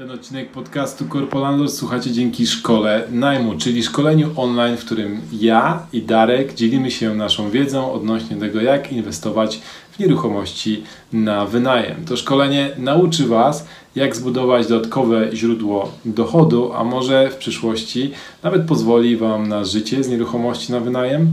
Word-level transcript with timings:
Ten 0.00 0.10
odcinek 0.10 0.50
podcastu 0.50 1.04
Corpolandor 1.08 1.70
słuchacie 1.70 2.12
dzięki 2.12 2.46
szkole 2.46 3.02
najmu, 3.10 3.58
czyli 3.58 3.82
szkoleniu 3.82 4.30
online, 4.36 4.76
w 4.76 4.84
którym 4.84 5.20
ja 5.32 5.86
i 5.92 6.02
Darek 6.02 6.54
dzielimy 6.54 6.90
się 6.90 7.14
naszą 7.14 7.50
wiedzą 7.50 7.92
odnośnie 7.92 8.36
tego, 8.36 8.60
jak 8.60 8.92
inwestować 8.92 9.60
w 9.90 9.98
nieruchomości 9.98 10.82
na 11.12 11.46
wynajem. 11.46 12.04
To 12.04 12.16
szkolenie 12.16 12.70
nauczy 12.78 13.26
Was, 13.26 13.66
jak 13.94 14.16
zbudować 14.16 14.66
dodatkowe 14.66 15.28
źródło 15.32 15.92
dochodu, 16.04 16.72
a 16.72 16.84
może 16.84 17.30
w 17.30 17.36
przyszłości 17.36 18.10
nawet 18.42 18.66
pozwoli 18.66 19.16
Wam 19.16 19.48
na 19.48 19.64
życie 19.64 20.04
z 20.04 20.08
nieruchomości 20.08 20.72
na 20.72 20.80
wynajem. 20.80 21.28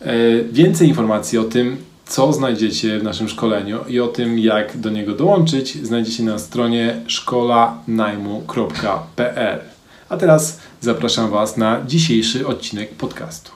E, 0.00 0.14
więcej 0.52 0.88
informacji 0.88 1.38
o 1.38 1.44
tym, 1.44 1.76
co 2.08 2.32
znajdziecie 2.32 2.98
w 2.98 3.02
naszym 3.02 3.28
szkoleniu 3.28 3.78
i 3.88 4.00
o 4.00 4.08
tym, 4.08 4.38
jak 4.38 4.78
do 4.78 4.90
niego 4.90 5.14
dołączyć, 5.14 5.86
znajdziecie 5.86 6.22
na 6.22 6.38
stronie 6.38 7.00
szkolanajmu.pl. 7.06 9.60
A 10.08 10.16
teraz 10.16 10.60
zapraszam 10.80 11.30
Was 11.30 11.56
na 11.56 11.80
dzisiejszy 11.86 12.46
odcinek 12.46 12.94
podcastu. 12.94 13.50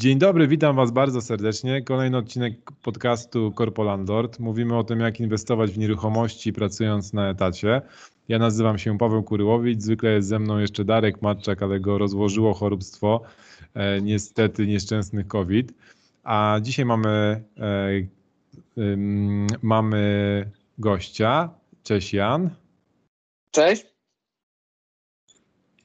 Dzień 0.00 0.18
dobry, 0.18 0.48
witam 0.48 0.76
Was 0.76 0.90
bardzo 0.90 1.20
serdecznie. 1.20 1.82
Kolejny 1.82 2.16
odcinek 2.16 2.72
podcastu 2.82 3.52
Corpolandord. 3.52 4.38
Mówimy 4.38 4.78
o 4.78 4.84
tym, 4.84 5.00
jak 5.00 5.20
inwestować 5.20 5.70
w 5.70 5.78
nieruchomości 5.78 6.52
pracując 6.52 7.12
na 7.12 7.30
etacie. 7.30 7.82
Ja 8.28 8.38
nazywam 8.38 8.78
się 8.78 8.98
Paweł 8.98 9.22
Kuryłowicz, 9.22 9.80
zwykle 9.80 10.10
jest 10.10 10.28
ze 10.28 10.38
mną 10.38 10.58
jeszcze 10.58 10.84
Darek 10.84 11.22
Matczak, 11.22 11.62
ale 11.62 11.80
go 11.80 11.98
rozłożyło 11.98 12.54
choróbstwo, 12.54 13.22
e, 13.74 14.00
niestety 14.00 14.66
nieszczęsny 14.66 15.24
COVID. 15.24 15.72
A 16.22 16.58
dzisiaj 16.62 16.84
mamy, 16.84 17.42
e, 17.58 18.86
mamy 19.62 20.50
gościa. 20.78 21.50
Cześć 21.82 22.14
Jan. 22.14 22.50
Cześć. 23.50 23.89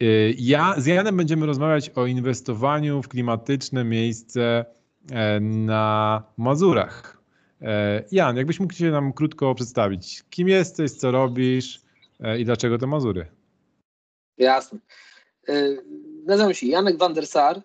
Y, 0.06 0.36
ja 0.38 0.76
z 0.78 0.86
Janem 0.86 1.18
będziemy 1.18 1.46
rozmawiać 1.46 1.90
o 1.90 2.06
inwestowaniu 2.06 3.02
w 3.02 3.08
klimatyczne 3.08 3.84
miejsce 3.84 4.66
e, 5.12 5.40
na 5.40 6.24
Mazurach. 6.38 7.22
E, 7.62 8.04
Jan, 8.12 8.38
jakbyś 8.38 8.60
mógł 8.60 8.74
się 8.74 8.92
nam 8.92 9.14
krótko 9.14 9.56
przedstawić, 9.56 10.24
kim 10.30 10.48
jesteś, 10.48 10.92
co 10.92 11.12
robisz 11.12 11.82
e, 12.20 12.40
i 12.40 12.46
dlaczego 12.46 12.78
te 12.78 12.88
Mazury? 12.88 13.26
Jasne. 14.38 14.80
Nazywam 16.26 16.54
się 16.54 16.68
Janek 16.68 16.98
van 16.98 17.14
der 17.14 17.28
Sar. 17.28 17.62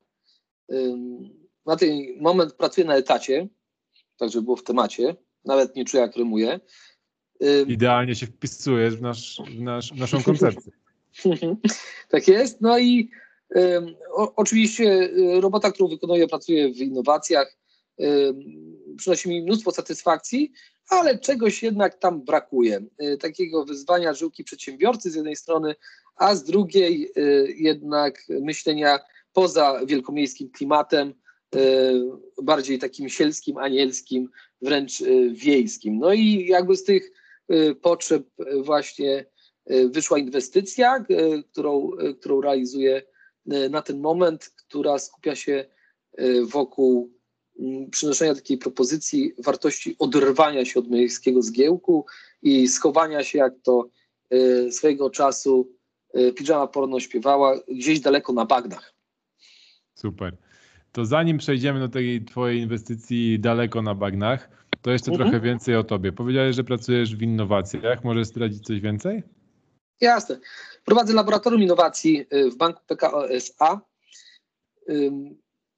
Na 1.66 1.76
ten 1.76 1.90
moment 2.20 2.52
pracuję 2.52 2.86
na 2.86 2.96
etacie, 2.96 3.48
tak 4.16 4.30
żeby 4.30 4.44
było 4.44 4.56
w 4.56 4.62
temacie. 4.62 5.16
Nawet 5.44 5.76
nie 5.76 5.84
czuję, 5.84 6.02
jak 6.02 6.16
rymuję. 6.16 6.60
Idealnie 7.66 8.14
się 8.14 8.26
wpisujesz 8.26 8.96
w, 8.96 9.02
nasz, 9.02 9.42
w, 9.56 9.60
nasz, 9.60 9.92
w 9.92 9.98
naszą 9.98 10.22
koncepcję. 10.22 10.72
Tak 12.10 12.28
jest. 12.28 12.60
No 12.60 12.78
i 12.78 13.10
o, 14.10 14.34
oczywiście 14.36 14.84
y, 14.84 15.40
robota, 15.40 15.72
którą 15.72 15.88
wykonuję, 15.88 16.28
pracuję 16.28 16.72
w 16.72 16.76
innowacjach, 16.76 17.56
y, 18.00 18.34
przynosi 18.96 19.28
mi 19.28 19.42
mnóstwo 19.42 19.70
satysfakcji, 19.70 20.52
ale 20.88 21.18
czegoś 21.18 21.62
jednak 21.62 21.98
tam 21.98 22.24
brakuje. 22.24 22.84
Y, 23.02 23.18
takiego 23.18 23.64
wyzwania 23.64 24.14
żyłki 24.14 24.44
przedsiębiorcy 24.44 25.10
z 25.10 25.14
jednej 25.14 25.36
strony, 25.36 25.74
a 26.16 26.34
z 26.34 26.44
drugiej 26.44 27.12
y, 27.18 27.54
jednak 27.56 28.24
myślenia 28.28 28.98
poza 29.32 29.80
wielkomiejskim 29.86 30.50
klimatem, 30.50 31.14
bardziej 32.42 32.78
takim 32.78 33.08
sielskim, 33.08 33.58
anielskim, 33.58 34.28
wręcz 34.62 35.02
wiejskim. 35.32 35.98
No 35.98 36.12
i 36.12 36.46
jakby 36.46 36.76
z 36.76 36.84
tych 36.84 37.10
potrzeb 37.82 38.26
właśnie 38.62 39.26
wyszła 39.90 40.18
inwestycja, 40.18 40.96
e, 40.96 41.42
którą, 41.42 41.90
e, 41.94 42.14
którą 42.14 42.40
realizuję 42.40 43.02
na 43.70 43.82
ten 43.82 44.00
moment, 44.00 44.52
która 44.56 44.98
skupia 44.98 45.34
się 45.34 45.64
wokół 46.42 47.10
przynoszenia 47.90 48.34
takiej 48.34 48.58
propozycji 48.58 49.32
wartości 49.44 49.96
oderwania 49.98 50.64
się 50.64 50.80
od 50.80 50.90
miejskiego 50.90 51.42
zgiełku 51.42 52.06
i 52.42 52.68
schowania 52.68 53.24
się, 53.24 53.38
jak 53.38 53.52
to 53.62 53.88
swojego 54.70 55.10
czasu 55.10 55.72
Pijama 56.36 56.66
Porno 56.66 57.00
śpiewała, 57.00 57.60
gdzieś 57.68 58.00
daleko 58.00 58.32
na 58.32 58.44
bagnach. 58.44 58.94
Super. 59.94 60.36
To 60.92 61.04
zanim 61.04 61.38
przejdziemy 61.38 61.80
do 61.80 61.88
tej 61.88 62.24
twojej 62.24 62.60
inwestycji 62.60 63.40
daleko 63.40 63.82
na 63.82 63.94
bagnach, 63.94 64.48
to 64.82 64.90
jeszcze 64.90 65.10
mhm. 65.10 65.30
trochę 65.30 65.44
więcej 65.44 65.76
o 65.76 65.84
tobie. 65.84 66.12
Powiedziałeś, 66.12 66.56
że 66.56 66.64
pracujesz 66.64 67.16
w 67.16 67.22
innowacjach. 67.22 68.04
Możesz 68.04 68.26
zdradzić 68.26 68.66
coś 68.66 68.80
więcej? 68.80 69.22
Jasne. 70.00 70.38
Prowadzę 70.84 71.12
laboratorium 71.12 71.62
innowacji 71.62 72.26
y, 72.34 72.50
w 72.50 72.56
Banku 72.56 72.80
PKO 72.86 73.30
SA. 73.30 73.80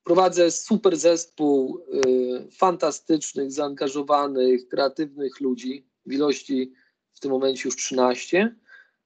Prowadzę 0.04 0.50
super 0.50 0.96
zespół 0.96 1.84
y, 2.06 2.50
fantastycznych, 2.50 3.52
zaangażowanych, 3.52 4.68
kreatywnych 4.68 5.40
ludzi 5.40 5.86
w 6.06 6.12
ilości 6.12 6.72
w 7.12 7.20
tym 7.20 7.30
momencie 7.30 7.62
już 7.64 7.76
13, 7.76 8.56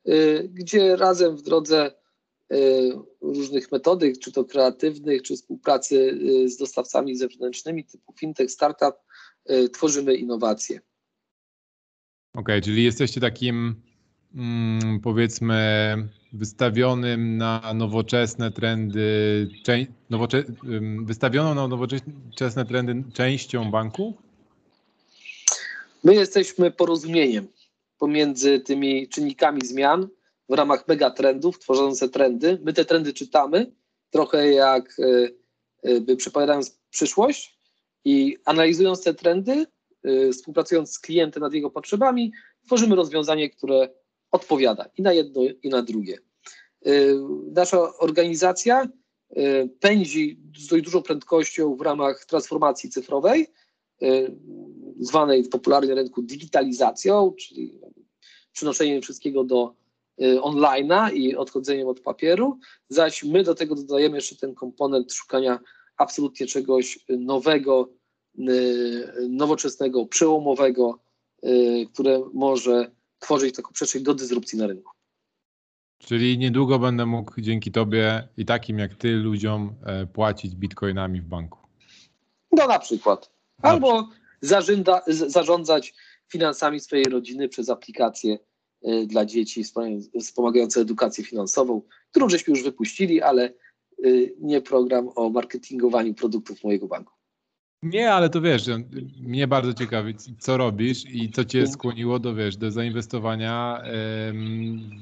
y, 0.09 0.51
gdzie 0.53 0.97
razem 0.97 1.37
w 1.37 1.43
drodze 1.43 1.93
różnych 3.21 3.73
metodyk, 3.73 4.19
czy 4.19 4.33
to 4.33 4.45
kreatywnych, 4.45 5.23
czy 5.23 5.37
współpracy 5.37 6.19
z 6.47 6.57
dostawcami 6.57 7.17
zewnętrznymi 7.17 7.85
typu 7.85 8.13
fintech, 8.13 8.51
startup, 8.51 8.95
tworzymy 9.73 10.15
innowacje. 10.15 10.77
Okej, 10.77 12.43
okay, 12.43 12.61
czyli 12.61 12.85
jesteście 12.85 13.21
takim 13.21 13.83
Mm, 14.37 15.01
powiedzmy 15.01 15.97
wystawionym 16.33 17.37
na 17.37 17.73
nowoczesne 17.75 18.51
trendy, 18.51 19.49
nowocze, 20.11 20.45
wystawioną 21.03 21.55
na 21.55 21.69
nowoczesne 21.69 22.67
trendy 22.69 23.03
częścią 23.15 23.71
banku? 23.71 24.15
My 26.05 26.15
jesteśmy 26.15 26.71
porozumieniem 26.71 27.49
pomiędzy 27.99 28.61
tymi 28.61 29.09
czynnikami 29.09 29.61
zmian 29.67 30.09
w 30.49 30.55
ramach 30.55 30.89
megatrendów, 30.89 31.59
tworzące 31.59 32.09
trendy. 32.09 32.59
My 32.65 32.73
te 32.73 32.85
trendy 32.85 33.13
czytamy, 33.13 33.73
trochę 34.11 34.53
jak 34.53 34.97
by 36.01 36.17
przepowiadając 36.17 36.79
przyszłość 36.91 37.59
i 38.05 38.37
analizując 38.45 39.03
te 39.03 39.15
trendy, 39.15 39.67
e, 40.05 40.33
współpracując 40.33 40.93
z 40.93 40.99
klientem 40.99 41.43
nad 41.43 41.53
jego 41.53 41.71
potrzebami, 41.71 42.33
tworzymy 42.67 42.97
rozwiązanie, 42.97 43.51
które 43.51 43.89
odpowiada 44.31 44.91
i 44.99 45.03
na 45.03 45.13
jedno, 45.13 45.43
i 45.63 45.69
na 45.69 45.83
drugie. 45.83 46.19
Y, 46.87 47.15
nasza 47.53 47.99
organizacja 47.99 48.89
y, 49.37 49.71
pędzi 49.81 50.41
z 50.59 50.67
dość 50.67 50.85
dużą 50.85 51.03
prędkością 51.03 51.77
w 51.77 51.81
ramach 51.81 52.25
transformacji 52.25 52.91
cyfrowej, 52.91 53.47
y, 54.03 54.37
zwanej 55.01 55.43
w 55.43 55.49
popularnym 55.49 55.97
rynku 55.97 56.23
digitalizacją, 56.23 57.33
czyli 57.39 57.81
przenoszeniem 58.53 59.03
wszystkiego 59.03 59.45
do 59.45 59.75
online'a 60.21 61.15
i 61.15 61.37
odchodzeniem 61.37 61.89
od 61.89 62.01
papieru, 62.01 62.59
zaś 62.89 63.25
my 63.25 63.43
do 63.43 63.55
tego 63.55 63.75
dodajemy 63.75 64.17
jeszcze 64.17 64.37
ten 64.37 64.55
komponent 64.55 65.13
szukania 65.13 65.61
absolutnie 65.97 66.47
czegoś 66.47 66.99
nowego, 67.09 67.89
nowoczesnego, 69.29 70.07
przełomowego, 70.07 70.99
które 71.93 72.23
może 72.33 72.91
tworzyć 73.19 73.57
taką 73.57 73.73
przestrzeń 73.73 74.03
do 74.03 74.15
dysrupcji 74.15 74.59
na 74.59 74.67
rynku. 74.67 74.93
Czyli 75.99 76.39
niedługo 76.39 76.79
będę 76.79 77.07
mógł 77.07 77.41
dzięki 77.41 77.73
Tobie 77.73 78.29
i 78.37 78.45
takim 78.45 78.79
jak 78.79 78.95
Ty 78.95 79.13
ludziom 79.13 79.75
e, 79.87 80.07
płacić 80.07 80.57
bitcoinami 80.57 81.21
w 81.21 81.25
banku. 81.25 81.59
No 82.53 82.67
na 82.67 82.79
przykład. 82.79 83.31
Albo 83.63 84.09
zażynda, 84.41 85.03
zarządzać 85.07 85.95
finansami 86.29 86.81
swojej 86.81 87.05
rodziny 87.05 87.49
przez 87.49 87.69
aplikacje 87.69 88.39
e, 88.83 89.07
dla 89.07 89.25
dzieci 89.25 89.65
wspomagające 90.21 90.81
edukację 90.81 91.25
finansową, 91.25 91.83
którą 92.11 92.29
żeśmy 92.29 92.51
już 92.51 92.63
wypuścili, 92.63 93.23
ale 93.23 93.45
e, 93.45 93.53
nie 94.41 94.61
program 94.61 95.11
o 95.15 95.31
marketingowaniu 95.31 96.15
produktów 96.15 96.65
mojego 96.65 96.87
banku. 96.87 97.16
Nie, 97.83 98.13
ale 98.13 98.31
to 98.31 98.41
wiesz, 98.41 98.63
mnie 99.21 99.47
bardzo 99.47 99.75
ciekawi, 99.75 100.15
co 100.39 100.57
robisz 100.57 101.05
i 101.05 101.31
co 101.31 101.45
cię 101.45 101.67
skłoniło 101.67 102.19
do, 102.19 102.35
wiesz, 102.35 102.57
do 102.57 102.71
zainwestowania 102.71 103.83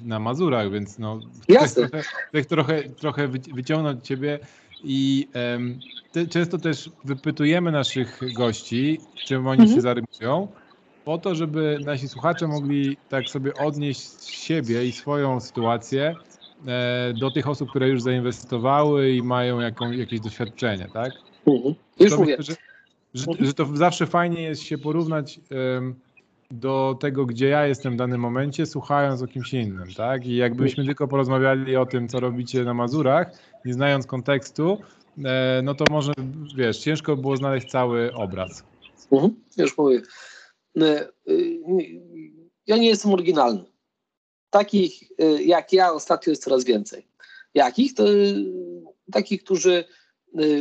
na 0.04 0.18
Mazurach, 0.18 0.70
więc 0.70 0.98
no, 0.98 1.20
Jasne. 1.48 1.88
chcę 2.28 2.44
trochę, 2.44 2.82
trochę 2.82 3.28
wyciągnąć 3.28 4.06
ciebie 4.06 4.38
i 4.84 5.28
te, 6.12 6.26
często 6.26 6.58
też 6.58 6.90
wypytujemy 7.04 7.72
naszych 7.72 8.20
gości, 8.36 9.00
czym 9.24 9.46
oni 9.46 9.60
mhm. 9.60 9.76
się 9.76 9.80
zarymują, 9.80 10.48
po 11.04 11.18
to, 11.18 11.34
żeby 11.34 11.78
nasi 11.84 12.08
słuchacze 12.08 12.48
mogli 12.48 12.96
tak 13.08 13.30
sobie 13.30 13.54
odnieść 13.54 14.24
siebie 14.24 14.86
i 14.86 14.92
swoją 14.92 15.40
sytuację 15.40 16.14
e, 16.66 17.12
do 17.20 17.30
tych 17.30 17.48
osób, 17.48 17.70
które 17.70 17.88
już 17.88 18.02
zainwestowały 18.02 19.10
i 19.10 19.22
mają 19.22 19.60
jaką, 19.60 19.92
jakieś 19.92 20.20
doświadczenie, 20.20 20.88
tak? 20.92 21.23
Mhm. 21.46 21.74
Już 22.00 22.10
To 22.10 22.18
mówię. 22.18 22.36
myślę, 22.38 22.54
że, 23.14 23.24
że, 23.38 23.46
że 23.46 23.54
to 23.54 23.66
zawsze 23.76 24.06
fajnie 24.06 24.42
jest 24.42 24.62
się 24.62 24.78
porównać 24.78 25.40
em, 25.50 25.94
do 26.50 26.96
tego, 27.00 27.26
gdzie 27.26 27.48
ja 27.48 27.66
jestem 27.66 27.92
w 27.94 27.96
danym 27.96 28.20
momencie, 28.20 28.66
słuchając 28.66 29.22
o 29.22 29.26
kimś 29.26 29.54
innym, 29.54 29.88
tak? 29.96 30.26
I 30.26 30.36
jakbyśmy 30.36 30.84
tylko 30.84 31.08
porozmawiali 31.08 31.76
o 31.76 31.86
tym, 31.86 32.08
co 32.08 32.20
robicie 32.20 32.64
na 32.64 32.74
Mazurach, 32.74 33.30
nie 33.64 33.74
znając 33.74 34.06
kontekstu, 34.06 34.78
e, 35.24 35.60
no 35.64 35.74
to 35.74 35.84
może, 35.90 36.12
wiesz, 36.56 36.78
ciężko 36.78 37.16
było 37.16 37.36
znaleźć 37.36 37.70
cały 37.70 38.14
obraz. 38.14 38.64
Mhm. 39.12 39.34
Już 39.56 39.78
mówię. 39.78 40.02
E, 40.80 41.08
y, 41.28 41.60
Ja 42.66 42.76
nie 42.76 42.86
jestem 42.88 43.12
oryginalny. 43.12 43.64
Takich 44.50 45.02
y, 45.20 45.44
jak 45.44 45.72
ja 45.72 45.92
ostatnio 45.92 46.30
jest 46.30 46.44
coraz 46.44 46.64
więcej. 46.64 47.06
Jakich? 47.54 47.94
To 47.94 48.08
y, 48.12 48.44
takich, 49.12 49.44
którzy 49.44 49.84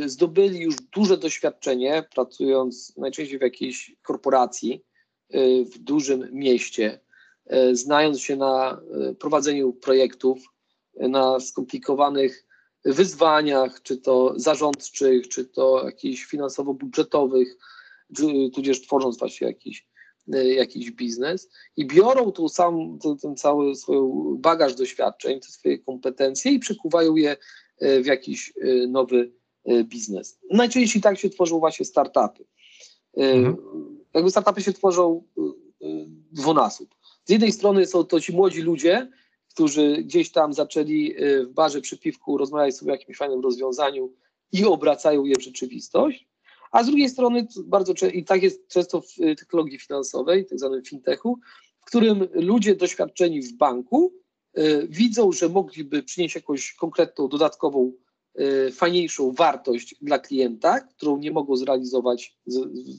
zdobyli 0.05 0.59
już 0.59 0.75
duże 0.75 1.17
doświadczenie, 1.17 2.03
pracując 2.15 2.97
najczęściej 2.97 3.39
w 3.39 3.41
jakiejś 3.41 3.95
korporacji, 4.01 4.83
y, 5.35 5.65
w 5.65 5.77
dużym 5.77 6.29
mieście, 6.31 6.99
y, 7.53 7.75
znając 7.75 8.19
się 8.19 8.35
na 8.35 8.81
y, 9.11 9.15
prowadzeniu 9.15 9.73
projektów, 9.73 10.39
y, 11.03 11.09
na 11.09 11.39
skomplikowanych 11.39 12.45
wyzwaniach, 12.85 13.81
czy 13.81 13.97
to 13.97 14.33
zarządczych, 14.35 15.27
czy 15.27 15.45
to 15.45 15.85
jakichś 15.85 16.25
finansowo-budżetowych, 16.25 17.57
tudzież 18.53 18.81
tworząc 18.81 19.17
właśnie 19.19 19.47
jakiś, 19.47 19.87
y, 20.35 20.53
jakiś 20.53 20.91
biznes. 20.91 21.49
I 21.75 21.87
biorą 21.87 22.31
tu 22.31 22.49
sam, 22.49 22.99
ten, 23.21 23.35
cały 23.35 23.75
swój 23.75 23.97
bagaż 24.37 24.75
doświadczeń, 24.75 25.39
te 25.39 25.47
swoje 25.47 25.79
kompetencje 25.79 26.51
i 26.51 26.59
przekuwają 26.59 27.15
je 27.15 27.37
y, 27.83 28.03
w 28.03 28.05
jakiś 28.05 28.53
y, 28.57 28.87
nowy 28.87 29.15
y, 29.15 29.42
biznes. 29.83 30.39
Najczęściej 30.51 31.01
tak 31.01 31.19
się 31.19 31.30
tworzą 31.30 31.60
właśnie 31.60 31.86
startupy. 31.86 32.44
Y, 32.44 32.45
Mhm. 33.18 33.57
Jakby 34.13 34.31
startupy 34.31 34.62
się 34.62 34.74
tworzą 34.74 35.24
y, 35.81 35.86
y, 35.88 36.06
dwonasób. 36.31 36.95
Z 37.25 37.30
jednej 37.30 37.51
strony 37.51 37.86
są 37.86 38.04
to 38.04 38.19
ci 38.19 38.33
młodzi 38.33 38.62
ludzie, 38.62 39.10
którzy 39.50 39.98
gdzieś 39.98 40.31
tam 40.31 40.54
zaczęli 40.54 41.15
y, 41.24 41.45
w 41.45 41.54
barze 41.54 41.81
przy 41.81 41.98
piwku 41.98 42.38
rozmawiać 42.38 42.75
sobie 42.75 42.92
o 42.92 42.95
jakimś 42.95 43.18
fajnym 43.18 43.42
rozwiązaniu 43.42 44.13
i 44.51 44.65
obracają 44.65 45.25
je 45.25 45.36
w 45.36 45.42
rzeczywistość. 45.44 46.27
A 46.71 46.83
z 46.83 46.88
drugiej 46.88 47.10
strony 47.10 47.48
bardzo 47.65 47.94
i 48.13 48.24
tak 48.24 48.44
jest 48.44 48.68
często 48.68 49.01
w 49.01 49.19
y, 49.19 49.36
technologii 49.36 49.80
finansowej, 49.80 50.45
tak 50.45 50.60
zwanym 50.60 50.83
fintechu, 50.83 51.39
w 51.80 51.86
którym 51.86 52.27
ludzie 52.33 52.75
doświadczeni 52.75 53.42
w 53.42 53.54
banku 53.54 54.13
y, 54.57 54.88
widzą, 54.89 55.31
że 55.31 55.50
mogliby 55.50 56.04
przynieść 56.04 56.36
jakąś 56.36 56.74
konkretną, 56.74 57.27
dodatkową, 57.27 57.92
y, 57.92 58.02
fajniejszą 58.71 59.31
wartość 59.31 59.95
dla 60.01 60.19
klienta, 60.19 60.80
którą 60.80 61.18
nie 61.18 61.31
mogą 61.31 61.56
zrealizować 61.56 62.38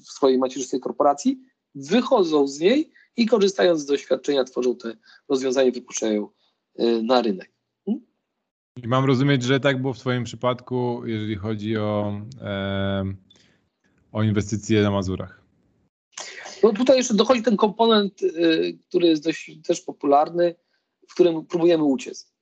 w 0.07 0.13
swojej 0.13 0.39
macierzystej 0.39 0.81
korporacji, 0.81 1.41
wychodzą 1.75 2.49
z 2.49 2.61
niej 2.61 2.93
i 3.17 3.27
korzystając 3.27 3.81
z 3.81 3.87
doświadczenia 3.87 4.45
tworzą 4.45 4.77
te 4.77 4.97
rozwiązania, 5.29 5.71
wypuszczają 5.71 6.29
y, 6.81 7.03
na 7.03 7.23
rynek. 7.23 7.55
I 8.83 8.89
mam 8.89 9.05
rozumieć, 9.05 9.43
że 9.43 9.61
tak 9.61 9.81
było 9.81 9.93
w 9.93 9.99
Twoim 9.99 10.25
przypadku, 10.25 11.03
jeżeli 11.07 11.37
chodzi 11.37 11.77
o, 11.77 12.21
em, 12.41 13.17
o 14.13 14.23
inwestycje 14.23 14.83
na 14.83 14.91
Mazurach. 14.91 15.43
No 16.63 16.73
tutaj 16.73 16.97
jeszcze 16.97 17.15
dochodzi 17.15 17.43
ten 17.43 17.57
komponent, 17.57 18.23
y, 18.23 18.79
który 18.89 19.07
jest 19.07 19.25
dość 19.25 19.51
też 19.67 19.81
popularny, 19.81 20.55
w 21.09 21.15
którym 21.15 21.47
próbujemy 21.47 21.85
uciec. 21.85 22.34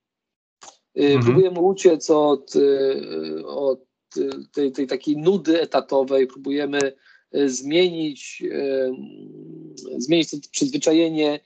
Y, 0.97 1.01
Mhm. 1.01 1.23
Próbujemy 1.23 1.59
uciec 1.59 2.09
od, 2.09 2.55
y, 2.55 3.47
od 3.47 3.79
y, 4.17 4.29
tej, 4.53 4.71
tej 4.71 4.87
takiej 4.87 5.17
nudy 5.17 5.61
etatowej, 5.61 6.27
próbujemy 6.27 6.79
zmienić, 7.45 8.43
zmienić 9.97 10.31
to 10.31 10.37
przyzwyczajenie, 10.51 11.39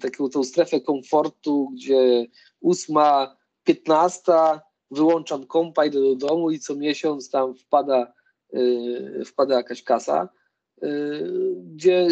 taką 0.00 0.28
tą 0.28 0.44
strefę 0.44 0.80
komfortu, 0.80 1.70
gdzie 1.74 2.26
ósma, 2.60 3.36
piętnasta, 3.64 4.62
wyłączam 4.90 5.46
kompa, 5.46 5.86
idę 5.86 6.00
do 6.00 6.14
domu 6.14 6.50
i 6.50 6.58
co 6.58 6.76
miesiąc 6.76 7.30
tam 7.30 7.54
wpada, 7.54 8.12
wpada 9.24 9.54
jakaś 9.54 9.82
kasa 9.82 10.28
gdzie 11.74 12.08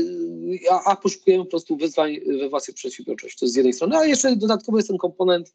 a, 0.71 0.85
a 0.85 0.97
poszukujemy 0.97 1.45
po 1.45 1.51
prostu 1.51 1.77
wyzwań 1.77 2.17
we 2.41 2.49
własnej 2.49 2.75
przedsiębiorczości. 2.75 3.39
To 3.39 3.45
jest 3.45 3.55
z 3.55 3.57
jednej 3.57 3.73
strony, 3.73 3.97
a 3.97 4.05
jeszcze 4.05 4.37
dodatkowo 4.37 4.79
jest 4.79 4.89
ten 4.89 4.99
komponent 4.99 5.55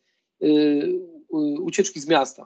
ucieczki 1.62 2.00
z 2.00 2.08
miasta. 2.08 2.46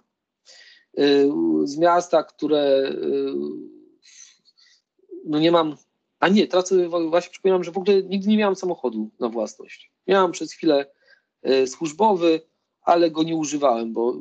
Y, 0.99 1.27
z 1.63 1.77
miasta, 1.77 2.23
które 2.23 2.91
y, 2.91 3.33
no 5.25 5.39
nie 5.39 5.51
mam, 5.51 5.75
a 6.19 6.27
nie, 6.29 6.47
teraz 6.47 6.73
właśnie 7.09 7.31
przypominam, 7.31 7.63
że 7.63 7.71
w 7.71 7.77
ogóle 7.77 8.03
nigdy 8.03 8.29
nie 8.29 8.37
miałem 8.37 8.55
samochodu 8.55 9.09
na 9.19 9.29
własność. 9.29 9.91
Miałem 10.07 10.31
przez 10.31 10.53
chwilę 10.53 10.85
y, 11.49 11.67
służbowy, 11.67 12.41
ale 12.81 13.11
go 13.11 13.23
nie 13.23 13.35
używałem, 13.35 13.93
bo 13.93 14.15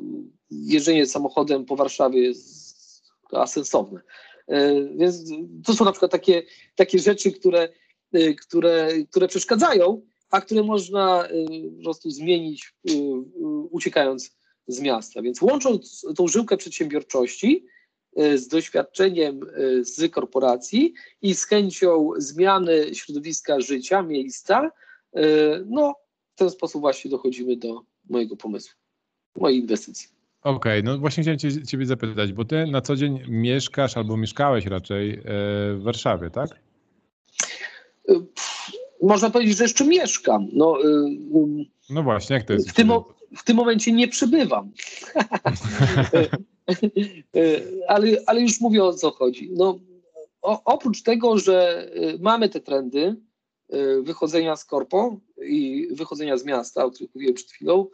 jeżdżenie 0.51 1.05
samochodem 1.05 1.65
po 1.65 1.75
Warszawie 1.75 2.21
jest 2.21 3.03
asensowne. 3.31 4.01
Więc 4.95 5.23
to 5.65 5.73
są 5.73 5.85
na 5.85 5.91
przykład 5.91 6.11
takie, 6.11 6.43
takie 6.75 6.99
rzeczy, 6.99 7.31
które, 7.31 7.69
które, 8.41 8.89
które 9.09 9.27
przeszkadzają, 9.27 10.01
a 10.35 10.41
które 10.41 10.63
można 10.63 11.27
e, 11.27 11.29
po 11.77 11.83
prostu 11.83 12.09
zmienić 12.09 12.73
e, 12.89 12.91
e, 12.91 12.97
uciekając 13.71 14.37
z 14.67 14.81
miasta. 14.81 15.21
Więc 15.21 15.41
łącząc 15.41 16.05
tą 16.15 16.27
żyłkę 16.27 16.57
przedsiębiorczości 16.57 17.65
z 18.35 18.47
doświadczeniem 18.47 19.39
z 19.81 20.11
korporacji 20.11 20.93
i 21.21 21.35
z 21.35 21.45
chęcią 21.45 22.09
zmiany 22.17 22.95
środowiska 22.95 23.59
życia, 23.59 24.01
miejsca, 24.01 24.71
no 25.65 25.95
w 26.35 26.37
ten 26.37 26.49
sposób 26.49 26.81
właśnie 26.81 27.11
dochodzimy 27.11 27.57
do 27.57 27.81
mojego 28.09 28.35
pomysłu, 28.35 28.73
mojej 29.35 29.59
inwestycji. 29.59 30.09
Okej, 30.41 30.83
no 30.83 30.97
właśnie 30.97 31.23
chciałem 31.23 31.39
cię, 31.39 31.65
Ciebie 31.65 31.85
zapytać, 31.85 32.33
bo 32.33 32.45
Ty 32.45 32.65
na 32.67 32.81
co 32.81 32.95
dzień 32.95 33.19
mieszkasz 33.27 33.97
albo 33.97 34.17
mieszkałeś 34.17 34.65
raczej 34.65 35.21
w 35.75 35.81
Warszawie, 35.83 36.29
tak? 36.29 36.49
Można 39.05 39.29
powiedzieć, 39.29 39.57
że 39.57 39.63
jeszcze 39.63 39.85
mieszkam. 39.85 40.47
No, 40.53 40.83
y, 40.83 40.87
y, 40.87 41.65
No 41.89 42.03
właśnie, 42.03 42.35
jak 42.35 42.45
to 42.45 42.53
jest? 42.53 42.69
w, 42.69 42.73
tym, 42.73 42.91
w 43.37 43.43
tym 43.43 43.57
momencie 43.57 43.91
nie 43.91 44.07
przybywam. 44.07 44.71
Y, 47.35 47.81
ale, 47.87 48.07
ale 48.25 48.41
już 48.41 48.61
mówię 48.61 48.83
o 48.83 48.93
co 48.93 49.11
chodzi. 49.11 49.49
No, 49.53 49.79
o, 50.41 50.63
oprócz 50.63 51.03
tego, 51.03 51.37
że 51.37 51.89
mamy 52.19 52.49
te 52.49 52.59
trendy 52.59 53.15
wychodzenia 54.03 54.55
z 54.55 54.65
korpo 54.65 55.19
i 55.41 55.87
wychodzenia 55.91 56.37
z 56.37 56.45
miasta, 56.45 56.85
o 56.85 56.91
których 56.91 57.15
mówiłem 57.15 57.35
przed 57.35 57.51
chwilą, 57.51 57.87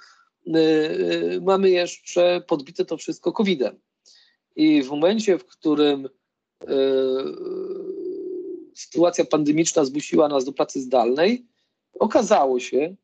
mamy 1.41 1.69
jeszcze 1.69 2.43
podbite 2.47 2.86
to 2.86 2.97
wszystko 2.97 3.33
COVID-em. 3.33 3.79
I 4.55 4.83
w 4.83 4.89
momencie, 4.89 5.38
w 5.38 5.45
którym 5.45 6.09
sytuacja 8.75 9.25
pandemiczna 9.25 9.85
zmusiła 9.85 10.27
nas 10.27 10.45
do 10.45 10.53
pracy 10.53 10.81
zdalnej, 10.81 11.45
okazało 11.99 12.59
się, 12.59 12.95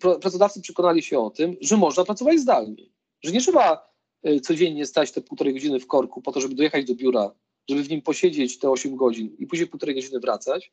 pro- 0.00 0.18
pracodawcy 0.18 0.60
przekonali 0.60 1.02
się 1.02 1.18
o 1.18 1.30
tym, 1.30 1.56
że 1.60 1.76
można 1.76 2.04
pracować 2.04 2.40
zdalnie, 2.40 2.86
że 3.22 3.32
nie 3.32 3.40
trzeba 3.40 3.92
y, 4.26 4.40
codziennie 4.40 4.86
stać 4.86 5.12
te 5.12 5.20
półtorej 5.20 5.54
godziny 5.54 5.80
w 5.80 5.86
korku 5.86 6.22
po 6.22 6.32
to, 6.32 6.40
żeby 6.40 6.54
dojechać 6.54 6.84
do 6.84 6.94
biura, 6.94 7.34
żeby 7.68 7.82
w 7.82 7.90
nim 7.90 8.02
posiedzieć 8.02 8.58
te 8.58 8.70
8 8.70 8.96
godzin 8.96 9.36
i 9.38 9.46
później 9.46 9.68
półtorej 9.68 9.94
godziny 9.94 10.20
wracać, 10.20 10.72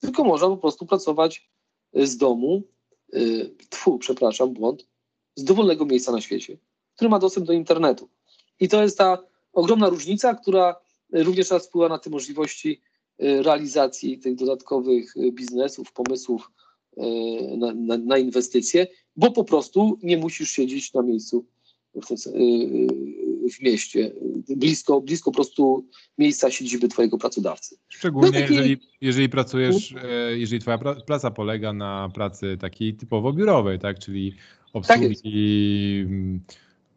tylko 0.00 0.24
można 0.24 0.48
po 0.48 0.56
prostu 0.56 0.86
pracować 0.86 1.50
y, 1.96 2.06
z 2.06 2.16
domu, 2.16 2.62
tfu, 3.70 3.98
przepraszam, 3.98 4.52
błąd, 4.52 4.86
z 5.36 5.44
dowolnego 5.44 5.86
miejsca 5.86 6.12
na 6.12 6.20
świecie, 6.20 6.58
który 6.94 7.10
ma 7.10 7.18
dostęp 7.18 7.46
do 7.46 7.52
internetu. 7.52 8.08
I 8.60 8.68
to 8.68 8.82
jest 8.82 8.98
ta 8.98 9.18
ogromna 9.52 9.88
różnica, 9.88 10.34
która 10.34 10.80
również 11.12 11.50
raz 11.50 11.66
wpływa 11.66 11.88
na 11.88 11.98
te 11.98 12.10
możliwości 12.10 12.82
realizacji 13.18 14.18
tych 14.18 14.34
dodatkowych 14.34 15.16
y, 15.16 15.32
biznesów, 15.32 15.92
pomysłów 15.92 16.50
y, 16.98 17.00
na, 17.58 17.74
na, 17.74 17.96
na 17.98 18.18
inwestycje, 18.18 18.86
bo 19.16 19.30
po 19.30 19.44
prostu 19.44 19.98
nie 20.02 20.16
musisz 20.16 20.50
siedzieć 20.50 20.94
na 20.94 21.02
miejscu 21.02 21.46
w, 21.94 22.10
y, 22.10 22.30
y, 22.36 23.62
mieście, 23.62 24.12
y, 24.50 24.56
blisko, 24.56 25.00
blisko 25.00 25.30
po 25.30 25.34
prostu 25.34 25.86
miejsca 26.18 26.50
siedziby 26.50 26.88
twojego 26.88 27.18
pracodawcy. 27.18 27.76
Szczególnie 27.88 28.30
No 28.30 28.40
taki- 28.40 28.54
jeżeli, 28.54 28.76
jeżeli 29.00 29.28
pracujesz, 29.28 29.94
jeżeli 30.36 30.60
twoja 30.60 30.78
pra- 30.78 31.04
praca 31.04 31.30
polega 31.30 31.72
na 31.72 32.08
pracy 32.14 32.56
takiej 32.60 32.94
typowo 32.94 33.32
biurowej, 33.32 33.78
tak? 33.78 33.98
Czyli 33.98 34.32
Tak 34.32 34.38
obsługi 34.72 36.00
mm, 36.06 36.40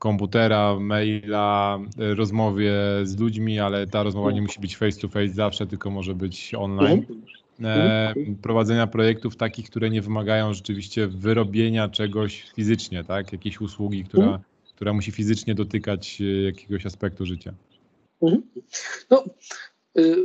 komputera, 0.01 0.79
maila, 0.79 1.79
e, 1.99 2.15
rozmowie 2.15 2.73
z 3.03 3.19
ludźmi, 3.19 3.59
ale 3.59 3.87
ta 3.87 4.03
rozmowa 4.03 4.31
nie 4.31 4.41
musi 4.41 4.59
być 4.59 4.77
face 4.77 4.99
to 4.99 5.07
face 5.07 5.33
zawsze, 5.33 5.67
tylko 5.67 5.89
może 5.89 6.15
być 6.15 6.53
online. 6.57 7.05
Mhm. 7.59 7.87
e, 7.87 8.35
prowadzenia 8.41 8.87
projektów 8.87 9.35
takich, 9.35 9.69
które 9.69 9.89
nie 9.89 10.01
wymagają 10.01 10.53
rzeczywiście 10.53 11.07
wyrobienia 11.07 11.89
czegoś 11.89 12.43
fizycznie, 12.55 13.03
tak? 13.03 13.31
Jakiejś 13.31 13.61
usługi, 13.61 14.03
która, 14.03 14.23
mhm. 14.23 14.43
która 14.75 14.93
musi 14.93 15.11
fizycznie 15.11 15.55
dotykać 15.55 16.21
e, 16.21 16.41
jakiegoś 16.43 16.85
aspektu 16.85 17.25
życia. 17.25 17.53
Mhm. 18.21 18.41
No, 19.09 19.23
y, 19.97 20.15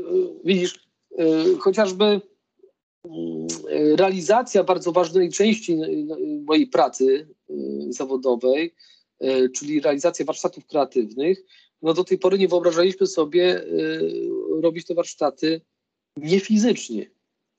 widzisz, 0.45 0.89
y, 1.21 1.59
chociażby 1.59 2.21
y, 3.05 3.97
realizacja 3.97 4.65
bardzo 4.65 4.93
ważnej 4.93 5.31
części 5.31 5.79
mojej 6.45 6.67
pracy 6.67 7.29
zawodowej, 7.89 8.75
czyli 9.55 9.81
realizacja 9.81 10.25
warsztatów 10.25 10.67
kreatywnych, 10.67 11.39
no 11.83 11.95
do 11.95 12.05
tej 12.05 12.19
pory 12.19 12.39
nie 12.39 12.49
wyobrażaliśmy 12.49 13.07
sobie 13.07 13.65
robić 14.63 14.87
te 14.87 14.95
warsztaty 14.95 15.61
niefizycznie. 16.17 17.11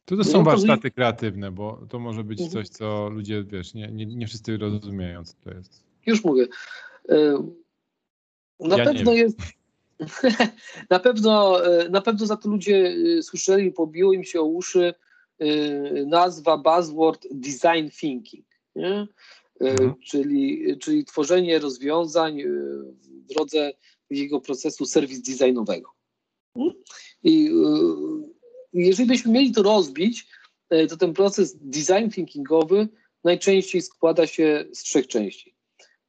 To, 0.05 0.17
to 0.17 0.23
są 0.23 0.43
warsztaty 0.43 0.91
kreatywne, 0.91 1.51
bo 1.51 1.85
to 1.89 1.99
może 1.99 2.23
być 2.23 2.41
mhm. 2.41 2.53
coś, 2.53 2.69
co 2.69 3.09
ludzie, 3.09 3.43
wiesz, 3.43 3.73
nie, 3.73 3.87
nie, 3.91 4.05
nie 4.05 4.27
wszyscy 4.27 4.57
rozumieją, 4.57 5.25
co 5.25 5.33
to 5.43 5.51
jest. 5.51 5.83
Już 6.05 6.23
mówię. 6.23 6.47
Na 8.59 8.77
ja 8.77 8.85
pewno 8.85 9.13
jest 9.13 9.39
na, 10.89 10.99
pewno, 10.99 11.65
e, 11.65 11.89
na 11.89 12.01
pewno 12.01 12.25
za 12.25 12.37
to 12.37 12.49
ludzie 12.49 12.95
e, 13.17 13.23
słyszeli, 13.23 13.71
pobiło 13.71 14.13
im 14.13 14.23
się 14.23 14.39
o 14.39 14.45
uszy 14.45 14.93
e, 15.39 15.45
nazwa 16.05 16.57
buzzword 16.57 17.27
design 17.31 17.89
thinking, 17.99 18.45
mhm. 19.59 19.93
czyli, 20.05 20.77
czyli 20.79 21.05
tworzenie 21.05 21.59
rozwiązań 21.59 22.43
w 22.43 23.33
drodze 23.33 23.73
jego 24.09 24.41
procesu 24.41 24.85
serwis 24.85 25.21
designowego. 25.21 25.91
Hmm? 26.53 26.73
I 27.23 27.51
jeżeli 28.73 29.07
byśmy 29.07 29.31
mieli 29.31 29.51
to 29.51 29.63
rozbić, 29.63 30.27
to 30.89 30.97
ten 30.97 31.13
proces 31.13 31.57
design 31.61 32.09
thinkingowy 32.09 32.87
najczęściej 33.23 33.81
składa 33.81 34.27
się 34.27 34.65
z 34.73 34.83
trzech 34.83 35.07
części. 35.07 35.55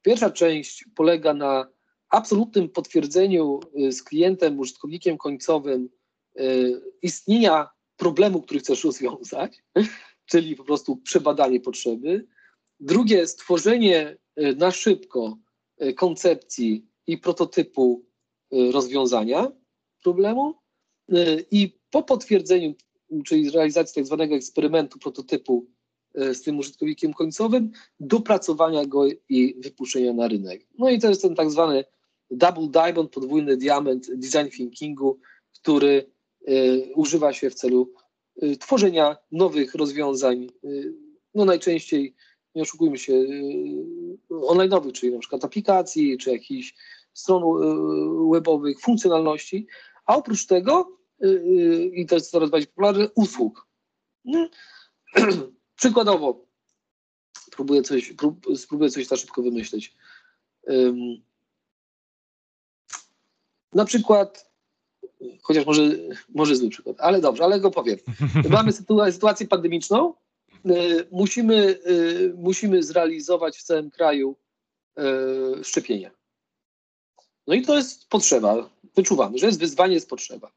Pierwsza 0.02 0.31
część 0.31 0.85
polega 0.95 1.35
na 1.35 1.69
absolutnym 2.11 2.69
potwierdzeniu 2.69 3.61
z 3.90 4.02
klientem, 4.02 4.59
użytkownikiem 4.59 5.19
końcowym 5.19 5.88
istnienia 7.02 7.69
problemu, 7.97 8.43
który 8.43 8.61
chcesz 8.61 8.85
rozwiązać, 8.85 9.62
czyli 10.31 10.57
po 10.57 10.64
prostu 10.64 10.97
przebadanie 10.97 11.61
potrzeby. 11.61 12.26
Drugie, 12.80 13.26
stworzenie 13.26 14.16
y, 14.40 14.54
na 14.56 14.70
szybko 14.70 15.38
koncepcji 15.97 16.87
i 17.06 17.18
prototypu 17.18 18.04
rozwiązania 18.73 19.52
problemu. 20.02 20.54
I 21.50 21.78
po 21.90 22.02
potwierdzeniu, 22.02 22.75
czyli 23.26 23.50
realizacji 23.50 23.94
tak 23.94 24.06
zwanego 24.06 24.35
eksperymentu, 24.35 24.99
prototypu 24.99 25.66
z 26.14 26.42
tym 26.42 26.58
użytkownikiem 26.58 27.14
końcowym, 27.14 27.70
dopracowania 28.00 28.87
go 28.87 29.06
i 29.28 29.54
wypuszczenia 29.58 30.12
na 30.12 30.28
rynek. 30.28 30.66
No 30.78 30.90
i 30.90 30.99
to 30.99 31.08
jest 31.08 31.23
ten 31.23 31.35
tak 31.35 31.50
zwany 31.50 31.85
Double 32.30 32.68
Diamond, 32.68 33.11
podwójny 33.11 33.56
diament 33.56 34.06
design 34.14 34.50
thinkingu, 34.56 35.20
który 35.54 36.11
używa 36.94 37.32
się 37.32 37.50
w 37.50 37.54
celu 37.54 37.92
tworzenia 38.61 39.16
nowych 39.32 39.75
rozwiązań, 39.75 40.47
no 41.35 41.44
najczęściej, 41.44 42.14
nie 42.55 42.62
oszukujmy 42.62 42.99
się, 42.99 43.12
online'owych, 44.31 44.93
czyli 44.93 45.12
na 45.12 45.19
przykład 45.19 45.45
aplikacji, 45.45 46.19
czy 46.19 46.31
jakichś 46.31 46.75
stron 47.12 47.43
webowych, 48.33 48.81
funkcjonalności, 48.81 49.67
a 50.07 50.17
oprócz 50.17 50.47
tego, 50.47 50.99
i 51.93 52.07
to 52.07 52.14
jest 52.14 52.31
coraz 52.31 52.50
bardziej 52.50 52.69
popularne, 52.69 53.09
usług. 53.14 53.67
No, 54.25 54.49
przykładowo, 55.76 56.47
próbuję 57.50 57.83
coś, 57.83 58.12
prób, 58.12 58.47
spróbuję 58.57 58.90
coś 58.90 59.11
na 59.11 59.17
szybko 59.17 59.43
wymyśleć. 59.43 59.97
Na 63.73 63.85
przykład, 63.85 64.50
chociaż 65.43 65.67
może, 65.67 65.83
może 66.35 66.57
zły 66.57 66.69
przykład, 66.69 66.97
ale 67.00 67.21
dobrze, 67.21 67.45
ale 67.45 67.61
go 67.61 67.71
powiem. 67.71 67.99
Mamy 68.50 68.73
sytuację 69.12 69.47
pandemiczną, 69.47 70.14
musimy, 71.11 71.79
y, 71.87 72.35
musimy 72.37 72.83
zrealizować 72.83 73.57
w 73.57 73.62
całym 73.62 73.91
kraju 73.91 74.37
y, 74.99 75.65
szczepienia. 75.65 76.11
No 77.47 77.55
i 77.55 77.62
to 77.62 77.77
jest 77.77 78.09
potrzeba. 78.09 78.71
Wyczuwamy, 78.97 79.38
że 79.38 79.47
jest 79.47 79.61
wyzwanie, 79.61 79.95
jest 79.95 80.09
potrzeba. 80.09 80.53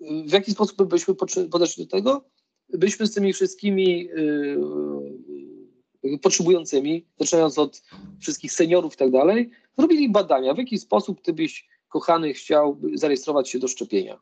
W 0.00 0.32
jaki 0.32 0.52
sposób 0.52 0.82
byśmy 0.82 1.14
podeszli 1.50 1.86
do 1.86 1.90
tego? 1.90 2.24
Byśmy 2.68 3.06
z 3.06 3.14
tymi 3.14 3.32
wszystkimi 3.32 4.08
potrzebującymi, 6.22 7.06
zaczynając 7.20 7.58
od 7.58 7.82
wszystkich 8.20 8.52
seniorów 8.52 8.94
i 8.94 8.96
tak 8.96 9.10
dalej, 9.10 9.50
robili 9.76 10.08
badania, 10.08 10.54
w 10.54 10.58
jaki 10.58 10.78
sposób 10.78 11.22
ty 11.22 11.32
byś, 11.32 11.68
kochany, 11.88 12.34
chciał 12.34 12.80
zarejestrować 12.94 13.48
się 13.48 13.58
do 13.58 13.68
szczepienia. 13.68 14.20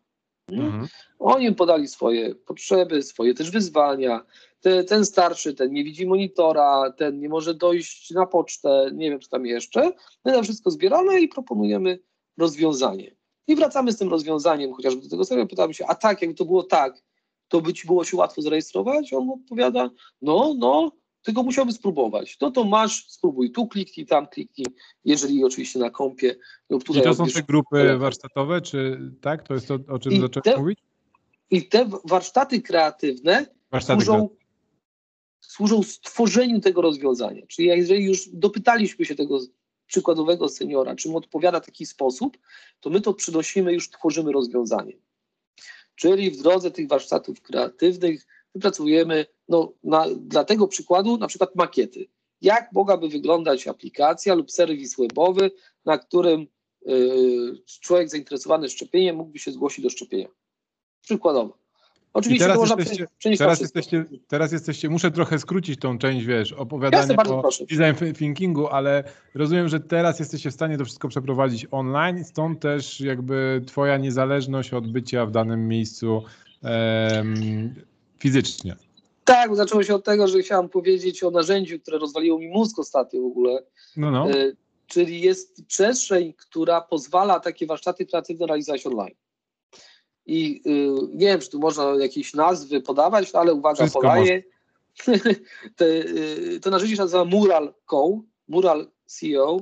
Mhm. 0.49 0.89
Oni 1.19 1.47
im 1.47 1.55
podali 1.55 1.89
swoje 1.89 2.35
potrzeby, 2.35 3.03
swoje 3.03 3.35
też 3.35 3.51
wyzwania. 3.51 4.25
Te, 4.61 4.85
ten 4.85 5.05
starszy, 5.05 5.55
ten 5.55 5.73
nie 5.73 5.85
widzi 5.85 6.07
monitora, 6.07 6.93
ten 6.97 7.21
nie 7.21 7.29
może 7.29 7.55
dojść 7.55 8.11
na 8.11 8.27
pocztę, 8.27 8.91
nie 8.95 9.11
wiem 9.11 9.21
co 9.21 9.29
tam 9.29 9.47
jeszcze. 9.47 9.93
My 10.25 10.33
na 10.33 10.43
wszystko 10.43 10.71
zbieramy 10.71 11.21
i 11.21 11.29
proponujemy 11.29 11.99
rozwiązanie. 12.39 13.17
I 13.47 13.57
wracamy 13.57 13.93
z 13.93 13.99
tym 13.99 14.09
rozwiązaniem, 14.09 14.73
chociażby 14.73 15.03
do 15.03 15.09
tego 15.09 15.25
sobie 15.25 15.47
pytamy 15.47 15.75
się, 15.75 15.87
a 15.87 15.95
tak, 15.95 16.23
jakby 16.23 16.37
to 16.37 16.45
było 16.45 16.63
tak, 16.63 17.03
to 17.49 17.61
by 17.61 17.75
ci 17.75 17.87
było 17.87 18.05
się 18.05 18.17
łatwo 18.17 18.43
zarejestrować? 18.43 19.13
On 19.13 19.31
odpowiada, 19.31 19.91
no, 20.23 20.55
no, 20.59 20.93
tylko 21.23 21.43
musiałby 21.43 21.73
spróbować. 21.73 22.37
No 22.41 22.51
to 22.51 22.65
masz, 22.65 23.11
spróbuj 23.11 23.51
tu 23.53 23.67
kliknij, 23.67 24.07
tam 24.07 24.27
kliknij, 24.27 24.67
jeżeli 25.05 25.45
oczywiście 25.45 25.79
na 25.79 25.91
kompie 25.91 26.37
lub 26.71 26.85
tutaj. 26.85 27.03
I 27.03 27.05
to 27.05 27.15
są 27.15 27.27
te 27.27 27.43
grupy 27.43 27.97
warsztatowe, 27.99 28.61
czy 28.61 29.01
tak? 29.21 29.49
To 29.49 29.55
jest 29.55 29.69
to, 29.69 29.79
o 29.89 29.99
czym 29.99 30.21
zacząłeś 30.21 30.59
mówić? 30.59 30.79
I 31.51 31.69
te 31.69 31.91
warsztaty 32.05 32.63
kreatywne 32.63 33.47
warsztaty 33.71 34.05
służą, 34.05 34.29
służą 35.41 35.83
stworzeniu 35.83 36.61
tego 36.61 36.83
rozwiązania. 36.83 37.47
Czyli 37.47 37.69
jeżeli 37.69 38.05
już 38.05 38.29
dopytaliśmy 38.33 39.05
się 39.05 39.15
tego 39.15 39.41
przykładowego 39.87 40.49
seniora, 40.49 40.97
czy 40.97 41.09
mu 41.09 41.17
odpowiada 41.17 41.61
w 41.61 41.67
taki 41.67 41.87
sposób, 41.87 42.39
to 42.81 42.91
my 42.91 43.01
to 43.01 43.15
przynosimy, 43.15 43.73
już 43.73 43.91
tworzymy 43.91 44.33
rozwiązanie. 44.33 44.93
Czyli 45.95 46.31
w 46.31 46.43
drodze 46.43 46.71
tych 46.71 46.89
warsztatów 46.89 47.43
kreatywnych 47.43 48.27
wypracujemy 48.55 49.27
no, 49.53 49.73
na, 49.85 50.07
dla 50.17 50.45
tego 50.45 50.69
przykładu 50.69 51.17
na 51.17 51.27
przykład 51.27 51.57
makiety. 51.57 52.07
Jak 52.41 52.73
mogłaby 52.73 53.09
wyglądać 53.09 53.69
aplikacja 53.69 54.35
lub 54.35 54.51
serwis 54.51 54.97
webowy, 54.97 55.51
na 55.85 55.99
którym 55.99 56.47
y, 56.89 57.63
człowiek 57.81 58.09
zainteresowany 58.09 58.69
szczepieniem 58.69 59.17
mógłby 59.17 59.39
się 59.39 59.53
zgłosić 59.53 59.85
do 59.85 59.91
szczepienia. 59.91 60.29
Przykładowo. 61.03 61.63
Oczywiście 62.15 62.47
teraz, 62.47 62.71
jesteście, 62.79 63.07
teraz, 63.39 63.61
jesteście, 63.61 64.05
teraz 64.29 64.53
jesteście, 64.53 64.89
muszę 64.89 65.11
trochę 65.11 65.39
skrócić 65.39 65.81
tą 65.81 65.99
część, 65.99 66.27
wiesz, 66.27 66.53
opowiadania 66.53 67.15
o 67.15 67.41
proszę. 67.41 67.65
design 67.67 68.15
thinkingu, 68.15 68.69
ale 68.69 69.05
rozumiem, 69.35 69.69
że 69.69 69.81
teraz 69.81 70.19
jesteście 70.19 70.51
w 70.51 70.55
stanie 70.55 70.79
to 70.79 70.85
wszystko 70.85 71.09
przeprowadzić 71.09 71.67
online, 71.71 72.25
stąd 72.25 72.61
też 72.61 73.01
jakby 73.01 73.63
twoja 73.67 73.97
niezależność 73.97 74.73
od 74.73 74.93
bycia 74.93 75.27
w 75.27 75.31
danym 75.31 75.69
miejscu 75.69 76.23
um, 76.63 77.75
fizycznie. 78.19 78.77
Tak, 79.25 79.57
zaczęło 79.57 79.83
się 79.83 79.95
od 79.95 80.05
tego, 80.05 80.29
że 80.29 80.39
chciałam 80.39 80.69
powiedzieć 80.69 81.23
o 81.23 81.31
narzędziu, 81.31 81.81
które 81.81 81.99
rozwaliło 81.99 82.39
mi 82.39 82.49
mózg 82.49 82.79
ostatnio 82.79 83.23
w 83.23 83.27
ogóle. 83.27 83.63
No, 83.97 84.11
no. 84.11 84.31
E, 84.31 84.53
czyli 84.87 85.21
jest 85.21 85.67
przestrzeń, 85.67 86.33
która 86.33 86.81
pozwala 86.81 87.41
takie 87.41 87.67
warsztaty 87.67 88.07
kreatywne 88.07 88.47
realizować 88.47 88.87
online. 88.87 89.15
I 90.27 90.63
y, 90.67 91.09
nie 91.15 91.27
wiem, 91.27 91.41
czy 91.41 91.51
tu 91.51 91.59
można 91.59 91.85
jakieś 91.85 92.35
nazwy 92.35 92.81
podawać, 92.81 93.35
ale 93.35 93.55
uwaga, 93.55 93.77
Wszystko 93.77 94.01
podaję. 94.01 94.43
Te, 95.77 95.87
y, 95.87 96.61
to 96.63 96.71
narzędzie 96.71 96.97
się 96.97 97.03
nazywa 97.03 97.25
Mural 97.25 97.75
Co, 97.91 98.21
Mural 98.49 98.91
CEO. 99.07 99.61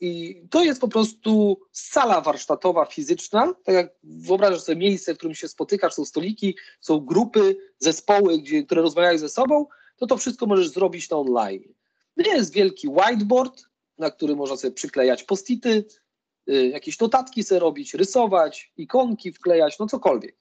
I 0.00 0.42
to 0.50 0.64
jest 0.64 0.80
po 0.80 0.88
prostu 0.88 1.60
sala 1.72 2.20
warsztatowa, 2.20 2.84
fizyczna. 2.84 3.54
Tak 3.64 3.74
jak 3.74 3.94
wyobrażasz 4.02 4.60
sobie 4.60 4.78
miejsce, 4.78 5.14
w 5.14 5.18
którym 5.18 5.34
się 5.34 5.48
spotykasz, 5.48 5.94
są 5.94 6.04
stoliki, 6.04 6.56
są 6.80 7.00
grupy, 7.00 7.56
zespoły, 7.78 8.38
gdzie, 8.38 8.62
które 8.62 8.82
rozmawiają 8.82 9.18
ze 9.18 9.28
sobą, 9.28 9.66
to 9.96 10.06
to 10.06 10.16
wszystko 10.16 10.46
możesz 10.46 10.68
zrobić 10.68 11.10
na 11.10 11.16
online. 11.16 11.74
Nie 12.16 12.32
jest 12.32 12.52
wielki 12.52 12.88
whiteboard, 12.88 13.64
na 13.98 14.10
który 14.10 14.36
można 14.36 14.56
sobie 14.56 14.74
przyklejać 14.74 15.24
postity, 15.24 15.84
y, 16.50 16.68
jakieś 16.68 17.00
notatki 17.00 17.44
sobie 17.44 17.58
robić, 17.58 17.94
rysować, 17.94 18.72
ikonki 18.76 19.32
wklejać, 19.32 19.78
no 19.78 19.86
cokolwiek. 19.86 20.36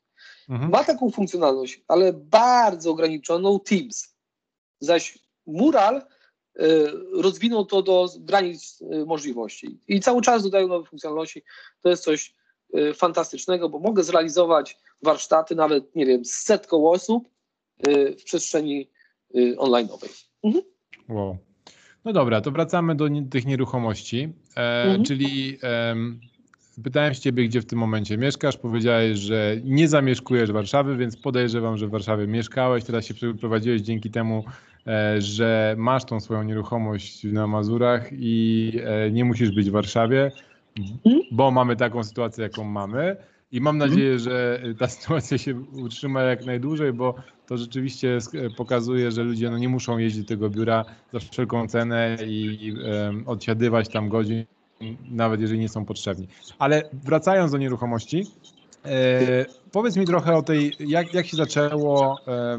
Mhm. 0.50 0.71
Ma 0.71 0.83
taką 0.83 1.11
funkcjonalność, 1.11 1.81
ale 1.88 2.13
bardzo 2.13 2.91
ograniczoną 2.91 3.59
Teams. 3.59 4.15
Zaś 4.79 5.19
mural 5.45 6.05
rozwinął 7.13 7.65
to 7.65 7.81
do 7.81 8.10
granic 8.20 8.81
y, 8.81 9.05
możliwości 9.05 9.79
i 9.88 10.00
cały 10.00 10.22
czas 10.22 10.43
dodają 10.43 10.67
nowe 10.67 10.86
funkcjonalności. 10.86 11.43
To 11.81 11.89
jest 11.89 12.03
coś 12.03 12.36
y, 12.75 12.93
fantastycznego, 12.93 13.70
bo 13.70 13.79
mogę 13.79 14.03
zrealizować 14.03 14.77
warsztaty, 15.01 15.55
nawet 15.55 15.96
nie 15.96 16.05
wiem, 16.05 16.25
z 16.25 16.31
setką 16.31 16.89
osób 16.89 17.29
w 18.20 18.24
przestrzeni 18.24 18.89
online'owej. 19.58 20.25
Mhm. 20.43 20.63
Wow. 21.10 21.38
No 22.05 22.13
dobra, 22.13 22.41
to 22.41 22.51
wracamy 22.51 22.96
do 22.96 23.08
tych 23.31 23.46
nieruchomości, 23.46 24.34
e, 24.58 24.84
mhm. 24.84 25.03
czyli 25.03 25.58
e, 25.63 25.96
pytałem 26.84 27.13
się 27.13 27.22
ciebie, 27.22 27.48
gdzie 27.48 27.62
w 27.62 27.65
tym 27.65 27.79
momencie 27.79 28.17
mieszkasz, 28.17 28.58
powiedziałeś, 28.58 29.17
że 29.17 29.58
nie 29.63 29.88
zamieszkujesz 29.88 30.51
Warszawy, 30.51 30.98
więc 30.98 31.17
podejrzewam, 31.17 31.77
że 31.77 31.88
w 31.88 31.91
Warszawie 31.91 32.27
mieszkałeś, 32.27 32.84
teraz 32.84 33.05
się 33.05 33.13
przeprowadziłeś 33.13 33.81
dzięki 33.81 34.12
temu, 34.12 34.43
e, 34.48 34.71
że 35.19 35.75
masz 35.77 36.05
tą 36.05 36.19
swoją 36.19 36.43
nieruchomość 36.43 37.23
na 37.23 37.47
Mazurach 37.47 38.09
i 38.11 38.71
e, 38.83 39.11
nie 39.11 39.25
musisz 39.25 39.51
być 39.51 39.69
w 39.69 39.73
Warszawie, 39.73 40.31
mhm. 40.77 41.21
bo 41.31 41.51
mamy 41.51 41.75
taką 41.75 42.03
sytuację, 42.03 42.43
jaką 42.43 42.63
mamy. 42.63 43.15
I 43.51 43.61
mam 43.61 43.75
mhm. 43.75 43.91
nadzieję, 43.91 44.19
że 44.19 44.61
ta 44.79 44.88
sytuacja 44.97 45.38
się 45.38 45.55
utrzyma 45.73 46.21
jak 46.21 46.45
najdłużej, 46.45 46.93
bo 46.93 47.15
to 47.47 47.57
rzeczywiście 47.57 48.17
pokazuje, 48.57 49.11
że 49.11 49.23
ludzie 49.23 49.50
no, 49.50 49.57
nie 49.57 49.69
muszą 49.69 49.97
jeździć 49.97 50.21
do 50.21 50.27
tego 50.27 50.50
biura 50.50 50.85
za 51.13 51.19
wszelką 51.19 51.67
cenę 51.67 52.17
i 52.27 52.73
um, 52.73 53.27
odsiadywać 53.27 53.89
tam 53.89 54.09
godzin, 54.09 54.45
nawet 55.09 55.41
jeżeli 55.41 55.59
nie 55.59 55.69
są 55.69 55.85
potrzebni. 55.85 56.27
Ale 56.59 56.89
wracając 56.93 57.51
do 57.51 57.57
nieruchomości, 57.57 58.23
e, 58.85 59.45
powiedz 59.71 59.97
mi 59.97 60.05
trochę 60.05 60.35
o 60.35 60.41
tej, 60.41 60.71
jak, 60.79 61.13
jak 61.13 61.25
się 61.25 61.38
zaczęło, 61.38 62.17
e, 62.27 62.57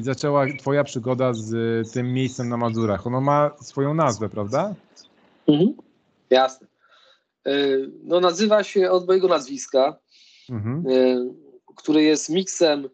zaczęła 0.00 0.46
Twoja 0.58 0.84
przygoda 0.84 1.32
z 1.32 1.92
tym 1.92 2.12
miejscem 2.12 2.48
na 2.48 2.56
Mazurach. 2.56 3.06
Ono 3.06 3.20
ma 3.20 3.50
swoją 3.60 3.94
nazwę, 3.94 4.28
prawda? 4.28 4.74
Mhm. 5.46 5.74
Jasne. 6.30 6.66
E, 7.46 7.52
no, 8.02 8.20
nazywa 8.20 8.64
się 8.64 8.90
od 8.90 9.06
mojego 9.06 9.28
nazwiska, 9.28 9.98
mhm. 10.50 10.84
E, 10.86 11.16
który 11.76 12.02
jest 12.02 12.28
miksem 12.28 12.88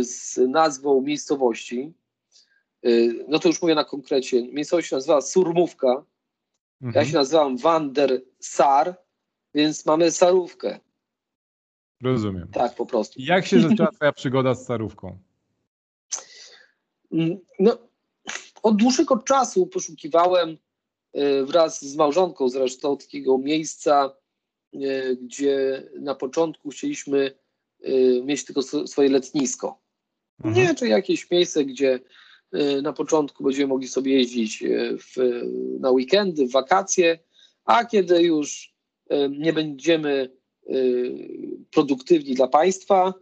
z 0.00 0.36
nazwą 0.48 1.00
miejscowości. 1.00 1.94
No 3.28 3.38
to 3.38 3.48
już 3.48 3.62
mówię 3.62 3.74
na 3.74 3.84
konkrecie. 3.84 4.52
Miejscowość 4.52 4.88
się 4.88 4.96
nazywa 4.96 5.20
Surmówka. 5.20 6.04
Mhm. 6.82 7.04
Ja 7.04 7.10
się 7.10 7.16
nazywam 7.16 7.56
Wander 7.56 8.22
Sar, 8.40 8.96
więc 9.54 9.86
mamy 9.86 10.10
Sarówkę. 10.10 10.80
Rozumiem. 12.02 12.48
Tak, 12.52 12.74
po 12.74 12.86
prostu. 12.86 13.20
Jak 13.22 13.46
się 13.46 13.60
zaczęła 13.60 13.90
twoja 13.92 14.12
przygoda 14.12 14.54
z 14.54 14.66
Sarówką? 14.66 15.18
Mm, 17.12 17.38
no, 17.58 17.78
od 18.62 18.76
dłuższego 18.76 19.16
czasu 19.16 19.66
poszukiwałem 19.66 20.58
E, 21.14 21.44
wraz 21.44 21.84
z 21.84 21.96
małżonką 21.96 22.48
zresztą 22.48 22.96
takiego 22.96 23.38
miejsca, 23.38 24.16
e, 24.74 25.16
gdzie 25.16 25.82
na 26.00 26.14
początku 26.14 26.70
chcieliśmy 26.70 27.32
e, 27.82 27.92
mieć 28.22 28.44
tylko 28.44 28.62
swoje 28.62 29.08
letnisko. 29.08 29.80
Mhm. 30.44 30.54
Nie, 30.54 30.74
czy 30.74 30.88
jakieś 30.88 31.30
miejsce, 31.30 31.64
gdzie 31.64 32.00
na 32.82 32.92
początku 32.92 33.44
będziemy 33.44 33.66
mogli 33.66 33.88
sobie 33.88 34.12
jeździć 34.12 34.64
w, 34.98 35.42
na 35.80 35.90
weekendy, 35.90 36.46
w 36.46 36.52
wakacje, 36.52 37.18
a 37.64 37.84
kiedy 37.84 38.22
już 38.22 38.74
nie 39.30 39.52
będziemy 39.52 40.36
produktywni 41.70 42.34
dla 42.34 42.48
państwa, 42.48 43.14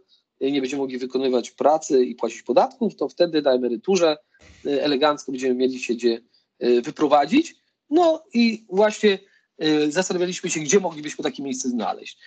nie 0.51 0.61
będziemy 0.61 0.81
mogli 0.81 0.97
wykonywać 0.97 1.51
pracy 1.51 2.05
i 2.05 2.15
płacić 2.15 2.43
podatków, 2.43 2.95
to 2.95 3.09
wtedy 3.09 3.41
na 3.41 3.51
emeryturze 3.51 4.17
elegancko 4.65 5.31
będziemy 5.31 5.55
mieli 5.55 5.79
się 5.79 5.93
gdzie 5.93 6.21
wyprowadzić. 6.59 7.55
No 7.89 8.23
i 8.33 8.65
właśnie 8.69 9.19
y, 9.63 9.91
zastanawialiśmy 9.91 10.49
się, 10.49 10.59
gdzie 10.59 10.79
moglibyśmy 10.79 11.23
takie 11.23 11.43
miejsce 11.43 11.69
znaleźć. 11.69 12.17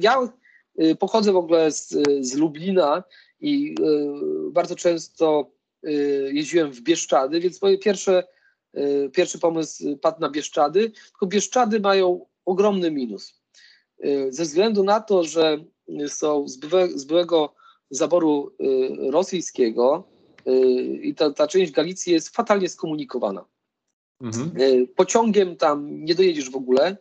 Ja 0.00 0.32
pochodzę 0.98 1.32
w 1.32 1.36
ogóle 1.36 1.72
z, 1.72 1.88
z 2.20 2.34
Lublina 2.34 3.04
i 3.40 3.74
bardzo 4.52 4.76
często 4.76 5.50
jeździłem 6.32 6.72
w 6.72 6.80
Bieszczady, 6.80 7.40
więc 7.40 7.62
moje 7.62 7.78
pierwsze, 7.78 8.24
pierwszy 9.12 9.38
pomysł 9.38 9.96
padł 9.96 10.20
na 10.20 10.30
Bieszczady, 10.30 10.90
tylko 10.90 11.26
Bieszczady 11.26 11.80
mają 11.80 12.26
ogromny 12.44 12.90
minus. 12.90 13.40
Ze 14.28 14.42
względu 14.42 14.84
na 14.84 15.00
to, 15.00 15.24
że 15.24 15.64
są 16.08 16.48
z, 16.48 16.56
byłe, 16.56 16.88
z 16.88 17.04
byłego 17.04 17.54
zaboru 17.90 18.52
rosyjskiego 19.10 20.04
i 21.02 21.14
ta, 21.14 21.30
ta 21.30 21.46
część 21.46 21.72
Galicji 21.72 22.12
jest 22.12 22.36
fatalnie 22.36 22.68
skomunikowana. 22.68 23.44
Mhm. 24.20 24.52
E, 24.56 24.86
pociągiem 24.86 25.56
tam 25.56 26.04
nie 26.04 26.14
dojedziesz 26.14 26.50
w 26.50 26.56
ogóle, 26.56 26.96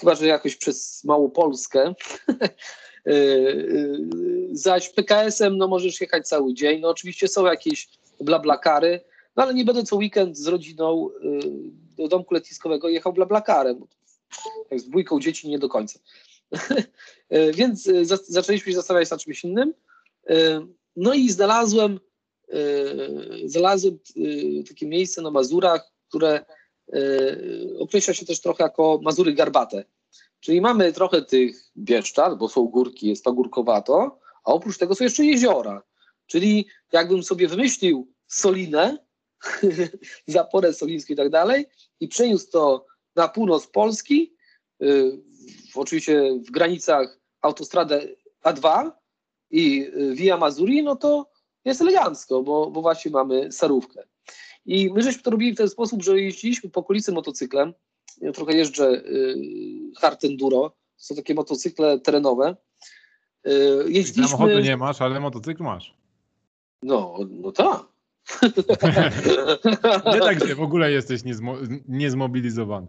chyba 0.00 0.14
że 0.14 0.26
jakoś 0.26 0.56
przez 0.56 1.04
Małopolskę. 1.04 1.94
Zaś 4.52 4.88
PKS-em 4.88 5.58
no, 5.58 5.68
możesz 5.68 6.00
jechać 6.00 6.28
cały 6.28 6.54
dzień. 6.54 6.80
No, 6.80 6.88
oczywiście 6.88 7.28
są 7.28 7.46
jakieś 7.46 7.88
blablakary, 8.20 9.00
no 9.36 9.42
ale 9.42 9.54
nie 9.54 9.64
będę 9.64 9.82
co 9.82 9.96
weekend 9.96 10.38
z 10.38 10.46
rodziną 10.46 11.10
do 11.96 12.08
domku 12.08 12.34
letniskowego 12.34 12.88
jechał 12.88 13.12
blablakarem. 13.12 13.86
Jak 14.70 14.80
z 14.80 14.88
dwójką 14.88 15.20
dzieci 15.20 15.48
nie 15.48 15.58
do 15.58 15.68
końca. 15.68 15.98
Więc 17.30 17.88
zaczęliśmy 18.28 18.72
się 18.72 18.76
zastanawiać 18.76 19.10
nad 19.10 19.20
czymś 19.20 19.44
innym. 19.44 19.74
No 20.96 21.14
i 21.14 21.30
znalazłem, 21.30 22.00
znalazłem 23.44 23.98
takie 24.68 24.86
miejsce 24.86 25.22
na 25.22 25.30
Mazurach, 25.30 25.94
które 26.08 26.44
e, 26.92 27.06
określa 27.78 28.14
się 28.14 28.26
też 28.26 28.40
trochę 28.40 28.64
jako 28.64 29.00
Mazury 29.02 29.32
Garbate. 29.32 29.84
Czyli 30.40 30.60
mamy 30.60 30.92
trochę 30.92 31.22
tych 31.22 31.70
Bieszczad, 31.76 32.38
bo 32.38 32.48
są 32.48 32.64
górki, 32.64 33.08
jest 33.08 33.24
pagórkowato, 33.24 34.18
a 34.44 34.52
oprócz 34.52 34.78
tego 34.78 34.94
są 34.94 35.04
jeszcze 35.04 35.24
jeziora. 35.24 35.82
Czyli 36.26 36.66
jakbym 36.92 37.22
sobie 37.22 37.48
wymyślił 37.48 38.12
Solinę, 38.26 38.98
zaporę 40.26 40.72
solińską 40.72 41.12
i 41.12 41.16
tak 41.16 41.30
dalej 41.30 41.66
i 42.00 42.08
przeniósł 42.08 42.50
to 42.50 42.86
na 43.16 43.28
północ 43.28 43.66
Polski, 43.66 44.36
y, 44.82 45.22
oczywiście 45.74 46.38
w 46.48 46.50
granicach 46.50 47.20
autostradę 47.42 48.08
A2 48.44 48.90
i 49.50 49.82
y, 49.82 50.14
Via 50.14 50.36
Mazuri, 50.36 50.82
no 50.82 50.96
to 50.96 51.30
jest 51.64 51.80
elegancko, 51.80 52.42
bo, 52.42 52.70
bo 52.70 52.82
właśnie 52.82 53.10
mamy 53.10 53.52
Sarówkę. 53.52 54.02
I 54.66 54.90
my 54.92 55.02
żeśmy 55.02 55.22
to 55.22 55.30
robili 55.30 55.52
w 55.52 55.56
ten 55.56 55.68
sposób, 55.68 56.02
że 56.02 56.20
jeździliśmy 56.20 56.70
po 56.70 56.80
okolicy 56.80 57.12
motocyklem. 57.12 57.74
Ja 58.20 58.32
trochę 58.32 58.52
jeżdżę 58.52 58.90
y, 58.90 59.36
hard 59.96 60.24
enduro. 60.24 60.76
Są 60.96 61.14
takie 61.14 61.34
motocykle 61.34 62.00
terenowe. 62.00 62.56
Y, 63.46 63.50
jeździliśmy... 63.88 64.36
Samochodu 64.36 64.60
nie 64.60 64.76
masz, 64.76 65.00
ale 65.00 65.20
motocykl 65.20 65.62
masz. 65.62 65.94
No, 66.82 67.18
no 67.30 67.52
tak. 67.52 67.94
nie 70.14 70.20
tak, 70.20 70.46
że 70.46 70.54
w 70.54 70.60
ogóle 70.60 70.92
jesteś 70.92 71.24
niezmo, 71.24 71.56
niezmobilizowany. 71.88 72.86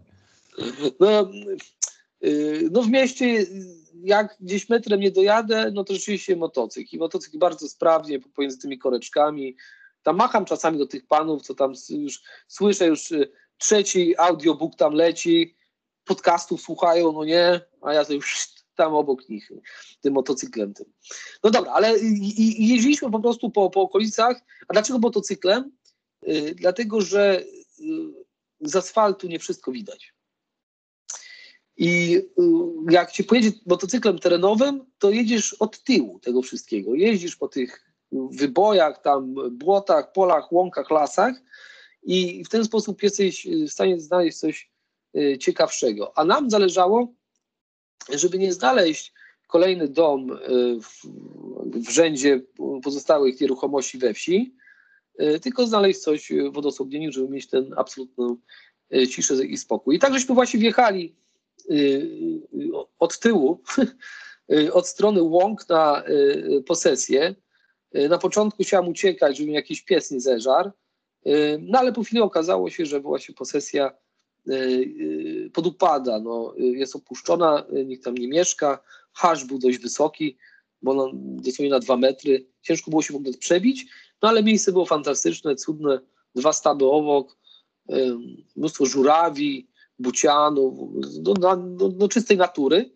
No, 1.00 1.30
y, 2.24 2.68
no 2.72 2.82
w 2.82 2.88
mieście 2.88 3.46
jak 4.04 4.36
gdzieś 4.40 4.68
metrem 4.68 5.00
nie 5.00 5.10
dojadę, 5.10 5.70
no 5.74 5.84
to 5.84 5.94
rzeczywiście 5.94 6.36
motocykl. 6.36 6.96
I 6.96 6.98
motocykl 6.98 7.38
bardzo 7.38 7.68
sprawnie 7.68 8.20
pomiędzy 8.20 8.58
tymi 8.58 8.78
koreczkami, 8.78 9.56
tam 10.02 10.16
macham 10.16 10.44
czasami 10.44 10.78
do 10.78 10.86
tych 10.86 11.06
panów, 11.06 11.42
co 11.42 11.54
tam 11.54 11.72
już 11.90 12.22
słyszę, 12.48 12.86
już 12.86 13.10
y, 13.10 13.30
trzeci 13.58 14.18
audiobook 14.18 14.76
tam 14.76 14.94
leci, 14.94 15.56
podcastów 16.04 16.60
słuchają, 16.60 17.12
no 17.12 17.24
nie, 17.24 17.60
a 17.82 17.92
ja 17.92 18.04
to 18.04 18.12
już 18.12 18.48
tam 18.74 18.94
obok 18.94 19.28
nich, 19.28 19.50
tym 20.00 20.14
motocyklem 20.14 20.74
tym. 20.74 20.86
No 21.44 21.50
dobra, 21.50 21.72
ale 21.72 21.98
i, 21.98 22.62
i 22.62 22.68
jeździliśmy 22.68 23.10
po 23.10 23.20
prostu 23.20 23.50
po, 23.50 23.70
po 23.70 23.80
okolicach. 23.80 24.40
A 24.68 24.72
dlaczego 24.72 24.98
motocyklem? 24.98 25.72
Yy, 26.22 26.54
dlatego, 26.54 27.00
że 27.00 27.44
yy, 27.78 28.14
z 28.60 28.76
asfaltu 28.76 29.28
nie 29.28 29.38
wszystko 29.38 29.72
widać. 29.72 30.15
I 31.76 32.10
yy, 32.12 32.22
jak 32.90 33.14
się 33.14 33.24
pojedzie 33.24 33.50
motocyklem 33.66 34.18
terenowym, 34.18 34.84
to 34.98 35.10
jedziesz 35.10 35.52
od 35.52 35.82
tyłu 35.82 36.18
tego 36.18 36.42
wszystkiego. 36.42 36.94
Jeździsz 36.94 37.36
po 37.36 37.48
tych 37.48 37.86
wybojach, 38.12 39.02
tam 39.02 39.34
błotach, 39.50 40.12
polach, 40.12 40.52
łąkach, 40.52 40.90
lasach 40.90 41.34
i 42.02 42.44
w 42.44 42.48
ten 42.48 42.64
sposób 42.64 43.02
jesteś 43.02 43.46
w 43.46 43.70
stanie 43.70 44.00
znaleźć 44.00 44.38
coś 44.38 44.70
e, 45.14 45.38
ciekawszego. 45.38 46.18
A 46.18 46.24
nam 46.24 46.50
zależało, 46.50 47.14
żeby 48.12 48.38
nie 48.38 48.52
znaleźć 48.52 49.12
kolejny 49.46 49.88
dom 49.88 50.32
e, 50.32 50.36
w, 50.80 51.02
w 51.86 51.90
rzędzie 51.90 52.40
pozostałych 52.82 53.40
nieruchomości 53.40 53.98
we 53.98 54.14
wsi, 54.14 54.54
tylko 55.42 55.66
znaleźć 55.66 56.00
coś 56.00 56.32
w 56.52 56.58
odosobnieniu, 56.58 57.12
żeby 57.12 57.28
mieć 57.28 57.46
ten 57.46 57.74
absolutną 57.76 58.36
ciszę 59.10 59.46
i 59.46 59.56
spokój. 59.56 59.96
I 59.96 59.98
tak 59.98 60.12
żeśmy 60.14 60.34
właśnie 60.34 60.60
wjechali 60.60 61.14
od 62.98 63.18
tyłu, 63.18 63.62
od 64.72 64.88
strony 64.88 65.22
łąk 65.22 65.68
na 65.68 66.02
posesję. 66.66 67.34
Y, 67.94 68.08
na 68.08 68.18
początku 68.18 68.62
chciałam 68.62 68.88
uciekać, 68.88 69.36
żeby 69.36 69.48
mi 69.48 69.54
jakiś 69.54 69.82
pies 69.82 70.10
nie 70.10 70.20
zeżarł, 70.20 70.70
y, 71.26 71.58
no 71.62 71.78
ale 71.78 71.92
po 71.92 72.02
chwili 72.02 72.20
okazało 72.20 72.70
się, 72.70 72.86
że 72.86 73.00
właśnie 73.00 73.34
posesja 73.34 73.92
podupada, 75.52 76.20
no, 76.20 76.54
jest 76.56 76.96
opuszczona, 76.96 77.66
nikt 77.86 78.04
tam 78.04 78.14
nie 78.14 78.28
mieszka, 78.28 78.82
hasz 79.12 79.44
był 79.44 79.58
dość 79.58 79.78
wysoki, 79.78 80.36
bo 80.82 80.94
no, 80.94 81.10
dosłownie 81.14 81.70
na 81.70 81.78
dwa 81.78 81.96
metry, 81.96 82.46
ciężko 82.62 82.90
było 82.90 83.02
się 83.02 83.12
w 83.12 83.16
ogóle 83.16 83.32
przebić, 83.32 83.86
no 84.22 84.28
ale 84.28 84.42
miejsce 84.42 84.72
było 84.72 84.86
fantastyczne, 84.86 85.56
cudne, 85.56 86.00
dwa 86.34 86.52
staby 86.52 86.84
obok, 86.84 87.38
mnóstwo 88.56 88.86
żurawi, 88.86 89.68
bucianów, 89.98 90.74
do, 91.96 92.08
czystej 92.08 92.36
natury, 92.36 92.90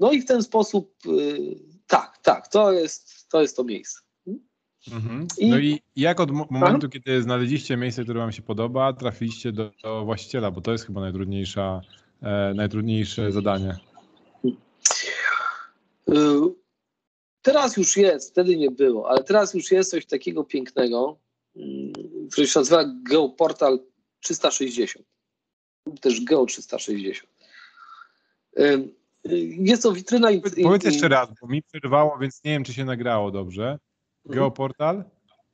no 0.00 0.12
i 0.12 0.20
w 0.20 0.26
ten 0.26 0.42
sposób 0.42 0.94
tak, 1.86 2.18
tak, 2.22 2.48
to 2.48 2.72
jest 2.72 3.28
to, 3.28 3.42
jest 3.42 3.56
to 3.56 3.64
miejsce. 3.64 4.00
Mhm. 4.92 5.26
I... 5.38 5.50
No 5.50 5.58
i 5.58 5.80
jak 5.96 6.20
od 6.20 6.30
momentu, 6.30 6.86
Aha. 6.86 6.88
kiedy 6.92 7.22
znaleźliście 7.22 7.76
miejsce, 7.76 8.04
które 8.04 8.20
Wam 8.20 8.32
się 8.32 8.42
podoba, 8.42 8.92
trafiliście 8.92 9.52
do, 9.52 9.70
do 9.82 10.04
właściciela, 10.04 10.50
bo 10.50 10.60
to 10.60 10.72
jest 10.72 10.86
chyba 10.86 11.00
najtrudniejsza, 11.00 11.80
e, 12.22 12.54
najtrudniejsze 12.54 13.32
zadanie. 13.32 13.76
Y, 16.08 16.14
teraz 17.42 17.76
już 17.76 17.96
jest, 17.96 18.30
wtedy 18.30 18.56
nie 18.56 18.70
było, 18.70 19.10
ale 19.10 19.24
teraz 19.24 19.54
już 19.54 19.72
jest 19.72 19.90
coś 19.90 20.06
takiego 20.06 20.44
pięknego, 20.44 21.18
mm, 21.56 21.92
który 22.30 22.46
się 22.46 22.60
nazywa 22.60 22.84
Geoportal 23.10 23.78
360. 24.20 25.06
Też 26.00 26.24
Geo 26.24 26.46
360. 26.46 27.30
Y, 28.58 28.88
jest 29.58 29.82
to 29.82 29.92
witryna. 29.92 30.28
Powiedz 30.62 30.84
jeszcze 30.84 31.08
raz, 31.08 31.28
bo 31.40 31.46
mi 31.46 31.62
przerwało, 31.62 32.18
więc 32.18 32.44
nie 32.44 32.50
wiem, 32.50 32.64
czy 32.64 32.72
się 32.72 32.84
nagrało 32.84 33.30
dobrze. 33.30 33.78
Geoportal? 34.26 35.04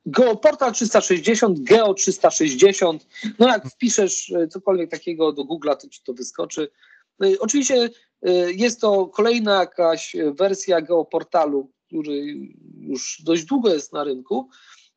Geoportal 0.05 0.73
360, 0.73 1.59
Geo 1.59 1.93
360. 1.93 3.07
No 3.39 3.47
jak 3.47 3.69
wpiszesz 3.69 4.31
e, 4.31 4.47
cokolwiek 4.47 4.91
takiego 4.91 5.31
do 5.31 5.43
Google'a, 5.43 5.77
to 5.77 5.89
ci 5.89 6.01
to 6.03 6.13
wyskoczy. 6.13 6.71
No 7.19 7.27
oczywiście 7.39 7.89
e, 8.21 8.51
jest 8.51 8.81
to 8.81 9.07
kolejna 9.07 9.59
jakaś 9.59 10.15
wersja 10.33 10.81
Geoportalu, 10.81 11.71
który 11.87 12.35
już 12.79 13.21
dość 13.25 13.45
długo 13.45 13.73
jest 13.73 13.93
na 13.93 14.03
rynku. 14.03 14.49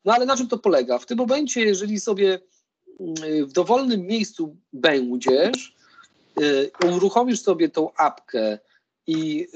No 0.05 0.13
ale 0.13 0.25
na 0.25 0.37
czym 0.37 0.47
to 0.47 0.57
polega? 0.57 0.99
W 0.99 1.05
tym 1.05 1.17
momencie, 1.17 1.61
jeżeli 1.61 1.99
sobie 1.99 2.39
w 3.47 3.51
dowolnym 3.51 4.01
miejscu 4.01 4.55
będziesz, 4.73 5.75
e, 6.83 6.87
uruchomisz 6.95 7.41
sobie 7.41 7.69
tą 7.69 7.93
apkę 7.93 8.59
i 9.07 9.47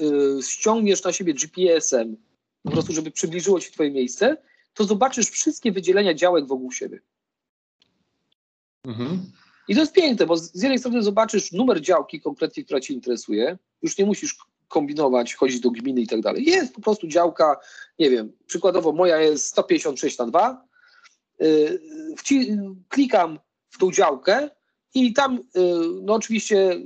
ściągniesz 0.42 1.04
na 1.04 1.12
siebie 1.12 1.34
GPS-em 1.34 2.16
po 2.62 2.70
prostu, 2.70 2.92
żeby 2.92 3.10
przybliżyło 3.10 3.60
ci 3.60 3.72
twoje 3.72 3.90
miejsce, 3.90 4.36
to 4.74 4.84
zobaczysz 4.84 5.30
wszystkie 5.30 5.72
wydzielenia 5.72 6.14
działek 6.14 6.46
wokół 6.46 6.72
siebie. 6.72 7.00
Mhm. 8.84 9.32
I 9.68 9.74
to 9.74 9.80
jest 9.80 9.92
piękne, 9.92 10.26
bo 10.26 10.36
z 10.36 10.62
jednej 10.62 10.78
strony 10.78 11.02
zobaczysz 11.02 11.52
numer 11.52 11.80
działki 11.80 12.20
konkretnie, 12.20 12.64
która 12.64 12.80
cię 12.80 12.94
interesuje, 12.94 13.58
już 13.82 13.98
nie 13.98 14.04
musisz 14.04 14.38
kombinować, 14.68 15.34
chodzić 15.34 15.60
do 15.60 15.70
gminy 15.70 16.00
i 16.00 16.06
tak 16.06 16.20
dalej. 16.20 16.44
Jest 16.44 16.74
po 16.74 16.80
prostu 16.80 17.06
działka, 17.08 17.60
nie 17.98 18.10
wiem, 18.10 18.32
przykładowo 18.46 18.92
moja 18.92 19.20
jest 19.20 19.46
156 19.46 20.18
na 20.18 20.26
2, 20.26 20.50
yy, 20.50 20.69
klikam 22.88 23.38
w 23.70 23.78
tą 23.78 23.92
działkę 23.92 24.50
i 24.94 25.12
tam, 25.12 25.44
yy, 25.54 25.62
no 26.02 26.14
oczywiście 26.14 26.80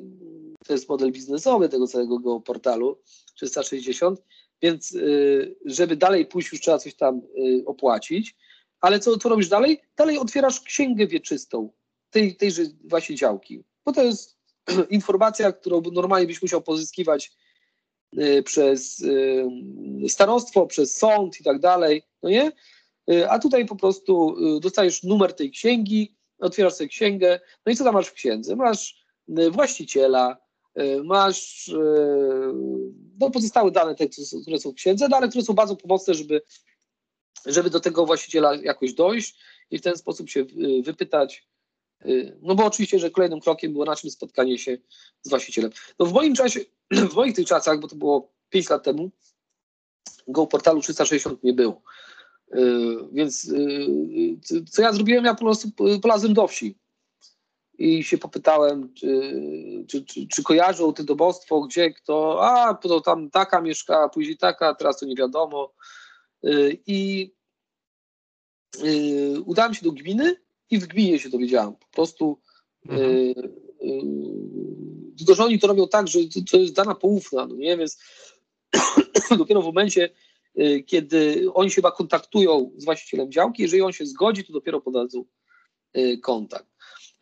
to 0.65 0.73
jest 0.73 0.89
model 0.89 1.13
biznesowy 1.13 1.69
tego 1.69 1.87
całego 1.87 2.41
portalu 2.41 2.99
360, 3.35 4.23
więc 4.63 4.93
y, 4.95 5.57
żeby 5.65 5.97
dalej 5.97 6.27
pójść, 6.27 6.53
już 6.53 6.61
trzeba 6.61 6.79
coś 6.79 6.95
tam 6.95 7.23
y, 7.39 7.65
opłacić. 7.67 8.37
Ale 8.81 9.01
co, 9.01 9.19
co 9.19 9.29
robisz 9.29 9.49
dalej? 9.49 9.81
Dalej 9.97 10.19
otwierasz 10.19 10.61
księgę 10.61 11.07
wieczystą 11.07 11.71
tej, 12.11 12.37
tejże 12.37 12.63
właśnie 12.85 13.17
działki. 13.17 13.65
Bo 13.85 13.93
to 13.93 14.03
jest 14.03 14.39
informacja, 14.91 15.53
którą 15.53 15.83
normalnie 15.93 16.27
byś 16.27 16.43
musiał 16.43 16.63
pozyskiwać 16.63 17.33
y, 18.19 18.43
przez 18.43 19.05
starostwo, 20.09 20.67
przez 20.67 20.97
sąd 20.97 21.41
i 21.41 21.45
tak 21.45 21.59
dalej, 21.59 22.03
no 22.23 22.31
nie? 22.31 22.53
A 23.29 23.39
tutaj 23.39 23.67
po 23.67 23.77
prostu 23.77 24.37
dostajesz 24.61 25.03
numer 25.03 25.33
tej 25.33 25.51
księgi, 25.51 26.17
otwierasz 26.39 26.75
sobie 26.75 26.89
księgę, 26.89 27.41
no 27.67 27.73
i 27.73 27.77
co 27.77 27.85
tam 27.85 27.95
masz 27.95 28.07
w 28.07 28.13
księdze? 28.13 28.57
Masz 28.57 29.05
właściciela, 29.51 30.45
E, 30.75 31.03
masz 31.03 31.71
no, 33.21 33.31
pozostałe 33.31 33.71
dane, 33.71 33.95
te, 33.95 34.09
które 34.43 34.59
są 34.59 34.71
w 34.71 34.75
księdze, 34.75 35.09
dane, 35.09 35.29
które 35.29 35.45
są 35.45 35.55
bardzo 35.55 35.77
pomocne, 35.77 36.15
żeby, 36.15 36.43
żeby 37.47 37.71
do 37.71 37.81
tego 37.81 38.07
właściciela 38.07 38.55
jakoś 38.55 38.95
dojść 38.95 39.39
i 39.71 39.79
w 39.79 39.83
ten 39.83 39.97
sposób 39.97 40.31
się 40.31 40.45
wypytać. 40.85 41.49
No 42.43 42.55
bo 42.55 42.65
oczywiście, 42.65 42.99
że 42.99 43.11
kolejnym 43.11 43.41
krokiem 43.41 43.73
było 43.73 43.85
naszym 43.85 44.11
spotkanie 44.11 44.59
się 44.59 44.79
z 45.23 45.29
właścicielem. 45.31 45.71
No 45.99 46.07
w 46.07 46.13
moim 46.13 46.35
czasie, 46.35 46.61
w 47.11 47.15
moich 47.15 47.35
tych 47.35 47.47
czasach, 47.47 47.81
bo 47.81 47.89
to 47.89 47.97
było 47.97 48.33
5 48.51 48.71
lat 48.71 48.85
temu, 48.85 49.11
Go 50.29 50.47
portalu 50.47 50.81
360 50.81 51.43
nie 51.43 51.53
było. 51.53 51.83
Więc 53.13 53.53
co 54.71 54.83
ja 54.83 54.93
zrobiłem? 54.93 55.25
Ja 55.25 55.35
po 55.35 55.45
prostu 55.45 55.69
polazłem 56.03 56.35
do 56.35 56.49
wsi 56.49 56.79
i 57.79 58.05
się 58.05 58.19
popytałem, 58.19 58.95
czy, 58.95 59.33
czy, 59.89 60.05
czy, 60.05 60.27
czy 60.27 60.43
kojarzą 60.43 60.93
to 60.93 61.05
dobostwo, 61.05 61.61
gdzie 61.61 61.91
kto, 61.91 62.39
a 62.43 62.75
to 62.75 63.01
tam 63.01 63.31
taka 63.31 63.61
mieszkała, 63.61 64.09
później 64.09 64.37
taka, 64.37 64.75
teraz 64.75 64.99
to 64.99 65.07
nie 65.07 65.15
wiadomo. 65.15 65.73
Y, 66.45 66.79
I 66.87 67.33
y, 68.85 69.41
udałem 69.45 69.75
się 69.75 69.85
do 69.85 69.93
gminy 69.93 70.37
i 70.71 70.79
w 70.79 70.87
gminie 70.87 71.19
się 71.19 71.29
dowiedziałem. 71.29 71.73
Po 71.73 71.87
prostu 71.93 72.41
mhm. 72.87 73.35
tylko, 75.19 75.35
że 75.35 75.45
oni 75.45 75.59
to 75.59 75.67
robią 75.67 75.89
tak, 75.89 76.09
że 76.09 76.19
to 76.51 76.57
jest 76.57 76.75
dana 76.75 76.95
poufna, 76.95 77.47
no 77.47 77.55
nie, 77.55 77.77
więc 77.77 77.99
dopiero 79.39 79.63
w 79.63 79.67
momencie, 79.67 80.11
kiedy 80.87 81.47
oni 81.55 81.71
się 81.71 81.75
chyba 81.75 81.91
kontaktują 81.91 82.71
z 82.77 82.85
właścicielem 82.85 83.33
działki, 83.33 83.63
jeżeli 83.63 83.83
on 83.83 83.93
się 83.93 84.07
zgodzi, 84.07 84.45
to 84.45 84.53
dopiero 84.53 84.81
podadzą 84.81 85.25
kontakt. 86.23 86.67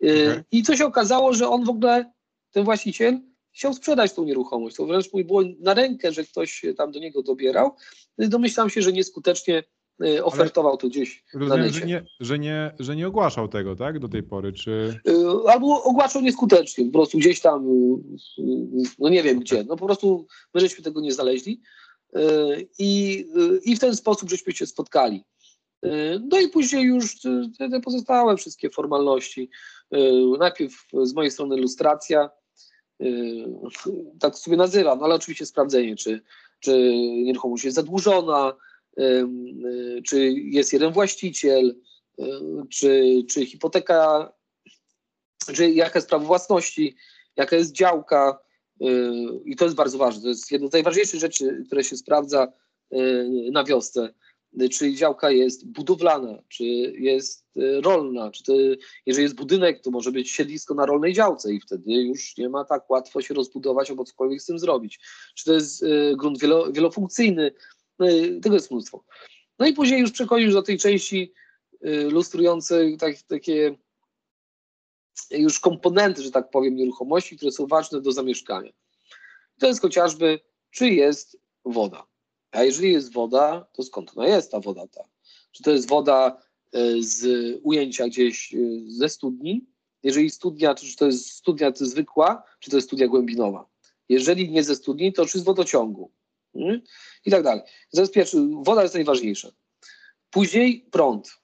Okay. 0.01 0.45
I 0.53 0.63
co 0.63 0.77
się 0.77 0.87
okazało, 0.87 1.35
że 1.35 1.49
on 1.49 1.65
w 1.65 1.69
ogóle, 1.69 2.13
ten 2.51 2.65
właściciel, 2.65 3.21
chciał 3.53 3.75
sprzedać 3.75 4.13
tą 4.13 4.25
nieruchomość. 4.25 4.77
To 4.77 4.87
wręcz 4.87 5.13
mu 5.13 5.25
było 5.25 5.43
na 5.61 5.75
rękę, 5.75 6.13
że 6.13 6.25
ktoś 6.25 6.65
tam 6.77 6.93
do 6.93 6.99
niego 6.99 7.23
dobierał. 7.23 7.77
Domyślam 8.19 8.71
się, 8.71 8.83
że 8.83 8.93
nieskutecznie 8.93 9.63
y, 10.05 10.25
ofertował 10.25 10.77
to 10.77 10.89
gdzieś 10.89 11.25
rozumiem, 11.35 11.67
na 11.67 11.73
Że 11.73 11.87
nie, 11.87 12.05
że, 12.21 12.39
nie, 12.39 12.75
że 12.79 12.97
nie 12.97 13.09
ogłaszał 13.09 13.49
tego, 13.49 13.77
tak, 13.77 13.99
do 13.99 14.09
tej 14.09 14.23
pory, 14.23 14.53
czy... 14.53 15.01
Y, 15.09 15.51
albo 15.51 15.85
ogłaszał 15.85 16.23
nieskutecznie, 16.23 16.85
po 16.85 16.93
prostu 16.93 17.19
gdzieś 17.19 17.41
tam, 17.41 17.67
y, 18.39 18.43
no 18.99 19.09
nie 19.09 19.23
wiem 19.23 19.41
gdzie, 19.41 19.65
no 19.65 19.77
po 19.77 19.87
prostu 19.87 20.27
my 20.55 20.61
żeśmy 20.61 20.85
tego 20.85 21.01
nie 21.01 21.13
znaleźli 21.13 21.61
i, 22.79 23.25
i 23.65 23.77
w 23.77 23.81
ten 23.81 23.97
sposób 23.97 24.31
żeśmy 24.31 24.53
się 24.53 24.67
spotkali. 24.67 25.25
No 26.31 26.41
i 26.41 26.49
później 26.49 26.85
już 26.85 27.21
te 27.59 27.81
pozostałe 27.81 28.37
wszystkie 28.37 28.71
formalności. 28.71 29.51
Najpierw 30.39 30.87
z 31.03 31.13
mojej 31.15 31.31
strony 31.31 31.57
ilustracja, 31.57 32.31
tak 34.21 34.39
sobie 34.39 34.57
nazywam, 34.57 34.99
no 34.99 35.05
ale 35.05 35.15
oczywiście 35.15 35.47
sprawdzenie, 35.47 35.97
czy, 35.97 36.21
czy 36.61 36.93
nieruchomość 36.97 37.65
jest 37.65 37.75
zadłużona, 37.75 38.57
czy 40.07 40.33
jest 40.33 40.73
jeden 40.73 40.93
właściciel, 40.93 41.77
czy, 42.71 43.23
czy 43.31 43.47
hipoteka, 43.47 44.33
czy 45.55 45.71
jaka 45.71 45.99
jest 45.99 46.09
prawo 46.09 46.27
własności, 46.27 46.97
jaka 47.37 47.57
jest 47.57 47.73
działka. 47.73 48.39
I 49.45 49.57
to 49.57 49.65
jest 49.65 49.77
bardzo 49.77 49.99
ważne. 49.99 50.23
To 50.23 50.29
jest 50.29 50.53
jedna 50.53 50.69
z 50.69 50.73
najważniejszych 50.73 51.21
rzeczy, 51.21 51.63
które 51.67 51.85
się 51.85 51.97
sprawdza 51.97 52.53
na 53.53 53.65
wiosce 53.65 54.15
czy 54.71 54.95
działka 54.95 55.31
jest 55.31 55.67
budowlana, 55.67 56.43
czy 56.49 56.65
jest 56.99 57.47
rolna, 57.83 58.31
czy 58.31 58.45
to, 58.45 58.53
jeżeli 59.07 59.23
jest 59.23 59.35
budynek, 59.35 59.81
to 59.81 59.91
może 59.91 60.13
być 60.13 60.31
siedlisko 60.31 60.75
na 60.75 60.87
rolnej 60.87 61.13
działce 61.13 61.53
i 61.53 61.61
wtedy 61.61 61.93
już 61.93 62.37
nie 62.39 62.49
ma 62.49 62.65
tak 62.65 62.91
łatwo 62.91 63.23
się 63.23 63.35
rozbudować 63.35 63.91
albo 63.91 64.05
cokolwiek 64.05 64.43
z 64.43 64.47
tym 64.47 64.59
zrobić. 64.59 65.01
Czy 65.35 65.45
to 65.45 65.53
jest 65.53 65.85
grunt 66.17 66.41
wielo, 66.41 66.73
wielofunkcyjny, 66.73 67.53
no 67.99 68.07
tego 68.43 68.55
jest 68.55 68.71
mnóstwo. 68.71 69.05
No 69.59 69.67
i 69.67 69.73
później 69.73 70.01
już 70.01 70.11
przechodzisz 70.11 70.53
do 70.53 70.63
tej 70.63 70.79
części 70.79 71.33
lustrującej 72.11 72.97
tak, 72.97 73.15
takie 73.29 73.77
już 75.31 75.61
komponenty, 75.61 76.23
że 76.23 76.31
tak 76.31 76.51
powiem, 76.51 76.77
nieruchomości, 76.77 77.37
które 77.37 77.53
są 77.53 77.67
ważne 77.67 78.01
do 78.01 78.13
zamieszkania. 78.13 78.73
To 79.59 79.67
jest 79.67 79.83
chociażby, 79.83 80.41
czy 80.71 80.89
jest 80.89 81.39
woda. 81.65 82.07
A 82.51 82.63
jeżeli 82.63 82.93
jest 82.93 83.13
woda, 83.13 83.67
to 83.73 83.83
skąd 83.83 84.13
ona 84.17 84.27
jest 84.27 84.51
ta 84.51 84.61
woda 84.61 84.87
ta? 84.87 85.05
Czy 85.53 85.63
to 85.63 85.71
jest 85.71 85.89
woda 85.89 86.43
e, 86.73 87.03
z 87.03 87.27
ujęcia 87.63 88.07
gdzieś 88.07 88.55
e, 88.55 88.59
ze 88.87 89.09
studni? 89.09 89.67
Jeżeli 90.03 90.31
studnia, 90.31 90.75
czy 90.75 90.97
to 90.97 91.07
jest 91.07 91.31
studnia 91.31 91.73
zwykła, 91.75 92.43
czy 92.61 92.71
to 92.71 92.77
jest 92.77 92.89
studnia 92.89 93.09
głębinowa? 93.09 93.67
Jeżeli 94.09 94.51
nie 94.51 94.65
ze 94.65 94.77
studni, 94.77 95.13
to 95.13 95.27
czy 95.27 95.39
z 95.39 95.43
wodociągu? 95.43 96.13
Hmm? 96.53 96.81
I 97.27 97.31
tak 97.31 97.43
dalej. 97.43 97.63
Pierwszy, 98.15 98.49
woda 98.63 98.83
jest 98.83 98.95
najważniejsza. 98.95 99.49
Później 100.31 100.87
prąd. 100.91 101.42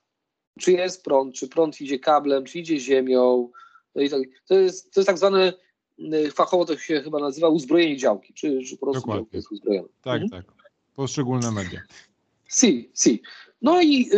Czy 0.58 0.72
jest 0.72 1.04
prąd, 1.04 1.34
czy 1.34 1.48
prąd 1.48 1.80
idzie 1.80 1.98
kablem, 1.98 2.44
czy 2.44 2.58
idzie 2.58 2.80
ziemią, 2.80 3.50
No 3.94 4.02
i 4.02 4.10
tak, 4.10 4.20
to, 4.46 4.54
jest, 4.54 4.94
to 4.94 5.00
jest 5.00 5.06
tak 5.06 5.18
zwane, 5.18 5.52
y, 5.98 6.30
fachowo 6.30 6.64
to 6.64 6.78
się 6.78 7.00
chyba 7.00 7.18
nazywa 7.18 7.48
uzbrojenie 7.48 7.96
działki, 7.96 8.34
czy, 8.34 8.62
czy 8.62 8.76
po 8.76 8.86
prostu 8.86 9.00
Dokładnie. 9.00 9.22
działka 9.24 9.36
jest 9.36 9.52
uzbrojona. 9.52 9.88
Tak, 10.02 10.22
Mhm. 10.22 10.42
tak. 10.44 10.52
Poszczególne 10.94 11.50
media. 11.50 11.80
Si, 12.48 12.90
si. 12.94 13.22
No 13.62 13.82
i 13.82 14.10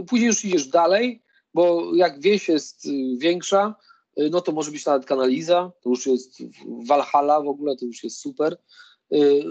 y, 0.00 0.04
później 0.06 0.26
już 0.26 0.44
idziesz 0.44 0.66
dalej, 0.66 1.22
bo 1.54 1.94
jak 1.94 2.20
wieś 2.20 2.48
jest 2.48 2.86
y, 2.86 2.90
większa, 3.18 3.74
y, 4.20 4.30
no 4.30 4.40
to 4.40 4.52
może 4.52 4.70
być 4.70 4.86
nawet 4.86 5.06
kanaliza, 5.06 5.72
to 5.80 5.90
już 5.90 6.06
jest 6.06 6.42
w- 6.42 6.86
Valhalla 6.86 7.40
w 7.40 7.48
ogóle, 7.48 7.76
to 7.76 7.84
już 7.84 8.04
jest 8.04 8.18
super. 8.18 8.56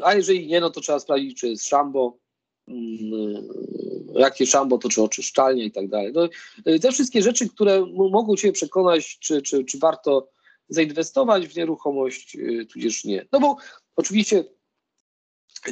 A 0.03 0.13
jeżeli 0.13 0.47
nie, 0.47 0.59
no 0.61 0.69
to 0.69 0.81
trzeba 0.81 0.99
sprawdzić, 0.99 1.39
czy 1.39 1.49
jest 1.49 1.67
szambo, 1.67 2.17
jakie 4.15 4.45
szambo, 4.45 4.77
to 4.77 4.89
czy 4.89 5.03
oczyszczalnia 5.03 5.63
i 5.63 5.71
tak 5.71 5.87
dalej. 5.87 6.11
No, 6.13 6.29
y, 6.73 6.79
te 6.79 6.91
wszystkie 6.91 7.21
rzeczy, 7.21 7.49
które 7.49 7.85
mogą 8.11 8.35
Cię 8.35 8.51
przekonać, 8.51 9.19
czy, 9.19 9.41
czy, 9.41 9.65
czy 9.65 9.79
warto 9.79 10.29
zainwestować 10.69 11.47
w 11.47 11.55
nieruchomość, 11.55 12.35
y, 12.35 12.65
tudzież 12.65 13.05
nie. 13.05 13.25
No 13.31 13.39
bo 13.39 13.57
oczywiście 13.95 14.43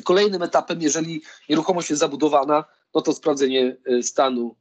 kolejnym 0.03 0.43
etapem, 0.43 0.81
jeżeli 0.81 1.21
nieruchomość 1.49 1.89
jest 1.89 1.99
zabudowana, 1.99 2.65
no 2.95 3.01
to 3.01 3.13
sprawdzenie 3.13 3.77
y, 3.91 4.03
stanu 4.03 4.55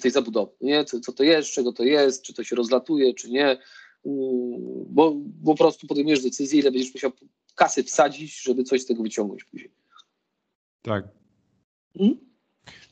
tej 0.00 0.10
zabudowy, 0.10 0.52
nie? 0.60 0.84
Co, 0.84 1.00
co 1.00 1.12
to 1.12 1.22
jest, 1.22 1.50
czego 1.50 1.72
to 1.72 1.82
jest, 1.82 2.22
czy 2.22 2.34
to 2.34 2.44
się 2.44 2.56
rozlatuje, 2.56 3.14
czy 3.14 3.30
nie, 3.30 3.58
Mm, 4.06 4.84
bo, 4.88 5.12
bo 5.16 5.52
po 5.52 5.58
prostu 5.58 5.86
podejmiesz 5.86 6.22
decyzję, 6.22 6.60
ile 6.60 6.70
będziesz 6.72 6.94
musiał 6.94 7.12
kasy 7.54 7.84
wsadzić, 7.84 8.42
żeby 8.42 8.64
coś 8.64 8.82
z 8.82 8.86
tego 8.86 9.02
wyciągnąć 9.02 9.44
później. 9.44 9.70
Tak. 10.82 11.04
Mm? 12.00 12.16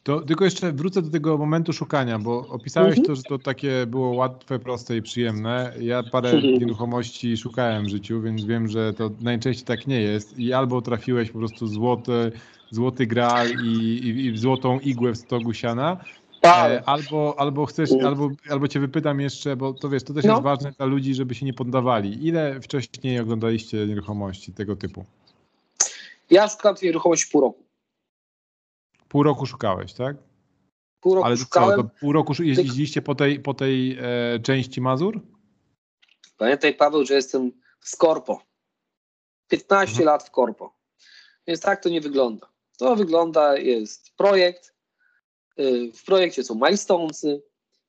To 0.02 0.20
tylko 0.20 0.44
jeszcze 0.44 0.72
wrócę 0.72 1.02
do 1.02 1.10
tego 1.10 1.38
momentu 1.38 1.72
szukania, 1.72 2.18
bo 2.18 2.38
opisałeś 2.48 2.88
Mhm. 2.98 3.06
to, 3.06 3.14
że 3.16 3.22
to 3.22 3.38
takie 3.38 3.86
było 3.86 4.08
łatwe, 4.08 4.58
proste 4.58 4.96
i 4.96 5.02
przyjemne. 5.02 5.72
Ja 5.80 6.02
parę 6.02 6.30
Mhm. 6.30 6.54
nieruchomości 6.54 7.36
szukałem 7.36 7.84
w 7.84 7.88
życiu, 7.88 8.20
więc 8.22 8.44
wiem, 8.44 8.68
że 8.68 8.94
to 8.94 9.10
najczęściej 9.20 9.66
tak 9.66 9.86
nie 9.86 10.00
jest. 10.00 10.38
I 10.38 10.52
albo 10.52 10.82
trafiłeś 10.82 11.30
po 11.30 11.38
prostu 11.38 11.66
złoty, 11.66 12.32
złoty 12.70 13.06
gral 13.06 13.48
i, 13.64 13.68
i, 13.68 14.26
i 14.26 14.38
złotą 14.38 14.80
igłę 14.80 15.12
w 15.12 15.16
stogu 15.16 15.52
siana, 15.54 15.96
Ale, 16.42 16.78
e, 16.80 16.88
albo, 16.88 17.34
albo 17.38 17.66
chcesz, 17.66 17.92
Mhm. 17.92 18.08
albo, 18.08 18.30
albo 18.50 18.68
cię 18.68 18.80
wypytam 18.80 19.20
jeszcze, 19.20 19.56
bo 19.56 19.72
to 19.72 19.88
wiesz, 19.88 20.02
to 20.02 20.14
też 20.14 20.24
No. 20.24 20.30
jest 20.32 20.42
ważne 20.42 20.72
dla 20.72 20.86
ludzi, 20.86 21.14
żeby 21.14 21.34
się 21.34 21.46
nie 21.46 21.54
poddawali. 21.54 22.26
Ile 22.26 22.60
wcześniej 22.60 23.20
oglądaliście 23.20 23.86
nieruchomości 23.86 24.52
tego 24.52 24.76
typu? 24.76 25.04
ja 26.30 26.48
szukałem 26.48 26.76
tej 26.76 26.86
nieruchomości 26.88 27.26
pół 27.32 27.40
roku. 27.40 27.63
Pół 29.08 29.22
roku 29.22 29.46
szukałeś, 29.46 29.92
tak? 29.94 30.16
Pół 31.00 31.14
roku 31.14 31.26
Ale 31.26 31.36
co, 31.36 31.42
szukałem. 31.42 31.76
to 31.82 31.90
pół 32.00 32.12
roku 32.12 32.32
jeździliście 32.42 33.02
po 33.02 33.14
tej, 33.14 33.40
po 33.40 33.54
tej 33.54 33.98
e, 34.00 34.40
części 34.40 34.80
Mazur? 34.80 35.20
Pamiętaj, 36.36 36.74
Paweł, 36.74 37.04
że 37.06 37.14
jestem 37.14 37.52
z 37.80 37.96
korpo. 37.96 38.42
15 39.48 39.92
Mhm. 39.92 40.06
lat 40.06 40.22
w 40.22 40.30
korpo. 40.30 40.74
Więc 41.46 41.60
tak 41.60 41.82
to 41.82 41.88
nie 41.88 42.00
wygląda. 42.00 42.46
To 42.78 42.96
wygląda, 42.96 43.56
jest 43.58 44.16
projekt. 44.16 44.74
y, 45.58 45.92
W 45.94 46.04
projekcie 46.04 46.44
są 46.44 46.54
milestonesy. 46.54 47.42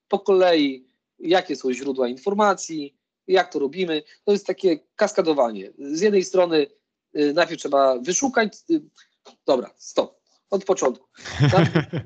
Po 0.08 0.20
kolei, 0.20 0.88
jakie 1.20 1.56
są 1.56 1.74
źródła 1.74 2.08
informacji, 2.08 2.98
jak 3.28 3.52
to 3.54 3.60
robimy. 3.60 4.04
To 4.26 4.32
jest 4.32 4.48
takie 4.48 4.80
kaskadowanie. 4.96 5.72
Z 5.80 6.02
jednej 6.02 6.24
strony 6.24 6.68
y, 7.20 7.34
najpierw 7.34 7.60
trzeba 7.60 8.00
wyszukać. 8.00 8.58
y, 8.72 8.82
Dobra, 9.46 9.70
stop. 9.78 10.22
Od 10.50 10.66
początku. 10.66 11.08
Na- 11.42 12.02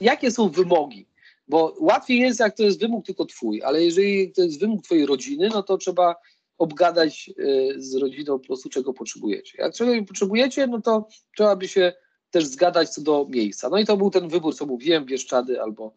jakie 0.10 0.30
są 0.30 0.48
wymogi? 0.48 1.06
Bo 1.48 1.76
łatwiej 1.80 2.18
jest, 2.18 2.40
jak 2.40 2.56
to 2.56 2.62
jest 2.62 2.80
wymóg 2.80 3.06
tylko 3.06 3.24
twój, 3.24 3.62
ale 3.62 3.84
jeżeli 3.84 4.32
to 4.32 4.42
jest 4.42 4.60
wymóg 4.60 4.84
twojej 4.84 5.06
rodziny, 5.06 5.48
no 5.54 5.62
to 5.62 5.78
trzeba 5.78 6.16
obgadać 6.58 7.30
y, 7.38 7.74
z 7.76 7.94
rodziną 7.94 8.38
po 8.38 8.46
prostu, 8.46 8.68
czego 8.68 8.92
potrzebujecie. 8.92 9.58
Jak 9.58 9.74
czego 9.74 10.04
potrzebujecie, 10.04 10.66
no 10.66 10.80
to 10.80 11.08
trzeba 11.36 11.56
by 11.56 11.68
się 11.68 11.92
też 12.30 12.46
zgadać 12.46 12.90
co 12.90 13.00
do 13.00 13.26
miejsca. 13.28 13.68
No 13.68 13.78
i 13.78 13.84
to 13.84 13.96
był 13.96 14.10
ten 14.10 14.28
wybór, 14.28 14.56
co 14.56 14.66
mówiłem, 14.66 15.04
Bieszczady 15.04 15.62
albo 15.62 15.96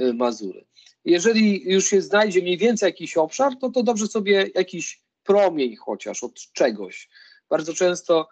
y, 0.00 0.14
Mazury. 0.14 0.64
Jeżeli 1.04 1.72
już 1.72 1.84
się 1.84 2.02
znajdzie 2.02 2.42
mniej 2.42 2.58
więcej 2.58 2.86
jakiś 2.86 3.16
obszar, 3.16 3.52
to 3.60 3.70
to 3.70 3.82
dobrze 3.82 4.06
sobie 4.06 4.50
jakiś 4.54 5.02
promień 5.24 5.76
chociaż 5.76 6.24
od 6.24 6.34
czegoś. 6.52 7.08
Bardzo 7.50 7.74
często 7.74 8.28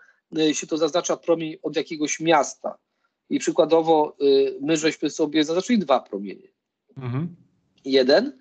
się 0.52 0.66
to 0.66 0.76
zaznacza 0.76 1.16
promień 1.16 1.56
od 1.62 1.76
jakiegoś 1.76 2.20
miasta. 2.20 2.78
I 3.30 3.38
przykładowo 3.38 4.16
y, 4.22 4.58
my 4.60 4.76
żeśmy 4.76 5.10
sobie 5.10 5.44
zaznaczyli 5.44 5.78
dwa 5.78 6.00
promienie. 6.00 6.48
Mhm. 6.96 7.36
Jeden 7.84 8.38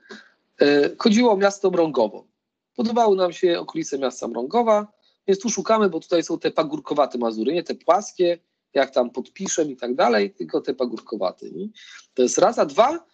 y, 0.61 0.95
chodziło 0.97 1.31
o 1.31 1.37
miasto 1.37 1.71
Mrągowo. 1.71 2.27
Podobały 2.75 3.15
nam 3.15 3.33
się 3.33 3.59
okolice 3.59 3.99
miasta 3.99 4.27
Mrągowa, 4.27 4.87
więc 5.27 5.39
tu 5.39 5.49
szukamy, 5.49 5.89
bo 5.89 5.99
tutaj 5.99 6.23
są 6.23 6.39
te 6.39 6.51
pagórkowate 6.51 7.17
Mazury, 7.17 7.53
nie 7.53 7.63
te 7.63 7.75
płaskie, 7.75 8.39
jak 8.73 8.91
tam 8.91 9.09
podpiszem 9.09 9.71
i 9.71 9.75
tak 9.75 9.95
dalej, 9.95 10.33
tylko 10.33 10.61
te 10.61 10.73
pagórkowate. 10.73 11.49
Nie? 11.49 11.67
To 12.13 12.21
jest 12.21 12.37
raz, 12.37 12.59
a 12.59 12.65
dwa, 12.65 13.05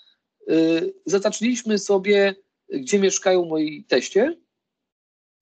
y, 0.49 0.93
zaznaczyliśmy 1.05 1.79
sobie, 1.79 2.35
gdzie 2.69 2.99
mieszkają 2.99 3.45
moi 3.45 3.83
teście, 3.83 4.37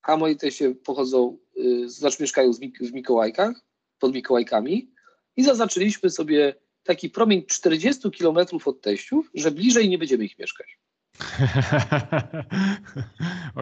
a 0.01 0.17
moi 0.17 0.35
teście 0.35 0.75
pochodzą, 0.75 1.37
y, 1.37 1.48
znaczy 1.85 2.21
mieszkają 2.21 2.51
w 2.81 2.93
Mikołajkach, 2.93 3.61
pod 3.99 4.13
Mikołajkami 4.13 4.91
i 5.35 5.43
zaznaczyliśmy 5.43 6.09
sobie 6.09 6.55
taki 6.83 7.09
promień 7.09 7.45
40 7.45 8.11
km 8.11 8.37
od 8.65 8.81
teściów, 8.81 9.29
że 9.33 9.51
bliżej 9.51 9.89
nie 9.89 9.97
będziemy 9.97 10.25
ich 10.25 10.39
mieszkać. 10.39 10.79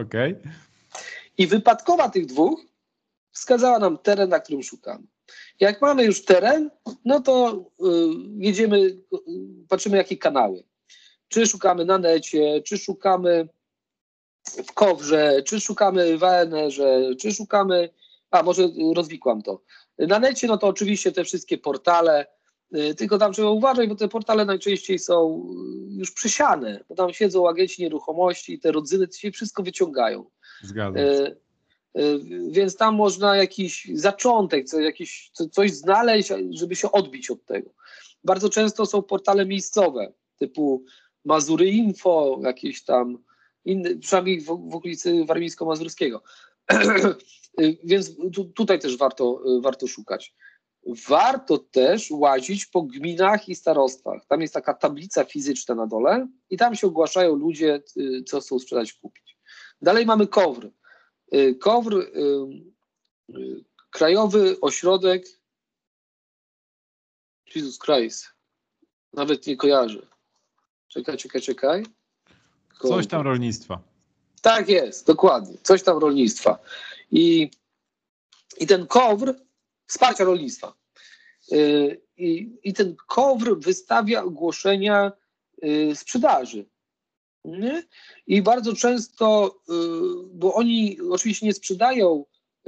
Okej. 0.02 0.36
I 1.38 1.46
wypadkowa 1.46 2.08
tych 2.08 2.26
dwóch 2.26 2.60
wskazała 3.32 3.78
nam 3.78 3.98
teren, 3.98 4.28
na 4.28 4.40
którym 4.40 4.62
szukamy. 4.62 5.06
Jak 5.60 5.82
mamy 5.82 6.04
już 6.04 6.24
teren, 6.24 6.70
no 7.04 7.20
to 7.20 7.64
y, 7.80 7.84
jedziemy, 8.38 8.78
y, 8.78 9.00
patrzymy 9.68 9.96
jakie 9.96 10.16
kanały. 10.16 10.64
Czy 11.28 11.46
szukamy 11.46 11.84
na 11.84 11.98
necie, 11.98 12.62
czy 12.62 12.78
szukamy 12.78 13.48
w 14.66 14.72
Kowrze, 14.72 15.42
czy 15.42 15.60
szukamy 15.60 16.18
w 16.18 16.24
ANR-ze, 16.24 17.14
czy 17.20 17.32
szukamy, 17.32 17.88
a 18.30 18.42
może 18.42 18.68
rozwikłam 18.94 19.42
to. 19.42 19.62
Na 19.98 20.18
necie, 20.18 20.46
no 20.46 20.58
to 20.58 20.66
oczywiście 20.66 21.12
te 21.12 21.24
wszystkie 21.24 21.58
portale, 21.58 22.26
y, 22.76 22.94
tylko 22.94 23.18
tam 23.18 23.32
trzeba 23.32 23.50
uważać, 23.50 23.88
bo 23.88 23.94
te 23.94 24.08
portale 24.08 24.44
najczęściej 24.44 24.98
są 24.98 25.46
y, 25.90 25.98
już 25.98 26.12
przesiane, 26.12 26.84
bo 26.88 26.94
tam 26.94 27.12
siedzą 27.12 27.48
agenci 27.48 27.82
nieruchomości 27.82 28.52
i 28.52 28.58
te 28.58 28.72
rodzyny 28.72 29.06
się 29.12 29.30
wszystko 29.30 29.62
wyciągają. 29.62 30.24
Zgadzam 30.62 30.94
się. 30.94 31.36
E, 31.94 32.18
Więc 32.50 32.76
tam 32.76 32.94
można 32.94 33.36
jakiś 33.36 33.88
zaczątek, 33.94 34.66
co, 34.68 34.80
jakiś, 34.80 35.30
co, 35.32 35.48
coś 35.48 35.72
znaleźć, 35.72 36.32
żeby 36.50 36.76
się 36.76 36.92
odbić 36.92 37.30
od 37.30 37.44
tego. 37.44 37.70
Bardzo 38.24 38.48
często 38.48 38.86
są 38.86 39.02
portale 39.02 39.46
miejscowe, 39.46 40.12
typu 40.38 40.84
Mazury 41.24 41.66
Info, 41.66 42.40
jakieś 42.42 42.84
tam 42.84 43.18
inne, 43.68 43.96
przynajmniej 43.96 44.40
w, 44.40 44.46
w 44.46 44.74
okolicy 44.74 45.24
warmińsko-mazurskiego. 45.24 46.22
Więc 47.84 48.16
tu, 48.34 48.44
tutaj 48.44 48.78
też 48.78 48.96
warto, 48.96 49.42
warto 49.60 49.86
szukać. 49.86 50.34
Warto 51.08 51.58
też 51.58 52.10
łazić 52.10 52.66
po 52.66 52.82
gminach 52.82 53.48
i 53.48 53.54
starostwach. 53.54 54.26
Tam 54.26 54.40
jest 54.40 54.54
taka 54.54 54.74
tablica 54.74 55.24
fizyczna 55.24 55.74
na 55.74 55.86
dole 55.86 56.28
i 56.50 56.56
tam 56.56 56.74
się 56.74 56.86
ogłaszają 56.86 57.34
ludzie, 57.34 57.82
y, 57.96 58.24
co 58.24 58.40
chcą 58.40 58.58
sprzedać, 58.58 58.92
kupić. 58.92 59.38
Dalej 59.82 60.06
mamy 60.06 60.26
KOWR. 60.26 60.70
Y, 61.34 61.54
KOWR, 61.54 61.94
y, 61.94 63.64
Krajowy 63.90 64.60
Ośrodek 64.60 65.26
Jesus 67.54 67.78
Christ. 67.78 68.26
Nawet 69.12 69.46
nie 69.46 69.56
kojarzę. 69.56 70.06
Czekaj, 70.88 71.16
czekaj, 71.16 71.40
czekaj. 71.40 71.82
Coś 72.82 73.06
tam 73.06 73.22
rolnictwa. 73.22 73.80
Tak 74.42 74.68
jest, 74.68 75.06
dokładnie. 75.06 75.56
Coś 75.62 75.82
tam 75.82 75.98
rolnictwa. 75.98 76.58
I, 77.10 77.50
i 78.60 78.66
ten 78.66 78.86
KOWR, 78.86 79.34
wsparcia 79.86 80.24
rolnictwa. 80.24 80.74
Y, 81.52 82.00
I, 82.16 82.58
I 82.62 82.72
ten 82.72 82.96
KOWR 83.06 83.58
wystawia 83.60 84.22
ogłoszenia 84.22 85.12
y, 85.64 85.96
sprzedaży. 85.96 86.66
I 88.26 88.42
bardzo 88.42 88.74
często, 88.74 89.56
y, 89.70 89.72
bo 90.34 90.54
oni 90.54 90.98
oczywiście 91.10 91.46
nie 91.46 91.54
sprzedają 91.54 92.24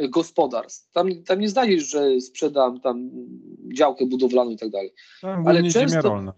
gospodarstw. 0.09 0.93
Tam, 0.93 1.23
tam 1.23 1.41
nie 1.41 1.49
znajdziesz, 1.49 1.89
że 1.89 2.21
sprzedam 2.21 2.81
tam 2.81 3.11
działkę 3.75 4.07
budowlaną 4.07 4.51
i 4.51 4.57
tak 4.59 4.71
dalej. 4.71 4.93
Ale 5.23 5.63
często- 5.63 6.03
rolna. 6.03 6.33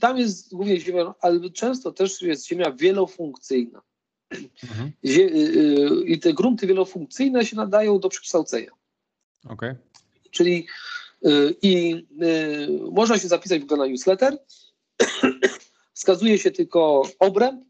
Tam 0.00 0.18
jest 0.18 0.54
głównie 0.54 0.80
ziemia, 0.80 1.14
ale 1.20 1.50
często 1.50 1.92
też 1.92 2.22
jest 2.22 2.48
ziemia 2.48 2.72
wielofunkcyjna. 2.72 3.82
Mhm. 4.62 4.92
Zie- 5.04 5.28
y, 5.28 6.00
y, 6.02 6.04
I 6.06 6.18
te 6.18 6.32
grunty 6.32 6.66
wielofunkcyjne 6.66 7.46
się 7.46 7.56
nadają 7.56 7.98
do 7.98 8.08
przekształcenia. 8.08 8.70
Okej. 9.48 9.74
Czyli 10.30 10.66
y, 11.26 11.54
i 11.62 11.94
y, 12.22 12.68
można 12.92 13.18
się 13.18 13.28
zapisać 13.28 13.60
w 13.60 13.64
ogóle 13.64 13.78
na 13.78 13.86
newsletter. 13.86 14.38
Wskazuje 15.94 16.38
się 16.38 16.50
tylko 16.50 17.02
obręb, 17.18 17.64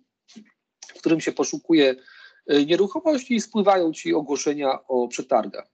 w 0.89 0.99
którym 0.99 1.21
się 1.21 1.33
poszukuje 1.33 1.97
nieruchomości 2.67 3.35
i 3.35 3.41
spływają 3.41 3.93
ci 3.93 4.15
ogłoszenia 4.15 4.87
o 4.89 5.09
przetargach. 5.09 5.67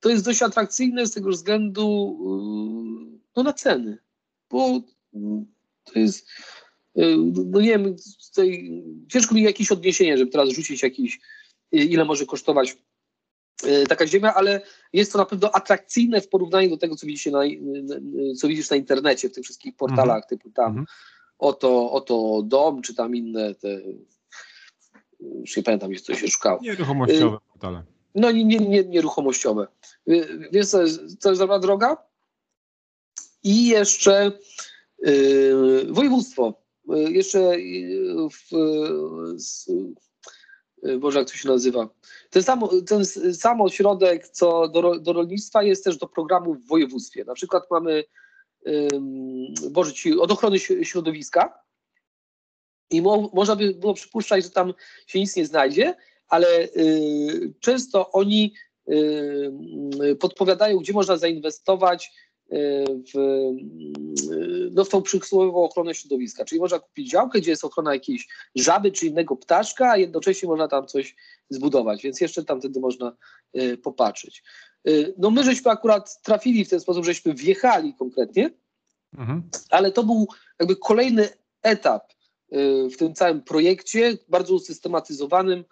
To 0.00 0.08
jest 0.08 0.24
dość 0.24 0.42
atrakcyjne 0.42 1.06
z 1.06 1.12
tego 1.12 1.30
względu 1.30 2.18
no, 3.36 3.42
na 3.42 3.52
ceny, 3.52 3.98
bo 4.50 4.80
to 5.84 5.98
jest, 5.98 6.28
no 7.52 7.60
nie 7.60 7.68
wiem, 7.68 7.96
tutaj 8.28 8.82
ciężko 9.08 9.34
mi 9.34 9.42
jakieś 9.42 9.72
odniesienie, 9.72 10.18
żeby 10.18 10.30
teraz 10.30 10.48
rzucić 10.48 10.82
jakiś, 10.82 11.20
ile 11.72 12.04
może 12.04 12.26
kosztować 12.26 12.76
E, 13.64 13.86
taka 13.86 14.06
ziemia, 14.06 14.34
ale 14.34 14.60
jest 14.92 15.12
to 15.12 15.18
na 15.18 15.24
pewno 15.24 15.50
atrakcyjne 15.52 16.20
w 16.20 16.28
porównaniu 16.28 16.70
do 16.70 16.76
tego, 16.76 16.96
co 16.96 17.06
widzisz 17.06 17.26
na, 17.26 17.40
co 18.38 18.48
widzisz 18.48 18.70
na 18.70 18.76
internecie, 18.76 19.28
w 19.28 19.32
tych 19.32 19.44
wszystkich 19.44 19.76
portalach, 19.76 20.16
mhm. 20.16 20.28
typu 20.28 20.50
tam 20.50 20.66
mhm. 20.66 20.86
oto, 21.38 21.92
oto 21.92 22.42
dom, 22.44 22.82
czy 22.82 22.94
tam 22.94 23.16
inne 23.16 23.54
te, 23.54 23.80
już 25.20 25.56
nie 25.56 25.62
pamiętam, 25.62 25.90
co 26.02 26.14
się 26.14 26.28
szukało. 26.28 26.60
Nieruchomościowe 26.62 27.38
portale. 27.52 27.82
No 28.14 28.30
nie, 28.30 28.44
nie, 28.44 28.58
nie, 28.58 28.84
nieruchomościowe. 28.84 29.66
Więc 30.52 30.70
to 30.70 30.82
jest, 30.82 31.20
to 31.20 31.28
jest 31.28 31.40
dobra 31.40 31.58
droga. 31.58 31.96
I 33.44 33.68
jeszcze 33.68 34.32
województwo. 35.88 36.62
Jeszcze 36.88 37.56
w, 38.32 38.52
Y, 40.88 40.98
Boże, 40.98 41.18
jak 41.18 41.28
to 41.28 41.34
się 41.34 41.48
nazywa. 41.48 41.88
Ten 42.30 42.42
sam, 42.42 42.60
ten 42.86 43.04
sam 43.34 43.60
ośrodek, 43.60 44.28
co 44.28 44.68
do, 44.68 44.98
do 44.98 45.12
rolnictwa, 45.12 45.62
jest 45.62 45.84
też 45.84 45.96
do 45.96 46.08
programu 46.08 46.54
w 46.54 46.66
województwie. 46.66 47.24
Na 47.24 47.34
przykład 47.34 47.62
mamy 47.70 48.04
Boże, 49.70 49.92
od 50.20 50.32
ochrony 50.32 50.58
środowiska 50.58 51.58
i 52.90 53.02
mo, 53.02 53.30
można 53.34 53.56
by 53.56 53.74
było 53.74 53.94
przypuszczać, 53.94 54.44
że 54.44 54.50
tam 54.50 54.74
się 55.06 55.20
nic 55.20 55.36
nie 55.36 55.46
znajdzie, 55.46 55.94
ale 56.28 56.48
y, 56.64 57.54
często 57.60 58.10
oni 58.10 58.54
y, 58.88 60.16
podpowiadają, 60.20 60.78
gdzie 60.78 60.92
można 60.92 61.16
zainwestować 61.16 62.12
w, 63.14 63.50
no, 64.72 64.84
w 64.84 64.88
tą 64.88 65.02
przysłowiową 65.02 65.64
ochronę 65.64 65.94
środowiska. 65.94 66.44
Czyli 66.44 66.60
można 66.60 66.78
kupić 66.78 67.10
działkę, 67.10 67.40
gdzie 67.40 67.50
jest 67.50 67.64
ochrona 67.64 67.94
jakiejś 67.94 68.28
żaby 68.54 68.92
czy 68.92 69.06
innego 69.06 69.36
ptaszka, 69.36 69.90
a 69.90 69.96
jednocześnie 69.96 70.48
można 70.48 70.68
tam 70.68 70.86
coś 70.86 71.16
zbudować, 71.50 72.02
więc 72.02 72.20
jeszcze 72.20 72.44
tam 72.44 72.60
wtedy 72.60 72.80
można 72.80 73.16
y, 73.56 73.76
popatrzeć. 73.76 74.42
Y, 74.88 75.14
no 75.18 75.30
my 75.30 75.44
żeśmy 75.44 75.70
akurat 75.70 76.22
trafili 76.22 76.64
w 76.64 76.68
ten 76.68 76.80
sposób, 76.80 77.04
żeśmy 77.04 77.34
wjechali 77.34 77.94
konkretnie, 77.94 78.50
mhm. 79.18 79.42
ale 79.70 79.92
to 79.92 80.04
był 80.04 80.28
jakby 80.60 80.76
kolejny 80.76 81.28
etap 81.62 82.12
y, 82.52 82.88
w 82.90 82.96
tym 82.96 83.14
całym 83.14 83.42
projekcie, 83.42 84.18
bardzo 84.28 84.54
usystematyzowanym 84.54 85.64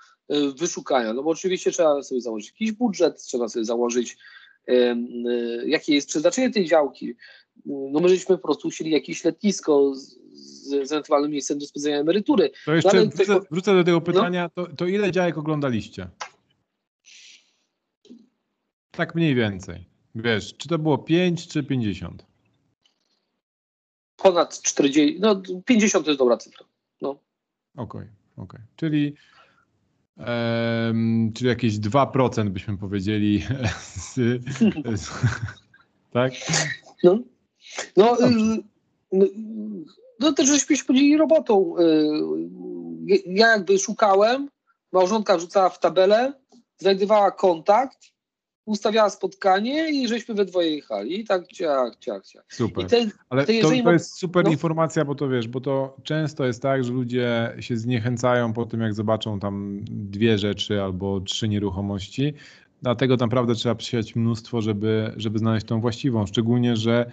wyszukania. 0.56 1.12
No 1.12 1.22
bo 1.22 1.30
oczywiście 1.30 1.72
trzeba 1.72 2.02
sobie 2.02 2.20
założyć 2.20 2.48
jakiś 2.48 2.72
budżet, 2.72 3.22
trzeba 3.22 3.48
sobie 3.48 3.64
założyć 3.64 4.16
Y, 4.16 4.39
jakie 5.66 5.94
jest 5.94 6.08
przeznaczenie 6.08 6.50
tej 6.50 6.66
działki. 6.66 7.14
No 7.66 8.00
my 8.00 8.08
żeśmy 8.08 8.36
po 8.36 8.42
prostu 8.42 8.70
chcieli 8.70 8.90
jakieś 8.90 9.24
letnisko 9.24 9.94
z, 9.94 10.18
z 10.32 10.92
ewentualnym 10.92 11.30
miejscem 11.30 11.58
do 11.58 11.66
spędzenia 11.66 11.98
emerytury. 11.98 12.50
To 12.64 12.74
jeszcze 12.74 13.04
no, 13.04 13.10
wrócę, 13.10 13.40
wrócę, 13.50 13.74
do 13.74 13.84
tego 13.84 13.96
no. 13.96 14.00
pytania, 14.00 14.50
no. 14.56 14.66
to, 14.66 14.76
to 14.76 14.86
ile 14.86 15.12
działek 15.12 15.38
oglądaliście? 15.38 16.08
Tak 18.90 19.14
mniej 19.14 19.34
więcej. 19.34 19.86
Wiesz, 20.14 20.54
czy 20.56 20.68
to 20.68 20.78
było 20.78 20.98
5 20.98 21.48
czy 21.48 21.62
50? 21.64 22.26
Ponad 24.16 24.62
40, 24.62 25.20
no 25.20 25.42
50 25.66 26.04
to 26.04 26.10
jest 26.10 26.18
dobra 26.18 26.36
cyfra. 26.36 26.66
No. 27.00 27.10
Okej, 27.10 27.20
okay, 27.76 28.08
okej. 28.36 28.44
Okay. 28.44 28.60
Czyli 28.76 29.14
czyli 31.34 31.48
jakieś 31.48 31.74
2% 31.74 32.48
byśmy 32.48 32.78
powiedzieli. 32.78 33.42
Z, 33.80 34.14
z, 34.96 35.10
tak? 36.12 36.32
No, 37.04 37.18
no, 37.96 38.16
no, 39.12 39.26
no 40.20 40.32
też 40.32 40.48
żeśmy 40.48 40.76
się 40.76 40.84
podzielili 40.84 41.16
robotą. 41.16 41.74
Y, 41.78 43.22
ja 43.26 43.48
jakby 43.48 43.78
szukałem, 43.78 44.48
małżonka 44.92 45.36
wrzucała 45.36 45.68
w 45.68 45.80
tabelę, 45.80 46.32
znajdowała 46.78 47.30
kontakt, 47.30 47.98
ustawiała 48.64 49.10
spotkanie 49.10 49.90
i 49.90 50.08
żeśmy 50.08 50.34
we 50.34 50.44
dwoje 50.44 50.70
jechali. 50.70 51.20
I 51.20 51.24
tak 51.24 51.46
ciach, 51.46 51.96
ciach, 51.96 52.26
ciach. 52.26 52.44
Super. 52.48 52.86
Ale 53.28 53.46
to, 53.46 53.52
to, 53.84 53.92
jest 53.92 54.18
super 54.18 54.44
no. 54.44 54.50
informacja, 54.50 55.04
bo 55.04 55.14
to 55.14 55.28
wiesz, 55.28 55.48
bo 55.48 55.60
to 55.60 55.96
często 56.02 56.46
jest 56.46 56.62
tak, 56.62 56.84
że 56.84 56.92
ludzie 56.92 57.56
się 57.60 57.76
zniechęcają 57.76 58.52
po 58.52 58.66
tym, 58.66 58.80
jak 58.80 58.94
zobaczą 58.94 59.40
tam 59.40 59.80
dwie 59.84 60.38
rzeczy 60.38 60.82
albo 60.82 61.20
trzy 61.20 61.48
nieruchomości. 61.48 62.34
Dlatego 62.82 63.16
naprawdę 63.16 63.54
trzeba 63.54 63.74
przysiać 63.74 64.16
mnóstwo, 64.16 64.62
żeby, 64.62 65.12
żeby 65.16 65.38
znaleźć 65.38 65.66
tą 65.66 65.80
właściwą. 65.80 66.26
Szczególnie, 66.26 66.76
że 66.76 67.10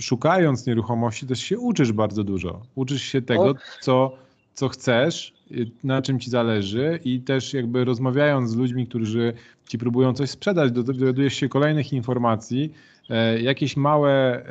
szukając 0.00 0.66
nieruchomości 0.66 1.26
też 1.26 1.40
się 1.40 1.58
uczysz 1.58 1.92
bardzo 1.92 2.24
dużo. 2.24 2.62
Uczysz 2.74 3.02
się 3.02 3.22
tego, 3.22 3.54
co, 3.80 4.12
co 4.54 4.68
chcesz, 4.68 5.35
na 5.84 6.02
czym 6.02 6.20
ci 6.20 6.30
zależy 6.30 7.00
i 7.04 7.20
też 7.20 7.54
jakby 7.54 7.84
rozmawiając 7.84 8.50
z 8.50 8.56
ludźmi, 8.56 8.86
którzy 8.86 9.32
ci 9.68 9.78
próbują 9.78 10.14
coś 10.14 10.30
sprzedać, 10.30 10.72
dowiadujesz 10.72 11.34
się 11.34 11.48
kolejnych 11.48 11.92
informacji, 11.92 12.72
e, 13.10 13.40
jakieś 13.40 13.76
małe, 13.76 14.44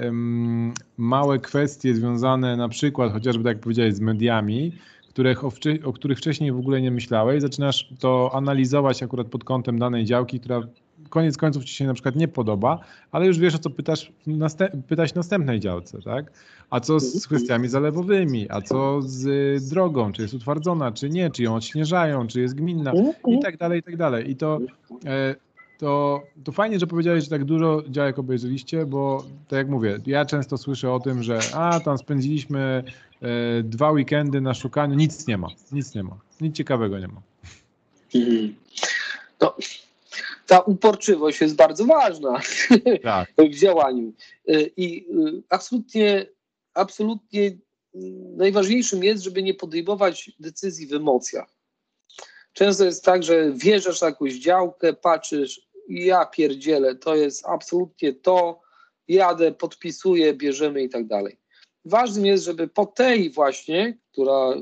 małe 0.97 1.39
kwestie 1.39 1.95
związane 1.95 2.57
na 2.57 2.69
przykład 2.69 3.13
chociażby, 3.13 3.43
tak 3.43 3.55
jak 3.55 3.63
powiedziałeś, 3.63 3.93
z 3.93 3.99
mediami, 3.99 4.71
których, 5.15 5.45
o, 5.45 5.51
o, 5.83 5.93
których 5.93 6.17
wcześniej 6.17 6.51
w 6.51 6.57
ogóle 6.57 6.81
nie 6.81 6.91
myślałeś, 6.91 7.41
zaczynasz 7.41 7.89
to 7.99 8.31
analizować 8.33 9.03
akurat 9.03 9.27
pod 9.27 9.43
kątem 9.43 9.79
danej 9.79 10.05
działki, 10.05 10.39
która 10.39 10.61
koniec 11.09 11.37
końców 11.37 11.63
ci 11.63 11.75
się 11.75 11.85
na 11.85 11.93
przykład 11.93 12.15
nie 12.15 12.27
podoba, 12.27 12.79
ale 13.11 13.27
już 13.27 13.39
wiesz 13.39 13.55
o 13.55 13.59
co 13.59 13.69
pytasz, 13.69 14.11
pytać 14.87 15.13
następnej 15.13 15.59
działce, 15.59 16.01
tak? 16.01 16.31
A 16.69 16.79
co 16.79 16.99
z 16.99 17.27
kwestiami 17.27 17.67
zalewowymi, 17.67 18.47
a 18.49 18.61
co 18.61 19.01
z 19.01 19.69
drogą, 19.69 20.11
czy 20.11 20.21
jest 20.21 20.33
utwardzona, 20.33 20.91
czy 20.91 21.09
nie, 21.09 21.29
czy 21.29 21.43
ją 21.43 21.55
odśnieżają, 21.55 22.27
czy 22.27 22.41
jest 22.41 22.55
gminna? 22.55 22.91
I 23.27 23.39
tak 23.39 23.57
dalej, 23.57 23.79
i 23.79 23.83
tak 23.83 23.97
dalej. 23.97 24.31
I 24.31 24.35
to, 24.35 24.59
e, 25.05 25.35
to, 25.77 26.23
to 26.43 26.51
fajnie, 26.51 26.79
że 26.79 26.87
powiedziałeś, 26.87 27.23
że 27.23 27.29
tak 27.29 27.45
dużo 27.45 27.83
działek 27.89 28.19
obejrzeliście, 28.19 28.85
bo 28.85 29.23
tak 29.47 29.57
jak 29.57 29.69
mówię, 29.69 29.99
ja 30.05 30.25
często 30.25 30.57
słyszę 30.57 30.91
o 30.91 30.99
tym, 30.99 31.23
że 31.23 31.39
a 31.53 31.79
tam 31.79 31.97
spędziliśmy 31.97 32.83
e, 33.21 33.63
dwa 33.63 33.91
weekendy 33.91 34.41
na 34.41 34.53
szukaniu, 34.53 34.95
nic 34.95 35.27
nie 35.27 35.37
ma, 35.37 35.47
nic 35.71 35.95
nie 35.95 36.03
ma, 36.03 36.17
nic 36.41 36.55
ciekawego 36.55 36.99
nie 36.99 37.07
ma. 37.07 37.21
Mhm. 38.15 38.55
No, 39.41 39.55
ta 40.47 40.59
uporczywość 40.59 41.41
jest 41.41 41.55
bardzo 41.55 41.85
ważna 41.85 42.39
tak. 43.03 43.29
w 43.37 43.55
działaniu. 43.55 44.13
Y, 44.49 44.71
I 44.77 45.05
y, 45.11 45.43
absolutnie, 45.49 46.25
absolutnie 46.73 47.51
najważniejszym 48.37 49.03
jest, 49.03 49.23
żeby 49.23 49.43
nie 49.43 49.53
podejmować 49.53 50.31
decyzji 50.39 50.87
w 50.87 50.93
emocjach. 50.93 51.54
Często 52.55 52.85
jest 52.85 53.03
tak, 53.03 53.23
że 53.23 53.51
wjeżdżasz 53.51 54.01
na 54.01 54.07
jakąś 54.07 54.33
działkę, 54.33 54.93
patrzysz, 54.93 55.61
ja 55.89 56.25
pierdzielę, 56.25 56.95
to 56.95 57.15
jest 57.15 57.45
absolutnie 57.45 58.13
to, 58.13 58.61
jadę, 59.07 59.51
podpisuję, 59.51 60.33
bierzemy 60.33 60.83
i 60.83 60.89
tak 60.89 61.07
dalej. 61.07 61.39
Ważnym 61.85 62.25
jest, 62.25 62.43
żeby 62.43 62.67
po 62.67 62.85
tej 62.85 63.29
właśnie, 63.29 63.97
która 64.11 64.53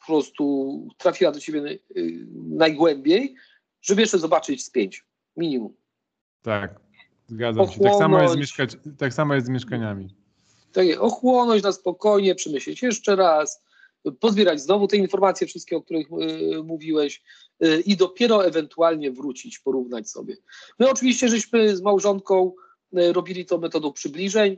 po 0.00 0.06
prostu 0.06 0.88
trafiła 0.98 1.32
do 1.32 1.40
ciebie 1.40 1.60
y, 1.96 2.26
najgłębiej, 2.34 3.34
żeby 3.82 4.00
jeszcze 4.00 4.18
zobaczyć 4.18 4.64
z 4.64 4.70
pięć, 4.70 5.04
minimum. 5.36 5.74
Tak, 6.42 6.80
zgadzam 7.26 7.68
się. 7.68 7.80
Tak 7.80 7.94
samo, 7.94 8.22
jest 8.22 8.52
tak 8.98 9.14
samo 9.14 9.34
jest 9.34 9.46
z 9.46 9.50
mieszkaniami. 9.50 10.16
Tak, 10.72 10.86
ochłonąć 10.98 11.62
na 11.62 11.72
spokojnie, 11.72 12.34
przemyśleć 12.34 12.82
jeszcze 12.82 13.16
raz, 13.16 13.62
pozbierać 14.20 14.60
znowu 14.60 14.86
te 14.86 14.96
informacje 14.96 15.46
wszystkie, 15.46 15.76
o 15.76 15.82
których 15.82 16.06
y, 16.06 16.62
mówiłeś 16.62 17.22
y, 17.64 17.80
i 17.80 17.96
dopiero 17.96 18.46
ewentualnie 18.46 19.10
wrócić, 19.10 19.58
porównać 19.58 20.10
sobie. 20.10 20.36
My 20.78 20.90
oczywiście 20.90 21.28
żeśmy 21.28 21.76
z 21.76 21.82
małżonką 21.82 22.52
y, 22.98 23.12
robili 23.12 23.46
to 23.46 23.58
metodą 23.58 23.92
przybliżeń, 23.92 24.56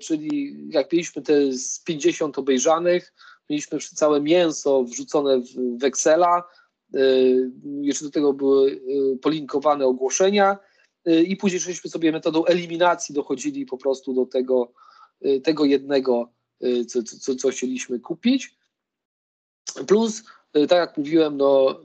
czyli 0.00 0.56
jak 0.70 0.92
mieliśmy 0.92 1.22
te 1.22 1.52
z 1.52 1.80
50 1.80 2.38
obejrzanych, 2.38 3.14
mieliśmy 3.50 3.78
całe 3.78 4.20
mięso 4.20 4.84
wrzucone 4.84 5.40
w, 5.78 5.84
Excela, 5.84 6.42
jeszcze 7.80 8.04
do 8.04 8.10
tego 8.10 8.32
były 8.32 8.80
polinkowane 9.22 9.86
ogłoszenia 9.86 10.58
i 11.26 11.36
później 11.36 11.60
żeśmy 11.60 11.90
sobie 11.90 12.12
metodą 12.12 12.44
eliminacji 12.44 13.14
dochodzili 13.14 13.66
po 13.66 13.78
prostu 13.78 14.14
do 14.14 14.26
tego, 14.26 14.72
tego 15.44 15.64
jednego, 15.64 16.32
co, 16.88 17.02
co, 17.02 17.34
co 17.34 17.48
chcieliśmy 17.48 18.00
kupić. 18.00 18.54
Plus, 19.86 20.22
tak 20.52 20.70
jak 20.70 20.96
mówiłem, 20.96 21.36
no, 21.36 21.80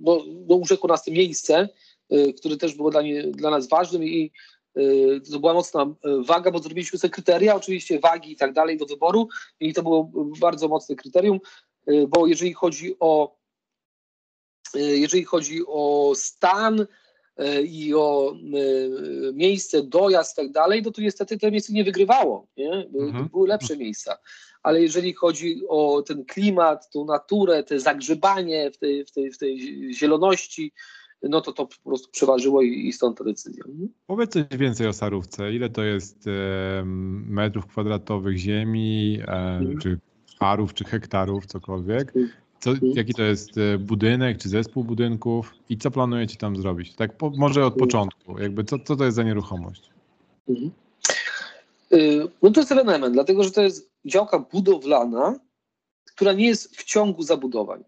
no, 0.00 0.24
no 0.48 0.54
urzekło 0.54 0.88
nas 0.88 1.04
to 1.04 1.10
miejsce, 1.10 1.68
które 2.38 2.56
też 2.56 2.74
było 2.74 2.90
dla, 2.90 3.02
nie, 3.02 3.22
dla 3.22 3.50
nas 3.50 3.68
ważnym 3.68 4.04
i 4.04 4.32
to 5.32 5.40
była 5.40 5.54
mocna 5.54 5.94
waga, 6.26 6.50
bo 6.50 6.58
zrobiliśmy 6.58 6.98
sobie 6.98 7.10
kryteria, 7.10 7.56
oczywiście 7.56 8.00
wagi 8.00 8.32
i 8.32 8.36
tak 8.36 8.52
dalej 8.52 8.78
do 8.78 8.86
wyboru 8.86 9.28
i 9.60 9.74
to 9.74 9.82
było 9.82 10.10
bardzo 10.40 10.68
mocne 10.68 10.96
kryterium, 10.96 11.40
bo 12.08 12.26
jeżeli 12.26 12.52
chodzi 12.52 12.96
o 13.00 13.42
jeżeli 14.74 15.24
chodzi 15.24 15.60
o 15.66 16.12
stan 16.14 16.86
i 17.64 17.94
o 17.94 18.34
miejsce, 19.34 19.82
dojazd 19.82 20.38
i 20.38 20.42
tak 20.42 20.52
dalej, 20.52 20.82
no 20.82 20.90
to 20.90 21.02
niestety 21.02 21.38
to 21.38 21.50
miejsce 21.50 21.72
nie 21.72 21.84
wygrywało, 21.84 22.46
nie? 22.56 22.72
Mhm. 22.72 23.28
były 23.28 23.48
lepsze 23.48 23.76
miejsca 23.76 24.18
ale 24.62 24.82
jeżeli 24.82 25.12
chodzi 25.12 25.60
o 25.68 26.02
ten 26.02 26.24
klimat, 26.24 26.90
tą 26.90 27.04
naturę, 27.04 27.64
te 27.64 27.80
zagrzebanie 27.80 28.70
w 28.70 28.78
tej, 28.78 29.04
w 29.04 29.12
tej, 29.12 29.30
w 29.30 29.38
tej 29.38 29.58
zieloności, 29.94 30.72
no 31.22 31.40
to 31.40 31.52
to 31.52 31.66
po 31.66 31.90
prostu 31.90 32.10
przeważyło 32.10 32.62
i, 32.62 32.88
i 32.88 32.92
stąd 32.92 33.18
ta 33.18 33.24
decyzja. 33.24 33.64
Mhm. 33.68 33.88
Powiedz 34.06 34.32
coś 34.32 34.44
więcej 34.50 34.86
o 34.86 34.92
Sarówce. 34.92 35.52
Ile 35.52 35.70
to 35.70 35.82
jest 35.82 36.26
e, 36.26 36.82
metrów 37.26 37.66
kwadratowych 37.66 38.36
ziemi, 38.36 39.18
e, 39.20 39.24
mhm. 39.26 39.78
czy 39.78 39.98
arów, 40.40 40.74
czy 40.74 40.84
hektarów, 40.84 41.46
cokolwiek? 41.46 42.08
Mhm. 42.16 42.28
Co, 42.62 42.70
jaki 42.94 43.14
to 43.14 43.22
jest 43.22 43.58
e, 43.58 43.78
budynek, 43.78 44.38
czy 44.38 44.48
zespół 44.48 44.84
budynków 44.84 45.54
i 45.68 45.78
co 45.78 45.90
planujecie 45.90 46.36
tam 46.36 46.56
zrobić? 46.56 46.94
Tak 46.94 47.16
po, 47.16 47.30
może 47.30 47.66
od 47.66 47.74
początku, 47.74 48.38
jakby 48.38 48.64
co, 48.64 48.78
co 48.78 48.96
to 48.96 49.04
jest 49.04 49.16
za 49.16 49.22
nieruchomość? 49.22 49.90
Mhm. 50.48 50.70
Y, 51.92 52.28
no 52.42 52.50
to 52.50 52.60
jest 52.60 52.72
element, 52.72 53.14
dlatego 53.14 53.44
że 53.44 53.50
to 53.50 53.62
jest 53.62 53.90
działka 54.04 54.38
budowlana, 54.38 55.38
która 56.04 56.32
nie 56.32 56.46
jest 56.46 56.76
w 56.76 56.84
ciągu 56.84 57.22
zabudowań 57.22 57.84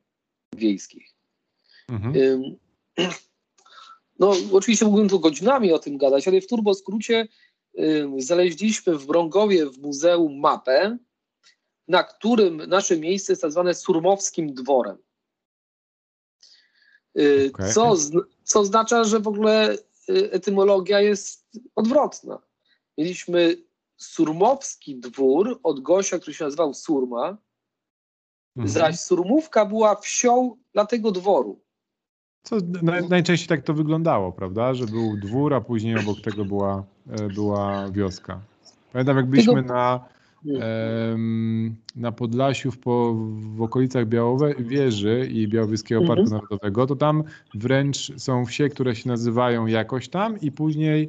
wiejskich. 0.56 1.14
Mhm. 1.88 2.14
No, 4.18 4.32
oczywiście 4.52 4.84
mógłbym 4.84 5.08
tu 5.08 5.20
godzinami 5.20 5.72
o 5.72 5.78
tym 5.78 5.98
gadać, 5.98 6.28
ale 6.28 6.40
w 6.40 6.46
turboskrócie 6.46 7.28
znaleźliśmy 8.18 8.98
w 8.98 9.06
Brągowie 9.06 9.66
w 9.66 9.78
muzeum 9.78 10.38
mapę, 10.38 10.98
na 11.88 12.02
którym 12.02 12.56
nasze 12.56 12.96
miejsce 12.96 13.32
jest 13.32 13.42
nazwane 13.42 13.74
Surmowskim 13.74 14.54
Dworem. 14.54 14.96
Y, 17.18 17.50
okay. 17.54 17.72
Co, 17.72 17.96
co 18.44 18.60
oznacza, 18.60 19.04
że 19.04 19.20
w 19.20 19.28
ogóle 19.28 19.74
y, 20.08 20.30
etymologia 20.32 21.00
jest 21.00 21.46
odwrotna. 21.76 22.38
Mieliśmy 22.98 23.56
Surmowski 23.96 24.96
dwór 25.00 25.60
od 25.62 25.80
gościa, 25.80 26.18
który 26.18 26.34
się 26.34 26.44
nazywał 26.44 26.74
Surma, 26.74 27.36
mhm. 28.56 28.68
zaś 28.68 29.00
Surmówka 29.00 29.66
była 29.66 29.96
wsią 29.96 30.56
dla 30.72 30.86
tego 30.86 31.10
dworu. 31.10 31.60
Co 32.42 32.56
najczęściej 33.08 33.48
tak 33.48 33.62
to 33.62 33.74
wyglądało, 33.74 34.32
prawda? 34.32 34.74
Że 34.74 34.86
był 34.86 35.16
dwór, 35.16 35.54
a 35.54 35.60
później 35.60 35.98
obok 35.98 36.20
tego 36.20 36.44
była, 36.44 36.84
e, 37.10 37.28
była 37.28 37.90
wioska. 37.90 38.40
Pamiętam, 38.92 39.16
jak 39.16 39.26
byliśmy 39.26 39.62
na 39.62 40.08
na 41.96 42.12
Podlasiu 42.12 42.70
w, 42.70 42.78
po, 42.78 43.14
w 43.56 43.62
okolicach 43.62 44.06
Białowe, 44.06 44.54
Wieży 44.58 45.28
i 45.30 45.48
Białowieskiego 45.48 46.00
mhm. 46.00 46.18
Parku 46.18 46.34
Narodowego, 46.34 46.86
to 46.86 46.96
tam 46.96 47.24
wręcz 47.54 48.12
są 48.20 48.44
wsie, 48.44 48.68
które 48.68 48.96
się 48.96 49.08
nazywają 49.08 49.66
jakoś 49.66 50.08
tam 50.08 50.40
i 50.40 50.52
później 50.52 51.08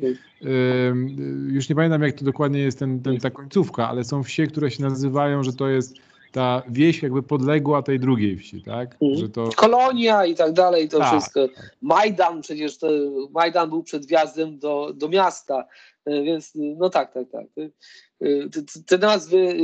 już 1.48 1.70
nie 1.70 1.76
pamiętam 1.76 2.02
jak 2.02 2.16
to 2.16 2.26
dokładnie 2.26 2.60
jest 2.60 2.80
ten, 2.80 3.02
ten, 3.02 3.18
ta 3.18 3.30
końcówka, 3.30 3.90
ale 3.90 4.04
są 4.04 4.24
wsie, 4.24 4.48
które 4.48 4.72
się 4.72 4.84
nazywają, 4.84 5.44
że 5.44 5.54
to 5.54 5.68
jest 5.70 6.05
ta 6.36 6.64
wieś 6.70 7.04
jakby 7.04 7.24
podległa 7.24 7.82
tej 7.82 8.00
drugiej 8.00 8.38
wsi, 8.38 8.64
tak? 8.64 8.98
Mhm. 9.02 9.16
Że 9.16 9.30
to... 9.30 9.50
Kolonia 9.56 10.26
i 10.26 10.36
tak 10.36 10.54
dalej, 10.54 10.90
to 10.90 11.00
tak. 11.00 11.12
wszystko. 11.12 11.48
Majdan 11.82 12.42
przecież, 12.42 12.78
to, 12.78 12.88
Majdan 13.32 13.70
był 13.70 13.84
przed 13.84 14.06
wjazdem 14.06 14.60
do, 14.60 14.94
do 14.94 15.10
miasta, 15.10 15.68
e, 16.06 16.24
więc 16.24 16.52
no 16.56 16.90
tak, 16.90 17.14
tak, 17.14 17.28
tak. 17.32 17.46
Y, 18.24 18.50
te 18.86 18.98
nazwy, 18.98 19.58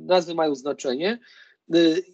nazwy 0.00 0.34
mają 0.34 0.54
znaczenie. 0.54 1.18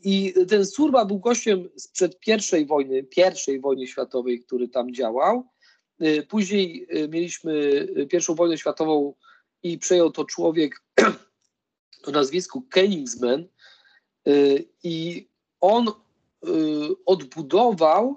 I 0.04 0.34
ten 0.48 0.66
Surba 0.66 1.04
był 1.04 1.18
gościem 1.18 1.68
sprzed 1.76 2.18
pierwszej 2.20 2.66
wojny, 2.66 3.02
pierwszej 3.02 3.60
wojny 3.60 3.86
światowej, 3.86 4.40
który 4.40 4.68
tam 4.68 4.94
działał. 4.94 5.48
Później 6.28 6.86
mieliśmy 7.08 7.86
pierwszą 8.10 8.34
wojnę 8.34 8.58
światową 8.58 9.14
i 9.62 9.78
przejął 9.78 10.10
to 10.10 10.24
człowiek 10.24 10.82
o 12.06 12.10
nazwisku 12.10 12.62
Kenningsman 12.62 13.46
i 14.83 15.29
on 15.61 15.87
odbudował 17.07 18.16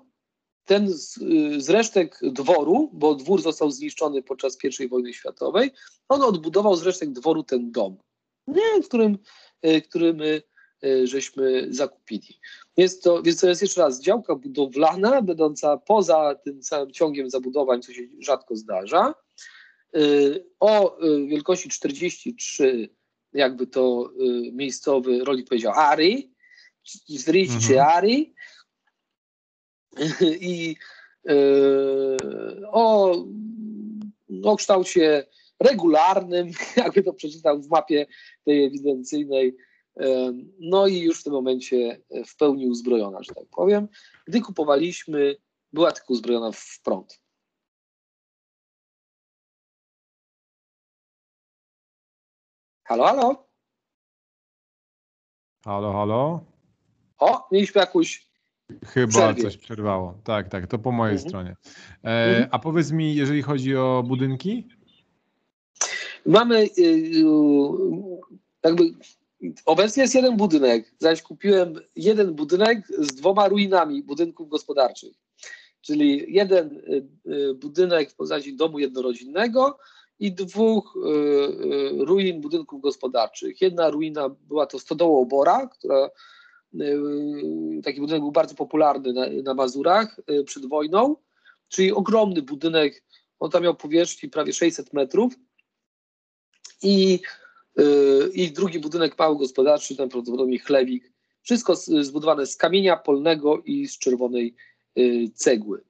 ten 0.65 0.89
z, 0.89 1.13
z, 1.57 1.69
resztek 1.69 2.19
dworu, 2.21 2.89
bo 2.93 3.15
dwór 3.15 3.41
został 3.41 3.71
zniszczony 3.71 4.23
podczas 4.23 4.57
I 4.79 4.87
wojny 4.87 5.13
światowej, 5.13 5.71
on 6.09 6.21
odbudował 6.21 6.75
z 6.75 6.83
resztek 6.83 7.11
dworu 7.11 7.43
ten 7.43 7.71
dom, 7.71 7.97
nie, 8.47 8.83
którym, 8.83 9.17
który 9.89 10.13
my 10.13 10.41
żeśmy 11.03 11.67
zakupili. 11.69 12.39
Jest 12.77 13.03
to, 13.03 13.23
więc 13.23 13.41
to 13.41 13.49
jest 13.49 13.61
jeszcze 13.61 13.81
raz 13.81 14.01
działka 14.01 14.35
budowlana, 14.35 15.21
będąca 15.21 15.77
poza 15.77 16.35
tym 16.35 16.61
całym 16.61 16.91
ciągiem 16.91 17.29
zabudowań, 17.29 17.81
co 17.81 17.93
się 17.93 18.01
rzadko 18.19 18.55
zdarza, 18.55 19.13
o 20.59 20.97
wielkości 21.27 21.69
43, 21.69 22.89
jakby 23.37 23.67
to 23.67 24.11
miejscowy 24.51 25.23
rolik 25.23 25.47
powiedział, 25.47 25.73
ari, 25.75 26.33
43 26.83 27.73
mhm. 27.73 27.97
ari, 27.97 28.33
i 30.41 30.75
e, 31.29 31.35
o, 32.71 33.15
o 34.43 34.55
kształcie 34.55 35.27
regularnym, 35.59 36.51
jakby 36.77 37.03
to 37.03 37.13
przeczytał 37.13 37.61
w 37.61 37.69
mapie 37.69 38.05
tej 38.45 38.65
ewidencyjnej. 38.65 39.57
E, 39.99 40.33
no 40.59 40.87
i 40.87 40.99
już 40.99 41.19
w 41.19 41.23
tym 41.23 41.33
momencie 41.33 42.01
w 42.27 42.37
pełni 42.37 42.67
uzbrojona, 42.67 43.23
że 43.23 43.33
tak 43.33 43.47
powiem. 43.51 43.87
Gdy 44.27 44.41
kupowaliśmy, 44.41 45.35
była 45.73 45.91
tylko 45.91 46.13
uzbrojona 46.13 46.51
w 46.51 46.79
prąd. 46.83 47.19
Halo, 52.87 53.03
halo? 53.05 53.47
Halo, 55.65 55.93
halo? 55.93 56.45
O, 57.19 57.47
mieliśmy 57.51 57.81
jakąś 57.81 58.27
Chyba 58.85 59.07
Przerwie. 59.07 59.43
coś 59.43 59.57
przerwało. 59.57 60.19
Tak, 60.23 60.49
tak, 60.49 60.67
to 60.67 60.79
po 60.79 60.91
mojej 60.91 61.15
mhm. 61.15 61.29
stronie. 61.29 61.55
E, 62.03 62.29
mhm. 62.29 62.49
A 62.51 62.59
powiedz 62.59 62.91
mi, 62.91 63.15
jeżeli 63.15 63.41
chodzi 63.41 63.75
o 63.75 64.03
budynki? 64.07 64.67
Mamy 66.25 66.63
y, 66.63 66.81
y, 66.81 67.23
jakby 68.63 68.83
obecnie 69.65 70.03
jest 70.03 70.15
jeden 70.15 70.37
budynek, 70.37 70.93
zaś 70.99 71.21
kupiłem 71.21 71.79
jeden 71.95 72.33
budynek 72.33 72.87
z 72.87 73.15
dwoma 73.15 73.47
ruinami 73.47 74.03
budynków 74.03 74.49
gospodarczych. 74.49 75.13
Czyli 75.81 76.33
jeden 76.33 76.81
y, 77.27 77.53
budynek 77.53 78.11
w 78.11 78.15
postaci 78.15 78.55
domu 78.55 78.79
jednorodzinnego 78.79 79.79
i 80.19 80.31
dwóch 80.31 80.97
ruin 81.97 82.41
budynków 82.41 82.81
gospodarczych. 82.81 83.61
Jedna 83.61 83.89
ruina 83.89 84.29
była 84.29 84.65
to 84.65 84.79
stodoła 84.79 85.19
Obora, 85.19 85.67
która 85.67 86.09
Y, 86.81 87.81
taki 87.83 87.99
budynek 87.99 88.21
był 88.21 88.31
bardzo 88.31 88.55
popularny 88.55 89.13
na, 89.13 89.25
na 89.43 89.53
Mazurach 89.53 90.19
y, 90.19 90.43
przed 90.43 90.65
wojną, 90.65 91.15
czyli 91.67 91.91
ogromny 91.91 92.41
budynek, 92.41 93.03
on 93.39 93.51
tam 93.51 93.63
miał 93.63 93.75
powierzchni 93.75 94.29
prawie 94.29 94.53
600 94.53 94.93
metrów 94.93 95.33
i, 96.81 97.19
y, 97.79 98.29
i 98.33 98.51
drugi 98.51 98.79
budynek 98.79 99.19
mały 99.19 99.37
gospodarczy, 99.37 99.95
tam 99.95 100.09
prawdopodobnie 100.09 100.59
chlewik, 100.59 101.11
wszystko 101.41 101.75
zbudowane 101.75 102.45
z 102.45 102.57
kamienia 102.57 102.97
polnego 102.97 103.61
i 103.65 103.87
z 103.87 103.97
czerwonej 103.97 104.55
cegły. 105.35 105.83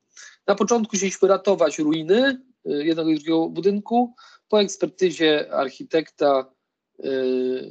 Na 0.48 0.56
początku 0.56 0.98
chcieliśmy 0.98 1.28
ratować 1.28 1.80
ruiny 1.80 2.42
jednego 2.68 3.10
i 3.10 3.16
drugiego 3.16 3.50
budynku. 3.50 4.14
Po 4.50 4.62
ekspertyzie 4.62 5.54
architekta 5.54 6.52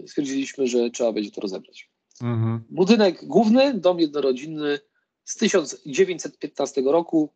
stwierdziliśmy, 0.06 0.66
że 0.66 0.90
trzeba 0.90 1.12
będzie 1.12 1.30
to 1.30 1.40
rozebrać. 1.40 1.90
Mhm. 2.22 2.64
Budynek 2.70 3.24
główny, 3.24 3.74
dom 3.74 4.00
jednorodzinny 4.00 4.78
z 5.24 5.36
1915 5.36 6.82
roku 6.82 7.32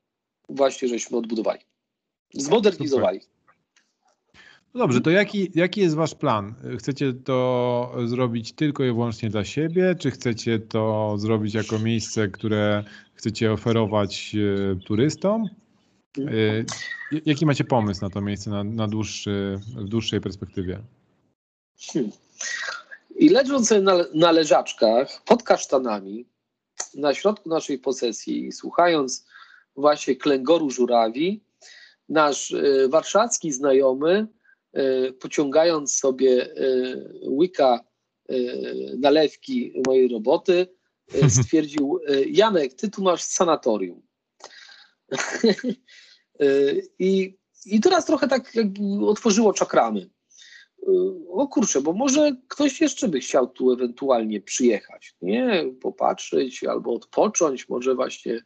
właśnie 0.48 0.88
żeśmy 0.88 1.16
odbudowali. 1.16 1.60
Zmodernizowali. 2.34 3.20
Dobrze, 4.74 5.00
to 5.00 5.10
jaki, 5.10 5.50
jaki 5.54 5.80
jest 5.80 5.94
wasz 5.94 6.14
plan? 6.14 6.54
Chcecie 6.78 7.12
to 7.12 7.94
zrobić 8.06 8.52
tylko 8.52 8.84
i 8.84 8.86
wyłącznie 8.86 9.30
dla 9.30 9.44
siebie, 9.44 9.94
czy 9.98 10.10
chcecie 10.10 10.58
to 10.58 11.14
zrobić 11.18 11.54
jako 11.54 11.78
miejsce, 11.78 12.28
które 12.28 12.84
chcecie 13.14 13.52
oferować 13.52 14.36
e, 14.36 14.76
turystom? 14.76 15.48
E, 16.18 16.64
jaki 17.26 17.46
macie 17.46 17.64
pomysł 17.64 18.00
na 18.02 18.10
to 18.10 18.20
miejsce 18.20 18.50
na, 18.50 18.64
na 18.64 18.88
dłuższy, 18.88 19.60
w 19.76 19.88
dłuższej 19.88 20.20
perspektywie? 20.20 20.82
Hmm. 21.80 22.10
I 23.16 23.28
leżąc 23.28 23.68
sobie 23.68 23.80
na, 23.80 24.04
na 24.14 24.32
leżaczkach 24.32 25.22
pod 25.24 25.42
kasztanami, 25.42 26.26
na 26.94 27.14
środku 27.14 27.48
naszej 27.48 27.78
posesji, 27.78 28.52
słuchając 28.52 29.26
właśnie 29.76 30.16
klęgoru 30.16 30.70
żurawi, 30.70 31.44
nasz 32.08 32.54
warszawski 32.88 33.52
znajomy, 33.52 34.26
pociągając 35.20 35.96
sobie 35.96 36.54
łyka 37.26 37.80
nalewki 38.98 39.72
mojej 39.86 40.08
roboty, 40.08 40.66
stwierdził: 41.42 42.00
Janek, 42.26 42.74
ty 42.74 42.90
tu 42.90 43.02
masz 43.02 43.22
sanatorium. 43.22 44.02
I, 46.98 47.38
I 47.66 47.80
teraz 47.80 48.06
trochę 48.06 48.28
tak 48.28 48.52
otworzyło 49.02 49.52
czakramy. 49.52 50.10
O 51.28 51.48
kurczę, 51.48 51.80
bo 51.80 51.92
może 51.92 52.36
ktoś 52.48 52.80
jeszcze 52.80 53.08
by 53.08 53.20
chciał 53.20 53.46
tu 53.46 53.72
ewentualnie 53.72 54.40
przyjechać, 54.40 55.14
nie? 55.22 55.64
Popatrzeć 55.80 56.64
albo 56.64 56.94
odpocząć, 56.94 57.68
może 57.68 57.94
właśnie 57.94 58.42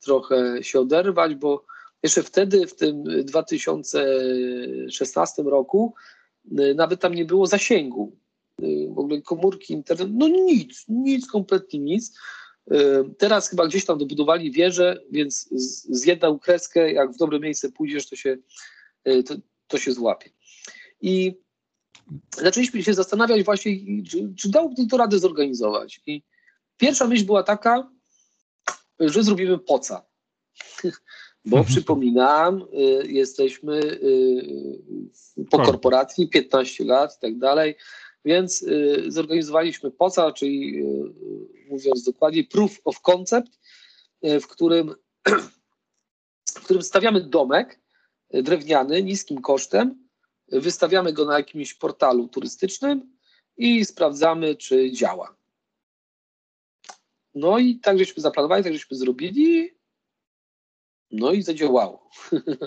trochę 0.00 0.62
się 0.62 0.80
oderwać, 0.80 1.34
bo 1.34 1.64
jeszcze 2.02 2.22
wtedy, 2.22 2.66
w 2.66 2.74
tym 2.74 3.04
2016 3.24 5.42
roku, 5.42 5.94
nawet 6.74 7.00
tam 7.00 7.14
nie 7.14 7.24
było 7.24 7.46
zasięgu. 7.46 8.16
W 8.88 8.98
ogóle 8.98 9.22
komórki, 9.22 9.72
internet, 9.72 10.08
no 10.12 10.28
nic, 10.28 10.84
nic, 10.88 11.26
kompletnie 11.26 11.80
nic. 11.80 12.18
Teraz 13.18 13.48
chyba 13.48 13.66
gdzieś 13.66 13.84
tam 13.84 13.98
dobudowali 13.98 14.52
wieżę, 14.52 15.00
więc 15.10 15.48
z 15.88 16.06
jedną 16.06 16.38
kreskę, 16.38 16.92
jak 16.92 17.12
w 17.12 17.16
dobre 17.16 17.40
miejsce 17.40 17.72
pójdziesz, 17.72 18.08
to 18.08 18.16
się, 18.16 18.36
to, 19.26 19.34
to 19.66 19.78
się 19.78 19.92
złapie. 19.92 20.30
I 21.00 21.34
zaczęliśmy 22.36 22.82
się 22.82 22.94
zastanawiać 22.94 23.44
właśnie, 23.44 23.72
czy, 24.10 24.32
czy 24.36 24.50
dałoby 24.50 24.86
to 24.86 24.96
radę 24.96 25.18
zorganizować. 25.18 26.00
I 26.06 26.22
pierwsza 26.76 27.06
myśl 27.06 27.24
była 27.24 27.42
taka, 27.42 27.90
że 29.00 29.22
zrobimy 29.22 29.58
poca. 29.58 30.06
Bo 31.44 31.56
mhm. 31.56 31.74
przypominam, 31.74 32.62
y, 32.62 33.06
jesteśmy 33.06 33.80
y, 33.82 35.46
po 35.50 35.58
korporacji, 35.58 36.28
15 36.28 36.84
lat 36.84 37.16
i 37.16 37.20
tak 37.20 37.38
dalej, 37.38 37.74
więc 38.24 38.62
y, 38.62 39.04
zorganizowaliśmy 39.08 39.90
poca, 39.90 40.32
czyli 40.32 40.82
mówiąc 41.68 42.04
dokładnie, 42.04 42.44
proof 42.44 42.80
of 42.84 43.00
concept, 43.00 43.58
w 44.22 44.46
którym, 44.46 44.94
w 46.58 46.64
którym 46.64 46.82
stawiamy 46.82 47.20
domek 47.20 47.80
drewniany 48.30 49.02
niskim 49.02 49.42
kosztem, 49.42 50.08
wystawiamy 50.48 51.12
go 51.12 51.24
na 51.24 51.36
jakimś 51.36 51.74
portalu 51.74 52.28
turystycznym 52.28 53.16
i 53.56 53.84
sprawdzamy, 53.84 54.56
czy 54.56 54.92
działa. 54.92 55.36
No 57.34 57.58
i 57.58 57.80
tak 57.80 57.98
żeśmy 57.98 58.22
zaplanowali, 58.22 58.64
tak 58.64 58.72
żeśmy 58.72 58.96
zrobili. 58.96 59.70
No 61.10 61.32
i 61.32 61.42
zadziałało. 61.42 62.10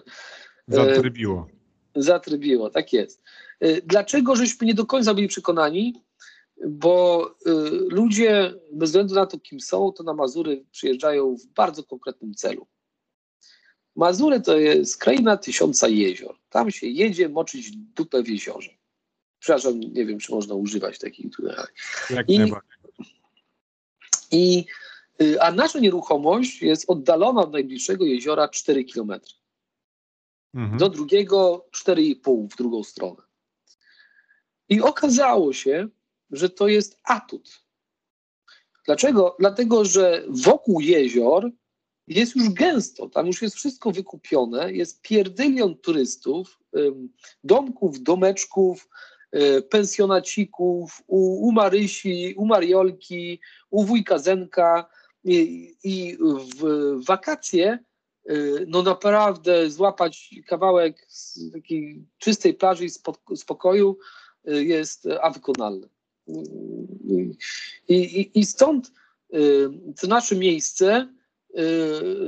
Zatrybiło. 0.68 1.48
Zatrybiło, 1.96 2.70
tak 2.70 2.94
jest. 2.94 3.24
E, 3.60 3.82
dlaczego 3.82 4.36
żeśmy 4.36 4.68
nie 4.68 4.74
do 4.74 4.86
końca 4.86 5.14
byli 5.14 5.28
przekonani? 5.28 5.94
Bo 6.68 7.28
y, 7.48 7.52
ludzie, 7.90 8.54
bez 8.72 8.90
względu 8.90 9.16
na 9.16 9.26
to, 9.26 9.40
kim 9.40 9.60
są, 9.60 9.92
to 9.92 10.04
na 10.04 10.14
Mazury 10.14 10.66
przyjeżdżają 10.72 11.36
w 11.36 11.46
bardzo 11.46 11.84
konkretnym 11.84 12.34
celu. 12.34 12.68
Mazury 13.96 14.42
to 14.42 14.58
jest 14.58 14.98
kraina 14.98 15.38
tysiąca 15.38 15.88
jezior. 15.88 16.36
Tam 16.50 16.72
się 16.72 16.88
jedzie 16.88 17.30
moczyć 17.30 17.72
dupę 17.72 18.24
w 18.24 18.28
jeziorze. 18.28 18.70
Przepraszam, 19.40 19.80
nie 19.80 20.06
wiem, 20.06 20.20
czy 20.20 20.32
można 20.32 20.56
używać 20.56 21.00
takich 21.00 21.36
tutaj. 21.36 21.56
Jak 22.10 22.30
I, 22.30 22.40
i, 24.32 24.66
y, 25.22 25.42
a 25.42 25.52
nasza 25.52 25.80
nieruchomość 25.80 26.62
jest 26.62 26.90
oddalona 26.90 27.42
od 27.42 27.52
najbliższego 27.52 28.06
jeziora 28.06 28.50
4 28.50 28.86
km. 28.86 29.12
Mhm. 30.56 30.78
Do 30.78 30.90
drugiego 30.90 31.66
4,5 31.72 32.48
w 32.52 32.56
drugą 32.56 32.84
stronę. 32.84 33.22
I 34.70 34.82
okazało 34.82 35.54
się, 35.54 35.88
że 36.32 36.50
to 36.50 36.68
jest 36.68 37.00
atut. 37.04 37.66
Dlaczego? 38.86 39.36
Dlatego, 39.40 39.86
że 39.86 40.24
wokół 40.30 40.80
jezior 40.80 41.52
jest 42.08 42.36
już 42.36 42.50
gęsto, 42.50 43.10
tam 43.10 43.28
już 43.28 43.42
jest 43.42 43.56
wszystko 43.56 43.92
wykupione, 43.92 44.74
jest 44.74 45.02
pierdylion 45.02 45.78
turystów, 45.78 46.60
domków, 47.44 48.04
domeczków, 48.04 48.90
e, 49.32 49.62
pensjonacików, 49.62 51.04
u, 51.08 51.48
u 51.48 51.52
Marysi, 51.52 52.34
u 52.38 52.46
Mariolki, 52.46 53.40
u 53.70 53.84
wujka 53.84 54.18
Zenka 54.18 54.90
i, 55.24 55.74
i 55.84 56.18
w 56.58 56.92
wakacje 57.06 57.80
no 58.68 58.84
naprawdę 58.84 59.70
złapać 59.70 60.36
kawałek 60.48 61.06
z 61.08 61.52
takiej 61.52 62.06
czystej 62.18 62.54
plaży 62.54 62.86
i 62.86 62.90
spokoju 63.36 63.98
e, 64.46 64.64
jest 64.64 65.08
awykonalne. 65.22 65.88
I, 67.88 67.96
i, 67.96 68.40
i 68.40 68.46
stąd 68.46 68.92
to 70.02 70.08
nasze 70.08 70.36
miejsce 70.36 71.08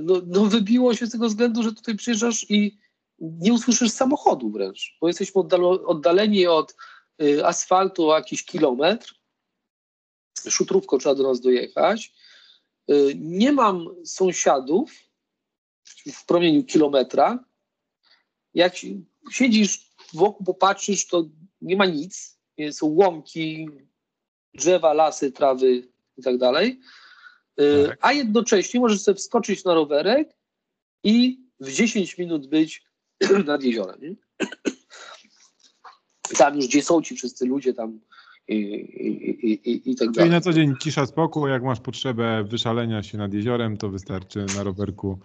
no, 0.02 0.22
no 0.28 0.46
wybiło 0.46 0.96
się 0.96 1.08
z 1.08 1.12
tego 1.12 1.28
względu, 1.28 1.64
że 1.64 1.74
tutaj 1.74 1.96
przyjeżdżasz 1.96 2.46
i 2.50 2.78
nie 3.20 3.54
usłyszysz 3.54 3.92
samochodu 3.92 4.50
wręcz, 4.50 4.98
bo 5.02 5.08
jesteśmy 5.08 5.42
oddaleni 5.86 6.48
od 6.48 6.76
y, 7.22 7.46
asfaltu 7.46 8.10
o 8.10 8.16
jakiś 8.16 8.46
kilometr. 8.46 9.16
Szutrówką 10.50 10.98
trzeba 10.98 11.16
do 11.16 11.24
nas 11.24 11.42
dojechać. 11.42 12.14
Y, 12.92 13.14
nie 13.16 13.52
mam 13.52 13.88
sąsiadów 14.06 14.92
w 16.14 16.26
promieniu 16.26 16.64
kilometra. 16.64 17.46
Jak 18.54 18.74
siedzisz 19.32 19.90
wokół, 20.14 20.46
popatrzysz, 20.46 21.08
to 21.08 21.26
nie 21.62 21.76
ma 21.76 21.86
nic. 21.86 22.38
Są 22.72 22.86
łąki, 22.86 23.70
drzewa, 24.54 24.94
lasy, 24.94 25.32
trawy 25.32 25.88
i 26.18 26.24
tak 26.24 26.38
dalej. 26.38 26.80
Y, 27.62 27.88
tak. 27.88 27.98
A 28.02 28.14
jednocześnie 28.14 28.80
możesz 28.80 29.02
sobie 29.02 29.16
wskoczyć 29.16 29.64
na 29.64 29.74
rowerek 29.74 30.38
i 31.04 31.40
w 31.60 31.72
10 31.72 32.18
minut 32.18 32.48
być 32.48 32.84
nad 33.46 33.64
jeziorem. 33.64 34.02
Nie? 34.02 34.16
Tam 36.38 36.56
już 36.56 36.68
gdzie 36.68 36.82
są 36.82 37.02
ci 37.02 37.16
wszyscy 37.16 37.46
ludzie 37.46 37.74
tam 37.74 38.00
i, 38.48 38.56
i, 38.56 39.72
i, 39.72 39.92
i 39.92 39.96
tak 39.96 40.12
dalej. 40.12 40.16
Czyli 40.16 40.30
na 40.30 40.42
co 40.42 40.54
dzień 40.54 40.74
cisza, 40.82 41.06
spokój, 41.06 41.52
jak 41.52 41.64
masz 41.64 41.80
potrzebę 41.80 42.44
wyszalenia 42.44 43.04
się 43.04 43.18
nad 43.18 43.34
jeziorem, 43.34 43.78
to 43.78 43.90
wystarczy 43.90 44.46
na 44.56 44.64
rowerku 44.64 45.20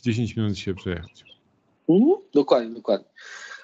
w 0.00 0.02
10 0.02 0.36
minut 0.36 0.58
się 0.58 0.74
przejechać. 0.74 1.24
Mhm, 1.88 2.16
dokładnie, 2.34 2.74
dokładnie. 2.74 3.08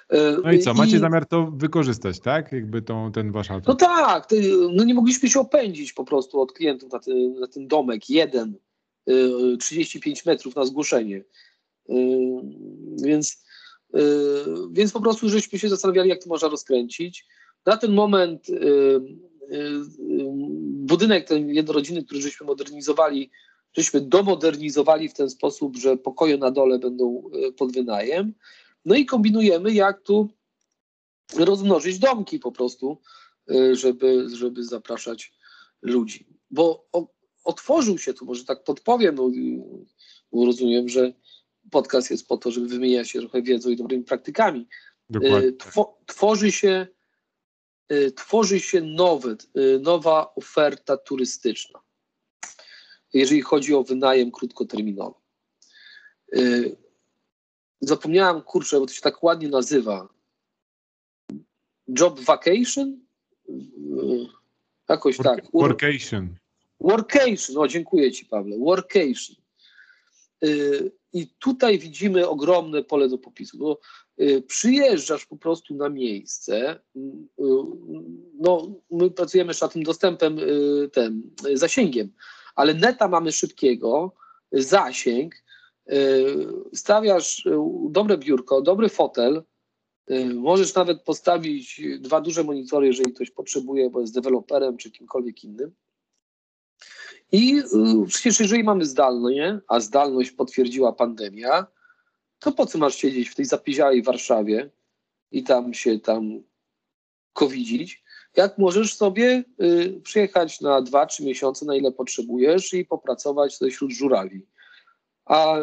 E, 0.09 0.37
no 0.43 0.51
i 0.51 0.59
co, 0.59 0.73
macie 0.73 0.95
I... 0.95 0.99
zamiar 0.99 1.25
to 1.25 1.51
wykorzystać, 1.51 2.19
tak? 2.19 2.51
Jakby 2.51 2.81
tą, 2.81 3.11
ten 3.11 3.31
wasz 3.31 3.51
auto. 3.51 3.71
No 3.71 3.75
tak, 3.75 4.27
no 4.73 4.83
nie 4.83 4.93
mogliśmy 4.93 5.29
się 5.29 5.39
opędzić 5.39 5.93
po 5.93 6.05
prostu 6.05 6.41
od 6.41 6.53
klientów 6.53 6.91
na, 6.91 6.99
ten, 6.99 7.39
na 7.39 7.47
ten 7.47 7.67
domek, 7.67 8.09
jeden, 8.09 8.57
35 9.59 10.19
e, 10.19 10.29
metrów 10.29 10.55
na 10.55 10.65
zgłoszenie. 10.65 11.23
E, 11.89 11.93
więc, 13.03 13.47
więc 14.71 14.91
po 14.91 15.01
prostu 15.01 15.29
żeśmy 15.29 15.59
się 15.59 15.69
zastanawiali, 15.69 16.09
jak 16.09 16.23
to 16.23 16.29
można 16.29 16.47
rozkręcić. 16.47 17.25
Na 17.65 17.77
ten 17.77 17.93
moment 17.93 18.47
budynek 20.87 21.27
ten 21.27 21.49
jednorodzinny, 21.49 22.03
który 22.03 22.21
żeśmy 22.21 22.45
modernizowali, 22.45 23.31
żeśmy 23.77 24.01
domodernizowali 24.01 25.09
w 25.09 25.13
ten 25.13 25.29
sposób, 25.29 25.77
że 25.77 25.97
pokoje 25.97 26.37
na 26.37 26.51
dole 26.51 26.79
będą 26.79 27.23
pod 27.57 27.71
wynajem. 27.71 28.33
No 28.85 28.95
i 28.95 29.05
kombinujemy, 29.05 29.73
jak 29.73 30.01
tu 30.01 30.29
rozmnożyć 31.35 31.99
domki 31.99 32.39
po 32.39 32.51
prostu, 32.51 32.97
y, 33.51 33.75
żeby, 33.75 34.29
żeby 34.33 34.63
zapraszać 34.63 35.33
ludzi. 35.81 36.27
Bo 36.51 36.87
otworzył 37.43 37.97
się 37.97 38.13
tu, 38.13 38.25
może 38.25 38.45
tak 38.45 38.63
podpowiem, 38.63 39.15
bo, 39.15 39.31
rozumiem, 40.45 40.89
że 40.89 41.13
podcast 41.71 42.11
jest 42.11 42.27
po 42.27 42.37
to, 42.37 42.51
żeby 42.51 42.67
wymieniać 42.67 43.09
się 43.09 43.19
trochę 43.19 43.41
wiedzą 43.41 43.69
i 43.69 43.75
dobrymi 43.75 44.03
praktykami. 44.03 44.67
Y, 45.15 45.53
Two, 45.53 45.97
tworzy 46.05 46.51
się 46.51 46.87
tworzy 48.15 48.59
się 48.59 48.81
nowy, 48.81 49.37
nowa 49.81 50.35
oferta 50.35 50.97
turystyczna, 50.97 51.79
jeżeli 53.13 53.41
chodzi 53.41 53.73
o 53.73 53.83
wynajem 53.83 54.31
krótkoterminowy 54.31 55.13
zapomniałam, 57.81 58.41
kurczę, 58.41 58.79
bo 58.79 58.85
to 58.85 58.93
się 58.93 59.01
tak 59.01 59.23
ładnie 59.23 59.49
nazywa. 59.49 60.09
Job 61.99 62.19
vacation? 62.19 62.99
Jakoś 64.89 65.17
Work, 65.17 65.29
tak. 65.29 65.51
Workation. 65.53 66.35
Workation, 66.79 67.57
o 67.57 67.67
dziękuję 67.67 68.11
Ci 68.11 68.25
Pawle, 68.25 68.57
workation. 68.57 69.35
Y, 70.43 70.91
I 71.13 71.27
tutaj 71.39 71.79
widzimy 71.79 72.27
ogromne 72.27 72.83
pole 72.83 73.09
do 73.09 73.17
popisu, 73.17 73.77
y, 74.21 74.41
przyjeżdżasz 74.41 75.25
po 75.25 75.37
prostu 75.37 75.75
na 75.75 75.89
miejsce, 75.89 76.79
y, 76.95 76.99
no 78.39 78.71
my 78.91 79.11
pracujemy 79.11 79.49
jeszcze 79.49 79.65
nad 79.65 79.73
tym 79.73 79.83
dostępem, 79.83 80.39
tym 80.91 81.35
zasięgiem, 81.53 82.11
ale 82.57 82.73
neta 82.73 83.07
mamy 83.07 83.31
szybkiego, 83.31 84.11
zasięg, 84.51 85.35
Stawiasz 86.73 87.47
dobre 87.89 88.17
biurko, 88.17 88.61
dobry 88.61 88.89
fotel, 88.89 89.43
możesz 90.35 90.75
nawet 90.75 91.01
postawić 91.01 91.81
dwa 91.99 92.21
duże 92.21 92.43
monitory, 92.43 92.87
jeżeli 92.87 93.13
ktoś 93.13 93.31
potrzebuje, 93.31 93.89
bo 93.89 94.01
jest 94.01 94.13
deweloperem 94.13 94.77
czy 94.77 94.91
kimkolwiek 94.91 95.43
innym. 95.43 95.71
I 97.31 97.61
przecież 98.07 98.39
jeżeli 98.39 98.63
mamy 98.63 98.85
zdalność, 98.85 99.39
a 99.67 99.79
zdalność 99.79 100.31
potwierdziła 100.31 100.93
pandemia, 100.93 101.67
to 102.39 102.51
po 102.51 102.65
co 102.65 102.77
masz 102.77 102.95
siedzieć 102.95 103.29
w 103.29 103.35
tej 103.35 103.45
zapiziałej 103.45 104.03
Warszawie 104.03 104.69
i 105.31 105.43
tam 105.43 105.73
się 105.73 105.99
tam 105.99 106.43
covidzić, 107.33 108.03
jak 108.37 108.57
możesz 108.57 108.93
sobie 108.93 109.43
y, 109.61 110.01
przyjechać 110.03 110.61
na 110.61 110.81
2-3 110.81 111.25
miesiące, 111.25 111.65
na 111.65 111.75
ile 111.75 111.91
potrzebujesz 111.91 112.73
i 112.73 112.85
popracować 112.85 113.59
wśród 113.71 113.91
żurawi. 113.91 114.45
A 115.25 115.57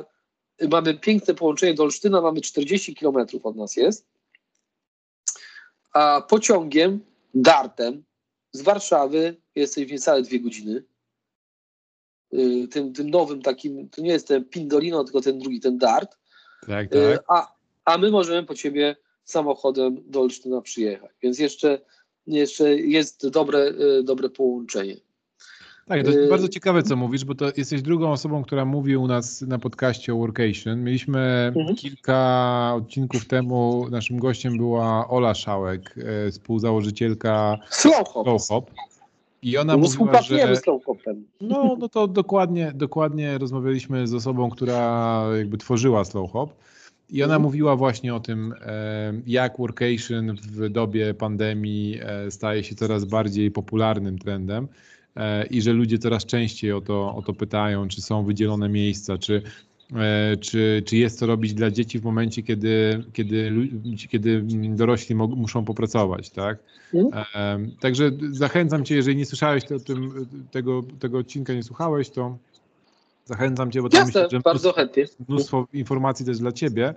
mamy 0.71 0.95
piękne 0.95 1.35
połączenie 1.35 1.75
do 1.75 1.83
Olsztyna, 1.83 2.21
mamy 2.21 2.41
40 2.41 2.95
kilometrów 2.95 3.47
od 3.47 3.57
nas 3.57 3.77
jest, 3.77 4.07
a 5.93 6.23
pociągiem, 6.29 7.01
dartem 7.35 8.05
z 8.53 8.63
Warszawy 8.63 9.37
jesteś 9.55 9.87
w 9.87 9.93
niecałe 9.93 10.23
dwie 10.23 10.41
godziny. 10.41 10.85
Y, 12.35 12.69
tym, 12.69 12.93
tym 12.93 13.11
nowym 13.11 13.43
takim, 13.43 13.89
to 13.89 14.03
nie 14.03 14.11
jest 14.11 14.29
ten 14.29 14.45
Pindolino, 14.45 15.05
tylko 15.05 15.21
ten 15.21 15.39
drugi, 15.39 15.61
ten 15.61 15.79
dart. 15.79 16.17
Tak, 16.67 16.95
y, 16.95 17.17
tak. 17.17 17.25
A, 17.29 17.55
a 17.85 17.99
my 17.99 18.11
możemy 18.11 18.47
po 18.47 18.55
ciebie 18.55 18.97
samochodem 19.25 20.11
do 20.11 20.21
Olsztyna 20.21 20.61
przyjechać. 20.61 21.11
Więc 21.23 21.39
jeszcze, 21.39 21.81
jeszcze 22.27 22.75
jest 22.75 23.29
dobre, 23.29 23.59
y, 23.99 24.03
dobre 24.03 24.31
połączenie. 24.31 24.97
Tak, 25.89 26.03
to 26.03 26.11
jest 26.11 26.23
y, 26.23 26.29
bardzo 26.29 26.49
ciekawe, 26.49 26.83
co 26.83 26.97
mówisz, 26.97 27.25
bo 27.25 27.35
to 27.35 27.45
jesteś 27.57 27.83
drugą 27.83 28.13
osobą, 28.13 28.43
która 28.43 28.65
mówi 28.65 28.97
u 28.97 29.07
nas 29.07 29.41
na 29.43 29.59
podcaście 29.59 30.15
o 30.15 30.17
Workation. 30.17 30.85
Mieliśmy 30.85 31.53
mhm. 31.57 31.77
kilka 31.77 32.73
odcinków 32.77 33.27
temu, 33.27 33.87
naszym 33.91 34.19
gościem 34.19 34.57
była 34.57 35.09
Ola 35.09 35.35
Szałek, 35.35 35.95
y, 36.27 36.31
współzałożycielka 36.31 37.59
Slowhop. 37.71 38.25
Slowhop. 38.25 38.71
I 39.43 39.59
ona 39.59 39.73
no, 39.73 39.79
mówiła, 39.79 40.23
że... 40.23 40.57
z 40.57 40.63
Slowhopem. 40.63 41.27
No, 41.41 41.77
no 41.79 41.89
to 41.89 42.09
dokładnie, 42.09 42.73
dokładnie 42.75 43.39
rozmawialiśmy 43.39 44.07
z 44.07 44.15
osobą, 44.15 44.51
która 44.51 45.27
jakby 45.37 45.59
tworzyła 45.59 46.05
Slowhop. 46.05 46.55
I 47.11 47.23
ona 47.23 47.35
mhm. 47.35 47.43
mówiła 47.43 47.77
właśnie 47.77 48.15
o 48.15 48.21
tym, 48.21 48.55
e, 48.61 49.13
jak 49.27 49.59
workation 49.59 50.37
w 50.37 50.69
dobie 50.69 51.15
pandemii 51.15 51.99
e, 52.03 52.31
staje 52.31 52.65
się 52.65 52.75
coraz 52.75 53.05
bardziej 53.05 53.51
popularnym 53.51 54.19
trendem 54.19 54.69
e, 55.17 55.47
i 55.47 55.63
że 55.63 55.73
ludzie 55.73 55.99
coraz 55.99 56.27
częściej 56.27 56.73
o 56.73 56.81
to, 56.81 57.15
o 57.15 57.23
to 57.23 57.33
pytają, 57.33 57.89
czy 57.89 58.03
są 58.03 58.25
wydzielone 58.25 58.69
miejsca, 58.69 59.19
czy, 59.19 59.43
czy, 60.41 60.83
czy 60.87 60.97
jest 60.97 61.19
co 61.19 61.27
robić 61.27 61.55
dla 61.55 61.71
dzieci 61.71 61.99
w 61.99 62.05
momencie, 62.05 62.43
kiedy, 62.43 63.05
kiedy, 63.13 63.53
kiedy 64.09 64.43
dorośli 64.69 65.15
muszą 65.15 65.65
popracować, 65.65 66.31
tak? 66.31 66.59
Mhm. 66.95 67.71
Także 67.81 68.11
zachęcam 68.31 68.85
Cię, 68.85 68.95
jeżeli 68.95 69.17
nie 69.17 69.27
słyszałeś 69.27 69.73
o 69.73 69.79
tym, 69.79 70.27
tego, 70.51 70.83
tego 70.99 71.19
odcinka, 71.19 71.55
nie 71.55 71.63
słuchałeś, 71.63 72.11
to 72.11 72.39
Zachęcam 73.25 73.71
Cię, 73.71 73.83
bo 73.83 73.89
to 73.89 74.05
myślę, 74.05 74.29
że 74.31 74.41
bardzo 74.41 74.73
chętnie. 74.73 75.05
mnóstwo 75.29 75.67
informacji 75.73 76.27
też 76.27 76.39
dla 76.39 76.53
Ciebie. 76.53 76.95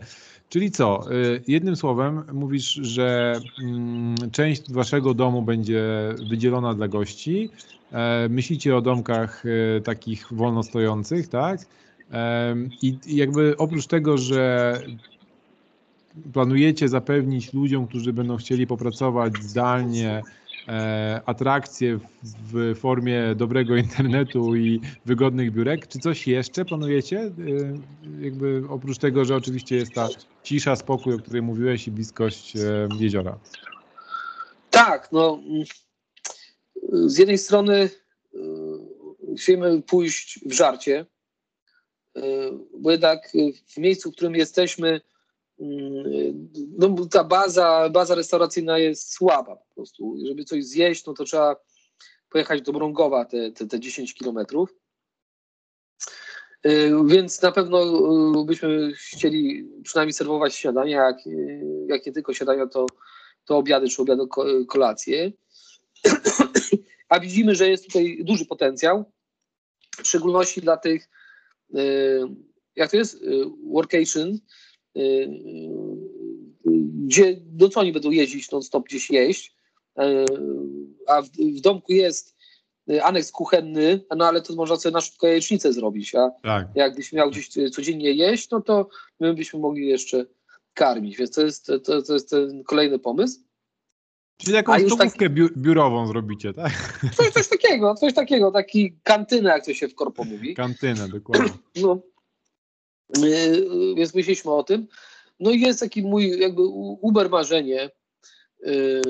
Czyli 0.49 0.71
co? 0.71 1.11
Y, 1.11 1.41
jednym 1.47 1.75
słowem 1.75 2.23
mówisz, 2.33 2.73
że 2.73 3.39
mm, 3.63 4.15
część 4.31 4.71
Waszego 4.71 5.13
domu 5.13 5.41
będzie 5.41 5.83
wydzielona 6.29 6.73
dla 6.73 6.87
gości. 6.87 7.49
E, 7.91 8.29
myślicie 8.29 8.75
o 8.75 8.81
domkach 8.81 9.45
y, 9.45 9.81
takich 9.81 10.27
wolno 10.31 10.63
stojących, 10.63 11.27
tak? 11.27 11.59
I 12.81 12.97
jakby 13.07 13.57
oprócz 13.57 13.87
tego, 13.87 14.17
że 14.17 14.73
planujecie 16.33 16.87
zapewnić 16.87 17.53
ludziom, 17.53 17.87
którzy 17.87 18.13
będą 18.13 18.37
chcieli 18.37 18.67
popracować 18.67 19.33
zdalnie, 19.41 20.09
E, 20.09 20.23
atrakcje 21.25 21.99
w 22.23 22.75
formie 22.79 23.35
dobrego 23.35 23.75
internetu 23.75 24.55
i 24.55 24.81
wygodnych 25.05 25.51
biurek. 25.51 25.87
Czy 25.87 25.99
coś 25.99 26.27
jeszcze 26.27 26.65
planujecie? 26.65 27.19
E, 27.19 27.31
jakby 28.23 28.63
oprócz 28.69 28.97
tego, 28.97 29.25
że 29.25 29.35
oczywiście 29.35 29.75
jest 29.75 29.93
ta 29.93 30.07
cisza, 30.43 30.75
spokój, 30.75 31.13
o 31.13 31.19
której 31.19 31.41
mówiłeś 31.41 31.87
i 31.87 31.91
bliskość 31.91 32.55
e, 32.55 32.87
jeziora. 32.99 33.39
Tak, 34.71 35.09
no 35.11 35.39
z 36.91 37.17
jednej 37.17 37.37
strony 37.37 37.89
chcemy 39.37 39.81
pójść 39.81 40.39
w 40.45 40.51
żarcie, 40.51 41.05
bo 42.79 42.91
jednak 42.91 43.31
w 43.67 43.77
miejscu, 43.77 44.11
w 44.11 44.15
którym 44.15 44.35
jesteśmy, 44.35 45.01
no, 46.77 47.05
ta 47.11 47.23
baza, 47.23 47.89
baza 47.89 48.15
restauracyjna 48.15 48.77
jest 48.77 49.13
słaba 49.13 49.55
po 49.55 49.75
prostu. 49.75 50.17
Żeby 50.27 50.43
coś 50.43 50.65
zjeść, 50.65 51.05
no 51.05 51.13
to 51.13 51.23
trzeba 51.23 51.55
pojechać 52.29 52.61
do 52.61 52.71
Mrągowa 52.71 53.25
te, 53.25 53.51
te, 53.51 53.67
te 53.67 53.79
10 53.79 54.13
kilometrów. 54.13 54.73
Y, 56.65 56.91
więc 57.05 57.41
na 57.41 57.51
pewno 57.51 57.83
y, 58.41 58.45
byśmy 58.45 58.93
chcieli 58.93 59.69
przynajmniej 59.83 60.13
serwować 60.13 60.55
śniadania, 60.55 61.03
jak, 61.03 61.27
y, 61.27 61.85
jak 61.89 62.05
nie 62.05 62.11
tylko 62.11 62.33
śniadania, 62.33 62.67
to, 62.67 62.85
to 63.45 63.57
obiady 63.57 63.89
czy 63.89 64.01
obiady 64.01 64.23
kolacje. 64.67 65.31
A 67.09 67.19
widzimy, 67.19 67.55
że 67.55 67.69
jest 67.69 67.85
tutaj 67.85 68.17
duży 68.23 68.45
potencjał, 68.45 69.11
w 70.03 70.07
szczególności 70.07 70.61
dla 70.61 70.77
tych, 70.77 71.09
jak 72.75 72.91
to 72.91 72.97
jest, 72.97 73.25
workation, 73.71 74.39
gdzie, 77.07 77.37
do 77.41 77.69
co 77.69 77.79
oni 77.79 77.93
będą 77.93 78.11
jeździć 78.11 78.51
non-stop 78.51 78.85
gdzieś 78.85 79.09
jeść, 79.09 79.55
e, 79.97 80.25
a 81.07 81.21
w, 81.21 81.29
w 81.29 81.61
domku 81.61 81.93
jest 81.93 82.37
aneks 83.03 83.31
kuchenny, 83.31 84.01
no 84.17 84.27
ale 84.27 84.41
to 84.41 84.55
można 84.55 84.75
sobie 84.77 84.93
na 84.93 85.01
szybko 85.01 85.27
jajecznicę 85.27 85.73
zrobić, 85.73 86.15
a 86.15 86.31
tak. 86.43 86.67
jakbyś 86.75 87.13
miał 87.13 87.29
gdzieś 87.29 87.49
codziennie 87.71 88.11
jeść, 88.11 88.49
no 88.49 88.61
to 88.61 88.89
my 89.19 89.33
byśmy 89.33 89.59
mogli 89.59 89.87
jeszcze 89.87 90.25
karmić, 90.73 91.17
więc 91.17 91.31
to 91.31 91.41
jest, 91.41 91.65
to, 91.83 92.01
to 92.01 92.13
jest 92.13 92.29
ten 92.29 92.63
kolejny 92.63 92.99
pomysł. 92.99 93.39
Czyli 94.37 94.53
jakąś 94.53 94.85
stołówkę 94.85 95.29
tak, 95.29 95.57
biurową 95.57 96.07
zrobicie, 96.07 96.53
tak? 96.53 96.99
Coś, 97.17 97.29
coś 97.29 97.47
takiego, 97.47 97.95
coś 97.95 98.13
takiego, 98.13 98.51
taki 98.51 98.97
kantynę, 99.03 99.49
jak 99.49 99.65
to 99.65 99.73
się 99.73 99.87
w 99.87 99.95
korpo 99.95 100.23
mówi. 100.23 100.55
Kantynę, 100.55 101.09
dokładnie. 101.09 101.49
No, 101.75 101.99
więc 103.95 104.15
myśleliśmy 104.15 104.51
o 104.51 104.63
tym. 104.63 104.87
No 105.39 105.51
i 105.51 105.61
jest 105.61 105.79
taki 105.79 106.01
mój 106.01 106.39
jakby 106.39 106.61
uber 107.01 107.29
marzenie, 107.29 107.89
yy, 108.59 109.01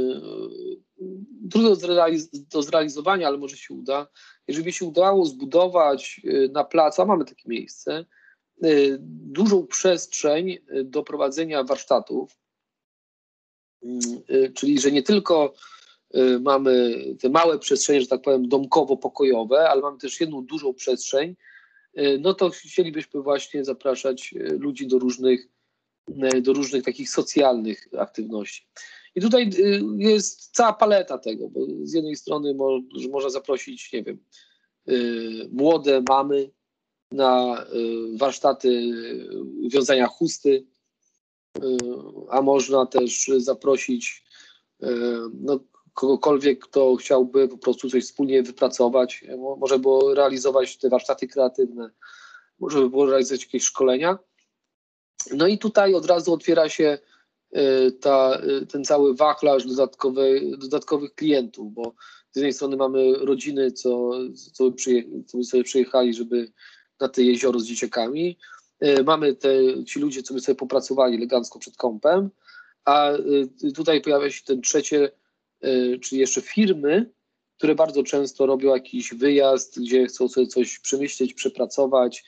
trudno 1.51 1.75
do 2.34 2.61
zrealizowania, 2.61 3.28
ale 3.28 3.38
może 3.38 3.57
się 3.57 3.73
uda. 3.73 4.07
Jeżeli 4.47 4.65
by 4.65 4.71
się 4.71 4.86
udało 4.86 5.25
zbudować 5.25 6.21
yy, 6.23 6.49
na 6.49 6.63
placu, 6.63 7.01
a 7.01 7.05
mamy 7.05 7.25
takie 7.25 7.49
miejsce, 7.49 8.05
yy, 8.61 8.97
dużą 9.01 9.67
przestrzeń 9.67 10.57
do 10.84 11.03
prowadzenia 11.03 11.63
warsztatów, 11.63 12.38
czyli 14.55 14.80
że 14.80 14.91
nie 14.91 15.03
tylko 15.03 15.53
mamy 16.41 16.95
te 17.21 17.30
małe 17.30 17.59
przestrzenie, 17.59 18.01
że 18.01 18.07
tak 18.07 18.21
powiem, 18.21 18.49
domkowo-pokojowe, 18.49 19.57
ale 19.69 19.82
mamy 19.82 19.97
też 19.97 20.21
jedną 20.21 20.45
dużą 20.45 20.73
przestrzeń, 20.73 21.36
no 22.19 22.34
to 22.34 22.49
chcielibyśmy 22.49 23.21
właśnie 23.21 23.65
zapraszać 23.65 24.36
ludzi 24.59 24.88
do 24.88 24.99
różnych 24.99 25.47
do 26.41 26.53
różnych 26.53 26.84
takich 26.84 27.10
socjalnych 27.10 27.88
aktywności. 27.97 28.68
I 29.16 29.22
tutaj 29.22 29.43
e, 29.43 29.49
jest 29.97 30.55
cała 30.55 30.74
paleta 30.74 31.18
tego, 31.18 31.49
bo 31.49 31.60
z 31.84 31.93
jednej 31.93 32.16
strony 32.16 32.53
mo, 32.53 32.80
można 33.12 33.30
zaprosić, 33.30 33.93
nie 33.93 34.03
wiem, 34.03 34.20
e, 34.88 34.93
młode 35.51 36.03
mamy 36.10 36.51
na 37.12 37.66
warsztaty 38.18 38.91
wiązania 39.70 40.08
chusty, 40.08 40.66
a 42.30 42.41
można 42.41 42.86
też 42.86 43.32
zaprosić 43.38 44.24
no, 45.34 45.60
kogokolwiek, 45.93 46.60
kto 46.60 46.95
chciałby 46.95 47.47
po 47.47 47.58
prostu 47.58 47.89
coś 47.89 48.03
wspólnie 48.03 48.43
wypracować, 48.43 49.26
może 49.58 49.80
było 49.80 50.14
realizować 50.14 50.78
te 50.78 50.89
warsztaty 50.89 51.28
kreatywne, 51.28 51.89
może 52.60 52.80
by 52.80 52.89
było 52.89 53.05
realizować 53.05 53.43
jakieś 53.43 53.64
szkolenia. 53.64 54.18
No 55.36 55.47
i 55.47 55.57
tutaj 55.57 55.93
od 55.93 56.05
razu 56.05 56.34
otwiera 56.34 56.69
się 56.69 56.97
y, 57.57 57.91
ta, 57.91 58.41
y, 58.61 58.65
ten 58.65 58.84
cały 58.84 59.15
wachlarz 59.15 59.65
dodatkowy, 59.65 60.41
dodatkowych 60.57 61.15
klientów, 61.15 61.73
bo 61.73 61.93
z 62.32 62.36
jednej 62.36 62.53
strony 62.53 62.78
mamy 62.78 63.13
rodziny, 63.13 63.71
co, 63.71 64.11
co, 64.53 64.71
co 65.25 65.43
sobie 65.43 65.63
przyjechali, 65.63 66.13
żeby 66.13 66.51
na 66.99 67.09
te 67.09 67.23
jezioro 67.23 67.59
z 67.59 67.65
dzieciakami. 67.65 68.38
Y, 68.84 69.03
mamy 69.03 69.36
te, 69.36 69.49
ci 69.86 69.99
ludzie, 69.99 70.23
co 70.23 70.34
by 70.34 70.39
sobie 70.39 70.55
popracowali 70.55 71.15
elegancko 71.15 71.59
przed 71.59 71.78
kąpem, 71.78 72.30
a 72.86 73.11
tutaj 73.75 74.01
pojawia 74.01 74.30
się 74.30 74.43
ten 74.45 74.61
trzecie, 74.61 75.11
czyli 76.01 76.21
jeszcze 76.21 76.41
firmy, 76.41 77.11
które 77.57 77.75
bardzo 77.75 78.03
często 78.03 78.45
robią 78.45 78.73
jakiś 78.75 79.13
wyjazd, 79.13 79.80
gdzie 79.80 80.05
chcą 80.05 80.30
sobie 80.30 80.47
coś 80.47 80.80
przemyśleć, 80.80 81.34
przepracować, 81.34 82.25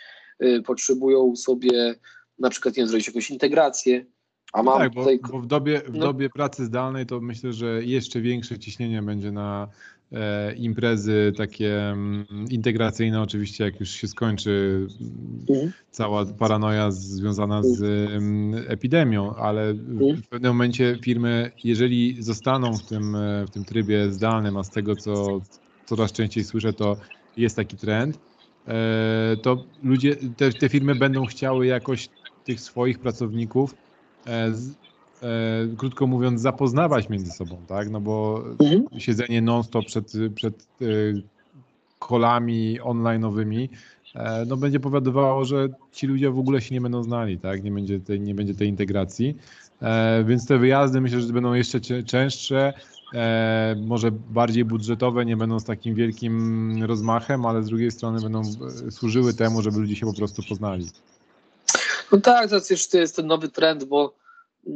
potrzebują 0.66 1.36
sobie 1.36 1.95
na 2.40 2.50
przykład 2.50 2.78
nie 2.78 2.88
zrobić 2.88 3.08
jakąś 3.08 3.32
integrację, 3.32 4.06
a 4.54 4.64
mam 4.64 4.78
tak, 4.78 4.94
bo, 4.94 5.02
tutaj... 5.02 5.20
bo 5.32 5.40
w, 5.40 5.48
dobie, 5.48 5.82
w 5.88 5.94
no. 5.94 6.00
dobie 6.00 6.30
pracy 6.30 6.66
zdalnej 6.66 7.06
to 7.06 7.22
myślę, 7.22 7.54
że 7.54 7.84
jeszcze 7.84 8.22
większe 8.22 8.60
ciśnienie 8.60 9.02
będzie 9.02 9.32
na 9.32 9.68
e, 10.12 10.56
imprezy 10.56 11.34
takie 11.38 11.90
m, 11.90 12.26
mm, 12.32 12.46
integracyjne, 12.50 13.22
oczywiście 13.22 13.64
jak 13.64 13.80
już 13.80 13.90
się 13.90 14.08
skończy 14.08 14.88
mhm. 15.50 15.72
cała 15.92 16.26
paranoja 16.26 16.92
związana 16.92 17.64
z 17.64 17.82
m, 18.12 18.56
epidemią, 18.68 19.36
ale 19.36 19.70
mhm. 19.70 20.22
w 20.22 20.28
pewnym 20.28 20.52
momencie 20.52 20.98
firmy, 21.04 21.52
jeżeli 21.64 22.24
zostaną 22.24 22.78
w 22.78 22.84
tym, 22.84 23.16
e, 23.16 23.46
w 23.46 23.50
tym 23.50 23.66
trybie 23.66 24.12
zdalnym, 24.12 24.58
a 24.58 24.64
z 24.64 24.70
tego 24.70 24.96
co 24.96 25.42
coraz 25.86 26.12
częściej 26.12 26.44
słyszę, 26.44 26.74
to 26.74 26.98
jest 27.38 27.56
taki 27.56 27.78
trend, 27.78 28.20
e, 28.68 29.38
to 29.42 29.64
ludzie, 29.84 30.16
te, 30.38 30.52
te 30.52 30.70
firmy 30.70 30.96
będą 30.96 31.26
chciały 31.26 31.66
jakoś 31.66 32.10
tych 32.50 32.62
swoich 32.62 33.00
pracowników 33.00 33.76
E, 34.28 34.54
e, 35.24 35.68
krótko 35.78 36.08
mówiąc, 36.08 36.41
zapoznawać 36.41 37.10
między 37.10 37.32
sobą, 37.32 37.58
tak? 37.68 37.89
No 37.89 38.02
bo 38.02 38.43
mhm. 38.60 39.00
siedzenie 39.00 39.41
non-stop 39.41 39.86
przed, 39.86 40.14
przed 40.36 40.68
e, 40.82 40.86
kolami 42.00 42.80
online'owymi 42.82 43.70
e, 44.16 44.45
no 44.45 44.58
będzie 44.58 44.80
powodowało, 44.80 45.45
że 45.45 45.70
ci 45.91 46.08
ludzie 46.08 46.32
w 46.32 46.39
ogóle 46.39 46.62
się 46.62 46.76
nie 46.76 46.82
będą 46.82 47.04
znali, 47.04 47.38
tak? 47.38 47.64
Nie 47.64 47.72
będzie 47.72 48.00
tej, 48.00 48.20
nie 48.20 48.36
będzie 48.36 48.56
tej 48.56 48.68
integracji. 48.68 49.38
E, 49.82 50.24
więc 50.24 50.47
te 50.47 50.58
wyjazdy 50.58 51.02
myślę, 51.02 51.22
że 51.22 51.34
będą 51.34 51.54
jeszcze 51.54 52.04
częstsze, 52.04 52.74
e, 53.14 53.76
może 53.86 54.12
bardziej 54.12 54.66
budżetowe, 54.66 55.26
nie 55.26 55.38
będą 55.38 55.60
z 55.60 55.66
takim 55.66 55.95
wielkim 55.95 56.84
rozmachem, 56.84 57.45
ale 57.45 57.64
z 57.64 57.68
drugiej 57.68 57.91
strony 57.91 58.22
będą 58.22 58.41
służyły 58.89 59.34
temu, 59.34 59.62
żeby 59.62 59.80
ludzie 59.80 59.95
się 59.95 60.06
po 60.06 60.14
prostu 60.14 60.43
poznali. 60.50 60.86
No 62.12 62.22
tak, 62.22 62.49
to 62.49 62.55
jest, 62.70 62.91
to 62.91 62.97
jest 62.97 63.16
ten 63.16 63.28
nowy 63.28 63.49
trend, 63.49 63.84
bo 63.84 64.16
y, 64.68 64.72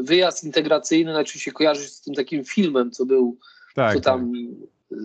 wyjazd 0.00 0.44
integracyjny 0.44 1.12
najczęściej 1.12 1.54
kojarzy 1.54 1.82
się 1.82 1.88
z 1.88 2.00
tym 2.00 2.14
takim 2.14 2.44
filmem, 2.44 2.90
co 2.90 3.06
był, 3.06 3.38
tak, 3.74 3.94
co 3.94 4.00
tam 4.00 4.32
tak. 4.90 4.98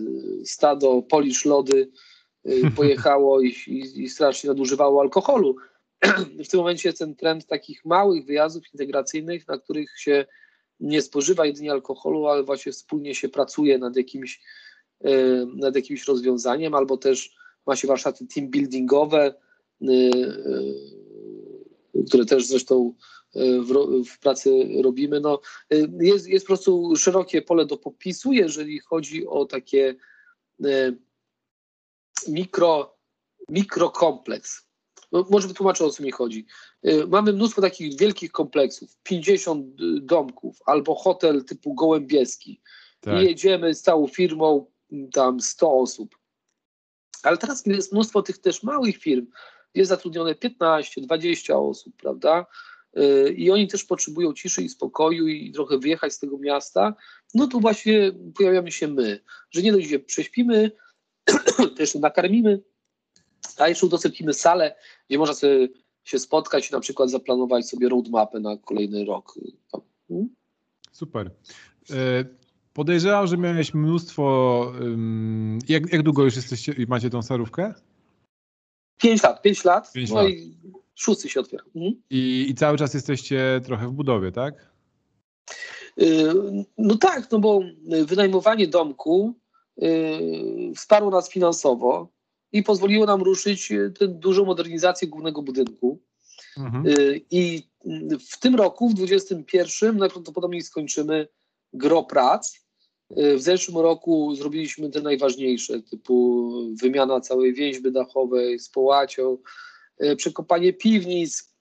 stado 0.44 1.02
Polish 1.02 1.44
Lody 1.44 1.90
y, 2.46 2.62
pojechało 2.76 3.40
i, 3.40 3.48
i, 3.48 4.02
i 4.02 4.08
strasznie 4.08 4.48
nadużywało 4.48 5.00
alkoholu. 5.00 5.56
W 6.44 6.48
tym 6.48 6.60
momencie 6.60 6.88
jest 6.88 6.98
ten 6.98 7.14
trend 7.14 7.46
takich 7.46 7.84
małych 7.84 8.24
wyjazdów 8.24 8.64
integracyjnych, 8.72 9.48
na 9.48 9.58
których 9.58 9.98
się 9.98 10.26
nie 10.80 11.02
spożywa 11.02 11.46
jedynie 11.46 11.72
alkoholu, 11.72 12.26
ale 12.26 12.42
właśnie 12.42 12.72
wspólnie 12.72 13.14
się 13.14 13.28
pracuje 13.28 13.78
nad 13.78 13.96
jakimś, 13.96 14.40
nad 15.54 15.76
jakimś 15.76 16.04
rozwiązaniem, 16.08 16.74
albo 16.74 16.96
też 16.96 17.36
ma 17.66 17.76
się 17.76 17.88
warsztaty 17.88 18.26
team 18.26 18.48
buildingowe, 18.48 19.34
które 22.08 22.24
też 22.24 22.46
zresztą 22.46 22.94
e, 23.34 23.60
w, 23.60 23.72
w, 24.04 24.18
pracy 24.18 24.68
robimy. 24.82 25.20
No, 25.20 25.40
e, 25.72 25.76
jest, 26.00 26.28
jest 26.28 26.46
po 26.46 26.48
prostu 26.48 26.96
szerokie 26.96 27.42
pole 27.42 27.66
do 27.66 27.76
popisu, 27.76 28.32
jeżeli 28.32 28.78
chodzi 28.78 29.26
o 29.26 29.44
takie 29.44 29.94
e, 30.64 30.92
mikro, 32.28 32.96
mikrokompleks. 33.48 34.70
No, 35.12 35.26
może 35.30 35.48
wytłumaczę 35.48 35.84
o 35.84 35.90
co 35.90 36.02
mi 36.02 36.10
chodzi. 36.10 36.46
Mamy 37.08 37.32
mnóstwo 37.32 37.62
takich 37.62 37.98
wielkich 37.98 38.32
kompleksów, 38.32 38.96
50 39.02 39.66
domków 40.00 40.58
albo 40.66 40.94
hotel 40.94 41.44
typu 41.44 41.74
gołębieski. 41.74 42.60
Tak. 43.00 43.22
I 43.22 43.24
jedziemy 43.24 43.74
z 43.74 43.82
całą 43.82 44.06
firmą, 44.06 44.66
tam 45.12 45.40
100 45.40 45.72
osób. 45.72 46.16
Ale 47.22 47.36
teraz 47.36 47.66
jest 47.66 47.92
mnóstwo 47.92 48.22
tych 48.22 48.38
też 48.38 48.62
małych 48.62 48.96
firm, 48.96 49.26
jest 49.74 49.88
zatrudnione 49.88 50.34
15, 50.34 51.00
20 51.00 51.58
osób, 51.58 51.96
prawda? 51.96 52.46
Y, 52.98 53.32
I 53.32 53.50
oni 53.50 53.68
też 53.68 53.84
potrzebują 53.84 54.32
ciszy 54.32 54.62
i 54.62 54.68
spokoju 54.68 55.28
i 55.28 55.52
trochę 55.52 55.78
wyjechać 55.78 56.12
z 56.12 56.18
tego 56.18 56.38
miasta. 56.38 56.94
No 57.34 57.46
tu 57.46 57.60
właśnie 57.60 58.12
pojawiamy 58.34 58.72
się 58.72 58.88
my, 58.88 59.20
że 59.50 59.62
nie 59.62 59.72
dość, 59.72 59.88
że 59.88 59.98
prześpimy, 59.98 60.70
też 61.76 61.94
nakarmimy, 61.94 62.62
a 63.56 63.68
jeszcze 63.68 63.86
udostępnimy 63.86 64.34
salę, 64.34 64.76
gdzie 65.08 65.18
można 65.18 65.34
sobie 65.34 65.68
się 66.04 66.18
spotkać 66.18 66.70
i 66.70 66.72
na 66.72 66.80
przykład 66.80 67.10
zaplanować 67.10 67.68
sobie 67.68 67.88
roadmapę 67.88 68.40
na 68.40 68.56
kolejny 68.56 69.04
rok. 69.04 69.34
Hmm? 70.08 70.28
Super. 70.92 71.30
E, 71.90 72.24
podejrzewam, 72.72 73.26
że 73.26 73.36
miałeś 73.36 73.74
mnóstwo. 73.74 74.72
Jak, 75.68 75.92
jak 75.92 76.02
długo 76.02 76.24
już 76.24 76.36
jesteście 76.36 76.72
i 76.72 76.86
macie 76.86 77.10
tą 77.10 77.22
starówkę? 77.22 77.74
5 79.00 79.22
lat, 79.22 79.42
5 79.42 79.64
lat, 79.64 79.92
pięć 79.92 80.10
no 80.10 80.16
lat. 80.16 80.30
i 80.30 80.56
szósty 80.94 81.28
się 81.28 81.40
otwiera. 81.40 81.64
Mhm. 81.76 82.02
I, 82.10 82.46
I 82.48 82.54
cały 82.54 82.78
czas 82.78 82.94
jesteście 82.94 83.60
trochę 83.64 83.88
w 83.88 83.92
budowie, 83.92 84.32
tak? 84.32 84.70
Y, 86.02 86.34
no 86.78 86.96
tak, 86.96 87.30
no 87.30 87.38
bo 87.38 87.60
wynajmowanie 88.06 88.68
domku 88.68 89.34
y, 89.82 90.72
wsparło 90.76 91.10
nas 91.10 91.30
finansowo 91.30 92.08
i 92.52 92.62
pozwoliło 92.62 93.06
nam 93.06 93.22
ruszyć 93.22 93.72
y, 93.72 93.90
tę 93.98 94.08
dużą 94.08 94.44
modernizację 94.44 95.08
głównego 95.08 95.42
budynku. 95.42 95.98
Mhm. 96.56 96.84
I 97.30 97.62
w 98.30 98.38
tym 98.40 98.54
roku, 98.54 98.88
w 98.88 98.94
2021, 98.94 99.96
najprawdopodobniej 99.96 100.62
skończymy 100.62 101.28
gro 101.72 102.02
prac. 102.02 102.54
Y, 103.18 103.36
w 103.36 103.42
zeszłym 103.42 103.78
roku 103.78 104.34
zrobiliśmy 104.34 104.90
te 104.90 105.00
najważniejsze, 105.00 105.82
typu 105.82 106.52
wymiana 106.82 107.20
całej 107.20 107.54
więźby 107.54 107.92
dachowej 107.92 108.58
z 108.58 108.68
połacią, 108.68 109.38
y, 110.04 110.16
przekopanie 110.16 110.72
piwnic, 110.72 111.54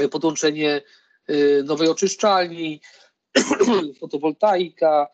y, 0.00 0.08
podłączenie 0.08 0.82
nowej 1.64 1.88
oczyszczalni, 1.88 2.80
fotowoltaika, 4.00 5.08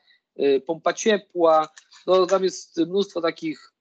pompa 0.66 0.92
ciepła. 0.92 1.68
No, 2.06 2.26
tam 2.26 2.44
jest 2.44 2.76
mnóstwo 2.76 3.20
takich 3.20 3.72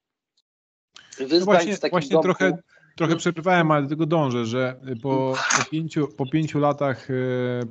wyzwań 1.17 1.39
no 1.39 1.45
właśnie, 1.45 1.75
w 1.75 1.79
takim 1.79 1.91
właśnie 1.91 2.13
domku. 2.13 2.23
trochę, 2.23 2.57
trochę 2.95 3.15
przerwałem, 3.15 3.71
ale 3.71 3.83
do 3.83 3.89
tego 3.89 4.05
dążę, 4.05 4.45
że 4.45 4.79
po, 5.03 5.33
po, 5.57 5.65
pięciu, 5.71 6.07
po 6.07 6.25
pięciu 6.25 6.59
latach 6.59 7.07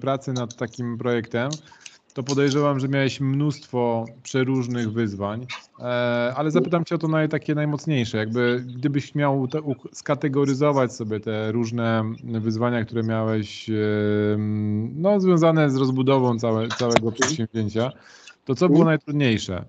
pracy 0.00 0.32
nad 0.32 0.56
takim 0.56 0.98
projektem 0.98 1.50
to 2.14 2.22
podejrzewam, 2.22 2.80
że 2.80 2.88
miałeś 2.88 3.20
mnóstwo 3.20 4.04
przeróżnych 4.22 4.92
wyzwań, 4.92 5.46
e, 5.78 5.82
ale 6.36 6.50
zapytam 6.50 6.84
cię 6.84 6.94
o 6.94 6.98
to 6.98 7.08
naj, 7.08 7.28
takie 7.28 7.54
najmocniejsze. 7.54 8.18
Jakby 8.18 8.64
gdybyś 8.76 9.14
miał 9.14 9.48
te, 9.48 9.60
skategoryzować 9.92 10.92
sobie 10.92 11.20
te 11.20 11.52
różne 11.52 12.14
wyzwania, 12.24 12.84
które 12.84 13.02
miałeś 13.02 13.70
no, 14.94 15.20
związane 15.20 15.70
z 15.70 15.76
rozbudową 15.76 16.38
całe, 16.38 16.68
całego 16.68 17.12
przedsięwzięcia, 17.12 17.92
to 18.44 18.54
co 18.54 18.68
było 18.68 18.84
najtrudniejsze? 18.84 19.64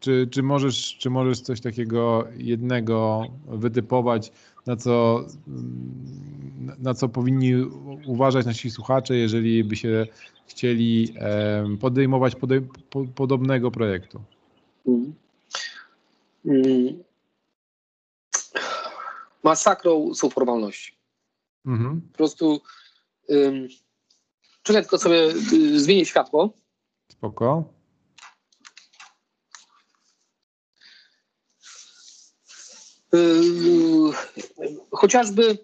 Czy, 0.00 0.28
czy, 0.30 0.42
możesz, 0.42 0.96
czy 0.98 1.10
możesz 1.10 1.40
coś 1.40 1.60
takiego 1.60 2.24
jednego 2.36 3.26
wytypować, 3.48 4.32
na 4.66 4.76
co, 4.76 5.24
na 6.78 6.94
co 6.94 7.08
powinni 7.08 7.54
uważać 8.06 8.46
nasi 8.46 8.70
słuchacze, 8.70 9.16
jeżeli 9.16 9.64
by 9.64 9.76
się 9.76 10.06
chcieli 10.46 11.14
podejmować 11.80 12.34
podej 12.34 12.60
podobnego 13.14 13.70
projektu? 13.70 14.22
Mm. 14.86 15.14
Mm. 16.44 17.04
Masakrą 19.42 20.14
są 20.14 20.30
formalności. 20.30 20.96
Mhm. 21.66 22.00
Po 22.00 22.16
prostu 22.16 22.60
um, 23.28 23.68
czekaj, 24.62 24.82
tylko 24.82 24.98
sobie 24.98 25.22
y, 25.52 25.80
zmienię 25.80 26.04
światło. 26.04 26.50
Spoko. 27.08 27.75
Chociażby, 34.90 35.58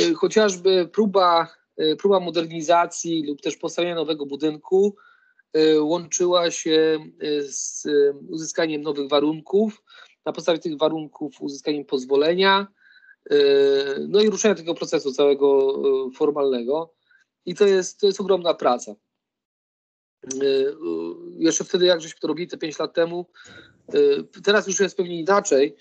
y, 0.00 0.14
chociażby 0.14 0.88
próba 0.92 1.48
Y, 1.80 1.96
próba 1.96 2.20
modernizacji 2.20 3.22
lub 3.26 3.40
też 3.40 3.56
postawienia 3.56 3.94
nowego 3.94 4.26
budynku 4.26 4.96
y, 5.56 5.82
łączyła 5.82 6.50
się 6.50 6.98
y, 7.22 7.52
z 7.52 7.86
uzyskaniem 8.28 8.82
nowych 8.82 9.08
warunków, 9.08 9.82
na 10.24 10.32
podstawie 10.32 10.58
tych 10.58 10.78
warunków 10.78 11.40
uzyskaniem 11.40 11.84
pozwolenia, 11.84 12.66
no 14.08 14.20
i 14.20 14.30
ruszenia 14.30 14.54
tego 14.54 14.74
procesu 14.74 15.12
całego 15.12 15.74
formalnego. 16.14 16.94
I 17.46 17.54
to 17.54 17.66
jest, 17.66 18.00
to 18.00 18.06
jest 18.06 18.20
ogromna 18.20 18.54
praca. 18.54 18.94
Jeszcze 21.38 21.64
wtedy, 21.64 21.86
jak 21.86 22.00
żeśmy 22.00 22.20
to 22.20 22.28
robili 22.28 22.48
te 22.48 22.58
5 22.58 22.78
lat 22.78 22.94
temu, 22.94 23.26
teraz 24.44 24.66
już 24.66 24.80
jest 24.80 24.96
pewnie 24.96 25.20
inaczej, 25.20 25.76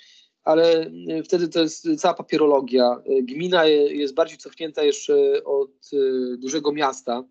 ale 0.45 0.91
e, 1.09 1.23
wtedy 1.23 1.47
to 1.47 1.61
jest 1.61 1.87
cała 1.97 2.13
papierologia. 2.13 3.01
E, 3.05 3.21
gmina 3.23 3.65
jest 3.67 4.13
bardziej 4.13 4.37
cofnięta 4.37 4.83
jeszcze 4.83 5.43
od 5.43 5.71
e, 5.93 5.97
dużego 6.37 6.71
miasta, 6.71 7.23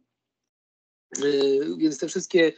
więc 1.78 1.98
te 1.98 2.08
wszystkie 2.08 2.52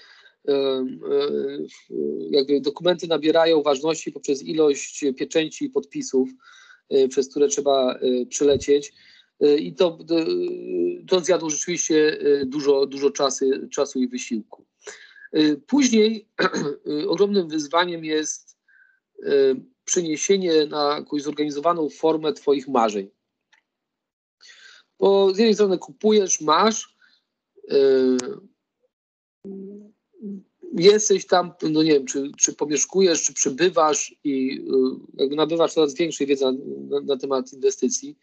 jakby 2.30 2.60
dokumenty 2.60 3.06
nabierają 3.06 3.62
ważności 3.62 4.12
poprzez 4.12 4.42
ilość 4.42 5.04
pieczęci 5.16 5.64
i 5.64 5.70
podpisów. 5.70 6.28
przez 7.10 7.28
które 7.28 7.48
trzeba 7.48 7.98
przelecieć. 8.28 8.92
I 9.58 9.74
to, 9.74 9.98
to 11.08 11.20
zjadło 11.20 11.50
rzeczywiście 11.50 12.18
dużo, 12.46 12.86
dużo 12.86 13.10
czasu, 13.10 13.44
czasu 13.70 14.00
i 14.00 14.08
wysiłku. 14.08 14.66
Później 15.66 16.28
ogromnym 17.08 17.48
wyzwaniem 17.48 18.04
jest 18.04 18.58
przeniesienie 19.86 20.66
na 20.66 20.94
jakąś 20.94 21.22
zorganizowaną 21.22 21.88
formę 21.88 22.32
Twoich 22.32 22.68
marzeń. 22.68 23.10
Bo 24.98 25.34
z 25.34 25.38
jednej 25.38 25.54
strony 25.54 25.78
kupujesz, 25.78 26.40
masz, 26.40 26.96
yy, 27.68 28.16
jesteś 30.72 31.26
tam, 31.26 31.52
no 31.62 31.82
nie 31.82 31.92
wiem, 31.92 32.06
czy, 32.06 32.30
czy 32.38 32.54
pomieszkujesz, 32.54 33.22
czy 33.22 33.34
przebywasz 33.34 34.14
i 34.24 34.64
yy, 35.18 35.36
nabywasz 35.36 35.74
coraz 35.74 35.94
większej 35.94 36.26
wiedzy 36.26 36.44
na, 36.44 36.52
na, 37.00 37.16
temat 37.16 37.52
inwestycji, 37.52 38.18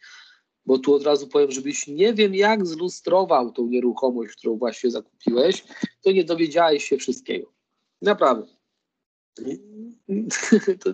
bo 0.66 0.78
tu 0.78 0.94
od 0.94 1.04
razu 1.04 1.28
powiem, 1.28 1.52
żebyś 1.52 1.88
nie 1.88 2.14
wiem 2.14 2.36
jak 2.36 2.68
zlustrował 2.68 3.52
tą 3.52 3.68
nieruchomość, 3.68 4.36
którą 4.36 4.58
właśnie 4.58 4.92
zakupiłeś, 4.92 5.64
to 6.02 6.12
nie 6.12 6.24
dowiedziałeś 6.24 6.84
się 6.84 6.98
wszystkiego. 6.98 7.54
Naprawdę. 8.02 8.48
to, 10.84 10.94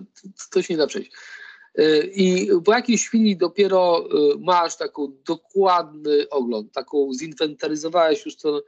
to, 0.50 0.62
się 0.62 0.74
nie 0.74 0.78
da 0.78 0.86
przejść. 0.86 1.10
E, 1.74 2.04
I 2.04 2.48
po 2.64 2.72
jakiejś 2.72 3.08
chwili 3.08 3.36
dopiero 3.36 3.98
e, 4.04 4.08
masz 4.38 4.76
taką 4.76 5.12
dokładny 5.26 6.28
ogląd, 6.28 6.72
taką 6.72 7.10
zinwentaryzowałeś 7.14 8.24
już 8.26 8.36
to 8.36 8.62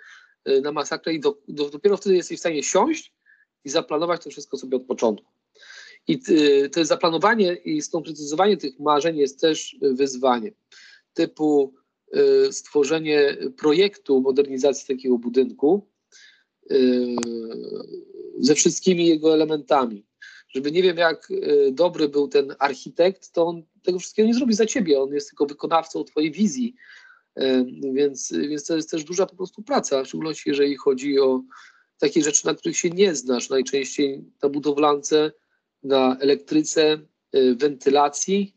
e, 0.45 0.61
na 0.61 0.73
masakrę 0.73 1.15
i 1.15 1.21
do, 1.21 1.39
do, 1.49 1.71
dopiero 1.71 1.97
wtedy 1.97 2.17
jesteś 2.17 2.39
w 2.39 2.41
stanie 2.41 2.63
siąść 2.63 3.13
i 3.65 3.71
zaplanować 3.71 4.25
to 4.25 4.31
wszystko 4.31 4.57
sobie 4.59 4.77
od 4.77 4.85
początku. 4.85 5.33
I 6.09 6.21
to 6.73 6.85
zaplanowanie 6.85 7.55
i 7.55 7.83
skonkretyzowanie 7.83 8.57
tych 8.57 8.79
marzeń 8.79 9.17
jest 9.17 9.41
też 9.41 9.77
wyzwaniem. 9.81 10.55
Typu 11.15 11.75
stworzenie 12.51 13.37
projektu 13.57 14.21
modernizacji 14.21 14.97
takiego 14.97 15.19
budynku 15.19 15.89
ze 18.39 18.55
wszystkimi 18.55 19.07
jego 19.07 19.35
elementami 19.35 20.07
żeby 20.53 20.73
nie 20.73 20.83
wiem, 20.83 20.97
jak 20.97 21.29
e, 21.31 21.73
dobry 21.73 22.09
był 22.09 22.29
ten 22.29 22.55
architekt, 22.59 23.33
to 23.33 23.47
on 23.47 23.63
tego 23.83 23.99
wszystkiego 23.99 24.27
nie 24.27 24.35
zrobi 24.35 24.55
za 24.55 24.67
ciebie. 24.67 25.01
On 25.01 25.15
jest 25.15 25.29
tylko 25.29 25.47
wykonawcą 25.47 26.05
twojej 26.05 26.33
wizji. 26.33 26.75
E, 27.37 27.65
więc, 27.93 28.33
więc 28.33 28.67
to 28.67 28.77
jest 28.77 28.91
też 28.91 29.05
duża 29.05 29.27
po 29.27 29.37
prostu 29.37 29.63
praca, 29.63 30.05
w 30.05 30.07
szczególności 30.07 30.51
jeżeli 30.51 30.77
chodzi 30.77 31.21
o 31.21 31.43
takie 31.99 32.23
rzeczy, 32.23 32.47
na 32.47 32.55
których 32.55 32.77
się 32.77 32.91
nie 32.91 33.15
znasz. 33.15 33.51
Najczęściej 33.51 34.25
na 34.43 34.49
budowlance, 34.49 35.33
na 35.83 36.17
elektryce, 36.21 36.99
e, 37.33 37.55
wentylacji, 37.55 38.57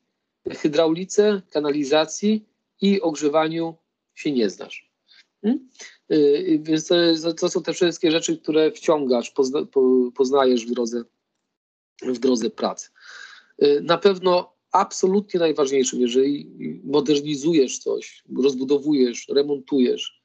hydraulice, 0.49 1.41
kanalizacji 1.51 2.45
i 2.81 3.01
ogrzewaniu 3.01 3.75
się 4.15 4.31
nie 4.31 4.49
znasz. 4.49 4.91
Hmm? 5.41 5.69
Więc 6.59 6.87
to, 6.87 7.33
to, 7.33 7.49
są 7.49 7.63
te 7.63 7.73
wszystkie 7.73 8.11
rzeczy, 8.11 8.37
które 8.37 8.71
wciągasz, 8.71 9.31
pozna, 9.31 9.59
poznajesz 10.15 10.65
w 10.65 10.71
drodze 10.71 11.03
w 12.01 12.19
drodze 12.19 12.49
pracy. 12.49 12.89
Y, 13.63 13.81
na 13.83 13.97
pewno 13.97 14.55
absolutnie 14.71 15.39
najważniejszym, 15.39 16.01
jeżeli 16.01 16.51
modernizujesz 16.83 17.79
coś, 17.79 18.23
rozbudowujesz, 18.37 19.27
remontujesz, 19.29 20.21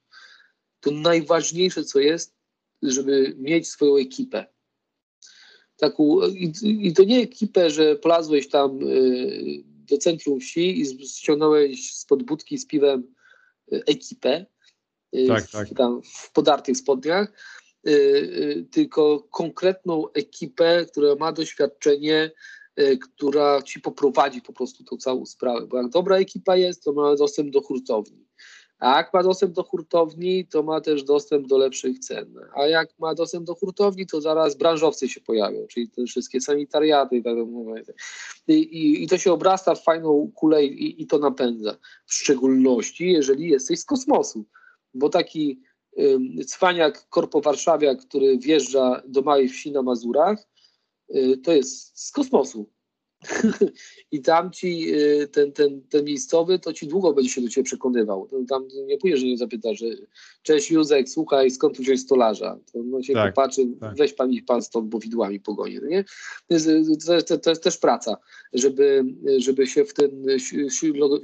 to 0.80 0.90
najważniejsze, 0.90 1.84
co 1.84 2.00
jest, 2.00 2.34
żeby 2.82 3.34
mieć 3.38 3.68
swoją 3.68 3.96
ekipę. 3.96 4.46
Taką, 5.76 6.28
i, 6.28 6.52
i 6.62 6.92
to 6.92 7.04
nie 7.04 7.20
ekipę, 7.20 7.70
że 7.70 7.96
plazłeś 7.96 8.48
tam 8.48 8.82
y, 8.82 9.62
do 9.64 9.98
centrum 9.98 10.40
wsi 10.40 10.80
i 10.80 11.08
ściągnąłeś 11.08 11.94
spod 11.94 12.22
budki 12.22 12.58
z 12.58 12.66
piwem 12.66 13.14
y, 13.72 13.82
ekipę, 13.86 14.46
tak, 15.28 15.44
w, 15.44 15.50
tak. 15.50 15.68
Tam 15.76 16.02
w 16.02 16.32
podartych 16.32 16.76
spodniach, 16.76 17.32
tylko 18.70 19.20
konkretną 19.30 20.12
ekipę, 20.12 20.86
która 20.92 21.14
ma 21.14 21.32
doświadczenie, 21.32 22.30
y, 22.80 22.98
która 22.98 23.62
ci 23.62 23.80
poprowadzi 23.80 24.42
po 24.42 24.52
prostu 24.52 24.84
tą 24.84 24.96
całą 24.96 25.26
sprawę. 25.26 25.66
Bo 25.66 25.76
jak 25.76 25.88
dobra 25.88 26.16
ekipa 26.16 26.56
jest, 26.56 26.84
to 26.84 26.92
ma 26.92 27.16
dostęp 27.16 27.50
do 27.50 27.60
hurtowni. 27.60 28.26
A 28.78 28.96
jak 28.96 29.14
ma 29.14 29.22
dostęp 29.22 29.52
do 29.52 29.62
hurtowni, 29.62 30.46
to 30.46 30.62
ma 30.62 30.80
też 30.80 31.02
dostęp 31.02 31.46
do 31.46 31.58
lepszych 31.58 31.98
cen. 31.98 32.34
A 32.56 32.66
jak 32.66 32.98
ma 32.98 33.14
dostęp 33.14 33.46
do 33.46 33.54
hurtowni, 33.54 34.06
to 34.06 34.20
zaraz 34.20 34.56
branżowcy 34.56 35.08
się 35.08 35.20
pojawią, 35.20 35.66
czyli 35.66 35.88
te 35.88 36.04
wszystkie 36.04 36.40
sanitariaty 36.40 37.16
i 37.16 37.22
tak 37.22 37.34
dalej. 37.34 37.84
I, 38.48 39.02
I, 39.02 39.08
to 39.08 39.18
się 39.18 39.32
obrasta 39.32 39.74
w 39.74 39.84
fajną 39.84 40.30
kulę 40.34 40.64
i, 40.64 41.02
i 41.02 41.06
to 41.06 41.18
napędza. 41.18 41.76
W 42.06 42.14
szczególności, 42.14 43.12
jeżeli 43.12 43.50
jesteś 43.50 43.80
z 43.80 43.84
kosmosu. 43.84 44.44
Bo 44.94 45.08
taki 45.08 45.60
cwaniak 46.46 47.08
korpo-warszawiak, 47.08 47.98
który 48.06 48.38
wjeżdża 48.38 49.02
do 49.08 49.22
małej 49.22 49.48
wsi 49.48 49.72
na 49.72 49.82
Mazurach, 49.82 50.48
y, 51.14 51.38
to 51.44 51.52
jest 51.52 51.98
z 51.98 52.12
kosmosu. 52.12 52.70
I 54.12 54.22
tam 54.22 54.50
ci, 54.50 54.94
y, 54.94 55.28
ten, 55.28 55.52
ten, 55.52 55.82
ten 55.82 56.04
miejscowy, 56.04 56.58
to 56.58 56.72
ci 56.72 56.86
długo 56.86 57.12
będzie 57.12 57.30
się 57.30 57.40
do 57.40 57.48
ciebie 57.48 57.64
przekonywał. 57.64 58.28
Tam 58.48 58.68
nie 58.86 58.98
pójdziesz, 58.98 59.20
że 59.20 59.26
nie 59.26 59.38
zapyta, 59.38 59.74
że 59.74 59.86
cześć 60.42 60.70
Józek, 60.70 61.08
słuchaj, 61.08 61.50
skąd 61.50 61.76
tu 61.76 61.82
wziąć 61.82 62.00
stolarza? 62.00 62.58
To 62.72 62.78
no 62.82 63.02
się 63.02 63.14
tak, 63.14 63.34
popatrzy, 63.34 63.66
tak. 63.80 63.96
weź 63.96 64.12
pan 64.12 64.32
ich 64.32 64.44
pan 64.44 64.62
stąd, 64.62 64.88
bo 64.88 64.98
widłami 64.98 65.40
pogoni. 65.40 65.78
No 65.82 65.88
nie? 65.88 66.04
To, 66.46 66.54
jest, 66.54 66.68
to, 67.28 67.38
to 67.38 67.50
jest 67.50 67.62
też 67.62 67.78
praca, 67.78 68.16
żeby, 68.52 69.04
żeby 69.38 69.66
się 69.66 69.84
w 69.84 69.94
ten 69.94 70.26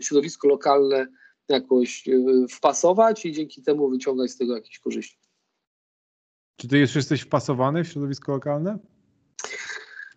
środowisko 0.00 0.48
lokalne 0.48 1.06
jakoś 1.48 2.08
e, 2.08 2.12
wpasować 2.50 3.26
i 3.26 3.32
dzięki 3.32 3.62
temu 3.62 3.90
wyciągać 3.90 4.30
z 4.30 4.36
tego 4.36 4.54
jakieś 4.54 4.78
korzyści. 4.78 5.18
Czy 6.56 6.68
ty 6.68 6.78
już 6.78 6.94
jesteś 6.94 7.20
wpasowany 7.20 7.84
w 7.84 7.88
środowisko 7.88 8.32
lokalne? 8.32 8.78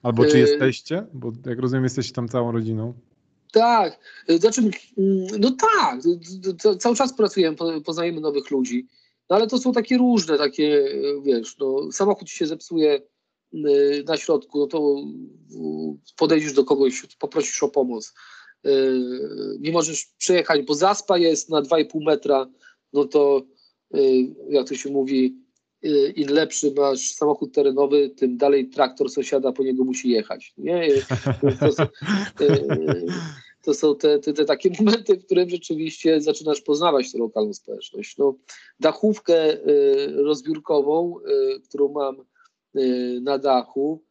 Albo 0.03 0.25
czy 0.25 0.37
e, 0.37 0.39
jesteście? 0.39 1.07
Bo 1.13 1.31
jak 1.45 1.59
rozumiem, 1.59 1.83
jesteście 1.83 2.13
tam 2.13 2.27
całą 2.27 2.51
rodziną. 2.51 2.93
Tak, 3.51 3.99
znaczy, 4.39 4.61
mm, 4.61 5.27
no 5.39 5.51
tak, 5.51 6.01
cały 6.79 6.95
czas 6.95 7.13
pracujemy, 7.13 7.57
poznajemy 7.85 8.21
nowych 8.21 8.51
ludzi, 8.51 8.87
no 9.29 9.35
ale 9.35 9.47
to 9.47 9.57
są 9.57 9.71
takie 9.71 9.97
różne, 9.97 10.37
takie, 10.37 10.85
wiesz, 11.23 11.57
no, 11.57 11.91
samochód 11.91 12.27
ci 12.27 12.37
się 12.37 12.47
zepsuje 12.47 13.01
na 14.07 14.17
środku, 14.17 14.59
no 14.59 14.67
to 14.67 14.95
podejdziesz 16.17 16.53
do 16.53 16.65
kogoś, 16.65 17.05
poprosisz 17.19 17.63
o 17.63 17.69
pomoc. 17.69 18.13
Y, 18.65 19.57
nie 19.59 19.71
możesz 19.71 20.05
przejechać, 20.17 20.61
bo 20.61 20.73
zaspa 20.73 21.17
jest 21.17 21.49
na 21.49 21.61
2,5 21.61 22.05
metra, 22.05 22.47
no 22.93 23.05
to 23.05 23.41
y, 23.95 24.35
jak 24.49 24.67
to 24.67 24.75
się 24.75 24.91
mówi, 24.91 25.37
y, 25.85 26.13
im 26.15 26.29
lepszy 26.29 26.73
masz 26.77 27.11
samochód 27.11 27.53
terenowy, 27.53 28.09
tym 28.09 28.37
dalej 28.37 28.69
traktor 28.69 29.09
sąsiada 29.09 29.51
po 29.51 29.63
niego 29.63 29.83
musi 29.83 30.09
jechać. 30.09 30.53
Nie? 30.57 30.87
To, 31.59 31.71
są, 31.71 31.85
to 33.63 33.73
są 33.73 33.95
te, 33.95 34.19
te, 34.19 34.33
te, 34.33 34.45
takie 34.45 34.69
momenty, 34.79 35.17
w 35.17 35.25
którym 35.25 35.49
rzeczywiście 35.49 36.21
zaczynasz 36.21 36.61
poznawać 36.61 37.11
tę 37.11 37.17
lokalną 37.17 37.53
społeczność. 37.53 38.17
No, 38.17 38.35
dachówkę 38.79 39.57
rozbiórkową, 40.15 41.15
którą 41.63 41.89
mam 41.91 42.15
na 43.21 43.37
dachu, 43.37 44.03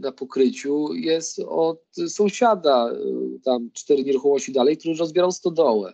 na 0.00 0.12
pokryciu 0.12 0.94
jest 0.94 1.38
od 1.38 1.82
sąsiada, 2.08 2.92
y, 2.92 3.40
tam 3.44 3.70
cztery 3.72 4.04
nieruchomości 4.04 4.52
dalej, 4.52 4.76
który 4.76 4.94
rozbierał 4.94 5.32
stodołę. 5.32 5.92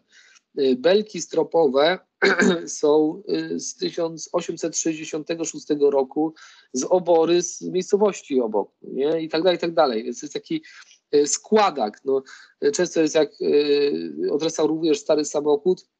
Y, 0.58 0.76
belki 0.76 1.20
stropowe 1.20 1.98
są 2.66 3.22
z 3.56 3.76
1866 3.76 5.66
roku 5.80 6.34
z 6.72 6.84
obory 6.84 7.42
z 7.42 7.62
miejscowości 7.62 8.40
obok, 8.40 8.70
nie? 8.82 9.22
i 9.22 9.28
tak 9.28 9.42
dalej, 9.42 9.56
i 9.56 9.60
tak 9.60 9.74
dalej. 9.74 10.04
Więc 10.04 10.22
jest 10.22 10.34
taki 10.34 10.62
składak. 11.26 12.00
No, 12.04 12.22
często 12.72 13.00
jest 13.00 13.14
jak 13.14 13.30
odrestaurujesz 14.30 14.98
stary 14.98 15.24
samochód, 15.24 15.86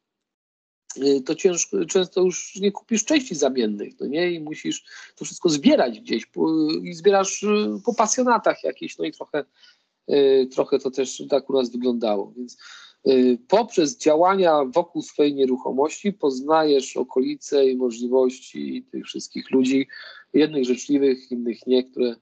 to 1.25 1.35
ciężko, 1.35 1.85
często 1.85 2.21
już 2.21 2.55
nie 2.55 2.71
kupisz 2.71 3.05
części 3.05 3.35
zamiennych, 3.35 3.93
no 3.99 4.07
nie? 4.07 4.31
I 4.31 4.39
musisz 4.39 4.83
to 5.15 5.25
wszystko 5.25 5.49
zbierać 5.49 5.99
gdzieś 5.99 6.23
i 6.83 6.93
zbierasz 6.93 7.43
y, 7.43 7.47
po 7.85 7.93
pasjonatach 7.93 8.63
jakichś, 8.63 8.97
no 8.97 9.05
i 9.05 9.11
trochę, 9.11 9.45
y, 10.09 10.47
trochę 10.51 10.79
to 10.79 10.91
też 10.91 11.23
tak 11.29 11.49
u 11.49 11.53
nas 11.53 11.71
wyglądało, 11.71 12.33
więc 12.37 12.57
poprzez 13.47 13.97
działania 13.97 14.65
wokół 14.65 15.01
swojej 15.01 15.33
nieruchomości 15.33 16.13
poznajesz 16.13 16.97
okolice 16.97 17.65
i 17.65 17.75
możliwości 17.75 18.85
tych 18.91 19.05
wszystkich 19.05 19.51
ludzi, 19.51 19.87
jednych 20.33 20.65
życzliwych, 20.65 21.31
innych 21.31 21.67
nie, 21.67 21.83
które, 21.83 22.15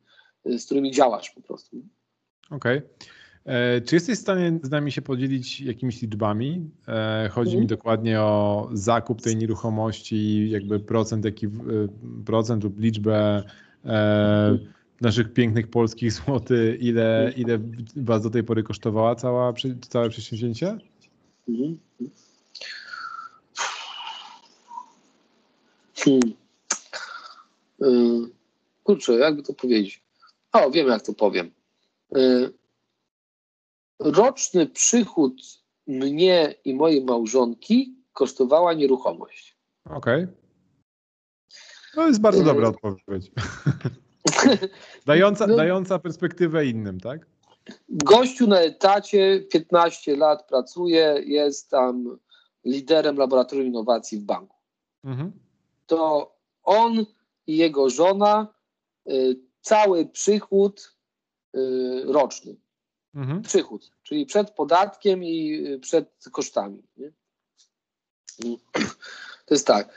z 0.46 0.66
którymi 0.66 0.92
działasz 0.92 1.30
po 1.30 1.42
prostu. 1.42 1.78
Okej. 2.52 2.78
Okay. 2.78 2.90
E, 3.46 3.82
czy 3.82 3.96
jesteś 3.96 4.18
w 4.18 4.22
stanie 4.22 4.60
z 4.64 4.70
nami 4.70 4.92
się 4.92 5.02
podzielić 5.02 5.62
jakimiś 5.62 6.02
liczbami? 6.02 6.70
E, 6.88 7.30
chodzi 7.32 7.52
mi 7.52 7.62
mhm. 7.62 7.68
dokładnie 7.68 8.22
o 8.22 8.70
zakup 8.74 9.22
tej 9.22 9.36
nieruchomości, 9.36 10.50
jakby 10.50 10.80
procent, 10.80 11.26
jaki, 11.26 11.46
e, 11.46 11.50
procent 12.26 12.64
lub 12.64 12.80
liczbę 12.80 13.44
naszych 15.02 15.34
pięknych 15.34 15.68
polskich 15.68 16.12
złoty, 16.14 16.78
ile, 16.82 17.34
ile 17.38 17.60
Was 17.96 18.24
do 18.24 18.30
tej 18.30 18.44
pory 18.44 18.64
kosztowała 18.64 19.16
cała, 19.16 19.54
całe 19.90 20.10
przedsięwzięcie? 20.10 20.78
Mhm. 21.50 21.80
Hmm. 25.96 26.34
Kurczę, 28.84 29.14
jakby 29.14 29.44
to 29.44 29.54
powiedzieć? 29.54 30.02
O, 30.54 30.72
wiem 30.72 30.88
jak 30.88 31.02
to 31.02 31.14
powiem. 31.14 31.52
Roczny 34.00 34.68
przychód 34.68 35.42
mnie 35.88 36.56
i 36.66 36.74
mojej 36.74 37.06
małżonki 37.06 37.96
kosztowała 38.14 38.74
nieruchomość. 38.74 39.58
Okej. 39.86 40.24
Okay. 40.24 40.40
To 41.96 42.08
jest 42.08 42.22
bardzo 42.22 42.44
dobra 42.44 42.68
y, 42.68 42.70
odpowiedź. 42.70 43.32
dająca, 45.06 45.48
no, 45.48 45.56
dająca 45.56 46.00
perspektywę 46.00 46.66
innym, 46.66 47.00
tak? 47.00 47.26
Gościu 47.90 48.48
na 48.48 48.60
etacie 48.60 49.42
15 49.52 50.16
lat 50.16 50.48
pracuje, 50.48 51.22
jest 51.26 51.70
tam 51.70 52.18
liderem 52.66 53.18
laboratorium 53.18 53.68
innowacji 53.68 54.18
w 54.20 54.24
banku. 54.24 54.58
Mhm. 55.04 55.32
To 55.86 56.32
on 56.64 57.06
i 57.48 57.58
jego 57.58 57.90
żona 57.90 58.54
y, 59.10 59.40
cały 59.62 60.06
przychód 60.06 60.98
y, 61.56 61.60
roczny. 62.06 62.56
Mhm. 63.16 63.42
Przychód, 63.42 63.92
czyli 64.04 64.26
przed 64.26 64.52
podatkiem 64.52 65.24
i 65.24 65.64
y, 65.68 65.80
przed 65.80 66.10
kosztami. 66.32 66.84
Nie? 66.98 67.12
To 69.46 69.56
jest 69.56 69.68
tak. 69.68 69.94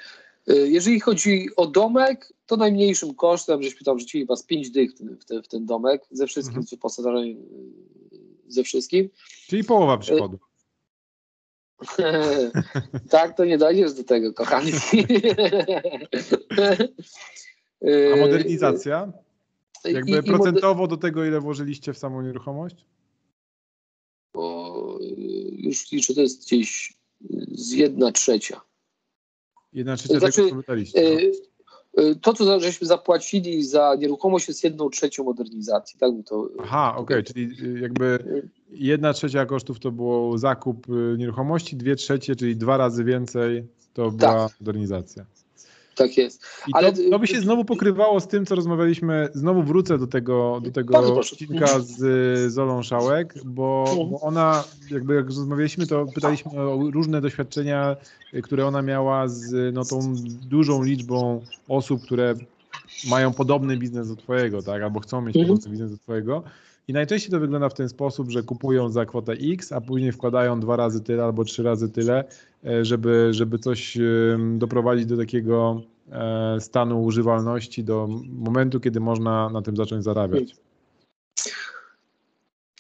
Y, 0.51 0.69
jeżeli 0.71 1.01
chodzi 1.01 1.49
o 1.57 1.67
domek, 1.67 2.33
to 2.47 2.57
najmniejszym 2.57 3.15
kosztem, 3.15 3.63
żeśmy 3.63 3.81
tam 3.85 3.99
rzucili 3.99 4.27
was 4.27 4.43
5 4.43 4.71
dych 4.71 4.93
w 4.93 5.25
ten, 5.25 5.43
w 5.43 5.49
ten 5.49 5.67
domek, 5.67 6.03
ze 6.11 6.27
wszystkim 6.27 6.59
mhm. 6.59 6.67
wyposażeniem, 6.71 7.37
ze 8.49 8.63
wszystkim. 8.63 9.11
Czyli 9.47 9.65
połowa 9.65 9.99
przychodu. 9.99 10.39
tak, 13.11 13.37
to 13.37 13.45
nie 13.45 13.59
dojdziesz 13.59 13.95
do 13.95 14.05
tego, 14.05 14.33
kochany. 14.33 14.71
A 18.13 18.17
modernizacja? 18.17 19.13
Jakby 19.85 20.19
I, 20.19 20.23
procentowo 20.23 20.87
do 20.87 20.97
tego, 20.97 21.25
ile 21.25 21.41
włożyliście 21.41 21.93
w 21.93 21.99
samą 21.99 22.23
nieruchomość? 22.23 22.87
Już 25.73 25.93
liczę, 25.93 26.15
to 26.15 26.21
jest 26.21 26.47
gdzieś 26.47 26.95
z 27.53 27.71
jedna 27.71 28.13
trzecia. 28.13 28.61
Jedna 29.73 29.97
trzecia 29.97 30.19
znaczy, 30.19 30.37
tego, 30.37 30.63
co 30.63 30.75
no. 30.75 30.83
To, 32.23 32.35
co 32.35 32.61
żeśmy 32.61 32.87
zapłacili 32.87 33.65
za 33.65 33.95
nieruchomość, 33.99 34.49
jest 34.49 34.65
jedną 34.65 34.91
trzecią 34.91 35.25
modernizacji. 35.25 35.99
Tak 35.99 36.13
to. 36.27 36.49
Aha, 36.63 36.95
okej, 36.97 37.03
okay, 37.03 37.23
czyli 37.23 37.49
jakby 37.83 38.19
jedna 38.71 39.13
trzecia 39.13 39.47
kosztów 39.47 39.81
to 39.81 39.91
było 39.91 40.39
zakup 40.39 40.87
nieruchomości, 41.19 41.77
dwie 41.77 41.97
trzecie, 41.97 42.37
czyli 42.37 42.57
dwa 42.57 42.77
razy 42.77 43.05
więcej 43.05 43.67
to 43.95 44.11
była 44.11 44.49
tak. 44.49 44.61
modernizacja. 44.61 45.27
Tak 45.95 46.17
jest. 46.17 46.43
I 46.69 46.71
Ale... 46.73 46.93
to, 46.93 46.99
to 47.11 47.19
by 47.19 47.27
się 47.27 47.41
znowu 47.41 47.65
pokrywało 47.65 48.21
z 48.21 48.29
tym, 48.29 48.47
co 48.47 48.55
rozmawialiśmy. 48.55 49.29
Znowu 49.35 49.63
wrócę 49.63 49.99
do 49.99 50.07
tego, 50.07 50.61
do 50.65 50.71
tego 50.71 51.15
odcinka 51.15 51.81
z 51.81 52.53
Zolą 52.53 52.83
Szałek, 52.83 53.35
bo, 53.45 53.85
mhm. 53.89 54.11
bo 54.11 54.21
ona, 54.21 54.65
jakby 54.91 55.15
jak 55.15 55.27
rozmawialiśmy, 55.27 55.87
to 55.87 56.07
pytaliśmy 56.15 56.61
o 56.61 56.91
różne 56.91 57.21
doświadczenia, 57.21 57.97
które 58.43 58.67
ona 58.67 58.83
miała 58.83 59.29
z 59.29 59.75
no, 59.75 59.85
tą 59.85 60.15
dużą 60.49 60.83
liczbą 60.83 61.41
osób, 61.69 62.03
które 62.03 62.35
mają 63.11 63.33
podobny 63.33 63.77
biznes 63.77 64.09
do 64.09 64.17
twojego, 64.17 64.63
tak? 64.63 64.83
Albo 64.83 65.01
chcą 65.01 65.21
mieć 65.21 65.37
mhm. 65.37 65.49
podobny 65.49 65.71
biznes 65.71 65.91
do 65.91 65.99
twojego. 65.99 66.43
I 66.93 66.95
najczęściej 66.95 67.31
to 67.31 67.41
wygląda 67.41 67.69
w 67.69 67.75
ten 67.75 67.89
sposób, 67.89 68.31
że 68.31 68.43
kupują 68.43 68.89
za 68.89 69.07
kwotę 69.07 69.33
X, 69.33 69.73
a 69.73 69.81
później 69.81 70.13
wkładają 70.13 70.61
dwa 70.61 70.77
razy 70.77 71.01
tyle 71.01 71.25
albo 71.25 71.45
trzy 71.45 71.63
razy 71.63 71.89
tyle, 71.89 72.25
e, 72.65 72.85
żeby, 72.85 73.29
żeby 73.31 73.59
coś 73.59 73.99
doprowadzić 74.57 75.07
do 75.07 75.17
takiego 75.17 75.83
e, 76.11 76.57
stanu 76.61 77.05
używalności, 77.05 77.85
do 77.85 78.09
momentu, 78.29 78.81
kiedy 78.81 79.01
można 79.01 79.49
na 79.49 79.63
tym 79.63 79.77
zacząć 79.77 80.05
zarabiać. 80.05 80.57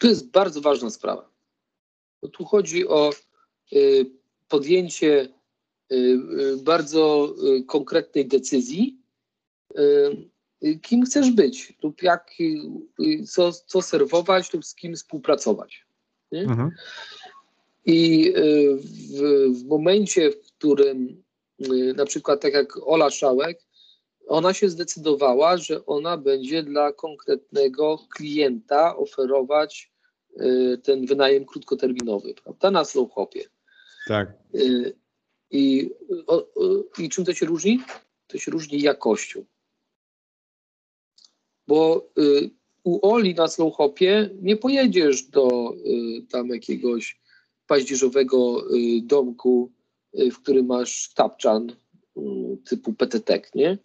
To 0.00 0.06
jest 0.06 0.30
bardzo 0.30 0.60
ważna 0.60 0.90
sprawa. 0.90 1.28
Bo 2.22 2.28
tu 2.28 2.44
chodzi 2.44 2.88
o 2.88 3.10
y, 3.72 4.10
podjęcie 4.48 5.28
y, 5.92 5.94
y, 5.94 6.56
bardzo 6.64 7.34
konkretnej 7.66 8.28
decyzji, 8.28 8.98
kim 10.82 11.04
chcesz 11.04 11.30
być 11.30 11.72
lub 11.82 12.02
jak, 12.02 12.30
co, 13.28 13.52
co 13.52 13.82
serwować 13.82 14.52
lub 14.52 14.64
z 14.64 14.74
kim 14.74 14.96
współpracować. 14.96 15.86
Mhm. 16.32 16.70
I 17.86 18.28
y, 18.36 18.76
w, 18.76 19.20
w, 19.58 19.64
momencie, 19.64 20.30
w 20.30 20.52
którym 20.52 21.22
y, 21.60 21.94
na 21.96 22.04
przykład 22.04 22.40
tak 22.40 22.52
jak 22.52 22.86
Ola 22.86 23.10
Szałek, 23.10 23.58
ona 24.26 24.54
się 24.54 24.68
zdecydowała, 24.68 25.56
że 25.56 25.86
ona 25.86 26.16
będzie 26.16 26.62
dla 26.62 26.92
konkretnego 26.92 27.98
klienta 28.16 28.96
oferować 28.96 29.92
y, 30.40 30.80
ten 30.82 31.06
wynajem 31.06 31.44
krótkoterminowy, 31.44 32.34
prawda, 32.44 32.70
na 32.70 32.84
slow 32.84 33.12
hopie. 33.12 33.44
Tak. 34.08 34.32
I, 35.50 35.90
o, 36.26 36.46
I 36.98 37.08
czym 37.08 37.24
to 37.24 37.34
się 37.34 37.46
różni? 37.46 37.80
To 38.26 38.38
się 38.38 38.50
różni 38.50 38.80
jakością 38.80 39.44
bo 41.72 42.08
y, 42.18 42.50
u 42.84 43.08
Oli 43.12 43.34
na 43.34 43.48
Slowhopie 43.48 44.30
nie 44.42 44.56
pojedziesz 44.56 45.22
do 45.22 45.74
y, 45.74 46.26
tam 46.30 46.48
jakiegoś 46.48 47.20
paździerzowego 47.66 48.64
y, 48.76 49.00
domku, 49.02 49.72
w 50.32 50.36
którym 50.42 50.66
masz 50.66 51.12
tapczan 51.14 51.72
typu 52.64 52.92
PTTek, 52.92 53.54
nie? 53.54 53.78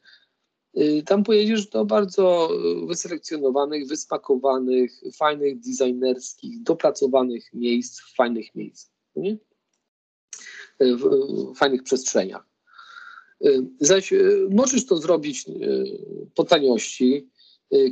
Tam 1.06 1.24
pojedziesz 1.24 1.68
do 1.68 1.86
bardzo 1.86 2.50
wyselekcjonowanych, 2.88 3.88
wyspakowanych, 3.88 5.02
fajnych, 5.16 5.60
designerskich, 5.60 6.64
dopracowanych 6.64 7.54
miejsc, 7.54 8.02
fajnych 8.16 8.56
miejsc, 8.56 8.90
nie? 9.16 9.38
w 10.80 11.56
fajnych 11.56 11.84
przestrzeniach. 11.84 12.46
Zaś 13.80 14.14
możesz 14.50 14.86
to 14.86 14.98
zrobić 14.98 15.46
po 16.36 16.44
taniości, 16.44 17.30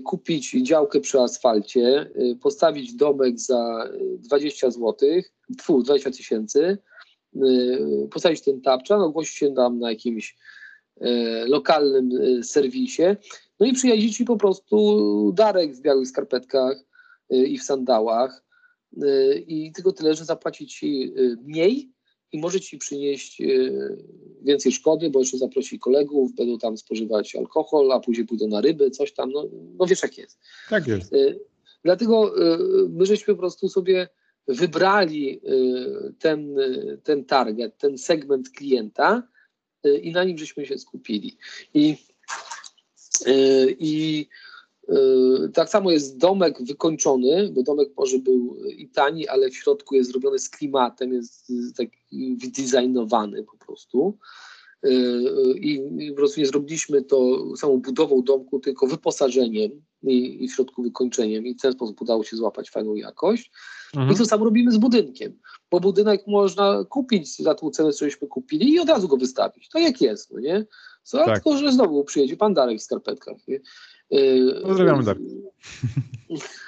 kupić 0.03 0.51
działkę 0.51 0.99
przy 0.99 1.19
asfalcie, 1.19 2.11
y, 2.15 2.35
postawić 2.41 2.93
domek 2.93 3.39
za 3.39 3.89
20 4.17 4.71
zł, 4.71 4.95
tfu, 5.57 5.83
20 5.83 6.11
tysięcy, 6.11 6.77
y, 7.35 8.07
postawić 8.11 8.41
ten 8.41 8.61
tapczan, 8.61 9.01
ogłosić 9.01 9.35
się 9.35 9.53
tam 9.53 9.79
na 9.79 9.89
jakimś 9.89 10.37
lokalnym 11.47 12.09
serwisie, 12.43 13.03
no 13.59 13.65
i 13.65 13.73
przyjeździ 13.73 14.13
ci 14.13 14.25
po 14.25 14.37
prostu 14.37 15.31
Darek 15.35 15.75
w 15.75 15.81
białych 15.81 16.07
skarpetkach 16.07 16.77
i 17.29 17.57
w 17.57 17.63
sandałach 17.63 18.43
i 19.47 19.71
tylko 19.75 19.91
tyle, 19.91 20.15
że 20.15 20.25
zapłaci 20.25 20.67
ci 20.67 21.13
mniej, 21.43 21.94
i 22.35 22.37
może 22.37 22.61
ci 22.61 22.77
przynieść 22.77 23.41
e, 23.41 23.45
więcej 24.41 24.71
szkody, 24.71 25.09
bo 25.09 25.19
jeszcze 25.19 25.37
zaprosi 25.37 25.79
kolegów, 25.79 26.35
będą 26.35 26.57
tam 26.57 26.77
spożywać 26.77 27.35
alkohol, 27.35 27.91
a 27.91 27.99
później 27.99 28.27
pójdą 28.27 28.47
na 28.47 28.61
ryby, 28.61 28.91
coś 28.91 29.13
tam, 29.13 29.31
no, 29.31 29.45
no 29.77 29.85
wiesz 29.85 30.03
jak 30.03 30.17
jest. 30.17 30.39
Tak 30.69 30.87
jest. 30.87 31.13
E, 31.13 31.17
dlatego 31.83 32.37
e, 32.37 32.57
my 32.89 33.05
żeśmy 33.05 33.33
po 33.33 33.39
prostu 33.39 33.69
sobie 33.69 34.07
wybrali 34.47 35.41
ten, 36.19 36.55
ten 37.03 37.25
target, 37.25 37.77
ten 37.77 37.97
segment 37.97 38.49
klienta 38.49 39.27
i 40.01 40.11
na 40.11 40.23
nim 40.23 40.37
żeśmy 40.37 40.65
się 40.65 40.77
skupili. 40.77 41.37
I, 41.73 41.95
i 43.79 44.27
tak 45.53 45.69
samo 45.69 45.91
jest 45.91 46.17
domek 46.17 46.63
wykończony, 46.63 47.51
bo 47.55 47.63
domek 47.63 47.89
może 47.97 48.19
był 48.19 48.57
i 48.77 48.89
tani, 48.89 49.27
ale 49.27 49.49
w 49.49 49.55
środku 49.55 49.95
jest 49.95 50.11
zrobiony 50.11 50.39
z 50.39 50.49
klimatem, 50.49 51.13
jest 51.13 51.51
tak 51.77 51.87
wydesignowany 52.41 53.43
po 53.43 53.65
prostu. 53.65 54.17
Yy, 54.83 55.53
I 55.59 56.09
po 56.09 56.15
prostu 56.15 56.39
nie 56.39 56.45
zrobiliśmy 56.45 57.01
to 57.01 57.43
samą 57.57 57.77
budową 57.81 58.21
domku, 58.23 58.59
tylko 58.59 58.87
wyposażeniem 58.87 59.71
i, 60.03 60.43
i 60.43 60.47
w 60.47 60.53
środku 60.53 60.83
wykończeniem. 60.83 61.45
I 61.45 61.53
w 61.53 61.61
ten 61.61 61.73
sposób 61.73 62.01
udało 62.01 62.23
się 62.23 62.37
złapać 62.37 62.69
fajną 62.69 62.95
jakość. 62.95 63.51
Mhm. 63.95 64.13
I 64.13 64.17
to 64.17 64.25
samo 64.25 64.45
robimy 64.45 64.71
z 64.71 64.77
budynkiem, 64.77 65.39
bo 65.71 65.79
budynek 65.79 66.27
można 66.27 66.83
kupić 66.89 67.37
za 67.37 67.55
tą 67.55 67.69
cenę, 67.69 67.93
cośmy 67.93 68.27
kupili 68.27 68.73
i 68.73 68.79
od 68.79 68.89
razu 68.89 69.07
go 69.07 69.17
wystawić. 69.17 69.69
To 69.69 69.79
jak 69.79 70.01
jest, 70.01 70.31
no 70.31 70.39
nie? 70.39 70.65
Co? 71.03 71.25
Tak. 71.25 71.35
Tylko, 71.35 71.57
że 71.57 71.71
znowu 71.71 72.03
przyjedzie 72.03 72.37
pan 72.37 72.53
Darek 72.53 72.79
w 72.79 72.83
skarpetkach. 72.83 73.37
Nie? 73.47 73.59
Pozdrawiamy 74.63 75.03
Darek. 75.03 75.21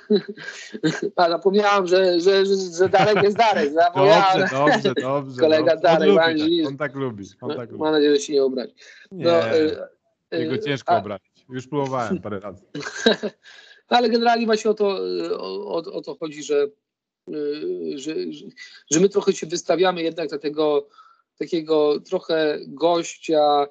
A 1.16 1.30
zapomniałam, 1.30 1.88
że, 1.88 2.20
że, 2.20 2.46
że 2.46 2.90
Darek 2.90 3.24
jest 3.24 3.38
Darek. 3.38 3.74
Zapomniałam. 3.74 4.40
Dobrze, 4.52 4.56
dobrze, 4.56 4.94
dobrze. 5.02 5.42
Kolega 5.42 5.76
no, 5.76 5.82
Darek. 5.82 6.10
On, 6.10 6.34
lubi, 6.38 6.64
tak, 6.64 6.68
on 6.68 6.78
tak 6.78 6.96
lubi. 6.96 7.26
On 7.42 7.56
tak 7.56 7.72
lubi. 7.72 7.84
Mam 7.84 7.94
nadzieję, 7.94 8.16
że 8.16 8.22
się 8.22 8.34
nie 8.34 8.44
obrazi. 8.44 8.74
Nie, 9.12 9.26
no, 9.26 9.56
y, 9.56 9.78
jego 10.32 10.58
ciężko 10.58 10.94
a... 10.94 11.00
obrazić. 11.00 11.46
Już 11.50 11.68
próbowałem 11.68 12.22
parę 12.22 12.40
razy. 12.40 12.66
No 13.92 13.98
ale 13.98 14.10
generalnie 14.10 14.46
właśnie 14.46 14.72
o 14.72 14.74
to, 14.74 15.00
o, 15.38 15.76
o 15.76 16.02
to 16.02 16.16
chodzi, 16.16 16.44
że, 16.44 16.68
że, 17.96 18.16
że 18.92 19.00
my 19.00 19.10
trochę 19.10 19.34
się 19.34 19.48
wystawiamy 19.48 20.02
jednak 20.02 20.30
dla 20.30 20.38
tego 20.38 20.88
takiego 21.38 22.00
trochę 22.00 22.60
gościa 22.68 23.68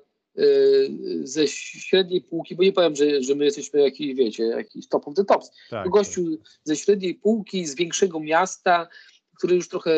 ze 1.22 1.48
średniej 1.48 2.20
półki, 2.20 2.56
bo 2.56 2.62
nie 2.62 2.72
powiem, 2.72 2.96
że, 2.96 3.22
że 3.22 3.34
my 3.34 3.44
jesteśmy 3.44 3.80
jakiś, 3.80 4.14
wiecie, 4.14 4.44
jakiś 4.44 4.88
top 4.88 5.08
of 5.08 5.14
the 5.14 5.24
tops. 5.24 5.50
Tak, 5.70 5.88
gościu 5.88 6.36
tak. 6.36 6.50
ze 6.64 6.76
średniej 6.76 7.14
półki, 7.14 7.66
z 7.66 7.74
większego 7.74 8.20
miasta, 8.20 8.88
który 9.38 9.54
już 9.54 9.68
trochę, 9.68 9.90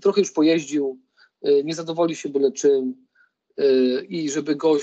trochę 0.00 0.20
już 0.20 0.30
pojeździł, 0.30 1.00
nie 1.64 1.74
zadowoli 1.74 2.16
się 2.16 2.28
byle 2.28 2.52
czym 2.52 3.06
i 4.08 4.30
żeby 4.30 4.56
go 4.56 4.78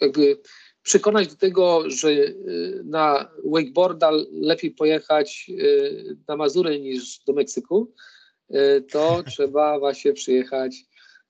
jakby 0.00 0.38
przekonać 0.86 1.28
do 1.28 1.36
tego, 1.36 1.90
że 1.90 2.10
y, 2.10 2.82
na 2.84 3.30
wakeboarda 3.44 4.10
lepiej 4.32 4.70
pojechać 4.70 5.50
y, 5.50 6.16
na 6.28 6.36
Mazury 6.36 6.80
niż 6.80 7.18
do 7.18 7.32
Meksyku, 7.32 7.92
y, 8.50 8.84
to 8.92 9.22
trzeba 9.22 9.78
właśnie 9.78 10.12
przyjechać, 10.12 10.76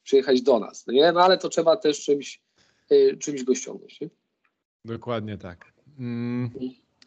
przyjechać 0.07 0.43
do 0.43 0.59
nas. 0.59 0.87
No, 0.87 0.93
nie? 0.93 1.13
no 1.13 1.21
ale 1.21 1.39
to 1.39 1.49
trzeba 1.49 1.77
też 1.77 2.05
czymś, 2.05 2.41
czymś 3.19 3.45
go 3.45 3.55
ściągnąć. 3.55 4.01
Nie? 4.01 4.09
Dokładnie 4.85 5.39
tak. 5.39 5.73
Mm. 5.99 6.51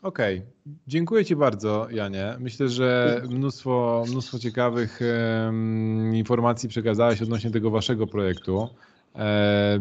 Okej, 0.02 0.38
okay. 0.38 0.52
dziękuję 0.88 1.26
Ci 1.26 1.36
bardzo, 1.36 1.88
Janie. 1.92 2.36
Myślę, 2.40 2.70
że 2.70 3.22
mnóstwo, 3.30 4.06
mnóstwo 4.10 4.40
ciekawych 4.40 5.00
um, 5.46 6.16
informacji 6.16 6.70
przekazałeś 6.70 7.22
odnośnie 7.22 7.52
tego 7.52 7.70
Waszego 7.70 8.08
projektu. 8.08 8.70
E, 9.16 9.80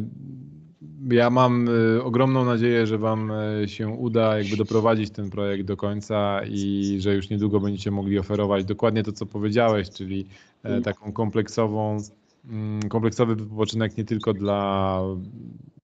ja 1.10 1.30
mam 1.30 1.68
y, 1.68 2.02
ogromną 2.02 2.44
nadzieję, 2.44 2.86
że 2.86 2.98
Wam 2.98 3.30
y, 3.30 3.68
się 3.68 3.88
uda 3.88 4.38
jakby 4.38 4.56
doprowadzić 4.56 5.10
ten 5.10 5.30
projekt 5.30 5.64
do 5.64 5.76
końca 5.76 6.40
i 6.50 6.96
że 7.00 7.14
już 7.14 7.30
niedługo 7.30 7.60
będziecie 7.60 7.90
mogli 7.90 8.18
oferować 8.18 8.64
dokładnie 8.64 9.02
to, 9.02 9.12
co 9.12 9.26
powiedziałeś, 9.26 9.90
czyli 9.90 10.26
e, 10.62 10.80
taką 10.80 11.12
kompleksową, 11.12 11.98
kompleksowy 12.88 13.36
wypoczynek 13.36 13.96
nie 13.96 14.04
tylko 14.04 14.34
dla 14.34 15.00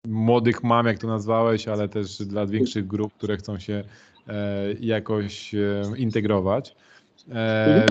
młodych 0.08 0.62
mam, 0.62 0.86
jak 0.86 0.98
to 0.98 1.06
nazwałeś, 1.06 1.68
ale 1.68 1.88
też 1.88 2.18
dla 2.18 2.46
większych 2.46 2.86
grup, 2.86 3.14
które 3.14 3.36
chcą 3.36 3.58
się 3.58 3.84
e, 4.28 4.72
jakoś 4.80 5.54
e, 5.54 5.82
integrować. 5.96 6.74
Mhm. 7.28 7.88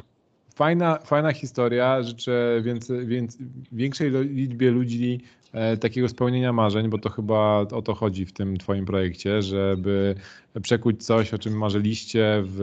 Fajna, 0.55 0.99
fajna 1.05 1.33
historia. 1.33 2.03
Życzę 2.03 2.61
więcej, 2.63 3.07
więcej, 3.07 3.45
większej 3.71 4.11
liczbie 4.11 4.71
ludzi 4.71 5.19
E, 5.19 5.42
takiego 5.79 6.09
spełnienia 6.09 6.53
marzeń, 6.53 6.89
bo 6.89 6.97
to 6.97 7.09
chyba 7.09 7.59
o 7.59 7.81
to 7.81 7.93
chodzi 7.93 8.25
w 8.25 8.33
tym 8.33 8.57
Twoim 8.57 8.85
projekcie, 8.85 9.41
żeby 9.41 10.15
przekuć 10.61 11.05
coś, 11.05 11.33
o 11.33 11.37
czym 11.37 11.57
marzyliście 11.57 12.43
w, 12.45 12.57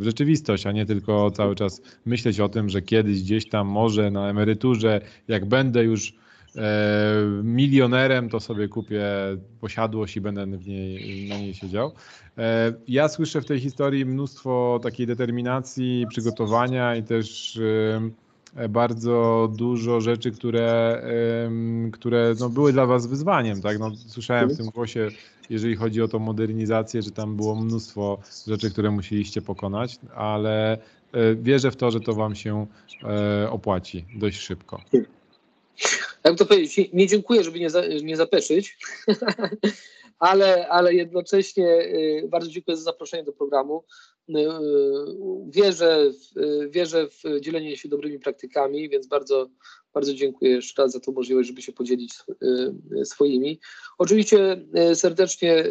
w 0.00 0.04
rzeczywistość, 0.04 0.66
a 0.66 0.72
nie 0.72 0.86
tylko 0.86 1.30
cały 1.30 1.54
czas 1.54 1.82
myśleć 2.06 2.40
o 2.40 2.48
tym, 2.48 2.68
że 2.68 2.82
kiedyś 2.82 3.22
gdzieś 3.22 3.48
tam 3.48 3.66
może 3.66 4.10
na 4.10 4.30
emeryturze, 4.30 5.00
jak 5.28 5.44
będę 5.44 5.84
już 5.84 6.12
e, 6.56 6.62
milionerem, 7.42 8.28
to 8.28 8.40
sobie 8.40 8.68
kupię 8.68 9.06
posiadłość 9.60 10.16
i 10.16 10.20
będę 10.20 10.46
w 10.46 10.66
niej, 10.66 11.28
na 11.28 11.38
niej 11.38 11.54
siedział. 11.54 11.92
E, 12.38 12.72
ja 12.88 13.08
słyszę 13.08 13.40
w 13.40 13.46
tej 13.46 13.60
historii 13.60 14.06
mnóstwo 14.06 14.80
takiej 14.82 15.06
determinacji, 15.06 16.06
przygotowania 16.08 16.96
i 16.96 17.02
też 17.02 17.56
E, 17.56 18.23
bardzo 18.68 19.48
dużo 19.56 20.00
rzeczy, 20.00 20.30
które, 20.30 21.02
które 21.92 22.34
no, 22.40 22.50
były 22.50 22.72
dla 22.72 22.86
Was 22.86 23.06
wyzwaniem. 23.06 23.62
Tak? 23.62 23.78
No, 23.78 23.92
słyszałem 24.06 24.50
w 24.50 24.56
tym 24.56 24.66
głosie, 24.66 25.08
jeżeli 25.50 25.76
chodzi 25.76 26.02
o 26.02 26.08
tą 26.08 26.18
modernizację, 26.18 27.02
że 27.02 27.10
tam 27.10 27.36
było 27.36 27.54
mnóstwo 27.54 28.18
rzeczy, 28.46 28.70
które 28.70 28.90
musieliście 28.90 29.42
pokonać, 29.42 29.98
ale 30.14 30.72
e, 31.12 31.34
wierzę 31.34 31.70
w 31.70 31.76
to, 31.76 31.90
że 31.90 32.00
to 32.00 32.14
Wam 32.14 32.34
się 32.34 32.66
e, 33.02 33.50
opłaci 33.50 34.04
dość 34.16 34.40
szybko. 34.40 34.80
Jak 36.24 36.38
to 36.38 36.46
powiedzieć, 36.46 36.90
nie 36.92 37.06
dziękuję, 37.06 37.44
żeby 37.44 37.60
nie, 37.60 37.70
za, 37.70 37.82
nie 38.02 38.16
zapeszyć, 38.16 38.78
ale, 40.18 40.68
ale 40.68 40.94
jednocześnie 40.94 41.88
bardzo 42.28 42.50
dziękuję 42.50 42.76
za 42.76 42.82
zaproszenie 42.82 43.24
do 43.24 43.32
programu. 43.32 43.84
Y, 44.28 44.34
wierzę 45.48 46.10
w, 46.12 46.70
wierzę 46.70 47.08
w 47.08 47.40
dzielenie 47.40 47.76
się 47.76 47.88
dobrymi 47.88 48.18
praktykami, 48.18 48.88
więc 48.88 49.06
bardzo, 49.06 49.48
bardzo 49.94 50.14
dziękuję 50.14 50.50
jeszcze 50.50 50.82
raz 50.82 50.92
za 50.92 51.00
tą 51.00 51.12
możliwość, 51.12 51.48
żeby 51.48 51.62
się 51.62 51.72
podzielić 51.72 52.14
y, 52.92 53.04
swoimi. 53.06 53.60
Oczywiście 53.98 54.64
y, 54.90 54.96
serdecznie 54.96 55.64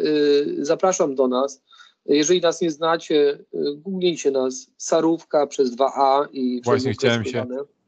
zapraszam 0.58 1.14
do 1.14 1.28
nas. 1.28 1.62
Jeżeli 2.06 2.40
nas 2.40 2.60
nie 2.60 2.70
znacie, 2.70 3.44
googlijcie 3.76 4.30
nas 4.30 4.70
Sarówka 4.76 5.46
przez 5.46 5.76
2A 5.76 6.26
i 6.32 6.60
Właśnie 6.64 6.92
chciałem 6.92 7.24
się, 7.24 7.46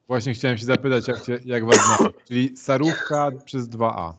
właśnie 0.09 0.35
chciałem 0.35 0.59
się 0.59 0.65
zapytać, 0.65 1.09
jak, 1.09 1.23
cię, 1.23 1.39
jak 1.45 1.67
was 1.67 1.77
zna. 1.77 2.11
Czyli 2.29 2.57
Sarówka 2.57 3.33
przez 3.45 3.69
2A. 3.69 4.13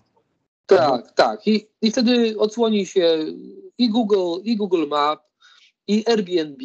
Tak, 0.68 1.12
tak. 1.12 1.48
I, 1.48 1.68
I 1.82 1.92
wtedy 1.92 2.40
odsłoni 2.40 2.86
się 2.86 3.26
i 3.78 3.90
Google, 3.90 4.42
i 4.44 4.58
Google 4.58 4.88
Map, 4.88 5.24
i 5.88 6.04
Airbnb, 6.08 6.62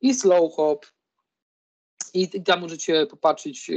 i 0.00 0.14
Slowhop. 0.14 0.86
I 2.14 2.42
tam 2.42 2.60
możecie 2.60 3.06
popatrzeć, 3.06 3.70
y, 3.70 3.74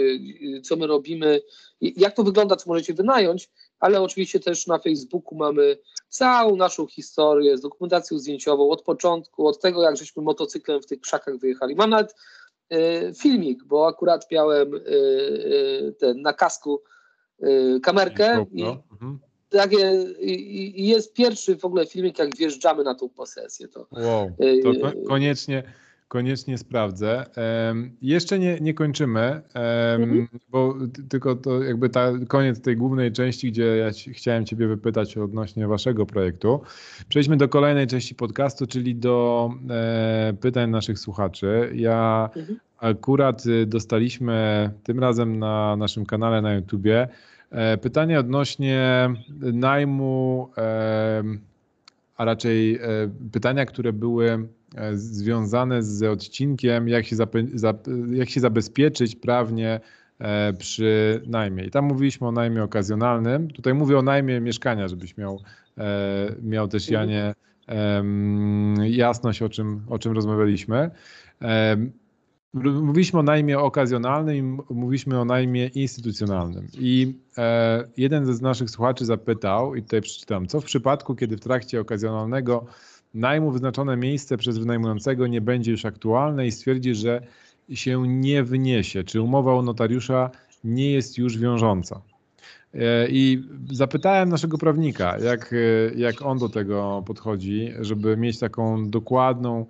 y, 0.58 0.62
co 0.62 0.76
my 0.76 0.88
robimy, 0.88 1.42
jak 1.82 2.16
to 2.16 2.24
wygląda, 2.24 2.56
co 2.56 2.70
możecie 2.70 2.94
wynająć, 2.94 3.50
ale 3.80 4.02
oczywiście 4.02 4.40
też 4.40 4.68
na 4.68 4.80
Facebooku 4.80 5.36
mamy 5.36 5.78
całą 6.10 6.56
naszą 6.56 6.88
historię 6.88 7.58
z 7.58 7.62
dokumentacją 7.62 8.20
zdjęciową 8.20 8.70
od 8.70 8.82
początku, 8.82 9.48
od 9.48 9.62
tego, 9.62 9.84
jak 9.84 9.98
żeśmy 9.98 10.24
motocyklem 10.24 10.82
w 10.82 10.86
tych 10.86 11.02
krzakach 11.02 11.38
wyjechali. 11.38 11.76
Mam 11.76 11.90
nawet 11.90 12.16
y, 12.74 13.14
filmik, 13.18 13.64
bo 13.64 13.88
akurat 13.88 14.32
miałem 14.32 14.72
ten, 16.00 16.22
na 16.22 16.34
kasku 16.34 16.82
kamerkę 17.82 18.46
i, 18.52 18.64
mhm 18.64 19.20
takie, 19.52 20.06
i, 20.20 20.88
jest 20.88 21.14
pierwszy 21.14 21.56
w 21.56 21.66
ogóle 21.66 21.86
filmik, 21.86 22.20
jak 22.20 22.36
wjeżdżamy 22.36 22.84
na 22.84 22.96
tą 22.96 23.10
posesję. 23.10 23.68
To, 23.68 23.88
wow, 23.92 24.32
to 24.64 24.72
y, 24.90 25.04
koniecznie, 25.08 25.64
koniecznie 26.08 26.58
sprawdzę. 26.58 27.26
Um, 27.68 27.92
jeszcze 28.02 28.40
nie, 28.40 28.58
nie 28.62 28.74
kończymy, 28.74 29.22
um, 29.22 30.04
mhm. 30.04 30.28
bo 30.50 30.76
tylko 31.10 31.36
to 31.36 31.64
jakby 31.64 31.90
ta, 31.90 32.12
koniec 32.28 32.62
tej 32.62 32.78
głównej 32.78 33.12
części, 33.12 33.52
gdzie 33.52 33.66
ja 33.78 33.90
chciałem 34.14 34.46
Ciebie 34.46 34.68
wypytać 34.68 35.18
odnośnie 35.18 35.68
Waszego 35.68 36.06
projektu. 36.06 36.62
Przejdźmy 37.10 37.38
do 37.38 37.50
kolejnej 37.50 37.88
części 37.88 38.16
podcastu, 38.16 38.68
czyli 38.68 38.96
do 38.96 39.50
e, 39.70 40.34
pytań 40.42 40.70
naszych 40.70 41.00
słuchaczy. 41.00 41.72
Ja 41.76 42.30
mhm. 42.36 42.60
akurat 42.78 43.46
y, 43.46 43.66
dostaliśmy 43.66 44.70
tym 44.84 45.00
razem 45.00 45.40
na 45.40 45.76
naszym 45.76 46.06
kanale 46.06 46.42
na 46.42 46.54
YouTubie 46.54 47.08
E, 47.08 47.08
pytanie 47.82 48.20
odnośnie 48.20 49.10
najmu, 49.54 50.50
e, 50.58 51.24
a 52.18 52.26
raczej 52.26 52.76
e, 52.76 52.80
pytania, 53.32 53.66
które 53.66 53.94
były 53.94 54.48
związane 54.94 55.84
z 55.84 56.04
odcinkiem, 56.04 56.88
jak 56.88 57.06
się, 57.06 57.16
jak 58.14 58.30
się 58.30 58.40
zabezpieczyć 58.40 59.16
prawnie 59.16 59.80
przy 60.58 61.22
najmie. 61.28 61.66
I 61.66 61.72
tam 61.72 61.86
mówiliśmy 61.86 62.28
o 62.28 62.32
najmie 62.32 62.64
okazjonalnym. 62.64 63.48
Tutaj 63.48 63.74
mówię 63.74 63.98
o 63.98 64.02
najmie 64.02 64.42
mieszkania, 64.42 64.88
żebyś 64.88 65.18
miał, 65.18 65.40
miał 66.42 66.68
też 66.68 66.90
Janie 66.90 67.34
jasność, 68.84 69.42
o 69.42 69.50
czym, 69.50 69.82
o 69.90 70.00
czym 70.00 70.12
rozmawialiśmy. 70.12 70.92
Mówiliśmy 72.54 73.20
o 73.20 73.24
najmie 73.24 73.60
okazjonalnym 73.60 74.36
i 74.70 74.74
mówiliśmy 74.74 75.20
o 75.20 75.26
najmie 75.26 75.68
instytucjonalnym. 75.68 76.68
I 76.74 77.16
e, 77.38 77.88
jeden 77.98 78.34
z 78.34 78.42
naszych 78.42 78.70
słuchaczy 78.70 79.06
zapytał, 79.06 79.76
i 79.76 79.84
tutaj 79.84 80.02
przeczytam, 80.02 80.48
co 80.48 80.62
w 80.62 80.66
przypadku, 80.66 81.16
kiedy 81.16 81.38
w 81.38 81.40
trakcie 81.40 81.82
okazjonalnego 81.82 82.66
najmu 83.14 83.52
wyznaczone 83.52 83.98
miejsce 83.98 84.38
przez 84.38 84.58
wynajmującego 84.58 85.28
nie 85.28 85.42
będzie 85.42 85.72
już 85.72 85.86
aktualne 85.86 86.48
i 86.48 86.52
stwierdzi, 86.52 86.96
że 86.96 87.22
się 87.74 88.08
nie 88.08 88.44
wniesie, 88.44 89.04
czy 89.04 89.22
umowa 89.22 89.56
u 89.56 89.62
notariusza 89.62 90.30
nie 90.64 90.92
jest 90.92 91.18
już 91.18 91.38
wiążąca. 91.38 92.02
E, 92.74 93.08
I 93.10 93.44
zapytałem 93.72 94.30
naszego 94.30 94.58
prawnika, 94.58 95.18
jak, 95.20 95.54
e, 95.54 95.94
jak 95.96 96.22
on 96.22 96.38
do 96.38 96.50
tego 96.50 97.04
podchodzi, 97.06 97.74
żeby 97.80 98.18
mieć 98.18 98.40
taką 98.40 98.90
dokładną 98.90 99.66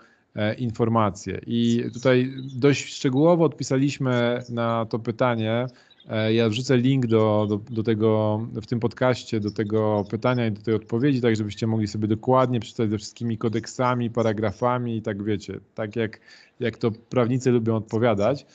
informacje. 0.58 1.41
I 1.48 1.84
tutaj 1.94 2.34
dość 2.56 2.94
szczegółowo 2.94 3.45
odpisaliśmy 3.45 4.44
na 4.49 4.86
to 4.86 4.99
pytanie. 4.99 5.66
E, 6.10 6.34
ja 6.34 6.49
wrzucę 6.49 6.78
link 6.78 7.08
do, 7.08 7.48
do, 7.49 7.58
do, 7.76 7.84
tego 7.84 8.40
w 8.62 8.66
tym 8.66 8.80
podcaście, 8.80 9.40
do 9.40 9.52
tego 9.52 10.06
pytania 10.10 10.48
i 10.48 10.52
do 10.52 10.62
tej 10.62 10.74
odpowiedzi, 10.74 11.22
tak 11.22 11.36
żebyście 11.36 11.68
mogli 11.68 11.88
sobie 11.88 12.08
dokładnie 12.08 12.60
przeczytać 12.60 12.90
ze 12.90 12.98
wszystkimi 12.98 13.38
kodeksami, 13.38 14.10
paragrafami 14.10 14.98
i 14.98 15.02
tak 15.02 15.24
wiecie, 15.24 15.60
tak 15.76 15.95
jak, 15.95 16.20
jak 16.60 16.78
to 16.78 16.91
prawnicy 16.91 17.52
lubią 17.52 17.76
odpowiadać. 17.76 18.45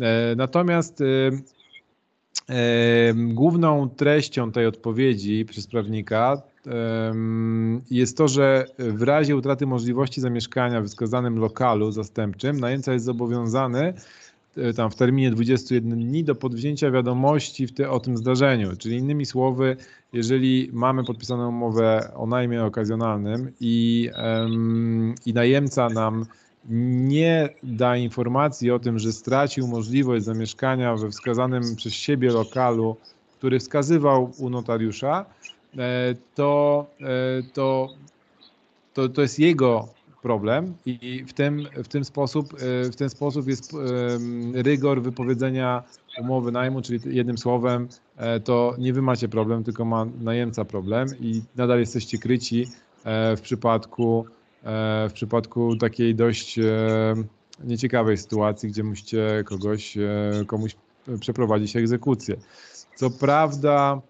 E, 0.00 0.34
natomiast 0.36 1.02
główną 3.14 3.88
treścią 3.88 4.52
tej 4.52 4.66
odpowiedzi 4.66 5.44
przez 5.44 5.66
prawnika 5.66 6.42
jest 7.90 8.16
to, 8.16 8.28
że 8.28 8.66
w 8.78 9.02
razie 9.02 9.36
utraty 9.36 9.66
możliwości 9.66 10.20
zamieszkania 10.20 10.80
w 10.80 10.86
wskazanym 10.86 11.38
lokalu 11.38 11.90
zastępczym, 11.90 12.60
najemca 12.60 12.92
jest 12.92 13.04
zobowiązany 13.04 13.94
e, 14.56 14.72
tam 14.72 14.90
w 14.90 14.94
terminie 14.94 15.30
21 15.30 15.90
dni 15.90 16.24
do 16.24 16.34
podwzięcia 16.34 16.90
wiadomości 16.90 17.68
te, 17.68 17.90
o 17.90 18.00
tym 18.00 18.16
zdarzeniu. 18.16 18.76
Czyli 18.76 18.96
innymi 18.96 19.26
słowy, 19.26 19.76
jeżeli 20.12 20.70
mamy 20.72 21.04
podpisaną 21.04 21.48
umowę 21.48 22.10
o 22.14 22.26
najmie 22.26 22.64
okazjonalnym 22.64 23.52
i, 23.60 24.10
i 25.26 25.34
najemca 25.34 25.88
nam 25.88 26.26
nie 26.68 27.48
da 27.62 27.96
informacji 27.96 28.70
o 28.70 28.78
tym, 28.78 28.98
że 28.98 29.12
stracił 29.12 29.68
możliwość 29.68 30.24
zamieszkania 30.24 30.96
we 30.96 31.10
wskazanym 31.10 31.76
przez 31.76 31.92
siebie 31.92 32.30
lokalu, 32.30 32.96
który 33.38 33.58
wskazywał 33.58 34.32
u 34.38 34.50
notariusza, 34.50 35.26
to, 36.34 36.86
e, 37.00 37.42
to, 37.52 37.88
to, 38.94 39.08
to 39.08 39.22
jest 39.22 39.38
jego 39.38 39.88
problem 40.22 40.74
i 40.86 41.24
w 41.28 41.32
ten, 41.32 41.66
w 41.84 41.88
ten 41.88 42.04
sposób, 42.04 42.54
e, 42.54 42.90
w 42.90 42.96
ten 42.96 43.10
sposób 43.10 43.48
jest 43.48 43.76
rygor 44.54 45.02
wypowiedzenia 45.02 45.82
umowy 46.20 46.52
najmu, 46.52 46.82
czyli 46.82 47.16
jednym 47.16 47.38
słowem 47.38 47.88
to 48.44 48.74
nie 48.78 48.92
wy 48.92 49.02
macie 49.02 49.28
problem, 49.28 49.64
tylko 49.64 49.84
ma 49.84 50.06
najemca 50.20 50.64
problem 50.64 51.08
i 51.20 51.42
nadal 51.56 51.80
jesteście 51.80 52.18
kryci 52.18 52.66
w 53.36 53.40
przypadku 53.42 54.26
w 55.08 55.10
przypadku 55.14 55.76
takiej 55.76 56.14
dość 56.14 56.58
nieciekawej 57.64 58.16
sytuacji, 58.16 58.68
gdzie 58.68 58.82
musicie 58.82 59.44
kogoś, 59.46 59.98
komuś 60.46 60.76
przeprowadzić 61.20 61.76
egzekucję. 61.76 62.36
Co 62.96 63.10
prawda 63.10 64.00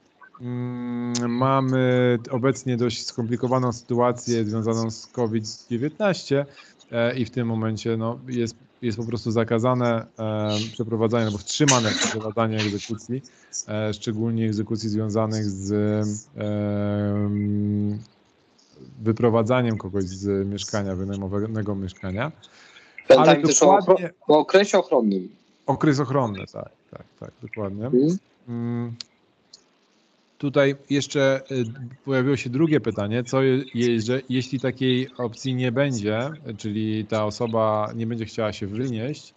mamy 1.28 2.18
obecnie 2.30 2.76
dość 2.76 3.06
skomplikowaną 3.06 3.72
sytuację 3.72 4.44
związaną 4.44 4.90
z 4.90 5.06
COVID-19 5.06 6.44
e, 6.92 7.16
i 7.16 7.24
w 7.24 7.30
tym 7.30 7.46
momencie 7.46 7.96
no, 7.96 8.18
jest, 8.28 8.56
jest 8.82 8.98
po 8.98 9.04
prostu 9.04 9.30
zakazane 9.30 10.06
e, 10.18 10.50
przeprowadzanie 10.72 11.26
albo 11.26 11.38
wstrzymane 11.38 11.90
przeprowadzanie 11.90 12.56
egzekucji, 12.56 13.22
e, 13.68 13.94
szczególnie 13.94 14.46
egzekucji 14.46 14.88
związanych 14.88 15.44
z 15.44 15.74
wyprowadzaniem 19.02 19.78
kogoś 19.78 20.04
z 20.04 20.48
mieszkania, 20.48 20.96
wynajmowanego 20.96 21.74
mieszkania. 21.74 22.32
Też 23.08 23.16
dokładnie... 23.60 24.10
o, 24.28 24.38
okresie 24.38 24.78
ochronnym. 24.78 25.28
Okres 25.66 26.00
ochronny, 26.00 26.44
tak, 26.52 26.70
tak, 26.90 27.04
tak, 27.20 27.30
dokładnie. 27.42 27.90
Hmm. 27.90 28.18
Mm. 28.48 28.94
Tutaj 30.38 30.74
jeszcze 30.90 31.40
y, 31.50 31.64
pojawiło 32.04 32.36
się 32.36 32.50
drugie 32.50 32.80
pytanie, 32.80 33.24
co 33.24 33.42
jest, 33.74 34.06
że 34.06 34.20
jeśli 34.28 34.60
takiej 34.60 35.08
opcji 35.18 35.54
nie 35.54 35.72
będzie, 35.72 36.30
czyli 36.56 37.06
ta 37.06 37.24
osoba 37.24 37.92
nie 37.96 38.06
będzie 38.06 38.24
chciała 38.24 38.52
się 38.52 38.66
wynieść, 38.66 39.34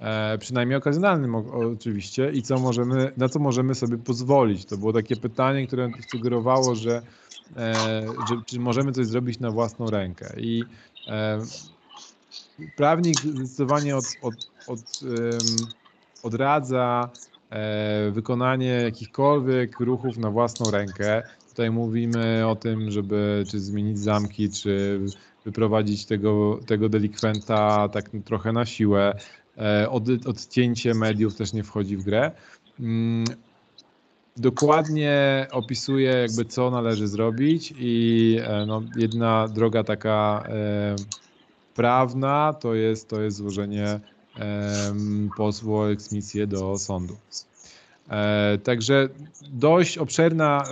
e, 0.00 0.38
przynajmniej 0.38 0.78
okazjonalnym 0.78 1.34
oczywiście, 1.34 2.30
i 2.32 2.42
co 2.42 2.58
możemy, 2.58 3.12
na 3.16 3.28
co 3.28 3.38
możemy 3.38 3.74
sobie 3.74 3.98
pozwolić? 3.98 4.64
To 4.64 4.76
było 4.76 4.92
takie 4.92 5.16
pytanie, 5.16 5.66
które 5.66 5.90
sugerowało, 6.12 6.74
że, 6.74 7.02
e, 7.56 8.06
że 8.28 8.42
czy 8.46 8.60
możemy 8.60 8.92
coś 8.92 9.06
zrobić 9.06 9.40
na 9.40 9.50
własną 9.50 9.90
rękę. 9.90 10.34
I 10.38 10.64
e, 11.08 11.38
prawnik 12.76 13.18
zdecydowanie 13.18 13.96
od, 13.96 14.04
od, 14.22 14.34
od, 14.66 14.80
odradza 16.22 17.10
E, 17.10 17.29
wykonanie 18.12 18.68
jakichkolwiek 18.68 19.80
ruchów 19.80 20.16
na 20.16 20.30
własną 20.30 20.70
rękę. 20.70 21.22
Tutaj 21.48 21.70
mówimy 21.70 22.46
o 22.46 22.56
tym, 22.56 22.90
żeby 22.90 23.44
czy 23.50 23.60
zmienić 23.60 23.98
zamki, 23.98 24.50
czy 24.50 25.00
wyprowadzić 25.44 26.06
tego, 26.06 26.60
tego 26.66 26.88
delikwenta 26.88 27.88
tak 27.88 28.10
trochę 28.24 28.52
na 28.52 28.66
siłę. 28.66 29.14
E, 29.58 29.90
od, 29.90 30.04
odcięcie 30.26 30.94
mediów 30.94 31.36
też 31.36 31.52
nie 31.52 31.64
wchodzi 31.64 31.96
w 31.96 32.04
grę. 32.04 32.30
Mm, 32.80 33.24
dokładnie 34.36 35.46
opisuje 35.50 36.10
jakby 36.10 36.44
co 36.44 36.70
należy 36.70 37.08
zrobić 37.08 37.74
i 37.78 38.36
e, 38.42 38.66
no, 38.66 38.82
jedna 38.96 39.48
droga 39.48 39.84
taka 39.84 40.44
prawna 41.74 42.52
to 42.52 42.74
jest, 42.74 43.08
to 43.08 43.20
jest 43.20 43.36
złożenie 43.36 44.00
o 45.68 45.90
eksmisję 45.90 46.46
do 46.46 46.78
sądu. 46.78 47.16
E, 48.10 48.58
także 48.58 49.08
dość 49.52 49.98
obszerna 49.98 50.64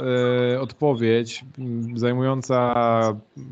e, 0.54 0.60
odpowiedź, 0.60 1.44
zajmująca 1.94 2.74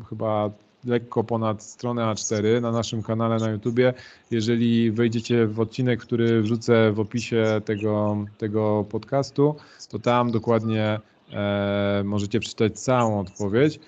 chyba 0.09 0.49
lekko 0.85 1.23
ponad 1.23 1.63
stronę 1.63 2.01
A4 2.01 2.61
na 2.61 2.71
naszym 2.71 3.03
kanale 3.03 3.37
na 3.37 3.49
YouTubie. 3.49 3.93
Jeżeli 4.31 4.91
wejdziecie 4.91 5.47
w 5.47 5.59
odcinek, 5.59 5.99
który 5.99 6.41
wrzucę 6.41 6.91
w 6.91 6.99
opisie 6.99 7.61
tego, 7.65 8.17
tego 8.37 8.85
podcastu, 8.89 9.55
to 9.89 9.99
tam 9.99 10.31
dokładnie 10.31 10.99
e, 11.33 12.01
możecie 12.05 12.39
przeczytać 12.39 12.79
całą 12.79 13.19
odpowiedź. 13.19 13.79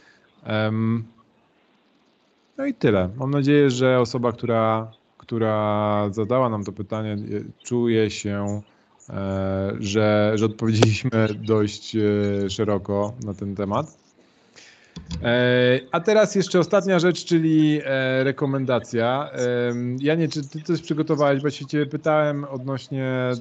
No 2.58 2.66
i 2.66 2.74
tyle. 2.74 3.10
Mam 3.16 3.32
nadzieję, 3.32 3.70
że 3.70 4.00
osoba, 4.00 4.32
która 4.32 4.92
która 5.30 6.10
zadała 6.12 6.50
nam 6.50 6.64
to 6.64 6.72
pytanie, 6.72 7.18
czuje 7.64 8.10
się, 8.10 8.62
e, 9.10 9.74
że, 9.80 10.32
że 10.36 10.46
odpowiedzieliśmy 10.46 11.10
dość 11.36 11.96
e, 11.96 12.50
szeroko 12.50 13.14
na 13.26 13.34
ten 13.34 13.56
temat. 13.56 13.98
E, 15.24 15.80
a 15.92 16.00
teraz 16.00 16.36
jeszcze 16.36 16.60
ostatnia 16.60 17.00
rzecz, 17.00 17.26
czyli 17.26 17.82
rekomendacja. 18.24 19.30
Janie, 20.00 20.28
czy 20.28 20.50
ty 20.50 20.62
coś 20.62 20.82
przygotowałeś? 20.82 21.42
Bo 21.42 21.50
się 21.50 21.66
cię 21.66 21.86
pytałem 21.86 22.44
odnośnie 22.44 23.32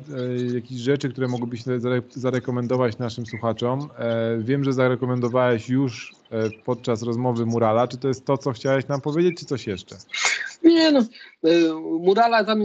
jakichś 0.54 0.80
rzeczy, 0.80 1.08
które 1.08 1.28
mogłybyś 1.28 1.62
zarekomendować 2.10 2.98
naszym 2.98 3.26
słuchaczom. 3.26 3.88
Wiem, 4.38 4.64
że 4.64 4.72
zarekomendowałeś 4.72 5.68
już 5.68 6.12
podczas 6.64 7.02
rozmowy 7.02 7.46
Murala. 7.46 7.88
Czy 7.88 7.96
to 7.96 8.08
jest 8.08 8.24
to, 8.24 8.38
co 8.38 8.52
chciałeś 8.52 8.88
nam 8.88 9.00
powiedzieć, 9.00 9.38
czy 9.40 9.46
coś 9.46 9.66
jeszcze? 9.66 9.96
Nie 10.62 10.92
no, 10.92 11.00
e, 11.44 11.74
Murala 12.00 12.44
tam 12.44 12.62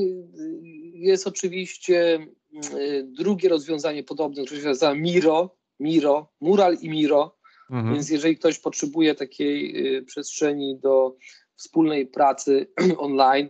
jest 0.93 1.27
oczywiście 1.27 2.27
e, 2.53 3.03
drugie 3.03 3.49
rozwiązanie 3.49 4.03
podobne, 4.03 4.45
które 4.45 4.61
się 4.61 4.67
nazywa 4.67 4.95
Miro, 4.95 5.55
Miro, 5.79 6.31
Mural 6.41 6.77
i 6.81 6.89
Miro, 6.89 7.37
mhm. 7.71 7.93
więc 7.93 8.09
jeżeli 8.09 8.37
ktoś 8.37 8.59
potrzebuje 8.59 9.15
takiej 9.15 9.87
e, 9.97 10.01
przestrzeni 10.01 10.79
do 10.79 11.15
wspólnej 11.55 12.07
pracy 12.07 12.67
online, 12.97 13.49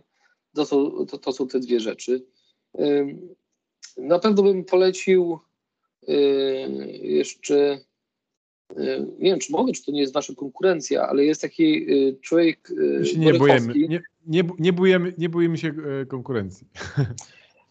to 0.54 0.66
są, 0.66 1.06
to, 1.06 1.18
to 1.18 1.32
są 1.32 1.48
te 1.48 1.60
dwie 1.60 1.80
rzeczy. 1.80 2.26
Na 3.96 4.18
pewno 4.18 4.42
bym 4.42 4.64
polecił 4.64 5.38
jeszcze 7.02 7.80
nie 9.18 9.30
wiem, 9.30 9.38
czy 9.38 9.52
mogę, 9.52 9.72
czy 9.72 9.84
to 9.84 9.92
nie 9.92 10.00
jest 10.00 10.12
wasza 10.12 10.34
konkurencja, 10.34 11.08
ale 11.08 11.24
jest 11.24 11.40
taki 11.40 11.86
człowiek. 12.20 12.70
My 12.76 13.06
się 13.06 13.18
nie 13.18 13.34
boimy, 13.34 13.74
nie, 13.88 14.02
nie, 14.26 14.42
nie, 14.58 14.72
bujemy, 14.72 15.14
nie 15.18 15.28
bujemy 15.28 15.58
się 15.58 15.74
e, 16.02 16.06
konkurencji. 16.06 16.66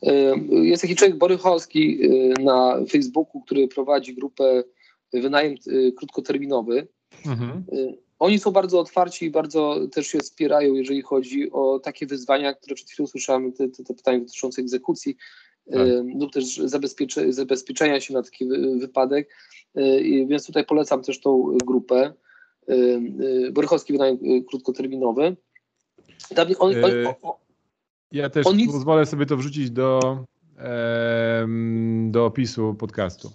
E, 0.08 0.38
jest 0.52 0.82
taki 0.82 0.96
człowiek 0.96 1.18
Borychowski 1.18 2.00
e, 2.04 2.44
na 2.44 2.80
Facebooku, 2.90 3.42
który 3.42 3.68
prowadzi 3.68 4.16
grupę 4.16 4.64
wynajem 5.14 5.56
krótkoterminowy. 5.98 6.88
Mhm. 7.26 7.64
Oni 8.20 8.40
są 8.40 8.52
bardzo 8.52 8.80
otwarci 8.80 9.26
i 9.26 9.32
bardzo 9.32 9.80
też 9.92 10.08
się 10.08 10.20
wspierają, 10.20 10.74
jeżeli 10.74 11.02
chodzi 11.02 11.52
o 11.52 11.80
takie 11.80 12.06
wyzwania, 12.06 12.54
które 12.54 12.76
przed 12.76 12.90
chwilą 12.90 13.08
słyszałem, 13.08 13.54
te, 13.54 13.70
te, 13.70 13.84
te 13.84 13.94
pytania 13.94 14.20
dotyczące 14.20 14.62
egzekucji 14.62 15.16
tak. 15.72 15.88
lub 16.20 16.34
też 16.34 16.58
zabezpiecze, 16.58 17.34
zabezpieczenia 17.34 18.00
się 18.00 18.14
na 18.14 18.24
taki 18.24 18.46
wypadek. 18.80 19.30
Więc 20.28 20.46
tutaj 20.46 20.66
polecam 20.66 21.04
też 21.04 21.20
tą 21.20 21.58
grupę. 21.66 22.14
Borychowski 23.52 23.94
wynajem 23.94 24.18
krótkoterminowy. 24.50 25.36
On, 26.38 26.48
on, 26.60 26.72
on, 27.22 27.34
ja 28.14 28.30
też 28.30 28.46
pozwolę 28.72 29.06
sobie 29.06 29.26
to 29.26 29.38
wrzucić 29.38 29.72
do, 29.72 30.18
do 32.08 32.26
opisu 32.26 32.76
podcastu. 32.80 33.32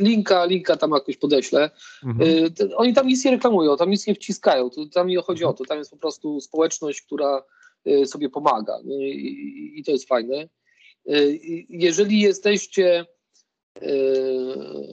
Linka, 0.00 0.44
linka 0.44 0.76
tam 0.76 0.90
jakoś 0.90 1.16
podeślę. 1.16 1.70
Mhm. 2.04 2.30
E, 2.60 2.76
oni 2.76 2.94
tam 2.94 3.06
nic 3.06 3.24
nie 3.24 3.30
reklamują, 3.30 3.76
tam 3.76 3.90
nic 3.90 4.06
nie 4.06 4.14
wciskają. 4.14 4.70
Tam 4.94 5.06
nie 5.06 5.22
chodzi 5.22 5.44
o 5.44 5.52
to. 5.52 5.64
Tam 5.64 5.78
jest 5.78 5.90
po 5.90 5.96
prostu 5.96 6.40
społeczność, 6.40 7.02
która 7.02 7.42
e, 7.84 8.06
sobie 8.06 8.30
pomaga. 8.30 8.78
I, 8.84 9.82
to 9.86 9.92
jest 9.92 10.08
fajne. 10.08 10.36
E, 10.36 10.48
jeżeli 11.68 12.20
jesteście 12.20 13.06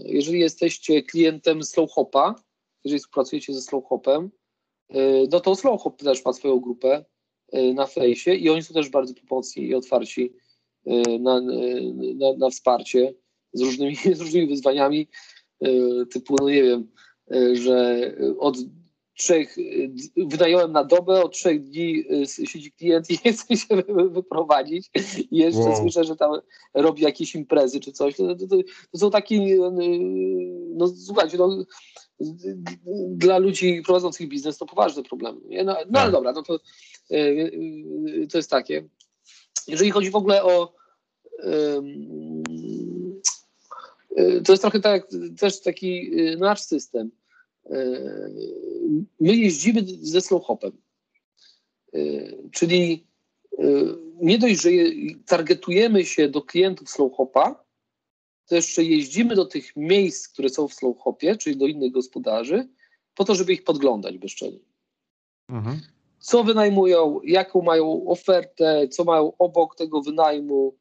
jeżeli 0.05 0.39
jesteście 0.39 1.03
klientem 1.03 1.63
Slowhopa, 1.63 2.35
jeżeli 2.83 2.99
współpracujecie 2.99 3.53
ze 3.53 3.61
Slowhopem, 3.61 4.31
E, 4.31 4.38
no 5.31 5.39
to 5.39 5.55
Slowhop 5.55 5.97
też 5.97 6.25
ma 6.25 6.33
swoją 6.33 6.59
grupę 6.59 7.05
e, 7.51 7.73
na 7.73 7.87
fejsie 7.87 8.33
i 8.33 8.49
oni 8.49 8.63
są 8.63 8.73
też 8.73 8.89
bardzo 8.89 9.13
pomocni 9.13 9.63
i 9.63 9.75
otwarci 9.75 10.33
e, 10.85 11.19
na, 11.19 11.41
na, 12.15 12.33
na 12.37 12.49
wsparcie 12.49 13.13
z 13.53 13.61
różnymi, 13.61 13.95
z 14.15 14.21
różnymi 14.21 14.47
wyzwaniami 14.47 15.07
typu, 16.11 16.35
no 16.41 16.49
nie 16.49 16.63
wiem, 16.63 16.91
że 17.53 18.01
od 18.39 18.57
trzech, 19.17 19.55
wynająłem 20.17 20.71
na 20.71 20.83
dobę, 20.83 21.23
od 21.23 21.33
trzech 21.33 21.63
dni 21.63 22.03
siedzi 22.25 22.71
klient 22.71 23.09
i 23.09 23.19
nie 23.25 23.33
chce 23.33 23.57
się 23.57 23.67
wyprowadzić 24.09 24.89
i 25.31 25.37
jeszcze 25.37 25.59
wow. 25.59 25.77
słyszę, 25.77 26.03
że 26.03 26.15
tam 26.15 26.31
robi 26.73 27.03
jakieś 27.03 27.35
imprezy 27.35 27.79
czy 27.79 27.91
coś. 27.91 28.15
To, 28.15 28.35
to, 28.35 28.47
to 28.91 28.97
są 28.97 29.11
takie, 29.11 29.57
no 30.75 30.87
słuchajcie, 30.87 31.37
no, 31.37 31.63
dla 33.09 33.37
ludzi 33.37 33.81
prowadzących 33.85 34.29
biznes 34.29 34.57
to 34.57 34.65
poważny 34.65 35.03
problem. 35.03 35.41
No, 35.49 35.63
no 35.63 35.75
ale 35.75 35.85
tak. 35.91 36.11
dobra, 36.11 36.31
no 36.31 36.43
to, 36.43 36.59
to 38.31 38.37
jest 38.37 38.49
takie. 38.49 38.87
Jeżeli 39.67 39.91
chodzi 39.91 40.09
w 40.09 40.15
ogóle 40.15 40.43
o 40.43 40.79
to 44.45 44.53
jest 44.53 44.61
trochę 44.61 44.79
tak, 44.79 45.07
też 45.39 45.61
taki 45.61 46.11
nasz 46.37 46.61
system. 46.61 47.11
My 49.19 49.35
jeździmy 49.35 49.83
ze 50.01 50.21
slow 50.21 50.43
hopem, 50.43 50.71
czyli 52.51 53.07
nie 54.21 54.39
dość, 54.39 54.61
że 54.61 54.69
targetujemy 55.25 56.05
się 56.05 56.29
do 56.29 56.41
klientów 56.41 56.89
slow 56.89 57.13
hopa, 57.13 57.63
to 58.49 58.55
jeszcze 58.55 58.83
jeździmy 58.83 59.35
do 59.35 59.45
tych 59.45 59.75
miejsc, 59.75 60.27
które 60.27 60.49
są 60.49 60.67
w 60.67 60.73
slow 60.73 60.97
hopie, 60.97 61.35
czyli 61.35 61.57
do 61.57 61.65
innych 61.65 61.91
gospodarzy, 61.91 62.67
po 63.15 63.25
to, 63.25 63.35
żeby 63.35 63.53
ich 63.53 63.63
podglądać 63.63 64.17
bezczelnie. 64.17 64.59
Mhm. 65.49 65.81
Co 66.19 66.43
wynajmują, 66.43 67.19
jaką 67.23 67.61
mają 67.61 68.07
ofertę, 68.07 68.87
co 68.87 69.03
mają 69.03 69.33
obok 69.37 69.75
tego 69.75 70.01
wynajmu, 70.01 70.75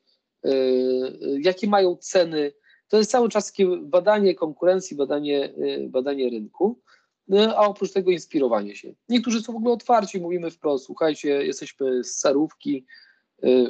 yy, 0.44 1.40
jakie 1.40 1.66
mają 1.66 1.96
ceny. 1.96 2.52
To 2.88 2.98
jest 2.98 3.10
cały 3.10 3.28
czas 3.28 3.46
takie 3.52 3.66
badanie 3.76 4.34
konkurencji, 4.34 4.96
badanie, 4.96 5.52
yy, 5.56 5.88
badanie 5.88 6.30
rynku, 6.30 6.80
yy, 7.28 7.56
a 7.56 7.60
oprócz 7.60 7.92
tego 7.92 8.10
inspirowanie 8.10 8.76
się. 8.76 8.94
Niektórzy 9.08 9.42
są 9.42 9.52
w 9.52 9.56
ogóle 9.56 9.74
otwarci, 9.74 10.20
mówimy 10.20 10.50
wprost, 10.50 10.84
słuchajcie, 10.84 11.28
jesteśmy 11.28 12.04
z 12.04 12.14
Sarówki, 12.14 12.86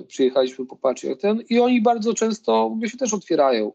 przyjechaliśmy 0.09 0.66
popatrzeć 0.66 1.11
jak 1.11 1.19
ten 1.20 1.43
i 1.49 1.61
oni 1.61 1.82
bardzo 1.82 2.15
często 2.15 2.78
się 2.86 2.99
też 2.99 3.15
otwierają. 3.15 3.73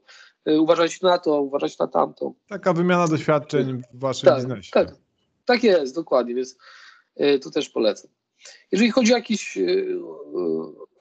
Y, 0.49 0.61
uważać 0.61 1.01
na 1.01 1.17
to, 1.17 1.41
uważać 1.41 1.79
na 1.79 1.87
tamto. 1.87 2.33
Taka 2.49 2.73
wymiana 2.73 3.07
doświadczeń 3.07 3.81
w 3.93 3.99
waszym 3.99 4.29
tak, 4.29 4.37
biznesie. 4.37 4.71
Tak, 4.71 4.95
tak 5.45 5.63
jest, 5.63 5.95
dokładnie, 5.95 6.35
więc 6.35 6.57
y, 7.21 7.39
to 7.39 7.51
też 7.51 7.69
polecam. 7.69 8.11
Jeżeli 8.71 8.91
chodzi 8.91 9.13
o 9.13 9.15
jakiś... 9.15 9.57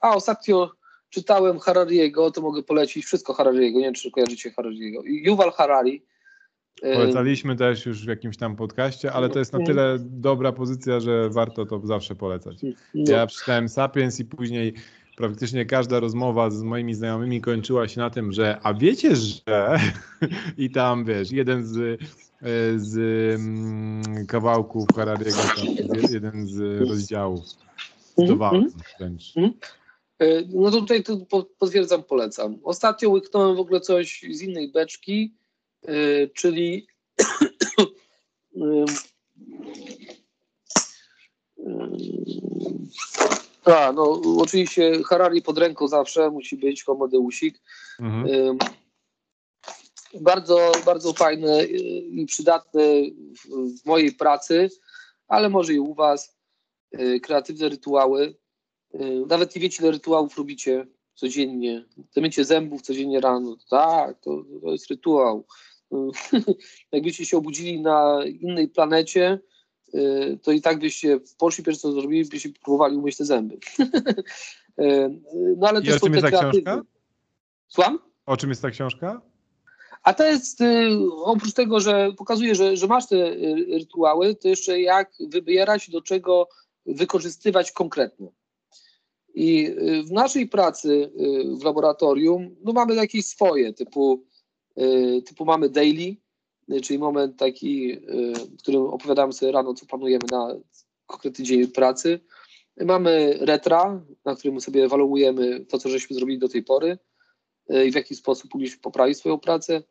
A, 0.01 0.15
ostatnio 0.15 0.71
czytałem 1.09 1.59
Harariego, 1.59 2.31
to 2.31 2.41
mogę 2.41 2.63
polecić 2.63 3.05
wszystko 3.05 3.33
Harariego, 3.33 3.79
nie 3.79 3.85
wiem, 3.85 3.93
czy 3.93 4.11
kojarzycie 4.11 4.51
Harariego. 4.51 5.01
Yuval 5.05 5.51
Harari, 5.51 6.05
Polecaliśmy 6.81 7.55
też 7.55 7.85
już 7.85 8.05
w 8.05 8.07
jakimś 8.07 8.37
tam 8.37 8.55
podcaście, 8.55 9.11
ale 9.11 9.29
to 9.29 9.39
jest 9.39 9.53
na 9.53 9.65
tyle 9.65 9.97
dobra 9.99 10.51
pozycja, 10.51 10.99
że 10.99 11.29
warto 11.29 11.65
to 11.65 11.81
zawsze 11.83 12.15
polecać. 12.15 12.57
No. 12.63 12.71
Ja 12.93 13.27
przeczytałem 13.27 13.69
Sapiens 13.69 14.19
i 14.19 14.25
później 14.25 14.73
praktycznie 15.17 15.65
każda 15.65 15.99
rozmowa 15.99 16.49
z 16.49 16.63
moimi 16.63 16.93
znajomymi 16.93 17.41
kończyła 17.41 17.87
się 17.87 18.01
na 18.01 18.09
tym, 18.09 18.31
że 18.31 18.59
a 18.63 18.73
wiecie, 18.73 19.15
że 19.15 19.79
i 20.57 20.71
tam 20.71 21.05
wiesz, 21.05 21.31
jeden 21.31 21.65
z, 21.65 22.01
z 22.75 22.97
mm, 23.35 24.25
kawałków 24.27 24.87
Harariego, 24.95 25.39
jeden 26.11 26.47
z 26.47 26.89
rozdziałów. 26.89 27.45
Zdawałem 28.17 28.71
wręcz. 28.99 29.37
Mhm. 29.37 29.53
E, 30.19 30.41
no 30.53 30.71
to 30.71 30.79
tutaj 30.79 31.03
to 31.03 31.17
potwierdzam, 31.59 32.03
polecam. 32.03 32.59
Ostatnio 32.63 33.09
łyknąłem 33.09 33.55
w 33.55 33.59
ogóle 33.59 33.81
coś 33.81 34.25
z 34.31 34.41
innej 34.41 34.71
beczki, 34.71 35.33
czyli 36.33 36.87
y, 38.55 38.85
a, 43.65 43.91
no 43.91 44.21
oczywiście 44.37 45.03
Harari 45.03 45.41
pod 45.41 45.57
ręką 45.57 45.87
zawsze 45.87 46.31
musi 46.31 46.57
być 46.57 46.83
Homodeusik. 46.83 47.61
Mhm. 47.99 48.57
Bardzo, 50.21 50.71
bardzo 50.85 51.13
fajny 51.13 51.65
i 52.11 52.25
przydatny 52.25 53.11
w, 53.43 53.85
mojej 53.85 54.11
pracy, 54.11 54.69
ale 55.27 55.49
może 55.49 55.73
i 55.73 55.79
u 55.79 55.93
Was. 55.93 56.37
Y, 56.99 57.19
kreatywne 57.19 57.69
rytuały. 57.69 58.35
Nawet 59.27 59.55
nie 59.55 59.61
wiecie, 59.61 59.83
ile 59.83 59.91
rytuałów 59.91 60.37
robicie 60.37 60.87
codziennie. 61.15 61.85
Mycie 62.15 62.45
zębów 62.45 62.81
codziennie 62.81 63.19
rano. 63.19 63.57
Tak, 63.69 64.19
to, 64.21 64.43
to 64.61 64.71
jest 64.71 64.89
rytuał. 64.89 65.45
jakbyście 66.91 67.25
się 67.25 67.37
obudzili 67.37 67.81
na 67.81 68.19
innej 68.25 68.67
planecie, 68.67 69.39
y, 69.95 70.39
to 70.43 70.51
i 70.51 70.61
tak 70.61 70.79
byście 70.79 71.19
poszli, 71.37 71.63
pierwsze 71.63 71.81
co 71.81 71.91
zrobili, 71.91 72.29
byście 72.29 72.49
próbowali 72.63 72.97
umyć 72.97 73.17
te 73.17 73.25
zęby. 73.25 73.57
Y, 74.79 75.19
no 75.57 75.67
ale 75.67 75.81
I 75.81 75.83
też 75.83 75.95
o 75.95 75.99
czym 75.99 76.13
jest 76.13 76.25
ta 76.25 76.31
książka? 76.31 76.81
Słucham? 77.67 77.99
O 78.25 78.37
czym 78.37 78.49
jest 78.49 78.61
ta 78.61 78.69
książka? 78.69 79.21
A 80.03 80.13
to 80.13 80.23
jest, 80.23 80.61
y, 80.61 80.89
oprócz 81.23 81.53
tego, 81.53 81.79
że 81.79 82.11
pokazuje, 82.17 82.55
że, 82.55 82.77
że 82.77 82.87
masz 82.87 83.07
te 83.07 83.35
rytuały, 83.71 84.35
to 84.35 84.47
jeszcze 84.47 84.81
jak 84.81 85.11
wybierać, 85.19 85.89
do 85.89 86.01
czego 86.01 86.47
wykorzystywać 86.85 87.71
konkretnie. 87.71 88.31
I 89.35 89.75
w 90.07 90.11
naszej 90.11 90.47
pracy 90.47 91.11
w 91.59 91.63
laboratorium 91.63 92.55
no 92.63 92.73
mamy 92.73 92.95
jakieś 92.95 93.25
swoje, 93.25 93.73
typu 93.73 94.25
typu 95.25 95.45
mamy 95.45 95.69
daily, 95.69 96.15
y, 96.71 96.81
czyli 96.81 96.99
moment 96.99 97.37
taki, 97.37 97.93
y, 97.93 98.33
w 98.33 98.57
którym 98.57 98.81
opowiadamy 98.81 99.33
sobie 99.33 99.51
rano, 99.51 99.73
co 99.73 99.85
planujemy 99.85 100.25
na 100.31 100.55
konkretny 101.05 101.45
dzień 101.45 101.67
pracy. 101.67 102.19
Mamy 102.77 103.37
retra, 103.41 104.05
na 104.25 104.35
którym 104.35 104.61
sobie 104.61 104.83
ewaluujemy 104.83 105.65
to, 105.65 105.77
co 105.77 105.89
żeśmy 105.89 106.15
zrobili 106.15 106.39
do 106.39 106.49
tej 106.49 106.63
pory 106.63 106.97
i 107.85 107.91
w 107.91 107.95
jaki 107.95 108.15
sposób 108.15 108.51
powinniśmy 108.51 108.79
poprawić 108.81 109.17
swoją 109.17 109.39
pracę. 109.39 109.83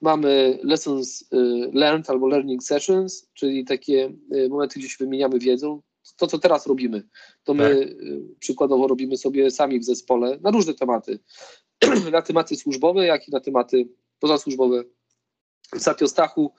Mamy 0.00 0.58
lessons 0.62 1.24
learned 1.72 2.10
albo 2.10 2.28
learning 2.28 2.62
sessions, 2.62 3.28
czyli 3.34 3.64
takie 3.64 4.12
momenty, 4.50 4.78
gdzie 4.78 4.88
się 4.88 4.96
wymieniamy 5.04 5.38
wiedzą. 5.38 5.82
To, 6.16 6.26
co 6.26 6.38
teraz 6.38 6.66
robimy, 6.66 7.02
to 7.44 7.54
my 7.54 7.86
tak. 7.86 7.96
przykładowo 8.38 8.86
robimy 8.86 9.16
sobie 9.16 9.50
sami 9.50 9.80
w 9.80 9.84
zespole 9.84 10.38
na 10.42 10.50
różne 10.50 10.74
tematy. 10.74 11.18
na 12.12 12.22
tematy 12.22 12.56
służbowe, 12.56 13.06
jak 13.06 13.28
i 13.28 13.30
na 13.30 13.40
tematy 13.40 13.88
pozasłużbowe. 14.20 14.84
Satio 15.78 16.08
Stachu 16.08 16.52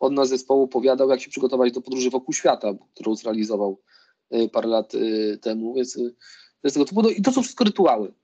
od 0.00 0.12
nas 0.12 0.28
zespołu 0.28 0.62
opowiadał, 0.62 1.10
jak 1.10 1.20
się 1.20 1.30
przygotować 1.30 1.72
do 1.72 1.80
podróży 1.80 2.10
wokół 2.10 2.34
świata, 2.34 2.74
którą 2.94 3.14
zrealizował 3.14 3.80
e, 4.30 4.48
parę 4.48 4.68
lat 4.68 4.92
e, 4.94 5.36
temu. 5.38 5.74
Więc, 5.74 5.98
e, 6.64 6.70
tego 6.70 6.84
typu. 6.84 7.02
No, 7.02 7.08
I 7.08 7.22
to 7.22 7.32
są 7.32 7.42
wszystko 7.42 7.64
rytuały. 7.64 8.14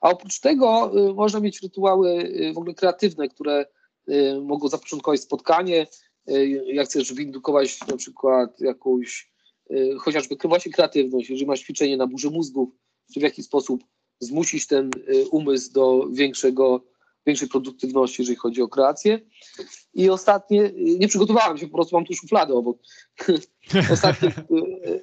A 0.00 0.10
oprócz 0.10 0.40
tego 0.40 0.92
można 1.14 1.40
mieć 1.40 1.62
rytuały 1.62 2.32
w 2.54 2.58
ogóle 2.58 2.74
kreatywne, 2.74 3.28
które 3.28 3.66
mogą 4.42 4.68
zapoczątkować 4.68 5.20
spotkanie. 5.20 5.86
Jak 6.66 6.88
chcesz 6.88 7.14
windukować 7.14 7.80
na 7.88 7.96
przykład 7.96 8.60
jakąś 8.60 9.32
chociażby 9.98 10.36
właśnie 10.44 10.72
kreatywność, 10.72 11.30
jeżeli 11.30 11.46
masz 11.46 11.60
ćwiczenie 11.60 11.96
na 11.96 12.06
burzę 12.06 12.30
mózgów, 12.30 12.68
czy 13.14 13.20
w 13.20 13.22
jaki 13.22 13.42
sposób 13.42 13.84
zmusić 14.20 14.66
ten 14.66 14.90
umysł 15.30 15.72
do 15.72 16.08
większego 16.12 16.84
większej 17.28 17.48
produktywności, 17.48 18.22
jeżeli 18.22 18.36
chodzi 18.36 18.62
o 18.62 18.68
kreację. 18.68 19.20
I 19.94 20.10
ostatnie, 20.10 20.72
nie 20.98 21.08
przygotowałem 21.08 21.58
się, 21.58 21.68
po 21.68 21.74
prostu 21.74 21.96
mam 21.96 22.04
tu 22.04 22.14
szufladę 22.14 22.54
obok. 22.54 22.78
ostatnie, 23.92 24.32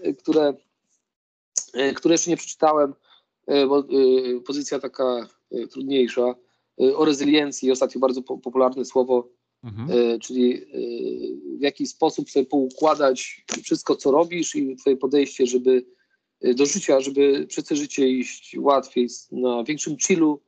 e, 0.02 0.14
które, 0.14 0.54
e, 1.74 1.94
które 1.94 2.14
jeszcze 2.14 2.30
nie 2.30 2.38
przeczytałem, 2.38 2.94
e, 3.48 3.68
bo 3.68 3.84
pozycja 4.48 4.80
taka 4.80 5.28
trudniejsza, 5.72 6.36
o 6.96 7.06
rezyliencji, 7.06 7.72
ostatnio 7.72 8.00
bardzo 8.02 8.22
popularne 8.22 8.86
słowo, 8.86 9.30
mhm. 9.64 10.20
czyli 10.20 10.66
w 11.58 11.62
jaki 11.62 11.88
sposób 11.88 12.30
sobie 12.30 12.46
poukładać 12.46 13.46
wszystko, 13.64 13.96
co 13.96 14.12
robisz 14.12 14.56
i 14.56 14.76
twoje 14.76 14.98
podejście, 14.98 15.48
żeby 15.48 15.86
do 16.56 16.66
życia, 16.66 17.00
żeby 17.00 17.46
przez 17.48 17.66
to 17.66 17.76
życie 17.76 18.10
iść 18.10 18.56
łatwiej, 18.60 19.08
na 19.32 19.64
większym 19.64 19.98
chillu, 19.98 20.42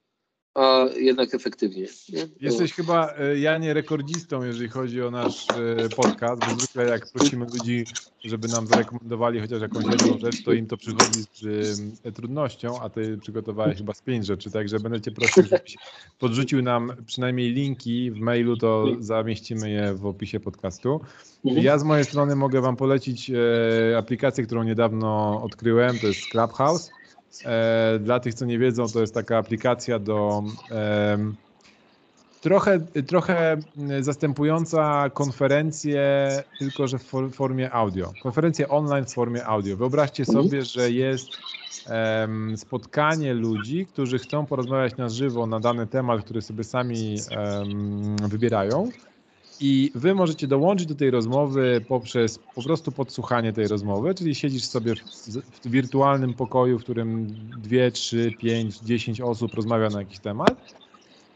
a 0.57 0.85
jednak 0.95 1.33
efektywnie. 1.33 1.85
Nie? 2.09 2.27
Jesteś 2.41 2.73
chyba, 2.73 3.13
e, 3.17 3.39
Janie, 3.39 3.73
rekordzistą, 3.73 4.43
jeżeli 4.43 4.69
chodzi 4.69 5.01
o 5.01 5.11
nasz 5.11 5.49
e, 5.55 5.89
podcast, 5.89 6.41
bo 6.45 6.51
zwykle 6.51 6.85
jak 6.85 7.11
prosimy 7.11 7.45
ludzi, 7.45 7.85
żeby 8.25 8.47
nam 8.47 8.67
zarekomendowali 8.67 9.39
chociaż 9.39 9.61
jakąś 9.61 9.85
jedną 9.85 10.19
rzecz, 10.19 10.43
to 10.43 10.53
im 10.53 10.67
to 10.67 10.77
przychodzi 10.77 11.23
z 11.33 11.45
e, 12.03 12.11
trudnością, 12.11 12.81
a 12.81 12.89
ty 12.89 13.17
przygotowałeś 13.17 13.77
chyba 13.77 13.93
z 13.93 14.01
pięć 14.01 14.25
rzeczy, 14.25 14.51
także 14.51 14.79
będę 14.79 15.01
cię 15.01 15.11
prosił, 15.11 15.43
żebyś 15.43 15.75
podrzucił 16.19 16.61
nam 16.61 16.91
przynajmniej 17.05 17.51
linki 17.51 18.11
w 18.11 18.19
mailu, 18.19 18.57
to 18.57 18.85
zamieścimy 18.99 19.69
je 19.69 19.93
w 19.93 20.05
opisie 20.05 20.39
podcastu. 20.39 21.01
Mhm. 21.45 21.65
Ja 21.65 21.79
z 21.79 21.83
mojej 21.83 22.05
strony 22.05 22.35
mogę 22.35 22.61
wam 22.61 22.75
polecić 22.75 23.31
aplikację, 23.97 24.43
którą 24.43 24.63
niedawno 24.63 25.41
odkryłem, 25.43 25.99
to 25.99 26.07
jest 26.07 26.27
Clubhouse. 26.31 26.91
E, 27.45 27.99
dla 27.99 28.19
tych, 28.19 28.33
co 28.33 28.45
nie 28.45 28.59
wiedzą, 28.59 28.87
to 28.87 29.01
jest 29.01 29.13
taka 29.13 29.37
aplikacja 29.37 29.99
do 29.99 30.43
Trochę, 32.41 32.79
trochę 33.07 33.57
zastępująca 34.01 35.09
konferencję, 35.09 36.29
tylko 36.59 36.87
że 36.87 36.97
w 36.99 37.05
formie 37.33 37.71
audio. 37.71 38.11
Konferencję 38.23 38.69
online 38.69 39.05
w 39.05 39.13
formie 39.13 39.45
audio. 39.45 39.77
Wyobraźcie 39.77 40.25
sobie, 40.25 40.65
że 40.65 40.91
jest 40.91 41.27
spotkanie 42.55 43.33
ludzi, 43.33 43.85
którzy 43.85 44.19
chcą 44.19 44.45
porozmawiać 44.45 44.97
na 44.97 45.09
żywo 45.09 45.47
na 45.47 45.59
dany 45.59 45.87
temat, 45.87 46.23
który 46.23 46.41
sobie 46.41 46.63
sami 46.63 47.17
wybierają. 48.27 48.89
I 49.59 49.91
wy 49.95 50.15
możecie 50.15 50.47
dołączyć 50.47 50.87
do 50.87 50.95
tej 50.95 51.11
rozmowy 51.11 51.81
poprzez 51.87 52.39
po 52.55 52.63
prostu 52.63 52.91
podsłuchanie 52.91 53.53
tej 53.53 53.67
rozmowy, 53.67 54.15
czyli 54.15 54.35
siedzisz 54.35 54.63
sobie 54.63 54.95
w, 54.95 54.99
w 55.65 55.69
wirtualnym 55.69 56.33
pokoju, 56.33 56.79
w 56.79 56.83
którym 56.83 57.27
dwie, 57.61 57.91
trzy, 57.91 58.31
pięć, 58.39 58.79
dziesięć 58.79 59.21
osób 59.21 59.53
rozmawia 59.53 59.89
na 59.89 59.99
jakiś 59.99 60.19
temat 60.19 60.77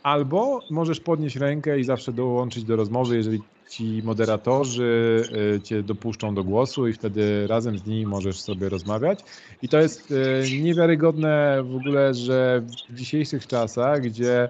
Albo 0.03 0.59
możesz 0.69 0.99
podnieść 0.99 1.35
rękę 1.35 1.79
i 1.79 1.83
zawsze 1.83 2.13
dołączyć 2.13 2.63
do 2.63 2.75
rozmowy, 2.75 3.15
jeżeli 3.15 3.39
ci 3.69 4.01
moderatorzy 4.03 5.23
y, 5.55 5.61
cię 5.61 5.83
dopuszczą 5.83 6.35
do 6.35 6.43
głosu 6.43 6.87
i 6.87 6.93
wtedy 6.93 7.47
razem 7.47 7.77
z 7.77 7.85
nimi 7.85 8.05
możesz 8.05 8.41
sobie 8.41 8.69
rozmawiać. 8.69 9.19
I 9.61 9.69
to 9.69 9.77
jest 9.81 10.11
y, 10.11 10.61
niewiarygodne 10.61 11.63
w 11.63 11.75
ogóle, 11.75 12.13
że 12.13 12.61
w 12.89 12.93
dzisiejszych 12.93 13.47
czasach, 13.47 14.01
gdzie 14.01 14.43
e, 14.43 14.49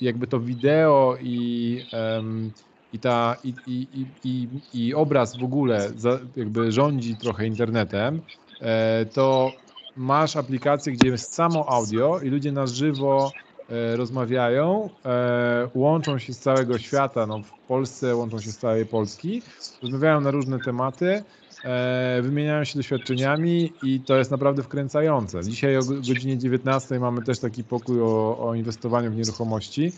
jakby 0.00 0.26
to 0.26 0.40
wideo 0.40 1.16
i, 1.20 1.82
i, 2.92 2.98
ta, 2.98 3.36
i, 3.44 3.54
i, 3.66 4.06
i, 4.24 4.48
i 4.72 4.94
obraz 4.94 5.36
w 5.36 5.44
ogóle 5.44 5.90
jakby 6.36 6.72
rządzi 6.72 7.16
trochę 7.16 7.46
internetem, 7.46 8.20
e, 8.60 9.06
to 9.06 9.52
masz 9.96 10.36
aplikację, 10.36 10.92
gdzie 10.92 11.08
jest 11.08 11.34
samo 11.34 11.68
audio 11.68 12.20
i 12.20 12.28
ludzie 12.28 12.52
na 12.52 12.66
żywo 12.66 13.30
E, 13.36 13.45
rozmawiają, 13.96 14.90
e, 15.04 15.68
łączą 15.74 16.18
się 16.18 16.32
z 16.32 16.38
całego 16.38 16.78
świata, 16.78 17.26
no 17.26 17.42
w 17.42 17.50
Polsce 17.68 18.16
łączą 18.16 18.38
się 18.38 18.50
z 18.50 18.58
całej 18.58 18.86
Polski, 18.86 19.42
rozmawiają 19.82 20.20
na 20.20 20.30
różne 20.30 20.58
tematy, 20.58 21.22
e, 21.64 22.22
wymieniają 22.22 22.64
się 22.64 22.78
doświadczeniami 22.78 23.72
i 23.82 24.00
to 24.00 24.16
jest 24.16 24.30
naprawdę 24.30 24.62
wkręcające. 24.62 25.44
Dzisiaj 25.44 25.76
o 25.76 25.80
godzinie 25.84 26.38
19 26.38 27.00
mamy 27.00 27.22
też 27.22 27.38
taki 27.38 27.64
pokój 27.64 28.02
o, 28.02 28.38
o 28.38 28.54
inwestowaniu 28.54 29.10
w 29.10 29.16
nieruchomości 29.16 29.92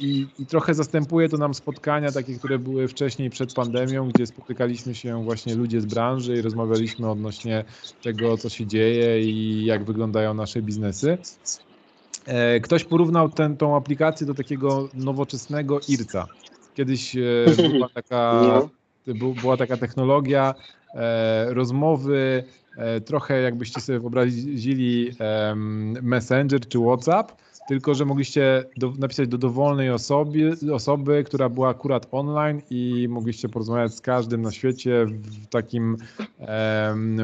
i, 0.00 0.26
i 0.38 0.46
trochę 0.46 0.74
zastępuje 0.74 1.28
to 1.28 1.36
nam 1.36 1.54
spotkania 1.54 2.12
takie, 2.12 2.34
które 2.34 2.58
były 2.58 2.88
wcześniej 2.88 3.30
przed 3.30 3.54
pandemią, 3.54 4.08
gdzie 4.08 4.26
spotykaliśmy 4.26 4.94
się 4.94 5.24
właśnie 5.24 5.54
ludzie 5.54 5.80
z 5.80 5.86
branży 5.86 6.36
i 6.36 6.42
rozmawialiśmy 6.42 7.10
odnośnie 7.10 7.64
tego, 8.02 8.36
co 8.36 8.48
się 8.48 8.66
dzieje 8.66 9.20
i 9.20 9.64
jak 9.64 9.84
wyglądają 9.84 10.34
nasze 10.34 10.62
biznesy. 10.62 11.18
E, 12.28 12.60
ktoś 12.60 12.84
porównał 12.84 13.28
tę 13.28 13.54
tą 13.58 13.76
aplikację 13.76 14.26
do 14.26 14.34
takiego 14.34 14.88
nowoczesnego 14.94 15.80
IRCA. 15.88 16.26
Kiedyś 16.74 17.16
e, 17.16 17.20
była 17.70 17.88
taka, 17.94 18.42
no. 19.06 19.34
była 19.42 19.56
taka 19.56 19.76
technologia 19.76 20.54
e, 20.94 21.54
rozmowy, 21.54 22.44
trochę 23.04 23.40
jakbyście 23.40 23.80
sobie 23.80 23.98
wyobrazili 23.98 25.10
Messenger 26.02 26.68
czy 26.68 26.78
WhatsApp, 26.78 27.32
tylko 27.68 27.94
że 27.94 28.04
mogliście 28.04 28.64
do, 28.76 28.92
napisać 28.98 29.28
do 29.28 29.38
dowolnej 29.38 29.90
osoby, 29.90 30.56
osoby, 30.72 31.24
która 31.24 31.48
była 31.48 31.68
akurat 31.68 32.08
online 32.10 32.62
i 32.70 33.06
mogliście 33.08 33.48
porozmawiać 33.48 33.94
z 33.94 34.00
każdym 34.00 34.42
na 34.42 34.50
świecie 34.50 35.06
w, 35.06 35.46
takim, 35.46 35.96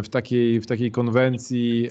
w, 0.04 0.08
takiej, 0.08 0.60
w 0.60 0.66
takiej 0.66 0.90
konwencji 0.90 1.88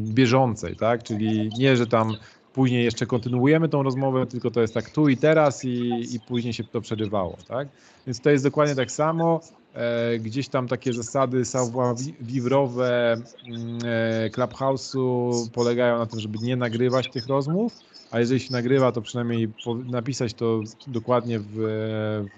bieżącej, 0.00 0.76
tak? 0.76 1.02
Czyli 1.02 1.50
nie, 1.58 1.76
że 1.76 1.86
tam 1.86 2.14
później 2.52 2.84
jeszcze 2.84 3.06
kontynuujemy 3.06 3.68
tą 3.68 3.82
rozmowę, 3.82 4.26
tylko 4.26 4.50
to 4.50 4.60
jest 4.60 4.74
tak 4.74 4.90
tu 4.90 5.08
i 5.08 5.16
teraz 5.16 5.64
i, 5.64 5.90
i 6.14 6.20
później 6.28 6.52
się 6.52 6.64
to 6.64 6.80
przerywało, 6.80 7.36
tak? 7.48 7.68
Więc 8.06 8.20
to 8.20 8.30
jest 8.30 8.44
dokładnie 8.44 8.74
tak 8.74 8.90
samo. 8.90 9.40
E, 9.74 10.18
gdzieś 10.18 10.48
tam 10.48 10.68
takie 10.68 10.92
zasady 10.92 11.44
savoir-vivre'owe 11.44 13.16
mm, 13.46 13.78
e, 13.84 14.30
Clubhouse'u 14.30 15.32
polegają 15.52 15.98
na 15.98 16.06
tym, 16.06 16.20
żeby 16.20 16.38
nie 16.38 16.56
nagrywać 16.56 17.10
tych 17.10 17.26
rozmów, 17.26 17.72
a 18.10 18.20
jeżeli 18.20 18.40
się 18.40 18.52
nagrywa, 18.52 18.92
to 18.92 19.02
przynajmniej 19.02 19.48
napisać 19.90 20.34
to 20.34 20.60
dokładnie 20.86 21.40
w, 21.40 21.56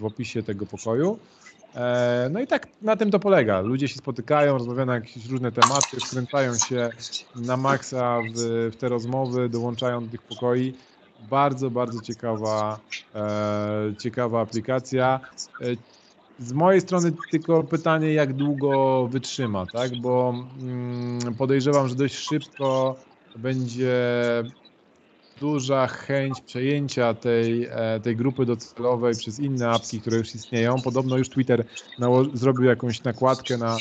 w 0.01 0.05
opisie 0.05 0.43
tego 0.43 0.67
pokoju. 0.67 1.19
E, 1.75 2.29
no 2.33 2.41
i 2.41 2.47
tak 2.47 2.67
na 2.83 2.97
tym 2.97 3.11
to 3.11 3.19
polega. 3.19 3.61
Ludzie 3.61 3.89
się 3.89 3.97
spotykają, 3.97 4.59
rozmawiają 4.59 4.87
na 4.87 4.95
jakieś 4.95 5.27
różne 5.27 5.53
tematy, 5.53 6.01
wkręcają 6.01 6.59
się 6.59 6.91
na 7.37 7.57
maksa 7.57 8.21
w, 8.35 8.71
w 8.73 8.77
te 8.77 8.89
rozmowy, 8.89 9.49
dołączają 9.49 10.05
do 10.05 10.11
tych 10.11 10.23
pokoi. 10.23 10.75
Bardzo, 11.31 11.71
bardzo 11.71 12.01
ciekawa, 12.01 12.81
e, 13.15 13.95
ciekawa 13.99 14.41
aplikacja. 14.41 15.21
Z 16.41 16.53
mojej 16.53 16.81
strony 16.81 17.13
tylko 17.31 17.63
pytanie, 17.63 18.13
jak 18.13 18.33
długo 18.33 19.07
wytrzyma, 19.09 19.67
tak? 19.67 20.01
Bo 20.01 20.35
mm, 20.63 21.35
podejrzewam, 21.35 21.89
że 21.89 21.95
dość 21.95 22.15
szybko 22.15 22.97
będzie 23.37 23.95
duża 25.41 25.87
chęć 25.87 26.41
przejęcia 26.41 27.15
tej, 27.15 27.65
e, 27.71 28.01
tej 28.01 28.17
grupy 28.17 28.47
docelowej 28.47 29.17
przez 29.17 29.39
inne 29.39 29.71
apki, 29.71 30.01
które 30.01 30.17
już 30.17 30.35
istnieją. 30.35 30.81
Podobno 30.81 31.17
już 31.17 31.29
Twitter 31.29 31.65
zrobił 32.35 32.65
jakąś 32.65 33.05
nakładkę 33.05 33.59
na, 33.59 33.77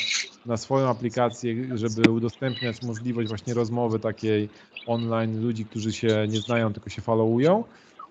na 0.46 0.56
swoją 0.56 0.88
aplikację, 0.88 1.78
żeby 1.78 2.10
udostępniać 2.10 2.82
możliwość 2.82 3.28
właśnie 3.28 3.54
rozmowy 3.54 3.98
takiej 3.98 4.48
online 4.86 5.42
ludzi, 5.42 5.64
którzy 5.64 5.92
się 5.92 6.26
nie 6.28 6.40
znają, 6.40 6.72
tylko 6.72 6.90
się 6.90 7.02
followują. 7.02 7.64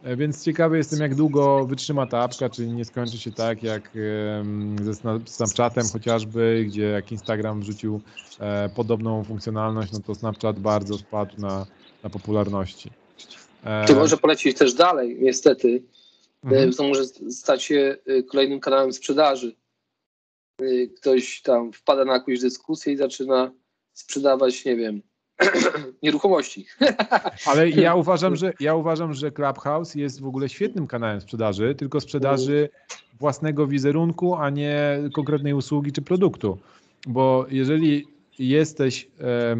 E, 0.04 0.16
więc 0.16 0.46
ciekawy 0.46 0.78
jestem, 0.78 1.00
jak 1.00 1.16
długo 1.16 1.66
wytrzyma 1.66 2.08
ta 2.08 2.20
apka, 2.20 2.50
czy 2.50 2.68
nie 2.68 2.86
skończy 2.86 3.18
się 3.18 3.32
tak 3.32 3.64
jak 3.64 3.92
ze 4.82 4.94
Snapchatem 5.26 5.84
chociażby, 5.94 6.66
gdzie 6.68 6.84
jak 6.84 7.12
Instagram 7.12 7.62
wrzucił 7.62 8.02
e, 8.40 8.70
podobną 8.70 9.24
funkcjonalność, 9.24 9.92
no 9.92 10.00
to 10.00 10.16
Snapchat 10.16 10.60
bardzo 10.60 10.98
spadł 10.98 11.42
na, 11.42 11.66
na 12.04 12.10
popularności. 12.10 12.92
E, 13.64 13.86
to 13.86 13.96
może 13.96 14.18
polecieć 14.18 14.58
też 14.58 14.74
dalej, 14.74 15.18
niestety. 15.22 15.84
Mhm. 16.44 16.74
To 16.74 16.84
może 16.84 17.06
stać 17.30 17.64
się 17.64 17.98
kolejnym 18.30 18.60
kanałem 18.60 18.94
sprzedaży. 18.94 19.56
Ktoś 20.98 21.42
tam 21.42 21.74
wpada 21.74 22.06
na 22.06 22.14
jakąś 22.14 22.40
dyskusję 22.40 22.94
i 22.94 22.98
zaczyna 22.98 23.52
sprzedawać, 23.94 24.66
nie 24.66 24.76
wiem, 24.76 25.02
nieruchomości. 26.03 26.66
Ale 27.49 27.70
ja 27.70 27.95
uważam, 28.03 28.36
że 28.36 28.53
ja 28.60 28.76
uważam, 28.76 29.14
że 29.14 29.32
Clubhouse 29.32 29.95
jest 29.95 30.22
w 30.22 30.26
ogóle 30.26 30.49
świetnym 30.49 30.88
kanałem 30.88 31.22
sprzedaży, 31.22 31.76
tylko 31.76 32.02
sprzedaży 32.02 32.70
własnego 33.20 33.68
wizerunku, 33.68 34.36
a 34.36 34.49
nie 34.49 34.99
konkretnej 35.14 35.53
usługi 35.53 35.91
czy 35.91 36.02
produktu. 36.02 36.57
Bo 37.07 37.45
jeżeli 37.49 38.07
jesteś, 38.40 39.07
e, 39.22 39.56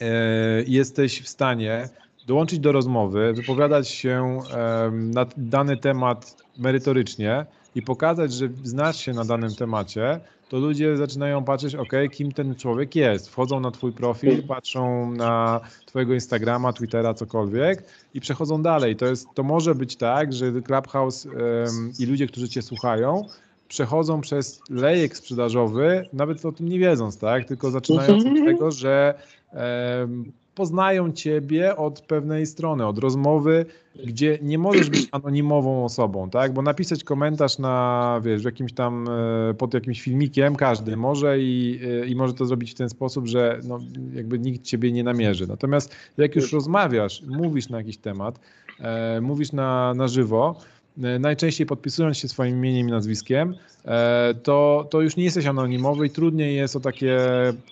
e, 0.00 0.62
jesteś 0.66 1.22
w 1.22 1.28
stanie 1.28 1.88
dołączyć 2.26 2.58
do 2.58 2.72
rozmowy, 2.72 3.32
wypowiadać 3.32 3.88
się 3.88 4.40
e, 4.54 4.90
na 4.90 5.26
dany 5.36 5.76
temat 5.76 6.36
merytorycznie 6.58 7.46
i 7.78 7.82
pokazać, 7.82 8.32
że 8.32 8.48
znasz 8.64 8.96
się 9.00 9.12
na 9.12 9.24
danym 9.24 9.54
temacie, 9.54 10.20
to 10.48 10.58
ludzie 10.58 10.96
zaczynają 10.96 11.44
patrzeć, 11.44 11.74
ok, 11.74 11.92
kim 12.12 12.32
ten 12.32 12.54
człowiek 12.54 12.96
jest. 12.96 13.28
Wchodzą 13.28 13.60
na 13.60 13.70
twój 13.70 13.92
profil, 13.92 14.42
patrzą 14.42 15.12
na 15.12 15.60
twojego 15.86 16.14
Instagrama, 16.14 16.72
Twittera, 16.72 17.14
cokolwiek 17.14 17.84
i 18.14 18.20
przechodzą 18.20 18.62
dalej. 18.62 18.96
To, 18.96 19.06
jest, 19.06 19.26
to 19.34 19.42
może 19.42 19.74
być 19.74 19.96
tak, 19.96 20.32
że 20.32 20.52
Clubhouse 20.62 21.26
um, 21.26 21.92
i 21.98 22.06
ludzie, 22.06 22.26
którzy 22.26 22.48
cię 22.48 22.62
słuchają, 22.62 23.26
przechodzą 23.68 24.20
przez 24.20 24.60
lejek 24.70 25.16
sprzedażowy, 25.16 26.08
nawet 26.12 26.44
o 26.44 26.52
tym 26.52 26.68
nie 26.68 26.78
wiedząc, 26.78 27.18
tak? 27.18 27.44
Tylko 27.44 27.70
zaczynając 27.70 28.26
od 28.26 28.44
tego, 28.44 28.70
że 28.70 29.14
um, 29.52 30.32
poznają 30.58 31.12
ciebie 31.12 31.76
od 31.76 32.00
pewnej 32.00 32.46
strony, 32.46 32.86
od 32.86 32.98
rozmowy, 32.98 33.66
gdzie 34.04 34.38
nie 34.42 34.58
możesz 34.58 34.90
być 34.90 35.08
anonimową 35.12 35.84
osobą, 35.84 36.30
tak? 36.30 36.52
Bo 36.52 36.62
napisać 36.62 37.04
komentarz 37.04 37.58
na, 37.58 38.20
wiesz, 38.24 38.44
jakimś 38.44 38.72
tam, 38.72 39.08
e, 39.50 39.54
pod 39.54 39.74
jakimś 39.74 40.00
filmikiem 40.00 40.56
każdy 40.56 40.96
może 40.96 41.40
i, 41.40 41.80
e, 42.02 42.06
i 42.06 42.16
może 42.16 42.34
to 42.34 42.46
zrobić 42.46 42.70
w 42.70 42.74
ten 42.74 42.88
sposób, 42.88 43.26
że 43.26 43.60
no, 43.64 43.80
jakby 44.14 44.38
nikt 44.38 44.64
ciebie 44.64 44.92
nie 44.92 45.04
namierzy. 45.04 45.46
Natomiast 45.46 45.94
jak 46.16 46.36
już 46.36 46.52
rozmawiasz, 46.52 47.22
mówisz 47.22 47.68
na 47.68 47.78
jakiś 47.78 47.98
temat, 47.98 48.40
e, 48.80 49.20
mówisz 49.20 49.52
na, 49.52 49.94
na 49.94 50.08
żywo, 50.08 50.60
najczęściej 50.98 51.66
podpisując 51.66 52.18
się 52.18 52.28
swoim 52.28 52.56
imieniem 52.56 52.88
i 52.88 52.90
nazwiskiem, 52.90 53.54
e, 53.84 54.34
to, 54.42 54.86
to 54.90 55.00
już 55.00 55.16
nie 55.16 55.24
jesteś 55.24 55.46
anonimowy 55.46 56.06
i 56.06 56.10
trudniej 56.10 56.56
jest 56.56 56.76
o 56.76 56.80
takie 56.80 57.18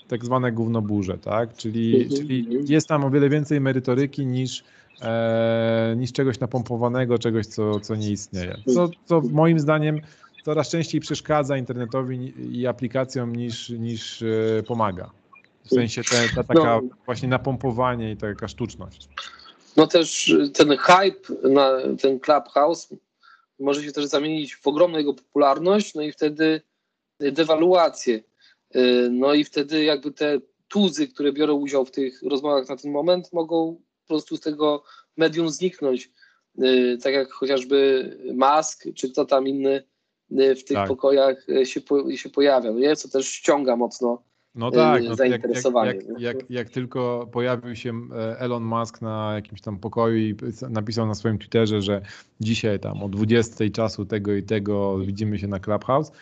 tak 0.09 0.25
zwane 0.25 0.53
gównoburze, 0.53 1.19
tak? 1.19 1.57
Czyli, 1.57 2.03
mhm. 2.03 2.21
czyli 2.21 2.47
jest 2.69 2.89
tam 2.89 3.05
o 3.05 3.11
wiele 3.11 3.29
więcej 3.29 3.61
merytoryki 3.61 4.27
niż, 4.27 4.65
e, 5.03 5.95
niż 5.97 6.13
czegoś 6.13 6.41
napompowanego, 6.41 7.19
czegoś, 7.19 7.47
co, 7.47 7.81
co 7.81 7.95
nie 7.95 8.11
istnieje. 8.11 8.57
Co, 8.75 8.89
co 9.05 9.21
moim 9.21 9.61
zdaniem 9.61 10.01
coraz 10.45 10.69
częściej 10.69 11.01
przeszkadza 11.01 11.57
internetowi 11.57 12.35
i 12.59 12.67
aplikacjom 12.67 13.37
niż, 13.37 13.69
niż 13.69 14.25
pomaga. 14.67 15.11
W 15.65 15.69
sensie 15.69 16.03
te, 16.05 16.17
ta 16.35 16.45
taka 16.45 16.63
no. 16.63 16.83
właśnie 17.07 17.29
napompowanie 17.29 18.13
i 18.13 18.17
taka 18.17 18.49
sztuczność. 18.49 19.09
no 19.77 19.87
też 19.87 20.35
ten 20.55 20.77
hype 20.77 21.49
na 21.51 21.71
ten 22.03 22.21
Clubhouse 22.21 22.89
może 23.59 23.83
się 23.83 23.93
też 23.93 24.05
zamienić 24.05 24.57
w 24.57 24.67
ogromną 24.67 24.99
jego 24.99 25.15
popularność, 25.15 25.95
no 25.95 26.03
i 26.03 26.13
wtedy 26.13 26.61
dewaluację. 27.21 28.23
Y, 28.77 29.09
no 29.11 29.35
i 29.35 29.45
wtedy 29.45 29.85
jakby 29.85 30.13
te 30.13 30.41
tuzy, 30.69 31.09
które 31.09 31.33
biorą 31.33 31.55
udział 31.55 31.85
w 31.85 31.91
tych 31.91 32.23
rozmowach 32.23 32.69
na 32.69 32.77
ten 32.77 32.93
moment, 32.93 33.33
mogą 33.33 33.75
po 33.75 34.09
prostu 34.09 34.37
z 34.37 34.41
tego 34.41 34.85
medium 35.17 35.51
zniknąć. 35.51 36.11
Y, 36.63 36.99
tak 37.03 37.15
jak 37.15 37.33
chociażby 37.33 38.11
Musk, 38.35 38.85
czy 38.95 39.13
kto 39.13 39.25
tam 39.25 39.49
inny 39.49 39.83
y, 40.33 40.55
w 40.55 40.65
tych 40.65 40.77
tak. 40.77 40.89
pokojach 40.89 41.47
się, 41.65 41.81
się 42.17 42.31
pojawia, 42.31 42.73
no 42.73 42.79
nie? 42.79 42.97
co 42.97 43.09
też 43.09 43.29
ściąga 43.29 43.77
mocno 43.77 44.23
no 44.57 44.71
tak, 44.71 45.03
no 45.05 45.15
zainteresowanie. 45.15 45.91
Jak, 45.91 46.09
jak, 46.09 46.21
jak, 46.21 46.51
jak, 46.51 46.71
tylko 46.71 47.29
pojawił 47.33 47.77
się 47.77 47.93
e, 48.13 48.39
Elon 48.41 48.65
Musk 48.65 49.03
na 49.03 49.33
jakimś 49.35 49.61
tam 49.61 49.79
pokoju 49.79 50.17
i 50.17 50.35
napisał 50.71 51.07
na 51.07 51.15
swoim 51.15 51.39
Twitterze, 51.39 51.83
że 51.83 52.03
dzisiaj 52.41 52.81
tam 52.81 53.03
o 53.03 53.09
20 53.09 53.65
czasu 53.73 54.05
tego 54.05 54.35
i 54.35 54.43
tego 54.43 54.99
widzimy 54.99 55.39
się 55.39 55.49
na 55.49 55.61
Clubhouse, 55.61 56.13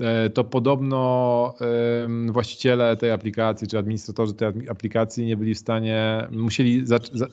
E, 0.00 0.30
to 0.30 0.44
podobno 0.44 1.54
właściciele 2.30 2.96
tej 2.96 3.10
aplikacji, 3.10 3.68
czy 3.68 3.78
administratorzy 3.78 4.34
tej 4.34 4.48
aplikacji 4.70 5.26
nie 5.26 5.36
byli 5.36 5.54
w 5.54 5.58
stanie, 5.58 6.28
musieli, 6.30 6.84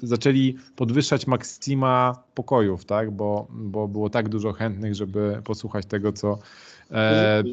zaczęli 0.02 0.58
podwyższać 0.76 1.28
maksima 1.28 2.24
pokojów, 2.36 2.86
tak? 2.86 3.12
bo, 3.12 3.48
bo 3.50 3.88
było 3.88 4.10
tak 4.10 4.30
dużo 4.30 4.54
chętnych, 4.54 4.96
żeby 4.96 5.42
posłuchać 5.44 5.86
tego, 5.86 6.14
co 6.14 6.40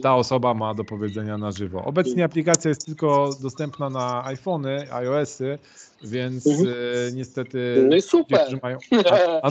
ta 0.02 0.16
osoba 0.16 0.54
ma 0.54 0.74
do 0.74 0.84
powiedzenia 0.84 1.38
na 1.38 1.50
żywo. 1.50 1.84
Obecnie 1.84 2.24
aplikacja 2.24 2.68
jest 2.68 2.86
tylko 2.86 3.30
dostępna 3.42 3.90
na 3.90 4.24
iPhony, 4.24 4.92
iOSy, 4.92 5.58
więc 6.04 6.46
mhm. 6.46 6.68
e, 6.68 7.12
niestety 7.12 7.86
no 7.90 7.96
i 7.96 8.02
super. 8.02 8.38
Ci, 8.38 8.44
którzy 8.44 8.60
mają, 8.62 8.78
a, 9.42 9.50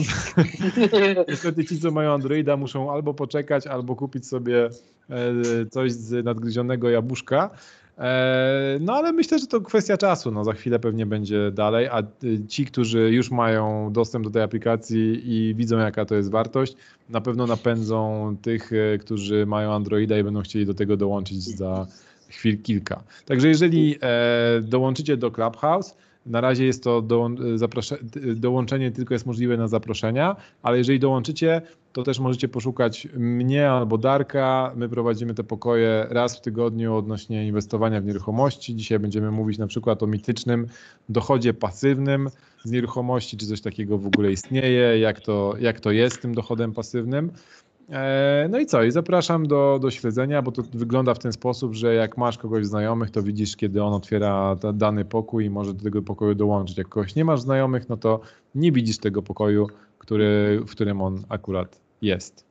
niestety 1.28 1.64
ci, 1.64 1.80
co 1.80 1.90
mają 1.90 2.12
Androida, 2.12 2.56
muszą 2.56 2.92
albo 2.92 3.14
poczekać, 3.14 3.66
albo 3.66 3.96
kupić 3.96 4.26
sobie 4.26 4.68
e, 5.10 5.66
coś 5.70 5.92
z 5.92 6.24
nadgryzionego 6.24 6.90
jabłuszka. 6.90 7.50
E, 7.98 8.78
no 8.80 8.94
ale 8.94 9.12
myślę, 9.12 9.38
że 9.38 9.46
to 9.46 9.60
kwestia 9.60 9.96
czasu. 9.96 10.30
No, 10.30 10.44
za 10.44 10.52
chwilę 10.52 10.78
pewnie 10.78 11.06
będzie 11.06 11.50
dalej, 11.50 11.86
a 11.86 12.02
ci, 12.48 12.64
którzy 12.64 13.10
już 13.10 13.30
mają 13.30 13.92
dostęp 13.92 14.24
do 14.24 14.30
tej 14.30 14.42
aplikacji 14.42 15.22
i 15.24 15.54
widzą, 15.54 15.78
jaka 15.78 16.04
to 16.04 16.14
jest 16.14 16.30
wartość, 16.30 16.74
na 17.08 17.20
pewno 17.20 17.46
napędzą 17.46 18.36
tych, 18.42 18.70
którzy 19.00 19.46
mają 19.46 19.72
Androida 19.72 20.18
i 20.18 20.24
będą 20.24 20.42
chcieli 20.42 20.66
do 20.66 20.74
tego 20.74 20.96
dołączyć 20.96 21.42
za 21.42 21.86
chwil 22.28 22.62
kilka. 22.62 23.02
Także 23.26 23.48
jeżeli 23.48 23.98
dołączycie 24.62 25.16
do 25.16 25.30
Clubhouse, 25.30 25.94
na 26.28 26.40
razie 26.40 26.66
jest 26.66 26.84
to 26.84 27.02
do, 27.02 27.30
dołączenie 28.36 28.90
tylko 28.90 29.14
jest 29.14 29.26
możliwe 29.26 29.56
na 29.56 29.68
zaproszenia, 29.68 30.36
ale 30.62 30.78
jeżeli 30.78 30.98
dołączycie, 30.98 31.62
to 31.92 32.02
też 32.02 32.18
możecie 32.18 32.48
poszukać 32.48 33.08
mnie 33.16 33.70
albo 33.70 33.98
Darka. 33.98 34.72
My 34.76 34.88
prowadzimy 34.88 35.34
te 35.34 35.44
pokoje 35.44 36.06
raz 36.10 36.38
w 36.38 36.40
tygodniu 36.40 36.96
odnośnie 36.96 37.46
inwestowania 37.46 38.00
w 38.00 38.04
nieruchomości. 38.04 38.76
Dzisiaj 38.76 38.98
będziemy 38.98 39.30
mówić 39.30 39.58
na 39.58 39.66
przykład 39.66 40.02
o 40.02 40.06
mitycznym 40.06 40.66
dochodzie 41.08 41.54
pasywnym 41.54 42.30
z 42.64 42.70
nieruchomości, 42.70 43.36
czy 43.36 43.46
coś 43.46 43.60
takiego 43.60 43.98
w 43.98 44.06
ogóle 44.06 44.32
istnieje, 44.32 44.98
jak 44.98 45.20
to, 45.20 45.54
jak 45.60 45.80
to 45.80 45.90
jest 45.90 46.16
z 46.16 46.18
tym 46.18 46.34
dochodem 46.34 46.72
pasywnym. 46.72 47.30
E, 47.90 48.46
no 48.50 48.58
i 48.58 48.66
co? 48.66 48.82
I 48.82 48.90
zapraszam 48.90 49.46
do, 49.46 49.78
do 49.82 49.90
śledzenia, 49.90 50.42
bo 50.42 50.52
to 50.52 50.62
wygląda 50.74 51.14
w 51.14 51.18
ten 51.18 51.32
sposób, 51.32 51.74
że 51.74 51.94
jak 51.94 52.16
masz 52.16 52.38
kogoś 52.38 52.66
znajomych, 52.66 53.10
to 53.10 53.22
widzisz, 53.22 53.56
kiedy 53.56 53.82
on 53.82 53.94
otwiera 53.94 54.56
dany 54.74 55.04
pokój 55.04 55.44
i 55.44 55.50
może 55.50 55.74
do 55.74 55.84
tego 55.84 56.02
pokoju 56.02 56.34
dołączyć. 56.34 56.78
Jak 56.78 56.88
kogoś 56.88 57.14
nie 57.14 57.24
masz 57.24 57.40
znajomych, 57.40 57.88
no 57.88 57.96
to 57.96 58.20
nie 58.54 58.72
widzisz 58.72 58.98
tego 58.98 59.22
pokoju, 59.22 59.66
który, 59.98 60.60
w 60.66 60.70
którym 60.70 61.02
on 61.02 61.24
akurat 61.28 61.80
jest. 62.02 62.44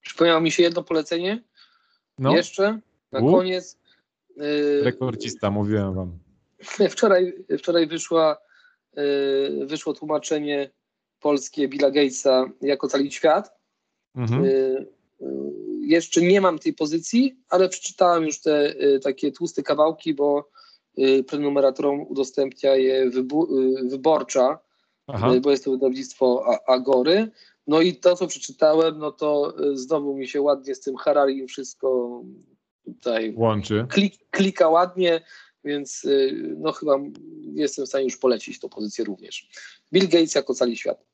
Przypomniało 0.00 0.40
mi 0.40 0.50
się 0.50 0.62
jedno 0.62 0.82
polecenie. 0.82 1.42
No. 2.18 2.36
Jeszcze 2.36 2.80
na 3.12 3.20
U? 3.20 3.32
koniec. 3.32 3.78
Yy, 4.36 4.82
Rekordista, 4.84 5.50
mówiłem 5.50 5.94
wam. 5.94 6.18
Wczoraj, 6.90 7.32
wczoraj 7.58 7.86
wyszła, 7.86 8.36
yy, 8.96 9.66
wyszło 9.66 9.92
tłumaczenie 9.92 10.70
polskie 11.20 11.68
Billa 11.68 11.90
Gatesa 11.90 12.46
jako 12.60 12.88
cali 12.88 13.12
świat 13.12 13.61
Mhm. 14.14 14.44
Y, 14.44 14.48
y, 14.48 15.26
jeszcze 15.80 16.22
nie 16.22 16.40
mam 16.40 16.58
tej 16.58 16.72
pozycji, 16.72 17.36
ale 17.48 17.68
przeczytałem 17.68 18.24
już 18.24 18.40
te 18.40 18.74
y, 18.82 19.00
takie 19.00 19.32
tłuste 19.32 19.62
kawałki, 19.62 20.14
bo 20.14 20.50
prenumeratorom 21.28 22.00
udostępnia 22.00 22.76
je 22.76 23.10
wyborcza, 23.84 24.58
Aha. 25.06 25.32
bo 25.42 25.50
jest 25.50 25.64
to 25.64 25.70
wydawnictwo 25.70 26.44
Agory. 26.66 27.30
No 27.66 27.80
i 27.80 27.96
to, 27.96 28.16
co 28.16 28.26
przeczytałem, 28.26 28.98
no 28.98 29.12
to 29.12 29.54
znowu 29.72 30.16
mi 30.16 30.28
się 30.28 30.40
ładnie 30.40 30.74
z 30.74 30.80
tym 30.80 30.96
Harari 30.96 31.46
wszystko 31.46 32.20
tutaj 32.84 33.34
łączy. 33.36 33.86
Klik, 33.90 34.14
klika 34.30 34.68
ładnie, 34.68 35.20
więc 35.64 36.06
no 36.56 36.72
chyba 36.72 36.98
jestem 37.54 37.84
w 37.84 37.88
stanie 37.88 38.04
już 38.04 38.16
polecić 38.16 38.60
tą 38.60 38.68
pozycję 38.68 39.04
również. 39.04 39.48
Bill 39.92 40.08
Gates 40.08 40.34
jako 40.34 40.54
cali 40.54 40.76
świat. 40.76 41.04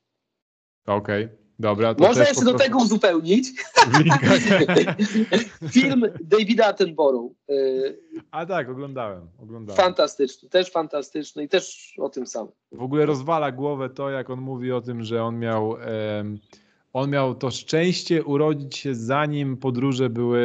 Okej. 0.87 1.25
Okay. 1.25 1.48
Dobra, 1.59 1.95
Można 1.99 2.23
jeszcze 2.23 2.45
do 2.45 2.53
tego 2.53 2.77
uzupełnić 2.77 3.47
film 5.71 6.05
Davida 6.21 6.65
Attenborough. 6.65 7.31
Y, 7.49 7.99
A 8.31 8.45
tak, 8.45 8.69
oglądałem, 8.69 9.21
oglądałem. 9.43 9.77
Fantastyczny, 9.81 10.49
też 10.49 10.71
fantastyczny 10.71 11.43
i 11.43 11.49
też 11.49 11.93
o 11.99 12.09
tym 12.09 12.27
samym. 12.27 12.51
W 12.71 12.81
ogóle 12.81 13.05
rozwala 13.05 13.51
głowę 13.51 13.89
to, 13.89 14.09
jak 14.09 14.29
on 14.29 14.41
mówi 14.41 14.71
o 14.71 14.81
tym, 14.81 15.03
że 15.03 15.23
on 15.23 15.39
miał... 15.39 15.69
Um, 15.69 16.39
on 16.93 17.09
miał 17.09 17.35
to 17.35 17.51
szczęście 17.51 18.23
urodzić 18.23 18.77
się 18.77 18.95
zanim 18.95 19.57
podróże 19.57 20.09
były 20.09 20.43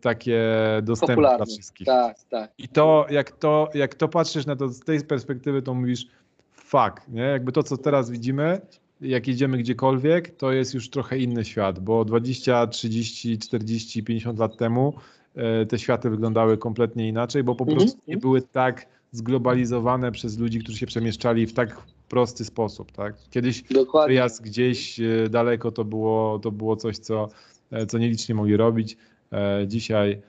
takie 0.00 0.42
dostępne 0.82 1.14
Popularne. 1.14 1.36
dla 1.36 1.46
wszystkich. 1.46 1.86
Tak, 1.86 2.16
tak. 2.30 2.52
I 2.58 2.68
to 2.68 3.06
jak, 3.10 3.30
to, 3.30 3.68
jak 3.74 3.94
to 3.94 4.08
patrzysz 4.08 4.46
na 4.46 4.56
to 4.56 4.68
z 4.68 4.80
tej 4.80 5.00
perspektywy, 5.00 5.62
to 5.62 5.74
mówisz 5.74 6.06
fuck, 6.52 7.08
nie? 7.08 7.22
Jakby 7.22 7.52
to, 7.52 7.62
co 7.62 7.76
teraz 7.76 8.10
widzimy, 8.10 8.60
jak 9.00 9.28
jedziemy 9.28 9.58
gdziekolwiek, 9.58 10.36
to 10.36 10.52
jest 10.52 10.74
już 10.74 10.90
trochę 10.90 11.18
inny 11.18 11.44
świat, 11.44 11.78
bo 11.78 12.04
20, 12.04 12.66
30, 12.66 13.38
40, 13.38 14.02
50 14.02 14.38
lat 14.38 14.56
temu 14.56 14.94
e, 15.34 15.66
te 15.66 15.78
światy 15.78 16.10
wyglądały 16.10 16.58
kompletnie 16.58 17.08
inaczej, 17.08 17.44
bo 17.44 17.54
po 17.54 17.64
mhm. 17.64 17.78
prostu 17.78 18.00
nie 18.08 18.16
były 18.16 18.42
tak 18.42 18.86
zglobalizowane 19.12 20.12
przez 20.12 20.38
ludzi, 20.38 20.58
którzy 20.58 20.78
się 20.78 20.86
przemieszczali 20.86 21.46
w 21.46 21.52
tak 21.52 21.82
prosty 22.08 22.44
sposób. 22.44 22.92
Tak? 22.92 23.14
Kiedyś 23.30 23.62
Dokładnie. 23.62 24.08
wyjazd 24.08 24.42
gdzieś 24.42 25.00
e, 25.00 25.28
daleko 25.30 25.72
to 25.72 25.84
było, 25.84 26.38
to 26.38 26.50
było 26.50 26.76
coś, 26.76 26.98
co, 26.98 27.28
e, 27.70 27.86
co 27.86 27.98
nielicznie 27.98 28.34
mogli 28.34 28.56
robić. 28.56 28.96
Dzisiaj 29.66 30.22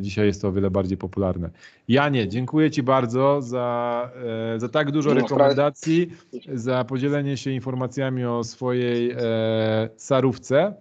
dzisiaj 0.00 0.26
jest 0.26 0.42
to 0.42 0.48
o 0.48 0.52
wiele 0.52 0.70
bardziej 0.70 0.98
popularne. 0.98 1.50
Janie, 1.88 2.28
dziękuję 2.28 2.70
Ci 2.70 2.82
bardzo 2.82 3.42
za, 3.42 4.10
e, 4.54 4.60
za 4.60 4.68
tak 4.68 4.90
dużo 4.90 5.14
rekomendacji, 5.14 6.10
za 6.54 6.84
podzielenie 6.84 7.36
się 7.36 7.50
informacjami 7.50 8.24
o 8.24 8.44
swojej 8.44 9.10
e, 9.10 9.16
sarówce. 9.96 10.74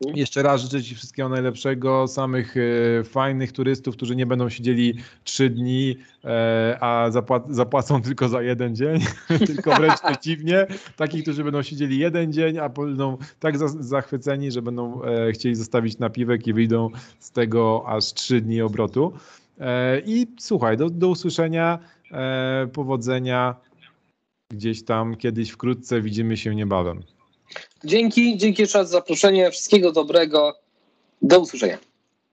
Jeszcze 0.00 0.42
raz 0.42 0.62
życzę 0.62 0.82
Ci 0.82 0.94
wszystkiego 0.94 1.28
najlepszego, 1.28 2.08
samych 2.08 2.54
e, 2.56 3.04
fajnych 3.04 3.52
turystów, 3.52 3.96
którzy 3.96 4.16
nie 4.16 4.26
będą 4.26 4.48
siedzieli 4.48 4.94
trzy 5.24 5.50
dni, 5.50 5.96
e, 6.24 6.78
a 6.80 7.10
zapłacą 7.48 8.02
tylko 8.08 8.28
za 8.28 8.42
jeden 8.42 8.76
dzień, 8.76 9.00
tylko 9.46 9.74
wręcz 9.74 10.00
przeciwnie, 10.10 10.66
takich, 10.96 11.22
którzy 11.22 11.44
będą 11.44 11.62
siedzieli 11.62 11.98
jeden 11.98 12.32
dzień, 12.32 12.58
a 12.58 12.68
będą 12.68 13.18
tak 13.40 13.58
zachwyceni, 13.58 14.50
że 14.50 14.62
będą 14.62 15.02
e, 15.02 15.32
chcieli 15.32 15.54
zostawić 15.54 15.98
napiwek 15.98 16.46
i 16.46 16.52
wyjdą 16.52 16.90
z 17.18 17.30
tego 17.30 17.84
aż 17.86 18.04
trzy 18.04 18.40
dni 18.40 18.62
obrotu. 18.62 19.12
I 20.06 20.26
słuchaj, 20.40 20.76
do, 20.76 20.90
do 20.90 21.08
usłyszenia, 21.08 21.78
powodzenia 22.72 23.54
gdzieś 24.50 24.84
tam 24.84 25.16
kiedyś 25.16 25.50
wkrótce, 25.50 26.00
widzimy 26.00 26.36
się 26.36 26.54
niebawem. 26.54 27.02
Dzięki, 27.84 28.36
dzięki 28.38 28.62
jeszcze 28.62 28.78
raz 28.78 28.88
za 28.88 28.98
zaproszenie. 28.98 29.50
Wszystkiego 29.50 29.92
dobrego. 29.92 30.54
Do 31.22 31.40
usłyszenia. 31.40 31.78